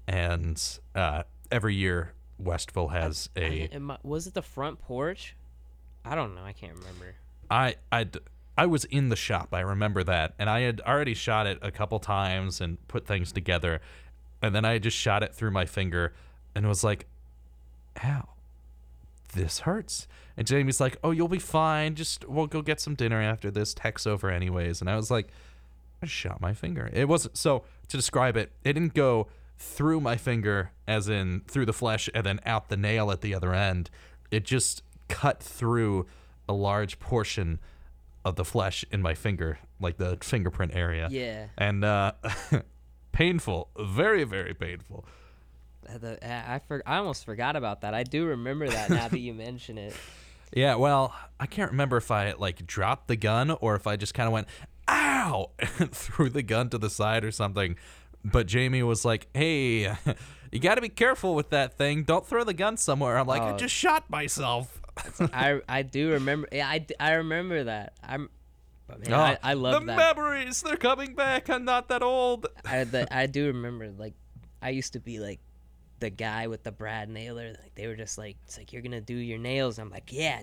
and 0.07 0.62
uh, 0.95 1.25
every 1.51 1.75
year 1.75 2.14
Westville 2.39 2.89
has 2.89 3.29
a. 3.37 3.69
Was 4.03 4.27
it 4.27 4.35
the 4.35 4.43
front 4.43 4.81
porch? 4.81 5.37
I 6.05 6.14
don't 6.14 6.35
know. 6.35 6.43
I 6.45 6.53
can't 6.53 6.75
remember. 6.75 7.16
I 7.51 7.77
I 7.93 8.07
I 8.59 8.66
was 8.66 8.84
in 8.86 9.09
the 9.09 9.16
shop. 9.16 9.50
I 9.52 9.61
remember 9.61 10.02
that, 10.02 10.34
and 10.36 10.50
I 10.50 10.62
had 10.62 10.80
already 10.80 11.14
shot 11.14 11.46
it 11.46 11.61
a 11.62 11.70
couple 11.70 12.00
times 12.00 12.61
and 12.61 12.76
put 12.88 13.06
things 13.06 13.30
together, 13.30 13.80
and 14.42 14.52
then 14.52 14.64
I 14.64 14.78
just 14.78 14.96
shot 14.96 15.22
it 15.22 15.32
through 15.32 15.52
my 15.52 15.64
finger, 15.64 16.12
and 16.56 16.66
was 16.66 16.82
like, 16.82 17.06
"Ow, 18.04 18.30
this 19.32 19.61
hurts." 19.61 20.09
And 20.36 20.44
Jamie's 20.44 20.80
like, 20.80 20.96
"Oh, 21.04 21.12
you'll 21.12 21.28
be 21.28 21.38
fine. 21.38 21.94
Just 21.94 22.28
we'll 22.28 22.48
go 22.48 22.61
get 22.61 22.80
some 22.80 22.96
dinner 22.96 23.22
after 23.22 23.48
this. 23.48 23.74
Tech's 23.74 24.09
over 24.09 24.28
anyways." 24.28 24.80
And 24.80 24.90
I 24.90 24.96
was 24.96 25.09
like, 25.09 25.28
"I 26.02 26.06
shot 26.06 26.40
my 26.40 26.52
finger." 26.52 26.90
It 26.92 27.09
wasn't 27.09 27.36
so 27.36 27.62
to 27.86 27.96
describe 27.96 28.36
it. 28.36 28.50
It 28.64 28.72
didn't 28.72 28.94
go 28.94 29.28
through 29.56 30.00
my 30.00 30.16
finger, 30.16 30.72
as 30.84 31.09
in 31.09 31.42
through 31.46 31.66
the 31.66 31.72
flesh, 31.72 32.11
and 32.12 32.26
then 32.26 32.40
out 32.44 32.70
the 32.70 32.76
nail 32.76 33.12
at 33.12 33.20
the 33.20 33.34
other 33.34 33.54
end. 33.54 33.88
It 34.32 34.44
just 34.44 34.82
cut 35.06 35.40
through 35.40 36.06
a 36.48 36.52
large 36.52 36.98
portion 36.98 37.61
of 38.25 38.37
the 38.37 38.45
flesh 38.45 38.85
in 38.91 39.01
my 39.03 39.14
finger, 39.14 39.59
like 39.81 39.97
the 39.97 40.19
fingerprint 40.21 40.75
area. 40.75 41.09
Yeah. 41.11 41.47
And 41.57 41.85
uh, 41.85 42.12
painful, 43.12 43.71
very, 43.79 44.25
very 44.25 44.55
painful. 44.55 45.05
Uh, 45.89 45.99
The, 45.99 46.27
I 46.29 46.55
I, 46.57 46.59
for, 46.61 46.83
I 46.87 46.97
almost 46.99 47.25
forgot 47.25 47.57
about 47.57 47.81
that. 47.83 47.95
I 47.95 48.03
do 48.03 48.27
remember 48.27 48.69
that 48.69 48.91
now 48.91 49.09
that 49.09 49.21
you 49.21 49.35
mention 49.35 49.79
it. 49.79 49.95
Yeah, 50.51 50.77
well, 50.77 51.14
I 51.39 51.45
can't 51.45 51.73
remember 51.73 51.99
if 51.99 52.11
I 52.11 52.33
like 52.33 52.66
dropped 52.66 53.09
the 53.09 53.16
gun 53.16 53.51
or 53.51 53.75
if 53.75 53.87
I 53.87 53.97
just 53.97 54.14
kind 54.14 54.27
of 54.27 54.33
went, 54.33 54.47
ow, 54.89 55.51
and 55.79 55.93
threw 55.93 56.31
the 56.31 56.43
gun 56.43 56.71
to 56.71 56.79
the 56.79 56.89
side 56.89 57.23
or 57.23 57.31
something. 57.31 57.77
But 58.25 58.47
Jamie 58.47 58.83
was 58.83 59.05
like, 59.05 59.27
hey, 59.35 59.93
you 60.51 60.59
got 60.59 60.77
to 60.77 60.81
be 60.81 60.89
careful 60.89 61.35
with 61.35 61.51
that 61.51 61.77
thing. 61.77 62.03
Don't 62.05 62.27
throw 62.27 62.45
the 62.45 62.55
gun 62.55 62.79
somewhere. 62.79 63.19
I'm 63.19 63.27
like, 63.27 63.43
I 63.43 63.51
Oh. 63.53 63.57
just 63.59 63.75
shot 63.75 64.09
myself. 64.09 64.81
I 65.20 65.61
I 65.68 65.82
do 65.82 66.12
remember. 66.12 66.49
Yeah, 66.53 66.68
I, 66.68 66.78
d- 66.78 66.94
I 67.01 67.12
remember 67.14 67.64
that. 67.64 67.92
I'm. 68.03 68.28
But 68.86 69.01
man, 69.01 69.12
Oh, 69.14 69.20
I, 69.20 69.38
I 69.42 69.53
love 69.55 69.82
the 69.82 69.86
that. 69.94 70.16
memories. 70.16 70.62
They're 70.62 70.76
coming 70.76 71.14
back. 71.14 71.51
I'm 71.51 71.64
not 71.64 71.88
that 71.88 72.03
old. 72.03 72.46
I 72.64 72.84
the, 72.84 73.07
I 73.14 73.26
do 73.26 73.49
remember 73.49 73.90
like 73.90 74.14
I 74.62 74.70
used 74.70 74.94
to 74.94 75.01
be 75.01 75.18
like 75.18 75.40
the 76.01 76.09
guy 76.11 76.46
with 76.46 76.62
the 76.62 76.72
Brad 76.72 77.09
nailer. 77.11 77.49
Like 77.49 77.74
they 77.74 77.86
were 77.86 77.96
just 77.96 78.16
like 78.16 78.36
it's 78.46 78.57
like 78.57 78.72
you're 78.72 78.80
gonna 78.82 79.01
do 79.03 79.14
your 79.14 79.38
nails. 79.38 79.78
I'm 79.78 79.90
like 79.90 80.11
yeah, 80.12 80.42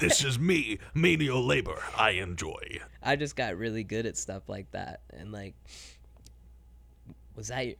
this 0.00 0.24
is 0.24 0.38
me, 0.38 0.78
menial 0.94 1.44
labor. 1.44 1.82
I 1.96 2.10
enjoy. 2.12 2.80
I 3.02 3.16
just 3.16 3.36
got 3.36 3.56
really 3.56 3.84
good 3.84 4.06
at 4.06 4.16
stuff 4.16 4.48
like 4.48 4.70
that. 4.72 5.00
And 5.10 5.30
like, 5.32 5.54
was 7.36 7.48
that? 7.48 7.76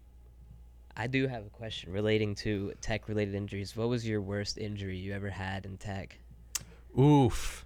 I 0.96 1.06
do 1.06 1.26
have 1.28 1.46
a 1.46 1.50
question 1.50 1.92
relating 1.92 2.34
to 2.36 2.72
tech-related 2.80 3.34
injuries. 3.34 3.76
What 3.76 3.88
was 3.88 4.06
your 4.06 4.20
worst 4.20 4.58
injury 4.58 4.96
you 4.96 5.12
ever 5.12 5.30
had 5.30 5.64
in 5.64 5.76
tech? 5.76 6.18
Oof. 6.98 7.64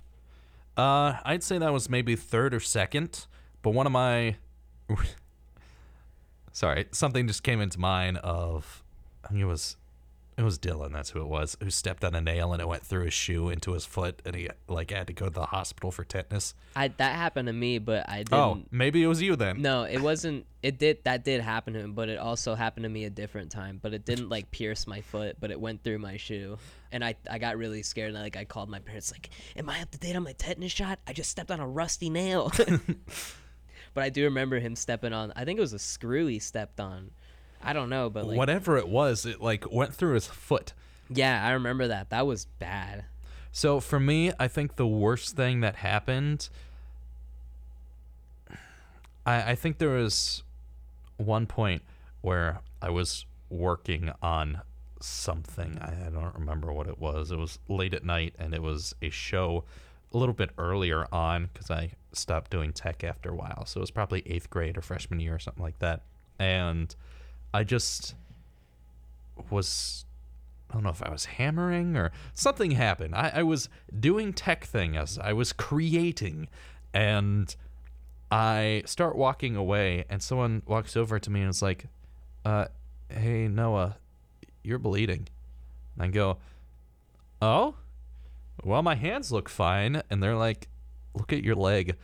Uh, 0.77 1.15
I'd 1.25 1.43
say 1.43 1.59
that 1.59 1.73
was 1.73 1.89
maybe 1.89 2.17
third 2.17 2.55
or 2.55 2.61
second, 2.61 3.27
but 3.63 3.71
one 3.71 3.87
of 3.87 3.93
my. 3.93 4.37
Sorry, 6.53 6.87
something 6.93 7.27
just 7.27 7.43
came 7.43 7.61
into 7.61 7.81
mind 7.81 8.19
of. 8.19 8.83
I 9.25 9.29
think 9.29 9.41
it 9.41 9.47
was. 9.47 9.77
It 10.37 10.43
was 10.43 10.59
Dylan. 10.59 10.93
That's 10.93 11.11
who 11.11 11.21
it 11.21 11.29
was. 11.29 11.57
Who 11.63 11.71
stepped 11.71 12.05
on 12.05 12.15
a 12.15 12.21
nail 12.21 12.53
and 12.53 12.61
it 12.61 12.67
went 12.67 12.83
through 12.83 13.05
his 13.05 13.15
shoe 13.15 13.51
into 13.51 13.73
his 13.73 13.87
foot, 13.87 14.21
and 14.25 14.35
he 14.35 14.49
like 14.69 14.91
had 14.91 15.07
to 15.07 15.13
go 15.13 15.27
to 15.27 15.31
the 15.31 15.47
hospital 15.47 15.93
for 15.93 16.03
tetanus. 16.03 16.55
I 16.75 16.89
that 16.89 17.15
happened 17.15 17.47
to 17.47 17.53
me, 17.53 17.79
but 17.79 18.09
I 18.09 18.21
oh, 18.21 18.25
didn't. 18.25 18.35
Oh, 18.35 18.63
maybe 18.73 19.03
it 19.03 19.07
was 19.07 19.23
you 19.23 19.37
then. 19.37 19.63
No, 19.63 19.85
it 19.85 20.01
wasn't. 20.01 20.47
It 20.63 20.79
did 20.79 21.05
that 21.05 21.25
did 21.25 21.41
happen 21.41 21.75
to 21.75 21.81
him, 21.81 21.93
but 21.93 22.09
it 22.09 22.19
also 22.19 22.57
happened 22.57 22.83
to 22.83 22.91
me 22.91 23.05
a 23.05 23.11
different 23.11 23.53
time. 23.53 23.79
But 23.81 23.95
it 23.95 24.05
didn't 24.05 24.29
like 24.29 24.51
pierce 24.51 24.89
my 24.89 25.03
foot, 25.03 25.37
but 25.39 25.53
it 25.53 25.61
went 25.61 25.85
through 25.85 25.99
my 25.99 26.17
shoe, 26.17 26.59
and 26.91 27.05
I 27.05 27.15
I 27.31 27.39
got 27.39 27.57
really 27.57 27.85
scared. 27.85 28.13
And 28.13 28.21
like 28.21 28.37
I 28.37 28.45
called 28.45 28.69
my 28.69 28.81
parents, 28.81 29.13
like, 29.13 29.31
"Am 29.57 29.69
I 29.69 29.81
up 29.83 29.93
to 29.93 29.99
date 29.99 30.17
on 30.17 30.25
my 30.25 30.33
tetanus 30.33 30.73
shot? 30.73 30.99
I 31.07 31.13
just 31.13 31.31
stepped 31.31 31.53
on 31.53 31.61
a 31.61 31.69
rusty 31.69 32.11
nail." 32.11 32.51
but 33.95 34.03
I 34.03 34.11
do 34.11 34.25
remember 34.25 34.59
him 34.59 34.75
stepping 34.75 35.13
on. 35.13 35.33
I 35.37 35.45
think 35.45 35.59
it 35.59 35.63
was 35.63 35.75
a 35.75 35.79
screw 35.79 36.27
he 36.27 36.41
stepped 36.41 36.81
on. 36.81 37.13
I 37.65 37.73
don't 37.73 37.89
know, 37.89 38.11
but 38.11 38.27
like, 38.27 38.37
Whatever 38.37 38.77
it 38.77 38.89
was, 38.89 39.27
it 39.27 39.41
like 39.41 39.71
went 39.73 39.95
through 39.95 40.15
his 40.15 40.27
foot. 40.27 40.73
yeah, 41.09 41.45
I 41.45 41.53
remember 41.53 41.89
that. 41.89 42.11
That 42.11 42.27
was 42.27 42.47
bad. 42.59 43.05
So 43.53 43.79
for 43.81 44.01
me, 44.01 44.33
I 44.39 44.49
think 44.49 44.77
the 44.77 44.87
worst 44.87 45.37
thing 45.37 45.61
that 45.61 45.77
happened. 45.77 46.49
I, 49.27 49.53
I 49.53 49.55
think 49.55 49.79
there 49.79 49.91
was 49.91 50.43
one 51.17 51.47
point 51.47 51.83
where 52.21 52.61
I 52.83 52.91
was 52.91 53.27
working 53.49 54.11
on 54.23 54.61
something. 55.01 55.79
I, 55.81 56.07
I 56.07 56.11
don't 56.11 56.35
remember 56.35 56.73
what 56.73 56.89
it 56.89 56.99
was. 56.99 57.31
It 57.31 57.37
was 57.39 57.59
late 57.69 57.95
at 57.95 58.05
night, 58.05 58.35
and 58.39 58.55
it 58.55 58.63
was 58.63 58.95
a 59.03 59.11
show 59.11 59.65
a 60.13 60.19
little 60.19 60.35
bit 60.35 60.51
earlier 60.59 61.07
on 61.13 61.51
because 61.53 61.71
I 61.71 61.93
stopped 62.13 62.51
doing 62.51 62.73
tech 62.73 63.05
after 63.05 63.31
a 63.31 63.35
while. 63.35 63.65
So 63.67 63.81
it 63.81 63.83
was 63.83 63.91
probably 63.91 64.23
eighth 64.27 64.51
grade 64.51 64.77
or 64.77 64.83
freshman 64.83 65.21
year 65.21 65.35
or 65.35 65.39
something 65.39 65.63
like 65.63 65.79
that. 65.81 66.03
And 66.39 66.95
I 67.55 67.63
just 67.63 68.17
was 69.49 70.05
I 70.69 70.75
don't 70.75 70.83
know 70.83 70.91
if 70.91 71.03
I 71.05 71.11
was 71.11 71.27
hammering 71.27 71.97
or 71.97 72.11
something 72.35 72.73
happened. 72.73 73.15
I, 73.15 73.31
I 73.37 73.43
was 73.45 73.69
doing 73.99 74.33
tech 74.33 74.65
things. 74.65 75.19
I 75.21 75.33
was 75.33 75.53
creating, 75.53 76.49
and 76.93 77.55
I 78.29 78.83
start 78.87 79.15
walking 79.15 79.55
away, 79.55 80.05
and 80.11 80.21
someone 80.21 80.63
walks 80.67 80.97
over 80.97 81.21
to 81.21 81.31
me 81.31 81.43
and 81.43 81.51
is 81.51 81.63
like, 81.63 81.87
uh, 82.45 82.67
"Hey 83.09 83.47
Noah, 83.47 83.99
you're 84.65 84.81
bleeding." 84.81 85.29
And 85.95 86.03
I 86.03 86.09
go, 86.09 86.39
"Oh, 87.41 87.77
well, 88.65 88.83
my 88.83 88.97
hands 88.97 89.31
look 89.31 89.49
fine." 89.49 90.03
And 90.11 90.21
they're 90.21 90.35
like, 90.35 90.67
"Look 91.15 91.33
at 91.33 91.45
your 91.45 91.55
leg," 91.55 91.95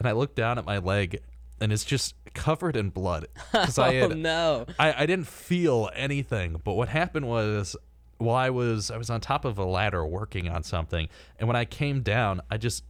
and 0.00 0.08
I 0.08 0.12
look 0.12 0.34
down 0.34 0.58
at 0.58 0.64
my 0.64 0.78
leg, 0.78 1.20
and 1.60 1.72
it's 1.72 1.84
just 1.84 2.14
covered 2.34 2.76
in 2.76 2.90
blood 2.90 3.26
because 3.52 3.78
I 3.78 3.96
oh 3.96 4.08
had 4.08 4.18
no! 4.18 4.66
I, 4.78 5.02
I 5.02 5.06
didn't 5.06 5.26
feel 5.26 5.90
anything, 5.94 6.60
but 6.64 6.74
what 6.74 6.88
happened 6.88 7.26
was 7.28 7.76
while 8.18 8.36
I 8.36 8.50
was 8.50 8.90
I 8.90 8.96
was 8.96 9.10
on 9.10 9.20
top 9.20 9.44
of 9.44 9.58
a 9.58 9.64
ladder 9.64 10.04
working 10.06 10.48
on 10.48 10.62
something, 10.62 11.08
and 11.38 11.48
when 11.48 11.56
I 11.56 11.64
came 11.64 12.02
down, 12.02 12.40
I 12.50 12.56
just 12.56 12.84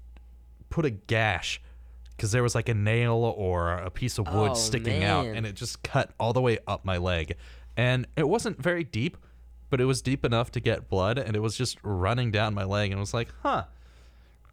put 0.68 0.84
a 0.84 0.90
gash 0.90 1.60
because 2.16 2.32
there 2.32 2.42
was 2.42 2.54
like 2.54 2.68
a 2.68 2.74
nail 2.74 3.14
or 3.36 3.72
a 3.72 3.90
piece 3.90 4.18
of 4.18 4.26
wood 4.32 4.52
Oh, 4.52 4.54
sticking 4.54 5.04
out, 5.04 5.26
and 5.26 5.46
it 5.46 5.54
just 5.54 5.82
cut 5.82 6.12
all 6.18 6.32
the 6.32 6.40
way 6.40 6.58
up 6.66 6.84
my 6.84 6.96
leg, 6.96 7.36
and 7.76 8.06
it 8.16 8.28
wasn't 8.28 8.62
very 8.62 8.84
deep, 8.84 9.16
but 9.70 9.80
it 9.80 9.84
was 9.84 10.00
deep 10.02 10.24
enough 10.24 10.50
to 10.52 10.60
get 10.60 10.88
blood, 10.88 11.18
and 11.18 11.36
it 11.36 11.40
was 11.40 11.56
just 11.56 11.78
running 11.82 12.30
down 12.30 12.54
my 12.54 12.64
leg, 12.64 12.90
and 12.90 12.98
it 12.98 13.00
was 13.00 13.14
like, 13.14 13.28
huh, 13.42 13.64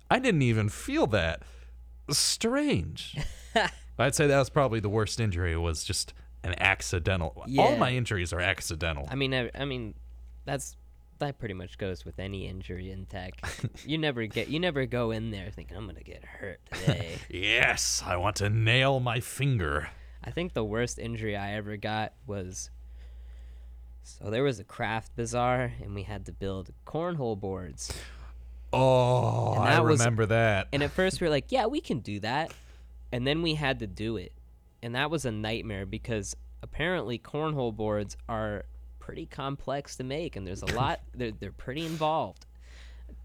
I 0.10 0.20
didn't 0.20 0.42
even 0.42 0.70
feel 0.70 1.08
that. 1.08 1.42
Strange. 2.10 3.18
I'd 4.00 4.16
say 4.16 4.28
that 4.28 4.40
was 4.40 4.50
probably 4.50 4.80
the 4.80 4.90
worst 4.90 5.20
injury. 5.20 5.56
Was 5.58 5.84
just 5.84 6.14
an 6.44 6.56
accidental. 6.60 7.46
All 7.58 7.76
my 7.78 7.92
injuries 7.92 8.34
are 8.34 8.40
accidental. 8.40 9.08
I 9.10 9.16
mean, 9.16 9.34
I, 9.34 9.50
I 9.56 9.66
mean, 9.66 9.94
that's 10.46 10.76
that 11.20 11.40
pretty 11.40 11.54
much 11.54 11.78
goes 11.78 12.04
with 12.04 12.20
any 12.20 12.48
injury 12.48 12.92
in 12.92 13.06
tech. 13.06 13.34
you 13.86 13.98
never 13.98 14.26
get, 14.26 14.50
you 14.50 14.60
never 14.60 14.86
go 14.86 15.12
in 15.12 15.32
there 15.32 15.50
thinking 15.52 15.78
I'm 15.78 15.86
gonna 15.86 16.02
get 16.02 16.24
hurt 16.26 16.60
today. 16.72 17.16
yes, 17.30 18.04
I 18.06 18.18
want 18.18 18.36
to 18.38 18.50
nail 18.50 19.00
my 19.00 19.20
finger. 19.20 19.90
I 20.24 20.32
think 20.32 20.54
the 20.54 20.64
worst 20.64 21.00
injury 21.00 21.36
I 21.36 21.54
ever 21.54 21.78
got 21.78 22.14
was. 22.26 22.70
So 24.04 24.30
there 24.30 24.44
was 24.44 24.60
a 24.60 24.66
craft 24.66 25.16
bazaar, 25.16 25.72
and 25.82 25.96
we 25.96 26.04
had 26.04 26.26
to 26.26 26.34
build 26.34 26.72
cornhole 26.86 27.40
boards. 27.40 27.94
Oh, 28.74 29.54
I 29.54 29.80
was- 29.80 30.00
remember 30.00 30.26
that. 30.26 30.68
And 30.74 30.84
at 30.84 30.92
first 30.92 31.22
we 31.22 31.28
were 31.28 31.32
like, 31.32 31.52
yeah, 31.52 31.68
we 31.68 31.80
can 31.80 32.00
do 32.00 32.20
that. 32.22 32.52
And 33.14 33.28
then 33.28 33.42
we 33.42 33.54
had 33.54 33.80
to 33.80 33.88
do 33.88 34.18
it. 34.18 34.34
And 34.82 34.96
that 34.96 35.12
was 35.12 35.24
a 35.26 35.32
nightmare 35.32 35.86
because 35.86 36.36
apparently 36.62 37.20
cornhole 37.20 37.74
boards 37.74 38.18
are 38.28 38.66
pretty 39.00 39.26
complex 39.26 39.98
to 39.98 40.04
make 40.04 40.36
and 40.36 40.48
there's 40.48 40.62
a 40.62 40.74
lot 40.76 41.02
they're, 41.14 41.32
they're 41.32 41.52
pretty 41.52 41.86
involved. 41.86 42.46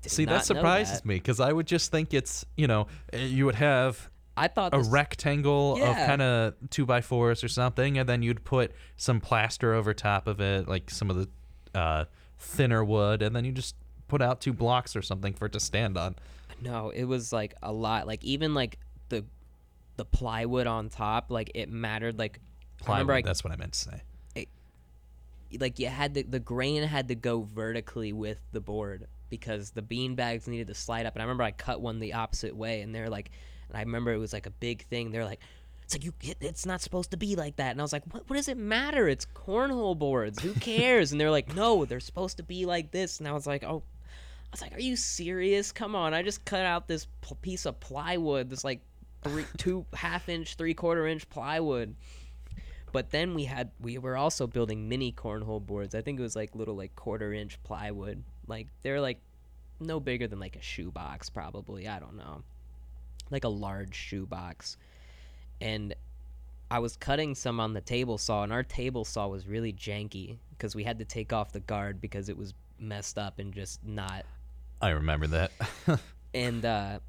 Did 0.02 0.12
See, 0.12 0.24
that 0.26 0.44
surprises 0.44 1.00
that. 1.00 1.06
me 1.06 1.14
because 1.14 1.40
I 1.40 1.52
would 1.52 1.66
just 1.66 1.90
think 1.90 2.12
it's 2.12 2.44
you 2.56 2.66
know 2.66 2.86
eh, 3.12 3.24
you 3.24 3.46
would 3.46 3.54
have 3.54 4.10
I 4.36 4.48
thought 4.48 4.74
a 4.74 4.78
this, 4.78 4.88
rectangle 4.88 5.82
of 5.82 5.96
kind 5.96 6.22
of 6.22 6.54
two 6.70 6.86
by 6.86 7.00
fours 7.00 7.42
or 7.42 7.48
something, 7.48 7.98
and 7.98 8.08
then 8.08 8.22
you'd 8.22 8.44
put 8.44 8.72
some 8.96 9.20
plaster 9.20 9.74
over 9.74 9.92
top 9.92 10.28
of 10.28 10.40
it, 10.40 10.68
like 10.68 10.90
some 10.90 11.10
of 11.10 11.16
the 11.16 11.78
uh, 11.78 12.04
thinner 12.38 12.84
wood, 12.84 13.20
and 13.20 13.34
then 13.34 13.44
you 13.44 13.50
just 13.50 13.74
put 14.06 14.22
out 14.22 14.40
two 14.40 14.52
blocks 14.52 14.94
or 14.94 15.02
something 15.02 15.32
for 15.34 15.46
it 15.46 15.52
to 15.54 15.60
stand 15.60 15.98
on. 15.98 16.14
No, 16.60 16.90
it 16.90 17.04
was 17.04 17.32
like 17.32 17.54
a 17.64 17.72
lot. 17.72 18.06
Like 18.06 18.22
even 18.22 18.54
like 18.54 18.78
the 19.08 19.24
the 19.98 20.06
plywood 20.06 20.66
on 20.66 20.88
top, 20.88 21.30
like 21.30 21.50
it 21.54 21.68
mattered 21.70 22.18
like 22.18 22.40
Plywood, 22.78 23.00
remember 23.00 23.12
I 23.14 23.20
that's 23.22 23.44
what 23.44 23.52
I 23.52 23.56
meant 23.56 23.74
to 23.74 23.78
say. 23.78 24.46
like 25.60 25.78
you 25.78 25.86
had 25.88 26.14
to 26.14 26.22
the 26.22 26.38
grain 26.40 26.82
had 26.82 27.08
to 27.08 27.14
go 27.14 27.48
vertically 27.54 28.12
with 28.12 28.38
the 28.52 28.60
board 28.60 29.06
because 29.30 29.70
the 29.70 29.82
bean 29.82 30.14
bags 30.14 30.46
needed 30.46 30.66
to 30.66 30.74
slide 30.74 31.06
up 31.06 31.14
and 31.14 31.22
i 31.22 31.24
remember 31.24 31.42
i 31.42 31.50
cut 31.50 31.80
one 31.80 31.98
the 32.00 32.12
opposite 32.12 32.54
way 32.54 32.82
and 32.82 32.94
they're 32.94 33.08
like 33.08 33.30
and 33.68 33.76
i 33.78 33.80
remember 33.80 34.12
it 34.12 34.18
was 34.18 34.32
like 34.34 34.44
a 34.46 34.50
big 34.50 34.84
thing 34.88 35.10
they're 35.10 35.24
like 35.24 35.40
it's 35.82 35.94
like 35.94 36.04
you 36.04 36.12
it- 36.22 36.36
it's 36.42 36.66
not 36.66 36.82
supposed 36.82 37.10
to 37.12 37.16
be 37.16 37.34
like 37.34 37.56
that 37.56 37.70
and 37.70 37.80
i 37.80 37.82
was 37.84 37.94
like 37.94 38.02
what, 38.12 38.28
what 38.28 38.36
does 38.36 38.48
it 38.48 38.58
matter? 38.58 39.08
It's 39.08 39.26
cornhole 39.34 39.98
boards. 39.98 40.38
Who 40.42 40.52
cares? 40.52 41.12
And 41.12 41.20
they're 41.20 41.30
like 41.30 41.54
no 41.54 41.86
they're 41.86 41.98
supposed 42.00 42.36
to 42.36 42.42
be 42.42 42.66
like 42.66 42.90
this 42.90 43.18
and 43.18 43.26
i 43.26 43.32
was 43.32 43.46
like 43.46 43.64
oh 43.64 43.82
i 43.86 44.48
was 44.52 44.60
like 44.60 44.74
are 44.74 44.80
you 44.80 44.96
serious? 44.96 45.72
Come 45.72 45.94
on 45.94 46.12
i 46.12 46.22
just 46.22 46.44
cut 46.44 46.66
out 46.66 46.88
this 46.88 47.06
p- 47.22 47.34
piece 47.40 47.64
of 47.64 47.80
plywood 47.80 48.50
this 48.50 48.64
like 48.64 48.80
three 49.22 49.46
two 49.56 49.84
half 49.94 50.28
inch 50.28 50.54
three 50.54 50.74
quarter 50.74 51.06
inch 51.06 51.28
plywood 51.28 51.94
but 52.92 53.10
then 53.10 53.34
we 53.34 53.44
had 53.44 53.70
we 53.80 53.98
were 53.98 54.16
also 54.16 54.46
building 54.46 54.88
mini 54.88 55.12
cornhole 55.12 55.64
boards. 55.64 55.94
I 55.94 56.02
think 56.02 56.18
it 56.18 56.22
was 56.22 56.36
like 56.36 56.54
little 56.54 56.74
like 56.76 56.94
quarter 56.96 57.32
inch 57.32 57.62
plywood. 57.62 58.22
Like 58.46 58.68
they're 58.82 59.00
like 59.00 59.20
no 59.80 60.00
bigger 60.00 60.26
than 60.26 60.40
like 60.40 60.56
a 60.56 60.62
shoebox 60.62 61.30
probably. 61.30 61.88
I 61.88 61.98
don't 61.98 62.16
know. 62.16 62.42
Like 63.30 63.44
a 63.44 63.48
large 63.48 63.94
shoebox. 63.94 64.76
And 65.60 65.94
I 66.70 66.78
was 66.78 66.96
cutting 66.96 67.34
some 67.34 67.60
on 67.60 67.72
the 67.72 67.80
table 67.80 68.18
saw 68.18 68.42
and 68.42 68.52
our 68.52 68.62
table 68.62 69.04
saw 69.04 69.28
was 69.28 69.46
really 69.46 69.72
janky 69.72 70.38
because 70.50 70.74
we 70.74 70.84
had 70.84 70.98
to 70.98 71.04
take 71.04 71.32
off 71.32 71.52
the 71.52 71.60
guard 71.60 72.00
because 72.00 72.28
it 72.28 72.36
was 72.36 72.54
messed 72.78 73.18
up 73.18 73.38
and 73.38 73.52
just 73.52 73.84
not 73.84 74.24
I 74.80 74.90
remember 74.90 75.26
that. 75.28 75.50
and 76.34 76.64
uh, 76.64 77.00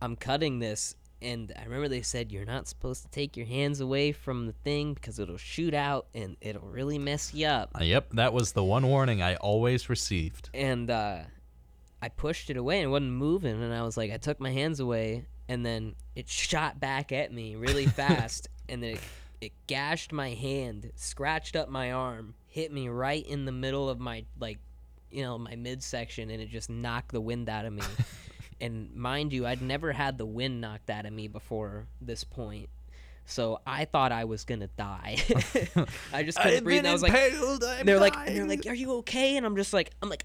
I'm 0.00 0.14
cutting 0.14 0.60
this, 0.60 0.94
and 1.22 1.52
I 1.58 1.64
remember 1.64 1.88
they 1.88 2.02
said 2.02 2.30
you're 2.30 2.44
not 2.44 2.68
supposed 2.68 3.02
to 3.02 3.08
take 3.08 3.36
your 3.36 3.46
hands 3.46 3.80
away 3.80 4.12
from 4.12 4.46
the 4.46 4.52
thing 4.52 4.94
because 4.94 5.18
it'll 5.18 5.38
shoot 5.38 5.74
out 5.74 6.08
and 6.14 6.36
it'll 6.40 6.68
really 6.68 6.98
mess 6.98 7.32
you 7.32 7.46
up. 7.46 7.70
Uh, 7.78 7.84
yep, 7.84 8.10
that 8.12 8.32
was 8.32 8.52
the 8.52 8.62
one 8.62 8.86
warning 8.86 9.22
I 9.22 9.36
always 9.36 9.88
received. 9.88 10.50
And 10.52 10.90
uh, 10.90 11.20
I 12.02 12.08
pushed 12.10 12.50
it 12.50 12.56
away 12.56 12.78
and 12.78 12.86
it 12.86 12.90
wasn't 12.90 13.12
moving, 13.12 13.62
and 13.62 13.72
I 13.72 13.82
was 13.82 13.96
like, 13.96 14.12
I 14.12 14.18
took 14.18 14.40
my 14.40 14.50
hands 14.50 14.80
away, 14.80 15.26
and 15.48 15.64
then 15.64 15.94
it 16.14 16.28
shot 16.28 16.78
back 16.80 17.12
at 17.12 17.32
me 17.32 17.56
really 17.56 17.86
fast, 17.86 18.48
and 18.68 18.82
then 18.82 18.90
it, 18.90 19.00
it 19.40 19.52
gashed 19.66 20.12
my 20.12 20.30
hand, 20.30 20.90
scratched 20.96 21.56
up 21.56 21.68
my 21.68 21.92
arm, 21.92 22.34
hit 22.46 22.72
me 22.72 22.88
right 22.88 23.26
in 23.26 23.44
the 23.44 23.52
middle 23.52 23.88
of 23.88 23.98
my 23.98 24.24
like, 24.38 24.58
you 25.10 25.22
know, 25.22 25.38
my 25.38 25.56
midsection, 25.56 26.30
and 26.30 26.42
it 26.42 26.50
just 26.50 26.68
knocked 26.68 27.12
the 27.12 27.20
wind 27.20 27.48
out 27.48 27.64
of 27.64 27.72
me. 27.72 27.82
and 28.60 28.94
mind 28.94 29.32
you, 29.32 29.46
I'd 29.46 29.62
never 29.62 29.92
had 29.92 30.18
the 30.18 30.26
wind 30.26 30.60
knocked 30.60 30.90
out 30.90 31.06
of 31.06 31.12
me 31.12 31.28
before 31.28 31.86
this 32.00 32.24
point. 32.24 32.68
So 33.26 33.60
I 33.66 33.84
thought 33.84 34.12
I 34.12 34.24
was 34.24 34.44
gonna 34.44 34.68
die. 34.76 35.16
I 36.12 36.22
just 36.22 36.40
couldn't 36.40 36.64
breathe. 36.64 36.78
And 36.78 36.88
I 36.88 36.92
was 36.92 37.02
like, 37.02 37.12
and 37.12 37.88
they're 37.88 37.98
like, 37.98 38.16
and 38.16 38.36
they're 38.36 38.46
like, 38.46 38.66
"Are 38.66 38.74
you 38.74 38.92
okay?" 38.98 39.36
And 39.36 39.44
I'm 39.44 39.56
just 39.56 39.72
like, 39.72 39.90
I'm 40.00 40.08
like, 40.08 40.24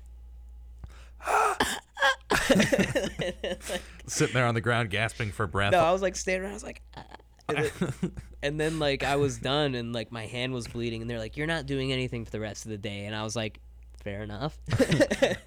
Sitting 4.07 4.33
there 4.33 4.45
on 4.45 4.55
the 4.55 4.61
ground, 4.61 4.89
gasping 4.89 5.31
for 5.31 5.47
breath. 5.47 5.71
no, 5.71 5.79
I 5.79 5.91
was 5.91 6.01
like 6.01 6.15
standing 6.15 6.43
around. 6.43 6.51
I 6.51 6.55
was 6.55 6.63
like, 6.63 6.81
ah. 6.95 7.03
and, 7.49 7.57
then, 7.57 8.11
and 8.43 8.59
then 8.59 8.79
like 8.79 9.03
I 9.03 9.15
was 9.15 9.37
done, 9.37 9.75
and 9.75 9.93
like 9.93 10.11
my 10.11 10.25
hand 10.25 10.53
was 10.53 10.67
bleeding, 10.67 11.01
and 11.01 11.09
they're 11.09 11.19
like, 11.19 11.37
"You're 11.37 11.47
not 11.47 11.65
doing 11.65 11.91
anything 11.91 12.25
for 12.25 12.31
the 12.31 12.39
rest 12.39 12.65
of 12.65 12.71
the 12.71 12.77
day," 12.77 13.05
and 13.05 13.15
I 13.15 13.23
was 13.23 13.35
like, 13.35 13.59
"Fair 14.03 14.23
enough." 14.23 14.57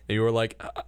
you 0.08 0.22
were 0.22 0.30
like, 0.30 0.60
"Uh, 0.60 0.82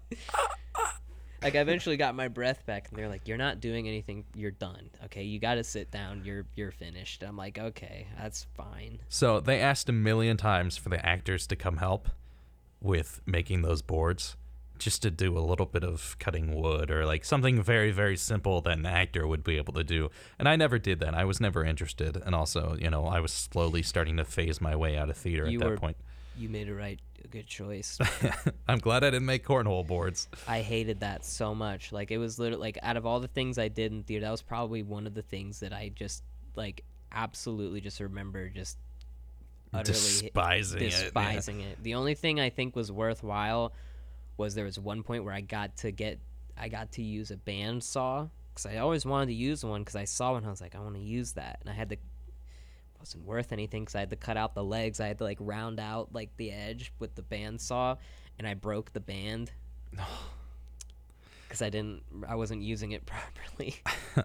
like 1.47 1.55
I 1.55 1.61
eventually 1.61 1.97
got 1.97 2.15
my 2.15 2.29
breath 2.29 2.67
back, 2.67 2.89
and 2.89 2.99
they're 2.99 3.09
like, 3.09 3.27
"You're 3.29 3.37
not 3.39 3.61
doing 3.61 3.87
anything. 3.89 4.25
You're 4.35 4.51
done. 4.51 4.91
Okay, 5.05 5.23
you 5.23 5.39
got 5.39 5.55
to 5.55 5.65
sit 5.65 5.91
down. 5.91 6.23
You're 6.25 6.45
you're 6.57 6.71
finished." 6.73 7.23
I'm 7.23 7.37
like, 7.37 7.59
"Okay, 7.59 8.07
that's 8.19 8.47
fine." 8.55 8.99
So 9.09 9.41
they 9.41 9.61
asked 9.61 9.89
a 9.89 9.93
million 9.93 10.37
times 10.37 10.77
for 10.77 10.89
the 10.89 11.05
actors 11.05 11.47
to 11.49 11.57
come 11.57 11.77
help 11.79 12.09
with 12.81 13.21
making 13.27 13.63
those 13.63 13.81
boards, 13.83 14.37
just 14.79 15.03
to 15.03 15.11
do 15.11 15.39
a 15.39 15.41
little 15.41 15.67
bit 15.67 15.83
of 15.85 16.17
cutting 16.19 16.55
wood 16.55 16.91
or 16.91 17.07
like 17.07 17.25
something 17.25 17.63
very, 17.63 17.91
very 17.91 18.17
simple 18.17 18.61
that 18.61 18.77
an 18.79 18.85
actor 18.87 19.27
would 19.27 19.43
be 19.43 19.57
able 19.57 19.73
to 19.73 19.85
do. 19.85 20.11
And 20.39 20.49
I 20.49 20.57
never 20.57 20.79
did 20.79 21.01
that. 21.01 21.15
I 21.15 21.25
was 21.25 21.41
never 21.41 21.65
interested. 21.65 22.17
And 22.17 22.35
also, 22.35 22.77
you 22.79 22.91
know, 22.91 23.07
I 23.07 23.21
was 23.21 23.33
slowly 23.33 23.83
starting 23.83 24.17
to 24.19 24.25
phase 24.25 24.61
my 24.61 24.77
way 24.77 24.97
out 24.99 25.09
of 25.09 25.17
theater 25.17 25.49
You 25.49 25.59
at 25.59 25.61
that 25.65 25.71
were- 25.71 25.77
point. 25.79 25.97
You 26.39 26.49
made 26.49 26.69
a 26.69 26.75
right, 26.75 27.01
a 27.25 27.29
good 27.29 27.47
choice. 27.47 27.99
I'm 28.69 28.79
glad 28.79 29.05
I 29.05 29.11
didn't 29.11 29.27
make 29.27 29.47
cornhole 29.47 29.87
boards. 29.87 30.29
I 30.47 30.61
hated 30.61 31.01
that 31.01 31.25
so 31.25 31.55
much. 31.55 31.93
Like 31.93 32.11
it 32.11 32.19
was 32.19 32.39
literally 32.39 32.61
like 32.61 32.79
out 32.83 32.97
of 32.97 33.07
all 33.07 33.21
the 33.21 33.29
things 33.29 33.59
I 33.59 33.69
did 33.69 33.93
in 33.93 34.03
theater, 34.03 34.27
that 34.27 34.31
was 34.31 34.43
probably 34.43 34.83
one 34.83 35.07
of 35.07 35.15
the 35.15 35.23
things 35.23 35.61
that 35.61 35.73
I 35.73 35.91
just 35.95 36.23
like 36.55 36.85
absolutely 37.13 37.81
just 37.81 38.01
remember 38.01 38.49
just 38.49 38.77
utterly 39.73 39.99
Despising 39.99 40.83
it, 40.83 40.93
yeah. 40.93 41.03
despising 41.03 41.61
it. 41.61 41.83
The 41.83 41.95
only 41.95 42.15
thing 42.15 42.41
I 42.41 42.51
think 42.51 42.77
was 42.77 42.93
worthwhile 42.93 43.73
was 44.37 44.55
there 44.55 44.65
was 44.65 44.79
one 44.79 45.03
point 45.03 45.25
where 45.25 45.35
I 45.35 45.41
got 45.41 45.77
to 45.79 45.91
get 45.91 46.19
I 46.59 46.69
got 46.69 46.93
to 46.93 47.03
use 47.03 47.31
a 47.31 47.37
band 47.37 47.83
saw 47.83 48.29
because 48.57 48.67
I 48.67 48.79
always 48.79 49.05
wanted 49.05 49.27
to 49.27 49.35
use 49.35 49.65
one 49.65 49.83
because 49.83 49.97
I 49.97 50.05
saw 50.05 50.33
one. 50.33 50.45
I 50.45 50.51
was 50.51 50.61
like, 50.61 50.75
I 50.75 50.81
want 50.81 50.95
to 50.95 51.01
use 51.01 51.33
that, 51.33 51.59
and 51.61 51.69
I 51.69 51.75
had 51.75 51.91
to. 51.91 51.97
Wasn't 53.07 53.25
worth 53.25 53.53
anything 53.53 53.83
because 53.83 53.95
I 53.95 54.01
had 54.01 54.11
to 54.11 54.17
cut 54.17 54.37
out 54.37 54.55
the 54.55 54.65
legs. 54.65 54.99
I 55.01 55.07
had 55.07 55.19
to 55.19 55.25
like 55.25 55.39
round 55.41 55.79
out 55.79 56.13
like 56.13 56.31
the 56.37 56.51
edge 56.51 56.93
with 56.99 57.15
the 57.15 57.23
band 57.23 57.61
saw, 57.61 57.97
and 58.39 58.47
I 58.49 58.55
broke 58.55 58.93
the 58.93 59.01
band 59.01 59.53
because 61.47 61.63
I 61.63 61.71
didn't. 61.71 62.03
I 62.29 62.35
wasn't 62.35 62.63
using 62.63 62.93
it 62.93 63.07
properly. 63.07 63.77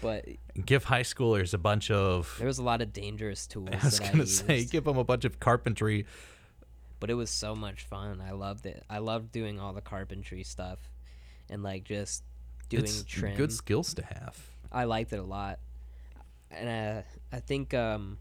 but 0.00 0.24
Give 0.64 0.82
high 0.84 1.02
schoolers 1.02 1.54
a 1.54 1.58
bunch 1.58 1.90
of. 1.90 2.34
there 2.38 2.46
was 2.46 2.58
a 2.58 2.62
lot 2.64 2.82
of 2.82 2.92
dangerous 2.92 3.46
tools. 3.46 3.68
I 3.72 3.84
was 3.84 3.98
that 4.00 4.10
gonna 4.12 4.24
I 4.24 4.26
say, 4.26 4.64
give 4.64 4.84
them 4.84 4.98
a 4.98 5.04
bunch 5.04 5.24
of 5.24 5.38
carpentry. 5.38 6.06
but 6.98 7.08
it 7.10 7.14
was 7.14 7.30
so 7.30 7.54
much 7.54 7.84
fun. 7.84 8.20
I 8.20 8.32
loved 8.32 8.66
it. 8.66 8.84
I 8.90 8.98
loved 8.98 9.30
doing 9.30 9.60
all 9.60 9.72
the 9.72 9.80
carpentry 9.80 10.42
stuff, 10.42 10.78
and 11.48 11.62
like 11.62 11.84
just 11.84 12.24
doing 12.68 12.82
it's 12.84 13.04
trim. 13.04 13.36
good 13.36 13.52
skills 13.52 13.94
to 13.94 14.02
have. 14.04 14.36
I 14.72 14.84
liked 14.84 15.12
it 15.12 15.18
a 15.20 15.24
lot, 15.24 15.58
and 16.50 16.68
uh, 16.68 17.02
I 17.32 17.40
think 17.40 17.74
um, 17.74 18.18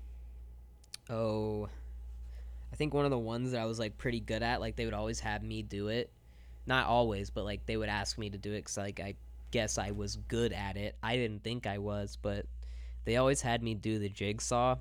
oh, 1.09 1.67
I 2.71 2.75
think 2.75 2.93
one 2.93 3.05
of 3.05 3.11
the 3.11 3.17
ones 3.17 3.51
that 3.51 3.61
I 3.61 3.65
was 3.65 3.79
like 3.79 3.97
pretty 3.97 4.19
good 4.19 4.43
at, 4.43 4.59
like 4.59 4.75
they 4.75 4.85
would 4.85 4.93
always 4.93 5.19
have 5.21 5.43
me 5.43 5.61
do 5.61 5.87
it, 5.87 6.11
not 6.65 6.87
always, 6.87 7.29
but 7.29 7.45
like 7.45 7.65
they 7.65 7.77
would 7.77 7.89
ask 7.89 8.17
me 8.17 8.29
to 8.29 8.37
do 8.37 8.51
it 8.53 8.59
because 8.59 8.77
like 8.77 8.99
I 8.99 9.15
guess 9.51 9.77
I 9.77 9.91
was 9.91 10.15
good 10.27 10.53
at 10.53 10.77
it. 10.77 10.95
I 11.01 11.15
didn't 11.15 11.43
think 11.43 11.65
I 11.65 11.79
was, 11.79 12.17
but 12.21 12.45
they 13.05 13.17
always 13.17 13.41
had 13.41 13.63
me 13.63 13.73
do 13.73 13.97
the 13.97 14.09
jigsaw, 14.09 14.75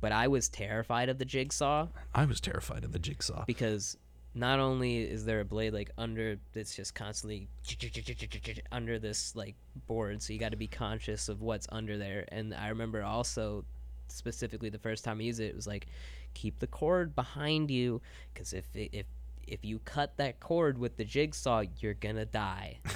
but 0.00 0.12
I 0.12 0.28
was 0.28 0.48
terrified 0.48 1.08
of 1.08 1.18
the 1.18 1.24
jigsaw 1.24 1.88
I 2.14 2.24
was 2.24 2.40
terrified 2.40 2.84
of 2.84 2.92
the 2.92 2.98
jigsaw. 2.98 3.44
because 3.46 3.96
not 4.34 4.58
only 4.58 5.02
is 5.02 5.24
there 5.24 5.40
a 5.40 5.44
blade 5.44 5.72
like 5.72 5.90
under 5.98 6.38
that's 6.52 6.74
just 6.74 6.94
constantly 6.94 7.48
under 8.72 8.98
this 8.98 9.36
like 9.36 9.54
board 9.86 10.22
so 10.22 10.32
you 10.32 10.38
got 10.38 10.50
to 10.52 10.56
be 10.56 10.66
conscious 10.66 11.28
of 11.28 11.42
what's 11.42 11.66
under 11.70 11.98
there. 11.98 12.24
And 12.28 12.54
i 12.54 12.68
remember 12.68 13.02
also 13.02 13.64
specifically 14.08 14.68
the 14.68 14.78
first 14.78 15.04
time 15.04 15.20
i 15.20 15.22
used 15.22 15.40
it 15.40 15.46
it 15.46 15.56
was 15.56 15.66
like 15.66 15.86
keep 16.34 16.58
the 16.58 16.66
cord 16.66 17.14
behind 17.14 17.70
you 17.70 18.00
because 18.32 18.52
if 18.52 18.64
it, 18.74 18.90
if 18.92 19.06
if 19.46 19.64
you 19.64 19.80
cut 19.80 20.16
that 20.16 20.40
cord 20.40 20.78
with 20.78 20.96
the 20.96 21.04
jigsaw 21.04 21.62
you're 21.80 21.94
gonna 21.94 22.26
die. 22.26 22.78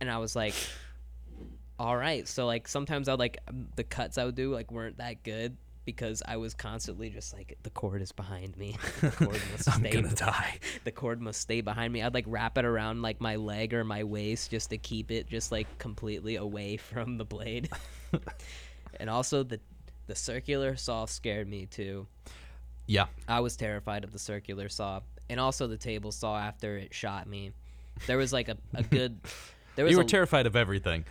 And 0.00 0.10
i 0.10 0.18
was 0.18 0.36
like 0.36 0.54
all 1.80 1.96
right. 1.96 2.26
So 2.26 2.44
like 2.46 2.68
sometimes 2.68 3.08
i 3.08 3.12
would 3.12 3.20
like 3.20 3.38
the 3.76 3.84
cuts 3.84 4.18
i 4.18 4.24
would 4.24 4.34
do 4.34 4.52
like 4.52 4.70
weren't 4.70 4.98
that 4.98 5.22
good 5.22 5.56
because 5.88 6.22
i 6.28 6.36
was 6.36 6.52
constantly 6.52 7.08
just 7.08 7.32
like 7.32 7.56
the 7.62 7.70
cord 7.70 8.02
is 8.02 8.12
behind 8.12 8.54
me 8.58 8.76
the 9.00 9.10
cord 9.10 9.40
must 9.52 9.70
I'm 9.70 9.80
stay 9.80 9.90
gonna 9.90 10.14
die. 10.14 10.58
the 10.84 10.92
cord 10.92 11.18
must 11.22 11.40
stay 11.40 11.62
behind 11.62 11.94
me 11.94 12.02
i'd 12.02 12.12
like 12.12 12.26
wrap 12.28 12.58
it 12.58 12.66
around 12.66 13.00
like 13.00 13.22
my 13.22 13.36
leg 13.36 13.72
or 13.72 13.84
my 13.84 14.04
waist 14.04 14.50
just 14.50 14.68
to 14.68 14.76
keep 14.76 15.10
it 15.10 15.26
just 15.30 15.50
like 15.50 15.66
completely 15.78 16.36
away 16.36 16.76
from 16.90 17.16
the 17.16 17.24
blade 17.24 17.70
and 19.00 19.08
also 19.08 19.42
the 19.42 19.58
the 20.08 20.14
circular 20.14 20.76
saw 20.76 21.06
scared 21.06 21.48
me 21.48 21.64
too 21.64 22.06
Yeah, 22.86 23.06
I 23.26 23.40
was 23.40 23.56
terrified 23.56 24.04
of 24.04 24.12
the 24.12 24.18
circular 24.18 24.68
saw 24.68 25.00
and 25.30 25.40
also 25.40 25.66
the 25.68 25.76
table 25.78 26.12
saw 26.12 26.38
after 26.38 26.76
it 26.76 26.92
shot 26.94 27.26
me. 27.26 27.52
There 28.06 28.16
was 28.18 28.32
like 28.32 28.48
a, 28.48 28.56
a 28.74 28.82
good. 28.82 29.18
There 29.76 29.84
was 29.84 29.92
you 29.92 29.98
were 29.98 30.04
a- 30.04 30.06
terrified 30.06 30.46
of 30.46 30.54
everything. 30.56 31.04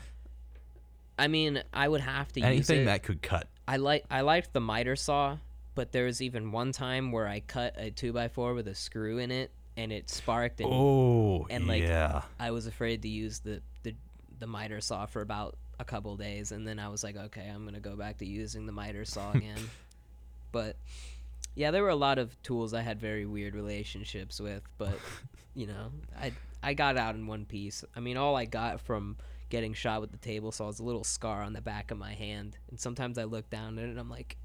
I 1.20 1.28
mean, 1.28 1.62
I 1.74 1.88
would 1.88 2.02
have 2.02 2.32
to 2.34 2.40
use 2.40 2.48
Anything 2.48 2.82
it. 2.82 2.86
that 2.86 3.04
could 3.04 3.22
cut. 3.22 3.48
I 3.68 3.78
like 3.78 4.06
I 4.10 4.22
liked 4.22 4.54
the 4.54 4.62
miter 4.62 4.96
saw, 4.96 5.38
but 5.76 5.92
there 5.92 6.06
was 6.06 6.22
even 6.22 6.52
one 6.52 6.72
time 6.72 7.12
where 7.12 7.28
I 7.28 7.42
cut 7.42 7.76
a 7.78 7.92
two 7.92 8.14
by 8.14 8.28
four 8.30 8.54
with 8.54 8.68
a 8.68 8.76
screw 8.76 9.18
in 9.18 9.32
it 9.32 9.52
and 9.76 9.92
it 9.92 10.10
sparked 10.10 10.60
and 10.62 10.70
Oh, 10.72 11.46
and, 11.50 11.68
like, 11.68 11.84
yeah. 11.84 12.24
I 12.40 12.52
was 12.52 12.66
afraid 12.66 13.02
to 13.04 13.08
use 13.10 13.40
the 13.40 13.62
the 13.84 13.94
the 14.40 14.48
miter 14.48 14.82
saw 14.82 15.06
for 15.06 15.22
about 15.22 15.56
a 15.80 15.86
couple 15.86 16.16
days 16.16 16.52
and 16.52 16.68
then 16.68 16.80
I 16.80 16.90
was 16.90 17.04
like, 17.04 17.16
okay, 17.18 17.48
I'm 17.54 17.66
gonna 17.66 17.80
go 17.80 17.96
back 17.96 18.18
to 18.20 18.26
using 18.26 18.66
the 18.66 18.72
miter 18.72 19.06
saw 19.06 19.32
again. 19.34 19.60
but 20.52 20.78
yeah, 21.56 21.72
there 21.72 21.84
were 21.84 21.90
a 21.90 21.96
lot 21.96 22.20
of 22.20 22.42
tools 22.44 22.74
I 22.74 22.82
had 22.82 23.00
very 23.00 23.26
weird 23.26 23.56
relationships 23.56 24.40
with, 24.40 24.64
but 24.78 24.98
you 25.56 25.68
know, 25.68 25.92
I 26.20 26.32
I 26.64 26.74
got 26.74 26.98
out 26.98 27.16
in 27.16 27.28
one 27.28 27.46
piece. 27.46 27.84
I 27.96 28.00
mean, 28.00 28.18
all 28.18 28.36
I 28.36 28.46
got 28.46 28.80
from 28.82 29.18
getting 29.50 29.74
shot 29.74 30.02
with 30.02 30.12
the 30.12 30.18
table 30.18 30.52
saw 30.52 30.68
is 30.70 30.80
a 30.80 30.84
little 30.84 31.04
scar 31.04 31.42
on 31.42 31.54
the 31.54 31.62
back 31.62 31.92
of 31.92 31.98
my 31.98 32.14
hand, 32.14 32.58
and 32.70 32.80
sometimes 32.80 33.18
I 33.18 33.24
look 33.26 33.50
down 33.50 33.78
at 33.78 33.86
it 33.86 33.90
and 33.90 34.00
I'm 34.00 34.10
like, 34.10 34.38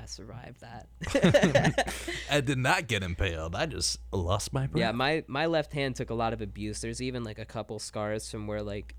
I 0.00 0.06
survived 0.06 0.60
that. 0.60 1.94
I 2.30 2.40
did 2.40 2.58
not 2.58 2.88
get 2.88 3.02
impaled. 3.04 3.54
I 3.54 3.66
just 3.66 4.00
lost 4.12 4.52
my 4.52 4.66
breath. 4.66 4.80
Yeah, 4.80 4.92
my 4.92 5.22
my 5.28 5.46
left 5.46 5.72
hand 5.72 5.94
took 5.96 6.10
a 6.10 6.14
lot 6.14 6.32
of 6.32 6.40
abuse. 6.40 6.80
There's 6.80 7.00
even 7.00 7.22
like 7.22 7.38
a 7.38 7.44
couple 7.44 7.78
scars 7.78 8.28
from 8.30 8.46
where 8.48 8.62
like 8.62 8.94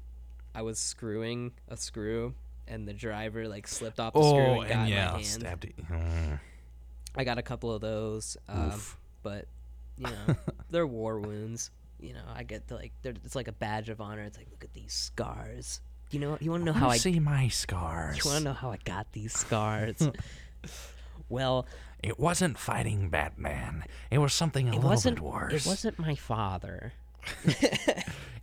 I 0.53 0.61
was 0.61 0.79
screwing 0.79 1.51
a 1.67 1.75
screw 1.75 2.33
and 2.67 2.87
the 2.87 2.93
driver 2.93 3.47
like 3.47 3.67
slipped 3.67 3.99
off 3.99 4.13
the 4.13 4.21
screw 4.21 4.39
Oh, 4.41 4.61
and 4.61 4.69
got 4.69 4.77
and 4.79 4.89
yeah, 4.89 5.05
my 5.07 5.11
hand. 5.13 5.25
stabbed 5.25 5.65
it. 5.65 5.75
Mm. 5.89 6.39
I 7.17 7.23
got 7.25 7.37
a 7.37 7.43
couple 7.43 7.71
of 7.73 7.81
those, 7.81 8.37
um, 8.47 8.81
but 9.21 9.47
you 9.97 10.05
know 10.07 10.35
they're 10.69 10.87
war 10.87 11.19
wounds. 11.19 11.71
You 12.05 12.13
know, 12.13 12.23
I 12.33 12.43
get 12.43 12.67
to 12.69 12.75
like 12.75 12.93
it's 13.03 13.35
like 13.35 13.47
a 13.47 13.53
badge 13.53 13.89
of 13.89 14.01
honor. 14.01 14.23
It's 14.23 14.37
like 14.37 14.47
look 14.51 14.63
at 14.63 14.73
these 14.73 14.93
scars. 14.93 15.81
You 16.11 16.19
know, 16.19 16.37
you 16.39 16.51
want 16.51 16.61
to 16.61 16.65
know 16.65 16.71
oh, 16.71 16.79
how 16.79 16.85
Wanna 16.85 16.95
I 16.95 16.97
see 16.97 17.19
my 17.19 17.47
scars. 17.47 18.17
you 18.23 18.29
want 18.29 18.39
to 18.39 18.45
know 18.45 18.53
how 18.53 18.71
I 18.71 18.77
got 18.83 19.11
these 19.11 19.33
scars? 19.33 20.07
well, 21.29 21.65
It 22.03 22.19
wasn't 22.19 22.59
fighting 22.59 23.09
Batman. 23.09 23.83
It 24.11 24.19
was 24.19 24.33
something 24.33 24.69
a 24.69 24.75
it 24.75 24.83
little 24.83 25.11
bit 25.11 25.19
worse. 25.19 25.65
It 25.65 25.67
wasn't 25.67 25.99
my 25.99 26.15
father. 26.15 26.93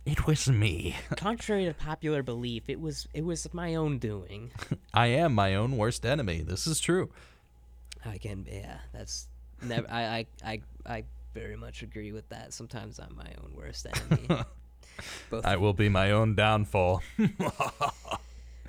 It 0.05 0.27
was 0.27 0.49
me. 0.49 0.97
Contrary 1.15 1.65
to 1.65 1.73
popular 1.73 2.23
belief, 2.23 2.63
it 2.67 2.81
was 2.81 3.07
it 3.13 3.23
was 3.23 3.47
my 3.53 3.75
own 3.75 3.99
doing. 3.99 4.51
I 4.93 5.07
am 5.07 5.33
my 5.33 5.55
own 5.55 5.77
worst 5.77 6.05
enemy. 6.05 6.41
This 6.41 6.67
is 6.67 6.81
true. 6.81 7.09
I 8.05 8.17
can, 8.17 8.45
yeah, 8.51 8.79
that's 8.91 9.27
never. 9.61 9.89
I, 9.89 10.03
I, 10.03 10.25
I, 10.43 10.61
I 10.85 11.03
very 11.33 11.55
much 11.55 11.81
agree 11.81 12.11
with 12.11 12.29
that. 12.29 12.53
Sometimes 12.53 12.99
I'm 12.99 13.15
my 13.15 13.31
own 13.43 13.51
worst 13.55 13.87
enemy. 13.87 14.27
Both. 15.29 15.45
I 15.45 15.55
will 15.57 15.73
be 15.73 15.89
my 15.89 16.11
own 16.11 16.35
downfall. 16.35 17.01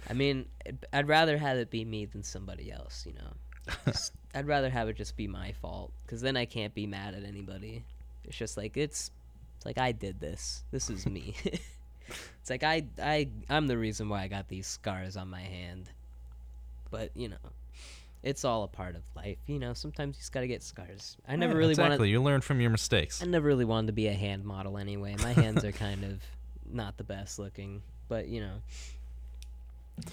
I 0.08 0.12
mean, 0.14 0.46
I'd 0.92 1.08
rather 1.08 1.36
have 1.38 1.56
it 1.58 1.70
be 1.70 1.84
me 1.84 2.06
than 2.06 2.22
somebody 2.22 2.70
else. 2.72 3.04
You 3.06 3.14
know, 3.14 3.74
Just- 3.86 4.12
I'd 4.34 4.46
rather 4.46 4.70
have 4.70 4.88
it 4.88 4.96
just 4.96 5.16
be 5.16 5.28
my 5.28 5.52
fault 5.52 5.92
because 6.04 6.20
then 6.20 6.36
I 6.36 6.44
can't 6.46 6.74
be 6.74 6.86
mad 6.86 7.14
at 7.14 7.24
anybody. 7.24 7.84
It's 8.24 8.36
just 8.36 8.56
like 8.56 8.76
it's, 8.76 9.10
it's 9.56 9.66
like 9.66 9.78
I 9.78 9.92
did 9.92 10.18
this. 10.20 10.64
This 10.70 10.88
is 10.90 11.06
me. 11.06 11.34
it's 11.44 12.50
like 12.50 12.64
I, 12.64 12.84
I, 13.00 13.28
I'm 13.50 13.66
the 13.66 13.78
reason 13.78 14.08
why 14.08 14.22
I 14.22 14.28
got 14.28 14.48
these 14.48 14.66
scars 14.66 15.16
on 15.16 15.28
my 15.28 15.42
hand. 15.42 15.90
But 16.90 17.10
you 17.14 17.28
know, 17.28 17.36
it's 18.24 18.44
all 18.44 18.64
a 18.64 18.68
part 18.68 18.96
of 18.96 19.02
life. 19.14 19.36
You 19.46 19.58
know, 19.60 19.72
sometimes 19.74 20.16
you 20.16 20.20
just 20.20 20.32
gotta 20.32 20.46
get 20.48 20.62
scars. 20.62 21.16
I 21.28 21.36
never 21.36 21.52
Yeah, 21.52 21.58
really 21.58 21.70
exactly. 21.72 21.98
wanted. 21.98 22.10
You 22.10 22.22
learn 22.22 22.40
from 22.40 22.60
your 22.60 22.70
mistakes. 22.70 23.22
I 23.22 23.26
never 23.26 23.46
really 23.46 23.64
wanted 23.64 23.88
to 23.88 23.92
be 23.92 24.08
a 24.08 24.12
hand 24.14 24.44
model 24.44 24.78
anyway. 24.78 25.14
My 25.22 25.32
hands 25.32 25.64
are 25.64 25.72
kind 25.72 26.02
of 26.04 26.22
not 26.68 26.96
the 26.96 27.04
best 27.04 27.38
looking, 27.38 27.82
but 28.08 28.26
you 28.28 28.40
know, 28.40 28.56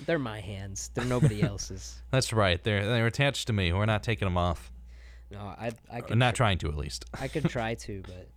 they're 0.05 0.19
my 0.19 0.39
hands. 0.41 0.91
They're 0.93 1.05
nobody 1.05 1.41
else's. 1.51 2.01
That's 2.11 2.31
right. 2.33 2.63
They're 2.63 2.85
they're 2.85 3.07
attached 3.07 3.47
to 3.47 3.53
me. 3.53 3.73
We're 3.73 3.85
not 3.85 4.03
taking 4.03 4.25
them 4.27 4.37
off. 4.37 4.71
No, 5.31 5.39
I 5.39 5.71
I 5.91 6.01
could 6.01 6.17
not 6.17 6.35
tr- 6.35 6.37
trying 6.43 6.57
to, 6.59 6.67
at 6.67 6.75
least. 6.77 7.05
I 7.19 7.27
could 7.29 7.45
try 7.49 7.73
to, 7.85 8.01
but 8.05 8.27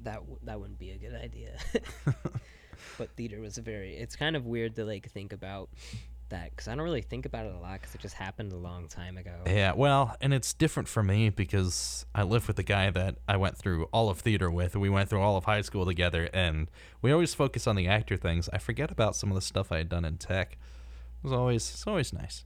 that 0.00 0.20
w- 0.20 0.38
that 0.44 0.60
wouldn't 0.60 0.78
be 0.78 0.92
a 0.92 0.96
good 0.96 1.14
idea. 1.14 1.58
but 2.98 3.10
theater 3.16 3.40
was 3.40 3.58
a 3.58 3.62
very. 3.62 3.96
It's 3.96 4.14
kind 4.16 4.36
of 4.36 4.46
weird 4.46 4.76
to 4.76 4.84
like 4.84 5.10
think 5.10 5.32
about 5.32 5.68
that 6.30 6.50
because 6.50 6.68
I 6.68 6.74
don't 6.74 6.84
really 6.84 7.02
think 7.02 7.26
about 7.26 7.46
it 7.46 7.54
a 7.54 7.58
lot 7.58 7.80
because 7.80 7.94
it 7.94 8.00
just 8.00 8.14
happened 8.14 8.52
a 8.52 8.56
long 8.56 8.88
time 8.88 9.16
ago. 9.16 9.34
Yeah, 9.46 9.72
well, 9.74 10.16
and 10.20 10.32
it's 10.32 10.52
different 10.52 10.88
for 10.88 11.02
me 11.02 11.30
because 11.30 12.06
I 12.14 12.22
live 12.22 12.46
with 12.46 12.56
the 12.56 12.62
guy 12.62 12.90
that 12.90 13.16
I 13.28 13.36
went 13.36 13.56
through 13.56 13.84
all 13.92 14.10
of 14.10 14.20
theater 14.20 14.50
with. 14.50 14.76
We 14.76 14.88
went 14.88 15.08
through 15.08 15.20
all 15.20 15.36
of 15.36 15.44
high 15.44 15.62
school 15.62 15.84
together, 15.86 16.28
and 16.32 16.70
we 17.02 17.12
always 17.12 17.34
focus 17.34 17.66
on 17.66 17.76
the 17.76 17.86
actor 17.86 18.16
things. 18.16 18.48
I 18.52 18.58
forget 18.58 18.90
about 18.90 19.16
some 19.16 19.30
of 19.30 19.34
the 19.34 19.42
stuff 19.42 19.72
I 19.72 19.78
had 19.78 19.88
done 19.88 20.04
in 20.04 20.16
tech. 20.18 20.52
It 20.52 21.24
was 21.24 21.32
always 21.32 21.70
it's 21.70 21.86
always 21.86 22.12
nice. 22.12 22.44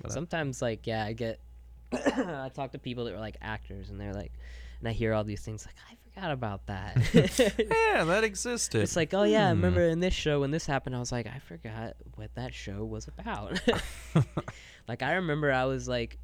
But, 0.00 0.10
uh, 0.10 0.14
Sometimes, 0.14 0.62
like, 0.62 0.86
yeah, 0.86 1.04
I 1.04 1.12
get. 1.12 1.40
I 1.92 2.50
talk 2.54 2.72
to 2.72 2.78
people 2.78 3.04
that 3.04 3.12
were 3.12 3.20
like 3.20 3.36
actors, 3.40 3.90
and 3.90 4.00
they're 4.00 4.14
like, 4.14 4.32
and 4.80 4.88
I 4.88 4.92
hear 4.92 5.12
all 5.12 5.24
these 5.24 5.42
things 5.42 5.66
like, 5.66 5.76
I 5.90 5.96
forgot 6.14 6.30
about 6.30 6.66
that. 6.66 6.96
yeah, 7.14 8.04
that 8.04 8.24
existed. 8.24 8.82
It's 8.82 8.96
like, 8.96 9.14
oh 9.14 9.22
yeah, 9.24 9.46
I 9.46 9.50
Hmm. 9.52 9.56
remember 9.62 9.82
in 9.82 10.00
this 10.00 10.14
show 10.14 10.40
when 10.40 10.50
this 10.50 10.66
happened, 10.66 10.96
I 10.96 10.98
was 10.98 11.12
like, 11.12 11.26
I 11.26 11.38
forgot 11.40 11.94
what 12.16 12.34
that 12.34 12.54
show 12.54 12.84
was 12.84 13.08
about. 13.08 13.60
like 14.88 15.02
I 15.02 15.14
remember 15.14 15.52
I 15.52 15.64
was 15.64 15.88
like 15.88 16.18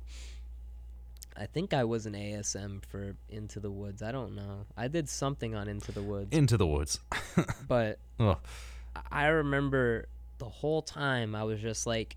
I 1.39 1.45
think 1.47 1.75
I 1.75 1.85
was 1.85 2.07
an 2.07 2.15
ASM 2.15 2.83
for 2.87 3.15
Into 3.29 3.61
the 3.61 3.71
Woods. 3.71 4.03
I 4.03 4.11
don't 4.11 4.35
know. 4.35 4.65
I 4.77 4.89
did 4.89 5.07
something 5.09 5.55
on 5.55 5.69
Into 5.69 5.93
the 5.93 6.03
Woods, 6.03 6.35
Into 6.35 6.57
the 6.57 6.67
woods. 6.67 6.99
but 7.69 7.99
Ugh. 8.19 8.39
I- 8.97 9.01
I 9.11 9.27
remember 9.27 10.09
the 10.39 10.49
whole 10.49 10.81
time 10.81 11.35
I 11.35 11.45
was 11.45 11.61
just 11.61 11.87
like 11.87 12.17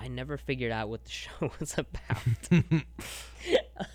I 0.00 0.08
never 0.08 0.36
figured 0.36 0.72
out 0.72 0.88
what 0.88 1.04
the 1.04 1.10
show 1.10 1.52
was 1.58 1.76
about. 1.76 2.22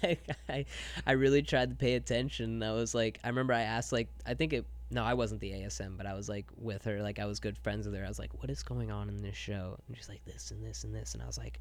like 0.03 0.27
I, 0.49 0.65
I 1.05 1.11
really 1.13 1.41
tried 1.41 1.69
to 1.71 1.75
pay 1.75 1.95
attention. 1.95 2.61
I 2.61 2.73
was 2.73 2.93
like, 2.93 3.19
I 3.23 3.30
remember 3.30 3.53
I 3.53 3.61
asked 3.61 3.91
like, 3.91 4.09
I 4.25 4.34
think 4.34 4.53
it. 4.53 4.65
No, 4.91 5.03
I 5.03 5.15
wasn't 5.15 5.41
the 5.41 5.51
ASM, 5.51 5.97
but 5.97 6.05
I 6.05 6.13
was 6.13 6.30
like 6.30 6.45
with 6.55 6.85
her. 6.85 7.01
Like 7.01 7.17
I 7.17 7.25
was 7.25 7.39
good 7.39 7.57
friends 7.57 7.88
with 7.88 7.95
her. 7.95 8.05
I 8.05 8.07
was 8.07 8.19
like, 8.19 8.31
what 8.41 8.51
is 8.51 8.61
going 8.61 8.91
on 8.91 9.09
in 9.09 9.23
this 9.23 9.35
show? 9.35 9.77
And 9.88 9.97
she's 9.97 10.07
like, 10.09 10.23
this 10.25 10.51
and 10.51 10.63
this 10.63 10.84
and 10.84 10.93
this. 10.93 11.15
And 11.15 11.23
I 11.23 11.25
was 11.25 11.38
like, 11.38 11.59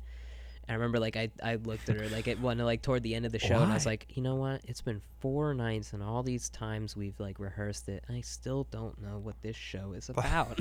and 0.68 0.70
I 0.70 0.74
remember 0.74 0.98
like 1.00 1.16
I, 1.16 1.30
I 1.42 1.56
looked 1.56 1.88
at 1.88 1.96
her 1.96 2.08
like 2.08 2.28
it 2.28 2.40
went 2.40 2.60
like 2.60 2.82
toward 2.82 3.02
the 3.02 3.14
end 3.14 3.26
of 3.26 3.32
the 3.32 3.38
show, 3.38 3.58
and 3.60 3.70
I 3.70 3.74
was 3.74 3.86
like, 3.86 4.06
you 4.10 4.22
know 4.22 4.36
what? 4.36 4.60
It's 4.64 4.80
been 4.80 5.00
four 5.20 5.54
nights, 5.54 5.92
and 5.92 6.02
all 6.02 6.22
these 6.22 6.48
times 6.48 6.96
we've 6.96 7.18
like 7.18 7.38
rehearsed 7.38 7.88
it, 7.88 8.04
and 8.08 8.16
I 8.16 8.20
still 8.20 8.66
don't 8.70 9.00
know 9.00 9.18
what 9.18 9.40
this 9.42 9.56
show 9.56 9.92
is 9.92 10.08
about. 10.16 10.60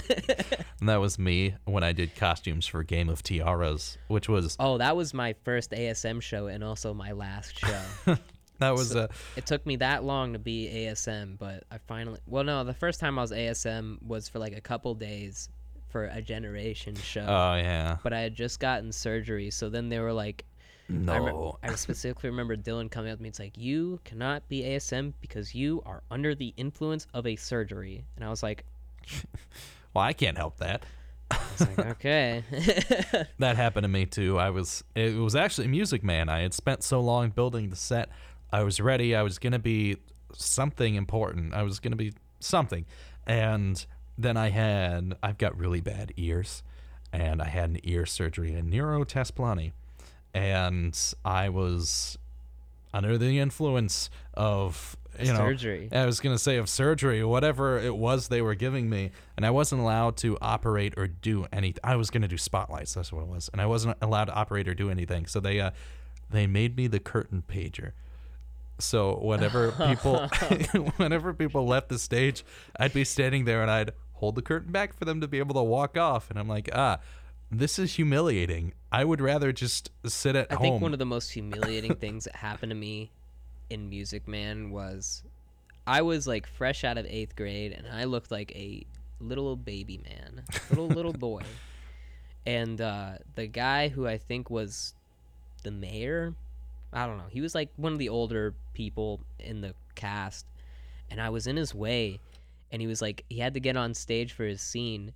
And 0.80 0.90
that 0.90 0.98
was 1.00 1.20
me 1.20 1.56
when 1.66 1.84
I 1.84 1.92
did 1.92 2.16
costumes 2.16 2.66
for 2.66 2.84
Game 2.84 3.10
of 3.10 3.24
Tiaras, 3.24 3.98
which 4.08 4.28
was 4.30 4.56
oh, 4.60 4.78
that 4.80 4.96
was 4.96 5.14
my 5.14 5.34
first 5.44 5.72
ASM 5.72 6.22
show, 6.22 6.48
and 6.48 6.64
also 6.64 6.94
my 6.94 7.12
last 7.12 7.58
show. 7.60 7.82
that 8.60 8.72
was 8.72 8.90
So- 8.90 9.02
uh, 9.02 9.08
it 9.36 9.46
took 9.46 9.66
me 9.66 9.76
that 9.78 10.04
long 10.04 10.34
to 10.34 10.40
be 10.40 10.70
ASM, 10.74 11.38
but 11.38 11.64
I 11.72 11.78
finally. 11.88 12.20
Well, 12.28 12.44
no, 12.44 12.64
the 12.64 12.74
first 12.74 13.00
time 13.00 13.18
I 13.20 13.22
was 13.22 13.32
ASM 13.32 14.02
was 14.04 14.28
for 14.30 14.40
like 14.40 14.56
a 14.58 14.62
couple 14.62 14.94
days 14.96 15.50
for 15.92 16.06
a 16.06 16.22
generation 16.22 16.96
show. 16.96 17.22
oh 17.22 17.56
yeah. 17.56 17.98
but 18.04 18.14
I 18.14 18.22
had 18.22 18.36
just 18.36 18.60
gotten 18.60 18.92
surgery, 18.92 19.52
so 19.52 19.70
then 19.70 19.90
they 19.90 20.00
were 20.00 20.14
like, 20.14 20.46
I, 20.90 20.94
No. 20.94 21.58
I 21.64 21.76
specifically 21.76 22.30
remember 22.30 22.56
Dylan 22.58 22.90
coming 22.90 23.12
up 23.12 23.18
to 23.18 23.24
me. 23.24 23.30
It's 23.30 23.40
like 23.40 23.58
you 23.58 24.00
cannot 24.04 24.48
be 24.50 24.64
ASM 24.64 25.14
because 25.22 25.54
you 25.56 25.82
are 25.86 26.04
under 26.12 26.36
the 26.36 26.54
influence 26.58 27.08
of 27.14 27.26
a 27.28 27.36
surgery, 27.36 28.06
and 28.16 28.26
I 28.26 28.30
was 28.30 28.44
like, 28.44 28.66
well, 29.94 30.04
I 30.04 30.14
can't 30.14 30.38
help 30.38 30.58
that. 30.58 30.84
I 31.30 31.40
was 31.58 31.68
like 31.68 31.80
okay. 31.80 32.44
That 33.40 33.56
happened 33.56 33.86
to 33.86 33.88
me 33.88 34.06
too. 34.06 34.38
I 34.38 34.50
was 34.50 34.84
it 34.96 35.16
was 35.16 35.36
actually 35.36 35.68
Music 35.68 36.04
Man. 36.04 36.28
I 36.30 36.42
had 36.42 36.54
spent 36.54 36.84
so 36.84 37.00
long 37.00 37.30
building 37.30 37.70
the 37.70 37.76
set. 37.78 38.10
I 38.52 38.64
was 38.64 38.82
ready. 38.82 39.16
I 39.16 39.22
was 39.22 39.40
going 39.40 39.54
to 39.54 39.60
be 39.60 39.96
something 40.34 40.96
important. 40.96 41.54
I 41.54 41.64
was 41.64 41.80
going 41.80 41.92
to 41.92 41.98
be 41.98 42.12
something. 42.42 42.86
And 43.26 43.86
then 44.22 44.38
I 44.38 44.50
had 44.50 45.16
I've 45.22 45.38
got 45.38 45.58
really 45.58 45.82
bad 45.82 46.14
ears 46.18 46.64
and 47.14 47.42
I 47.42 47.48
had 47.48 47.70
an 47.72 47.80
ear 47.84 48.06
surgery 48.06 48.54
in 48.54 48.70
neurotesplani. 48.70 49.74
And 50.34 50.98
I 51.26 51.50
was 51.50 52.18
under 52.94 53.18
the 53.18 53.40
influence 53.40 54.10
of 54.34 54.96
you 55.20 55.34
know 55.34 55.40
Surgery. 55.40 55.90
I 55.92 56.06
was 56.06 56.22
gonna 56.22 56.38
say 56.38 56.56
of 56.56 56.70
surgery, 56.70 57.24
whatever 57.24 57.78
it 57.78 57.96
was 57.96 58.30
they 58.30 58.42
were 58.42 58.56
giving 58.56 58.90
me, 58.90 59.12
and 59.36 59.46
I 59.46 59.50
wasn't 59.50 59.82
allowed 59.82 60.16
to 60.18 60.38
operate 60.42 60.94
or 60.96 61.08
do 61.08 61.48
anything. 61.52 61.82
I 61.84 61.98
was 61.98 62.10
gonna 62.10 62.30
do 62.30 62.38
spotlights, 62.38 62.94
that's 62.94 63.12
what 63.12 63.24
it 63.24 63.28
was, 63.28 63.50
and 63.52 63.62
I 63.62 63.66
wasn't 63.66 63.98
allowed 64.02 64.26
to 64.26 64.34
operate 64.34 64.70
or 64.70 64.74
do 64.74 64.90
anything. 64.90 65.26
So 65.26 65.42
they, 65.42 65.60
uh, 65.60 65.72
they 66.30 66.48
made 66.48 66.78
me 66.78 66.88
the 66.88 67.00
curtain 67.00 67.44
pager. 67.46 67.92
So 68.80 69.18
whenever 69.18 69.72
people, 69.88 70.28
whenever 70.96 71.34
people 71.34 71.68
left 71.68 71.90
the 71.90 72.00
stage, 72.00 72.46
I'd 72.78 72.94
be 72.94 73.04
standing 73.04 73.44
there 73.44 73.62
and 73.62 73.70
I'd 73.70 73.92
hold 74.22 74.36
the 74.36 74.42
curtain 74.42 74.72
back 74.72 74.94
for 74.94 75.04
them 75.04 75.20
to 75.20 75.28
be 75.28 75.40
able 75.40 75.56
to 75.56 75.64
walk 75.64 75.98
off, 75.98 76.30
and 76.30 76.40
I'm 76.40 76.48
like, 76.48 76.70
ah, 76.74 77.00
this 77.50 77.78
is 77.78 77.96
humiliating. 77.96 78.72
I 78.92 79.04
would 79.04 79.20
rather 79.20 79.52
just 79.52 79.90
sit 80.06 80.36
at 80.36 80.52
I 80.52 80.56
home. 80.56 80.62
think 80.62 80.82
one 80.82 80.94
of 80.94 81.00
the 81.00 81.06
most 81.06 81.32
humiliating 81.32 81.96
things 82.00 82.24
that 82.26 82.36
happened 82.36 82.70
to 82.70 82.76
me 82.76 83.12
in 83.70 83.90
Music 83.90 84.28
Man 84.28 84.70
was 84.70 85.24
I 85.88 86.04
was 86.04 86.28
like 86.28 86.46
fresh 86.46 86.84
out 86.84 86.98
of 86.98 87.06
eighth 87.08 87.36
grade 87.36 87.72
and 87.72 87.88
I 87.88 88.04
looked 88.04 88.30
like 88.32 88.52
a 88.56 88.86
little 89.20 89.56
baby 89.56 90.00
man, 90.04 90.44
little 90.70 90.88
little 90.88 91.14
boy, 91.30 91.42
and 92.46 92.80
uh, 92.80 93.14
the 93.36 93.48
guy 93.48 93.88
who 93.90 94.08
I 94.08 94.18
think 94.18 94.50
was 94.50 94.94
the 95.64 95.72
mayor, 95.72 96.36
I 96.94 97.08
don't 97.08 97.18
know, 97.18 97.30
he 97.30 97.42
was 97.42 97.56
like 97.56 97.70
one 97.76 97.92
of 97.92 98.00
the 98.00 98.10
older 98.10 98.54
people 98.74 99.20
in 99.40 99.62
the 99.62 99.74
cast, 99.96 100.46
and 101.10 101.20
I 101.20 101.30
was 101.30 101.48
in 101.48 101.56
his 101.56 101.74
way, 101.74 102.20
and 102.72 102.82
he 102.82 102.88
was 102.88 103.02
like 103.02 103.26
he 103.30 103.40
had 103.40 103.54
to 103.54 103.60
get 103.60 103.78
on 103.78 103.94
stage 103.94 104.34
for 104.34 104.44
his 104.44 104.62
scene, 104.62 105.14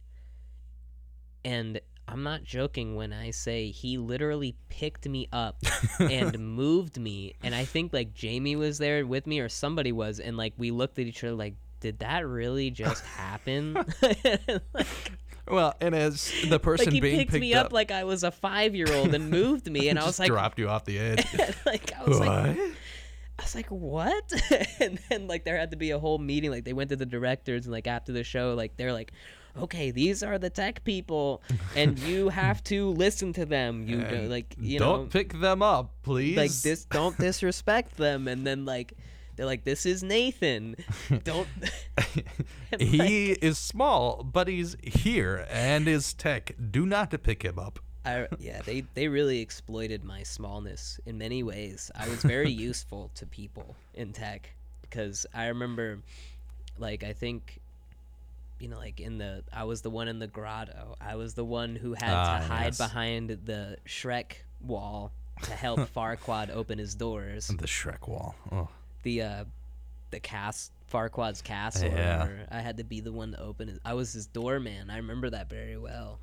and 1.43 1.79
I'm 2.07 2.23
not 2.23 2.43
joking 2.43 2.95
when 2.95 3.13
I 3.13 3.31
say 3.31 3.71
he 3.71 3.97
literally 3.97 4.55
picked 4.69 5.07
me 5.07 5.27
up 5.31 5.57
and 5.99 6.37
moved 6.55 6.99
me. 6.99 7.35
And 7.41 7.55
I 7.55 7.65
think 7.65 7.93
like 7.93 8.13
Jamie 8.13 8.55
was 8.55 8.77
there 8.77 9.05
with 9.05 9.25
me 9.25 9.39
or 9.39 9.49
somebody 9.49 9.91
was. 9.91 10.19
And 10.19 10.37
like 10.37 10.53
we 10.57 10.71
looked 10.71 10.99
at 10.99 11.05
each 11.05 11.23
other 11.23 11.33
like, 11.33 11.55
did 11.79 11.99
that 11.99 12.27
really 12.27 12.69
just 12.69 13.03
happen? 13.17 13.73
like, 14.73 15.11
well, 15.47 15.73
and 15.81 15.95
as 15.95 16.31
the 16.47 16.59
person 16.59 16.87
like 16.87 16.93
he 16.93 17.01
being 17.01 17.17
picked 17.17 17.31
picked 17.31 17.41
me 17.41 17.53
up, 17.55 17.73
like 17.73 17.91
I 17.91 18.03
was 18.03 18.23
a 18.23 18.31
five 18.31 18.75
year 18.75 18.91
old 18.93 19.15
and 19.15 19.29
moved 19.31 19.69
me. 19.69 19.89
And 19.89 19.97
I 19.97 20.05
was 20.05 20.19
like, 20.19 20.27
dropped 20.27 20.59
you 20.59 20.69
off 20.69 20.85
the 20.85 20.99
edge. 20.99 21.25
like 21.65 21.91
I 21.93 22.03
was 22.03 22.19
what? 22.19 22.27
like, 22.27 22.57
I 23.37 23.43
was 23.43 23.55
like, 23.55 23.67
what? 23.67 24.31
and 24.79 24.99
then 25.09 25.27
like 25.27 25.43
there 25.43 25.57
had 25.57 25.71
to 25.71 25.77
be 25.77 25.91
a 25.91 25.99
whole 25.99 26.17
meeting. 26.17 26.51
Like 26.51 26.63
they 26.63 26.73
went 26.73 26.89
to 26.91 26.95
the 26.95 27.05
directors 27.05 27.65
and 27.65 27.73
like 27.73 27.87
after 27.87 28.11
the 28.11 28.23
show, 28.23 28.53
like 28.53 28.77
they're 28.77 28.93
like, 28.93 29.11
okay, 29.57 29.91
these 29.91 30.23
are 30.23 30.37
the 30.37 30.49
tech 30.49 30.83
people, 30.83 31.41
and 31.75 31.97
you 32.07 32.29
have 32.29 32.63
to 32.65 32.89
listen 32.91 33.33
to 33.33 33.45
them. 33.45 33.87
You 33.87 33.97
like 34.29 34.55
you 34.59 34.79
don't 34.79 35.03
know 35.03 35.07
pick 35.07 35.33
them 35.39 35.61
up, 35.61 35.91
please. 36.03 36.37
like 36.37 36.51
this. 36.51 36.85
Don't 36.85 37.17
disrespect 37.19 37.97
them. 37.97 38.27
And 38.27 38.45
then 38.47 38.65
like 38.65 38.93
they're 39.35 39.45
like, 39.45 39.65
this 39.65 39.85
is 39.85 40.01
Nathan. 40.01 40.75
Don't. 41.23 41.47
he 42.79 43.31
is 43.31 43.57
small, 43.57 44.23
but 44.23 44.47
he's 44.47 44.77
here 44.81 45.45
and 45.49 45.87
is 45.87 46.13
tech. 46.13 46.53
Do 46.71 46.85
not 46.85 47.13
pick 47.23 47.43
him 47.43 47.59
up. 47.59 47.79
I, 48.05 48.27
yeah, 48.39 48.61
they, 48.65 48.83
they 48.93 49.07
really 49.07 49.39
exploited 49.41 50.03
my 50.03 50.23
smallness 50.23 50.99
in 51.05 51.17
many 51.17 51.43
ways. 51.43 51.91
I 51.95 52.07
was 52.07 52.21
very 52.21 52.51
useful 52.69 53.09
to 53.15 53.25
people 53.25 53.75
in 53.93 54.13
tech 54.13 54.49
because 54.81 55.25
I 55.33 55.47
remember, 55.47 55.99
like, 56.77 57.03
I 57.03 57.13
think, 57.13 57.59
you 58.59 58.67
know, 58.67 58.77
like 58.77 58.99
in 58.99 59.17
the, 59.17 59.43
I 59.51 59.63
was 59.63 59.81
the 59.81 59.89
one 59.89 60.07
in 60.07 60.19
the 60.19 60.27
grotto. 60.27 60.95
I 61.01 61.15
was 61.15 61.33
the 61.33 61.43
one 61.45 61.75
who 61.75 61.93
had 61.93 62.13
Ah, 62.13 62.37
to 62.39 62.43
hide 62.45 62.65
yes. 62.65 62.77
behind 62.77 63.29
the 63.45 63.77
Shrek 63.87 64.33
wall 64.61 65.11
to 65.43 65.51
help 65.51 65.79
Farquaad 65.95 66.49
open 66.51 66.77
his 66.77 66.95
doors. 66.95 67.47
The 67.47 67.67
Shrek 67.67 68.07
wall. 68.07 68.35
Oh. 68.51 68.69
The, 69.03 69.21
uh, 69.21 69.45
the 70.11 70.19
cast, 70.19 70.71
Farquaad's 70.91 71.41
castle. 71.41 71.89
Yeah. 71.89 72.29
I 72.51 72.61
had 72.61 72.77
to 72.77 72.83
be 72.83 73.01
the 73.01 73.11
one 73.11 73.31
to 73.31 73.41
open 73.41 73.67
it. 73.69 73.79
I 73.83 73.93
was 73.95 74.13
his 74.13 74.27
doorman. 74.27 74.89
I 74.89 74.97
remember 74.97 75.29
that 75.31 75.49
very 75.49 75.77
well. 75.77 76.19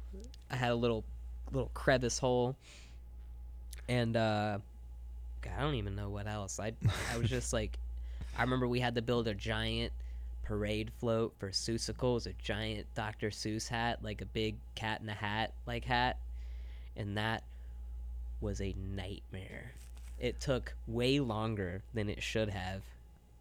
I 0.51 0.57
had 0.57 0.71
a 0.71 0.75
little 0.75 1.05
little 1.53 1.70
crevice 1.74 2.19
hole. 2.19 2.57
And 3.89 4.16
uh 4.16 4.59
God, 5.43 5.53
I 5.59 5.61
don't 5.62 5.74
even 5.74 5.97
know 5.97 6.09
what 6.09 6.27
else. 6.27 6.59
I 6.61 6.73
I 7.12 7.19
was 7.19 7.29
just 7.29 7.53
like 7.53 7.79
I 8.37 8.43
remember 8.43 8.66
we 8.66 8.81
had 8.81 8.95
to 8.95 9.03
build 9.03 9.29
a 9.29 9.35
giant 9.35 9.93
parade 10.45 10.91
float 10.99 11.35
for 11.39 11.51
Seussical. 11.51 12.19
It 12.19 12.31
a 12.31 12.43
giant 12.43 12.87
Dr. 12.95 13.31
Seuss 13.31 13.69
hat, 13.69 13.99
like 14.03 14.20
a 14.20 14.27
big 14.27 14.57
cat 14.74 15.01
in 15.01 15.09
a 15.09 15.15
hat 15.15 15.53
like 15.66 15.85
hat. 15.85 16.19
And 16.97 17.16
that 17.16 17.43
was 18.41 18.61
a 18.61 18.74
nightmare. 18.95 19.73
It 20.19 20.41
took 20.41 20.74
way 20.87 21.20
longer 21.20 21.83
than 21.95 22.09
it 22.09 22.23
should 22.23 22.51
have. 22.51 22.83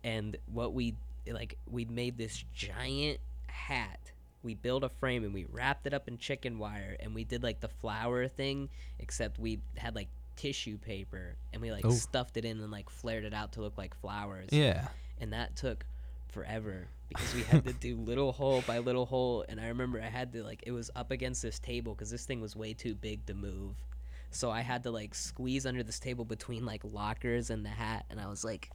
And 0.04 0.38
what 0.52 0.74
we 0.74 0.96
like 1.32 1.58
we 1.70 1.86
made 1.86 2.18
this 2.18 2.44
giant 2.54 3.20
hat 3.48 4.00
we 4.44 4.54
built 4.56 4.84
a 4.84 4.90
frame 4.90 5.24
and 5.24 5.34
we 5.34 5.46
wrapped 5.52 5.86
it 5.88 5.94
up 5.94 6.08
in 6.08 6.18
chicken 6.18 6.58
wire 6.60 6.96
and 7.00 7.14
we 7.16 7.24
did 7.24 7.44
like 7.44 7.60
the 7.60 7.68
flower 7.68 8.28
thing 8.28 8.70
except 9.00 9.38
we 9.40 9.60
had 9.78 9.96
like 9.96 10.08
tissue 10.36 10.78
paper 10.78 11.36
and 11.54 11.62
we 11.62 11.72
like 11.72 11.86
Oh. 11.86 11.92
stuffed 11.92 12.38
it 12.38 12.46
in 12.46 12.60
and 12.60 12.72
like 12.72 12.90
flared 12.90 13.24
it 13.26 13.34
out 13.34 13.52
to 13.54 13.62
look 13.62 13.78
like 13.78 13.94
flowers 14.00 14.50
Yeah. 14.52 14.88
and 15.20 15.34
that 15.34 15.56
took 15.56 15.86
forever 16.30 16.88
because 17.10 17.34
we 17.36 17.44
had 17.44 17.66
to 17.66 17.74
do 17.74 17.96
little 18.06 18.32
hole 18.32 18.64
by 18.66 18.80
little 18.80 19.06
hole 19.06 19.44
and 19.50 19.60
i 19.60 19.68
remember 19.68 20.00
i 20.02 20.06
had 20.10 20.32
to 20.32 20.44
like 20.44 20.64
it 20.66 20.72
was 20.72 20.90
up 20.96 21.12
against 21.12 21.42
this 21.42 21.60
table 21.60 21.94
because 21.94 22.10
this 22.10 22.26
thing 22.26 22.40
was 22.40 22.56
way 22.56 22.74
too 22.74 22.96
big 22.96 23.26
to 23.26 23.34
move 23.34 23.76
so 24.30 24.50
i 24.50 24.62
had 24.62 24.82
to 24.84 24.90
like 24.92 25.14
squeeze 25.14 25.66
under 25.66 25.84
this 25.84 26.00
table 26.00 26.24
between 26.24 26.66
like 26.66 26.82
lockers 26.86 27.50
and 27.50 27.66
the 27.66 27.70
hat 27.70 28.06
and 28.10 28.20
i 28.22 28.28
was 28.28 28.46
like 28.46 28.70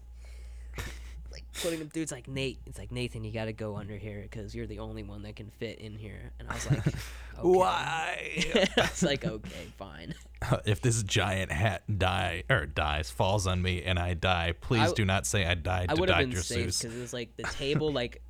like 1.32 1.44
putting 1.62 1.88
through 1.88 2.02
it's 2.02 2.12
like 2.12 2.28
nate 2.28 2.58
it's 2.66 2.78
like 2.78 2.90
nathan 2.92 3.24
you 3.24 3.32
gotta 3.32 3.52
go 3.52 3.76
under 3.76 3.96
here 3.96 4.22
because 4.22 4.54
you're 4.54 4.66
the 4.66 4.78
only 4.78 5.02
one 5.02 5.22
that 5.22 5.36
can 5.36 5.50
fit 5.58 5.78
in 5.78 5.96
here 5.96 6.32
and 6.38 6.48
i 6.48 6.54
was 6.54 6.70
like 6.70 6.86
okay. 6.86 6.96
Why? 7.42 8.44
i 8.76 8.80
was 8.90 9.02
like 9.02 9.24
okay 9.24 9.66
fine 9.76 10.14
if 10.64 10.80
this 10.80 11.02
giant 11.02 11.50
hat 11.52 11.82
die 11.98 12.44
or 12.50 12.66
dies, 12.66 13.10
falls 13.10 13.46
on 13.46 13.62
me, 13.62 13.82
and 13.82 13.98
I 13.98 14.12
die, 14.12 14.52
please 14.60 14.80
w- 14.80 14.94
do 14.96 15.04
not 15.06 15.24
say 15.26 15.46
I 15.46 15.54
died 15.54 15.86
I 15.90 15.94
to 15.94 16.00
would 16.00 16.10
have 16.10 16.18
Dr. 16.18 16.28
been 16.34 16.42
safe 16.42 16.66
Seuss. 16.68 16.82
because 16.82 16.96
it 16.96 17.00
was 17.00 17.12
like 17.14 17.34
the 17.36 17.42
table 17.44 17.90
like 17.92 18.20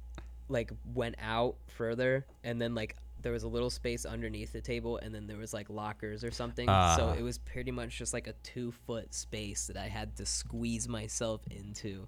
like 0.48 0.70
went 0.94 1.16
out 1.20 1.56
further 1.66 2.24
and 2.44 2.62
then 2.62 2.74
like 2.76 2.94
there 3.22 3.32
was 3.32 3.42
a 3.42 3.48
little 3.48 3.70
space 3.70 4.06
underneath 4.06 4.52
the 4.52 4.60
table 4.60 4.98
and 4.98 5.12
then 5.12 5.26
there 5.26 5.36
was 5.36 5.52
like 5.52 5.68
lockers 5.68 6.22
or 6.22 6.30
something 6.30 6.66
so 6.68 6.72
Ah. 6.72 7.14
it 7.18 7.22
was 7.22 7.38
pretty 7.38 7.72
much 7.72 7.98
just 7.98 8.12
like 8.12 8.28
a 8.28 8.34
two 8.44 8.70
foot 8.86 9.12
space 9.12 9.66
that 9.66 9.76
i 9.76 9.88
had 9.88 10.14
to 10.16 10.24
squeeze 10.24 10.86
myself 10.88 11.40
into 11.50 12.06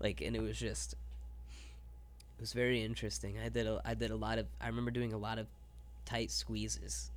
like 0.00 0.20
and 0.20 0.34
it 0.36 0.42
was 0.42 0.58
just 0.58 0.92
it 0.92 2.40
was 2.40 2.52
very 2.52 2.82
interesting 2.84 3.36
i 3.44 3.48
did 3.48 3.66
a 3.66 3.80
i 3.84 3.94
did 3.94 4.10
a 4.10 4.16
lot 4.16 4.38
of 4.38 4.46
i 4.60 4.66
remember 4.66 4.90
doing 4.90 5.12
a 5.12 5.18
lot 5.18 5.38
of 5.38 5.46
tight 6.04 6.30
squeezes 6.30 7.10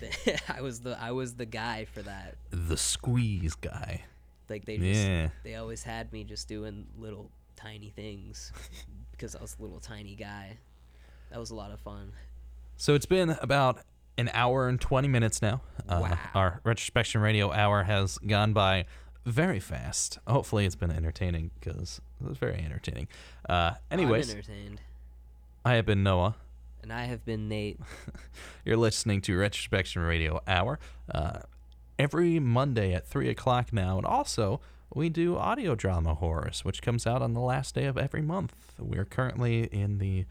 i 0.48 0.60
was 0.60 0.80
the 0.80 0.96
i 1.00 1.10
was 1.10 1.34
the 1.34 1.46
guy 1.46 1.84
for 1.84 2.02
that 2.02 2.36
The 2.50 2.76
squeeze 2.76 3.54
guy. 3.54 4.04
like 4.48 4.64
they 4.64 4.76
just 4.78 5.06
Yeah. 5.06 5.28
they 5.42 5.56
always 5.56 5.82
had 5.82 6.12
me 6.12 6.24
just 6.24 6.46
doing 6.48 6.86
little 6.98 7.30
tiny 7.56 7.90
things 7.90 8.52
because 9.10 9.34
I 9.34 9.40
was 9.42 9.56
a 9.58 9.62
little 9.62 9.80
tiny 9.80 10.14
guy. 10.14 10.58
That 11.30 11.40
was 11.40 11.50
a 11.50 11.56
lot 11.56 11.72
of 11.72 11.80
fun. 11.80 12.12
So 12.76 12.94
it's 12.94 13.04
been 13.04 13.30
about 13.42 13.80
an 14.16 14.30
hour 14.32 14.68
and 14.68 14.80
20 14.80 15.08
minutes 15.08 15.42
now. 15.42 15.60
Uh, 15.88 15.98
Wow. 16.02 16.18
Our 16.36 16.60
Retrospection 16.62 17.20
Radio 17.20 17.52
hour 17.52 17.82
has 17.82 18.16
gone 18.18 18.52
by 18.52 18.86
very 19.28 19.60
fast. 19.60 20.18
Hopefully, 20.26 20.66
it's 20.66 20.74
been 20.76 20.90
entertaining 20.90 21.50
because 21.60 22.00
it 22.20 22.28
was 22.28 22.38
very 22.38 22.58
entertaining. 22.58 23.08
Uh, 23.48 23.72
anyways, 23.90 24.30
I'm 24.30 24.38
entertained, 24.38 24.80
I 25.64 25.74
have 25.74 25.86
been 25.86 26.02
Noah. 26.02 26.36
and 26.82 26.92
I 26.92 27.04
have 27.04 27.24
been 27.24 27.48
Nate. 27.48 27.80
You're 28.64 28.76
listening 28.76 29.20
to 29.22 29.36
Retrospection 29.36 30.02
Radio 30.02 30.40
Hour 30.46 30.78
uh, 31.12 31.40
every 31.98 32.38
Monday 32.40 32.92
at 32.94 33.06
3 33.06 33.28
o'clock 33.28 33.72
now. 33.72 33.96
And 33.98 34.06
also, 34.06 34.60
we 34.94 35.08
do 35.08 35.36
audio 35.36 35.74
drama 35.74 36.14
horrors, 36.14 36.64
which 36.64 36.80
comes 36.82 37.06
out 37.06 37.20
on 37.22 37.34
the 37.34 37.40
last 37.40 37.74
day 37.74 37.84
of 37.84 37.98
every 37.98 38.22
month. 38.22 38.54
We're 38.78 39.04
currently 39.04 39.64
in 39.64 39.98
the 39.98 40.24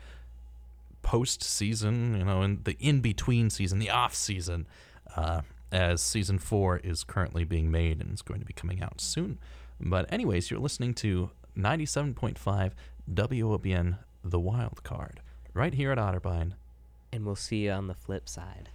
post 1.03 1.43
season, 1.43 2.17
you 2.17 2.25
know, 2.25 2.41
in 2.41 2.61
the 2.63 2.75
in 2.79 2.99
between 3.01 3.49
season, 3.49 3.79
the 3.79 3.89
off 3.89 4.13
season, 4.15 4.67
uh, 5.15 5.41
as 5.71 6.01
season 6.01 6.39
four 6.39 6.77
is 6.77 7.03
currently 7.03 7.43
being 7.43 7.71
made 7.71 8.01
and 8.01 8.13
is 8.13 8.21
going 8.21 8.39
to 8.39 8.45
be 8.45 8.53
coming 8.53 8.81
out 8.81 9.01
soon. 9.01 9.39
But, 9.79 10.11
anyways, 10.11 10.49
you're 10.49 10.59
listening 10.59 10.93
to 10.95 11.31
97.5 11.57 12.71
WOBN 13.13 13.97
The 14.23 14.39
Wild 14.39 14.83
Card 14.83 15.21
right 15.53 15.73
here 15.73 15.91
at 15.91 15.97
Otterbein. 15.97 16.53
And 17.11 17.25
we'll 17.25 17.35
see 17.35 17.65
you 17.65 17.71
on 17.71 17.87
the 17.87 17.93
flip 17.93 18.27
side. 18.29 18.69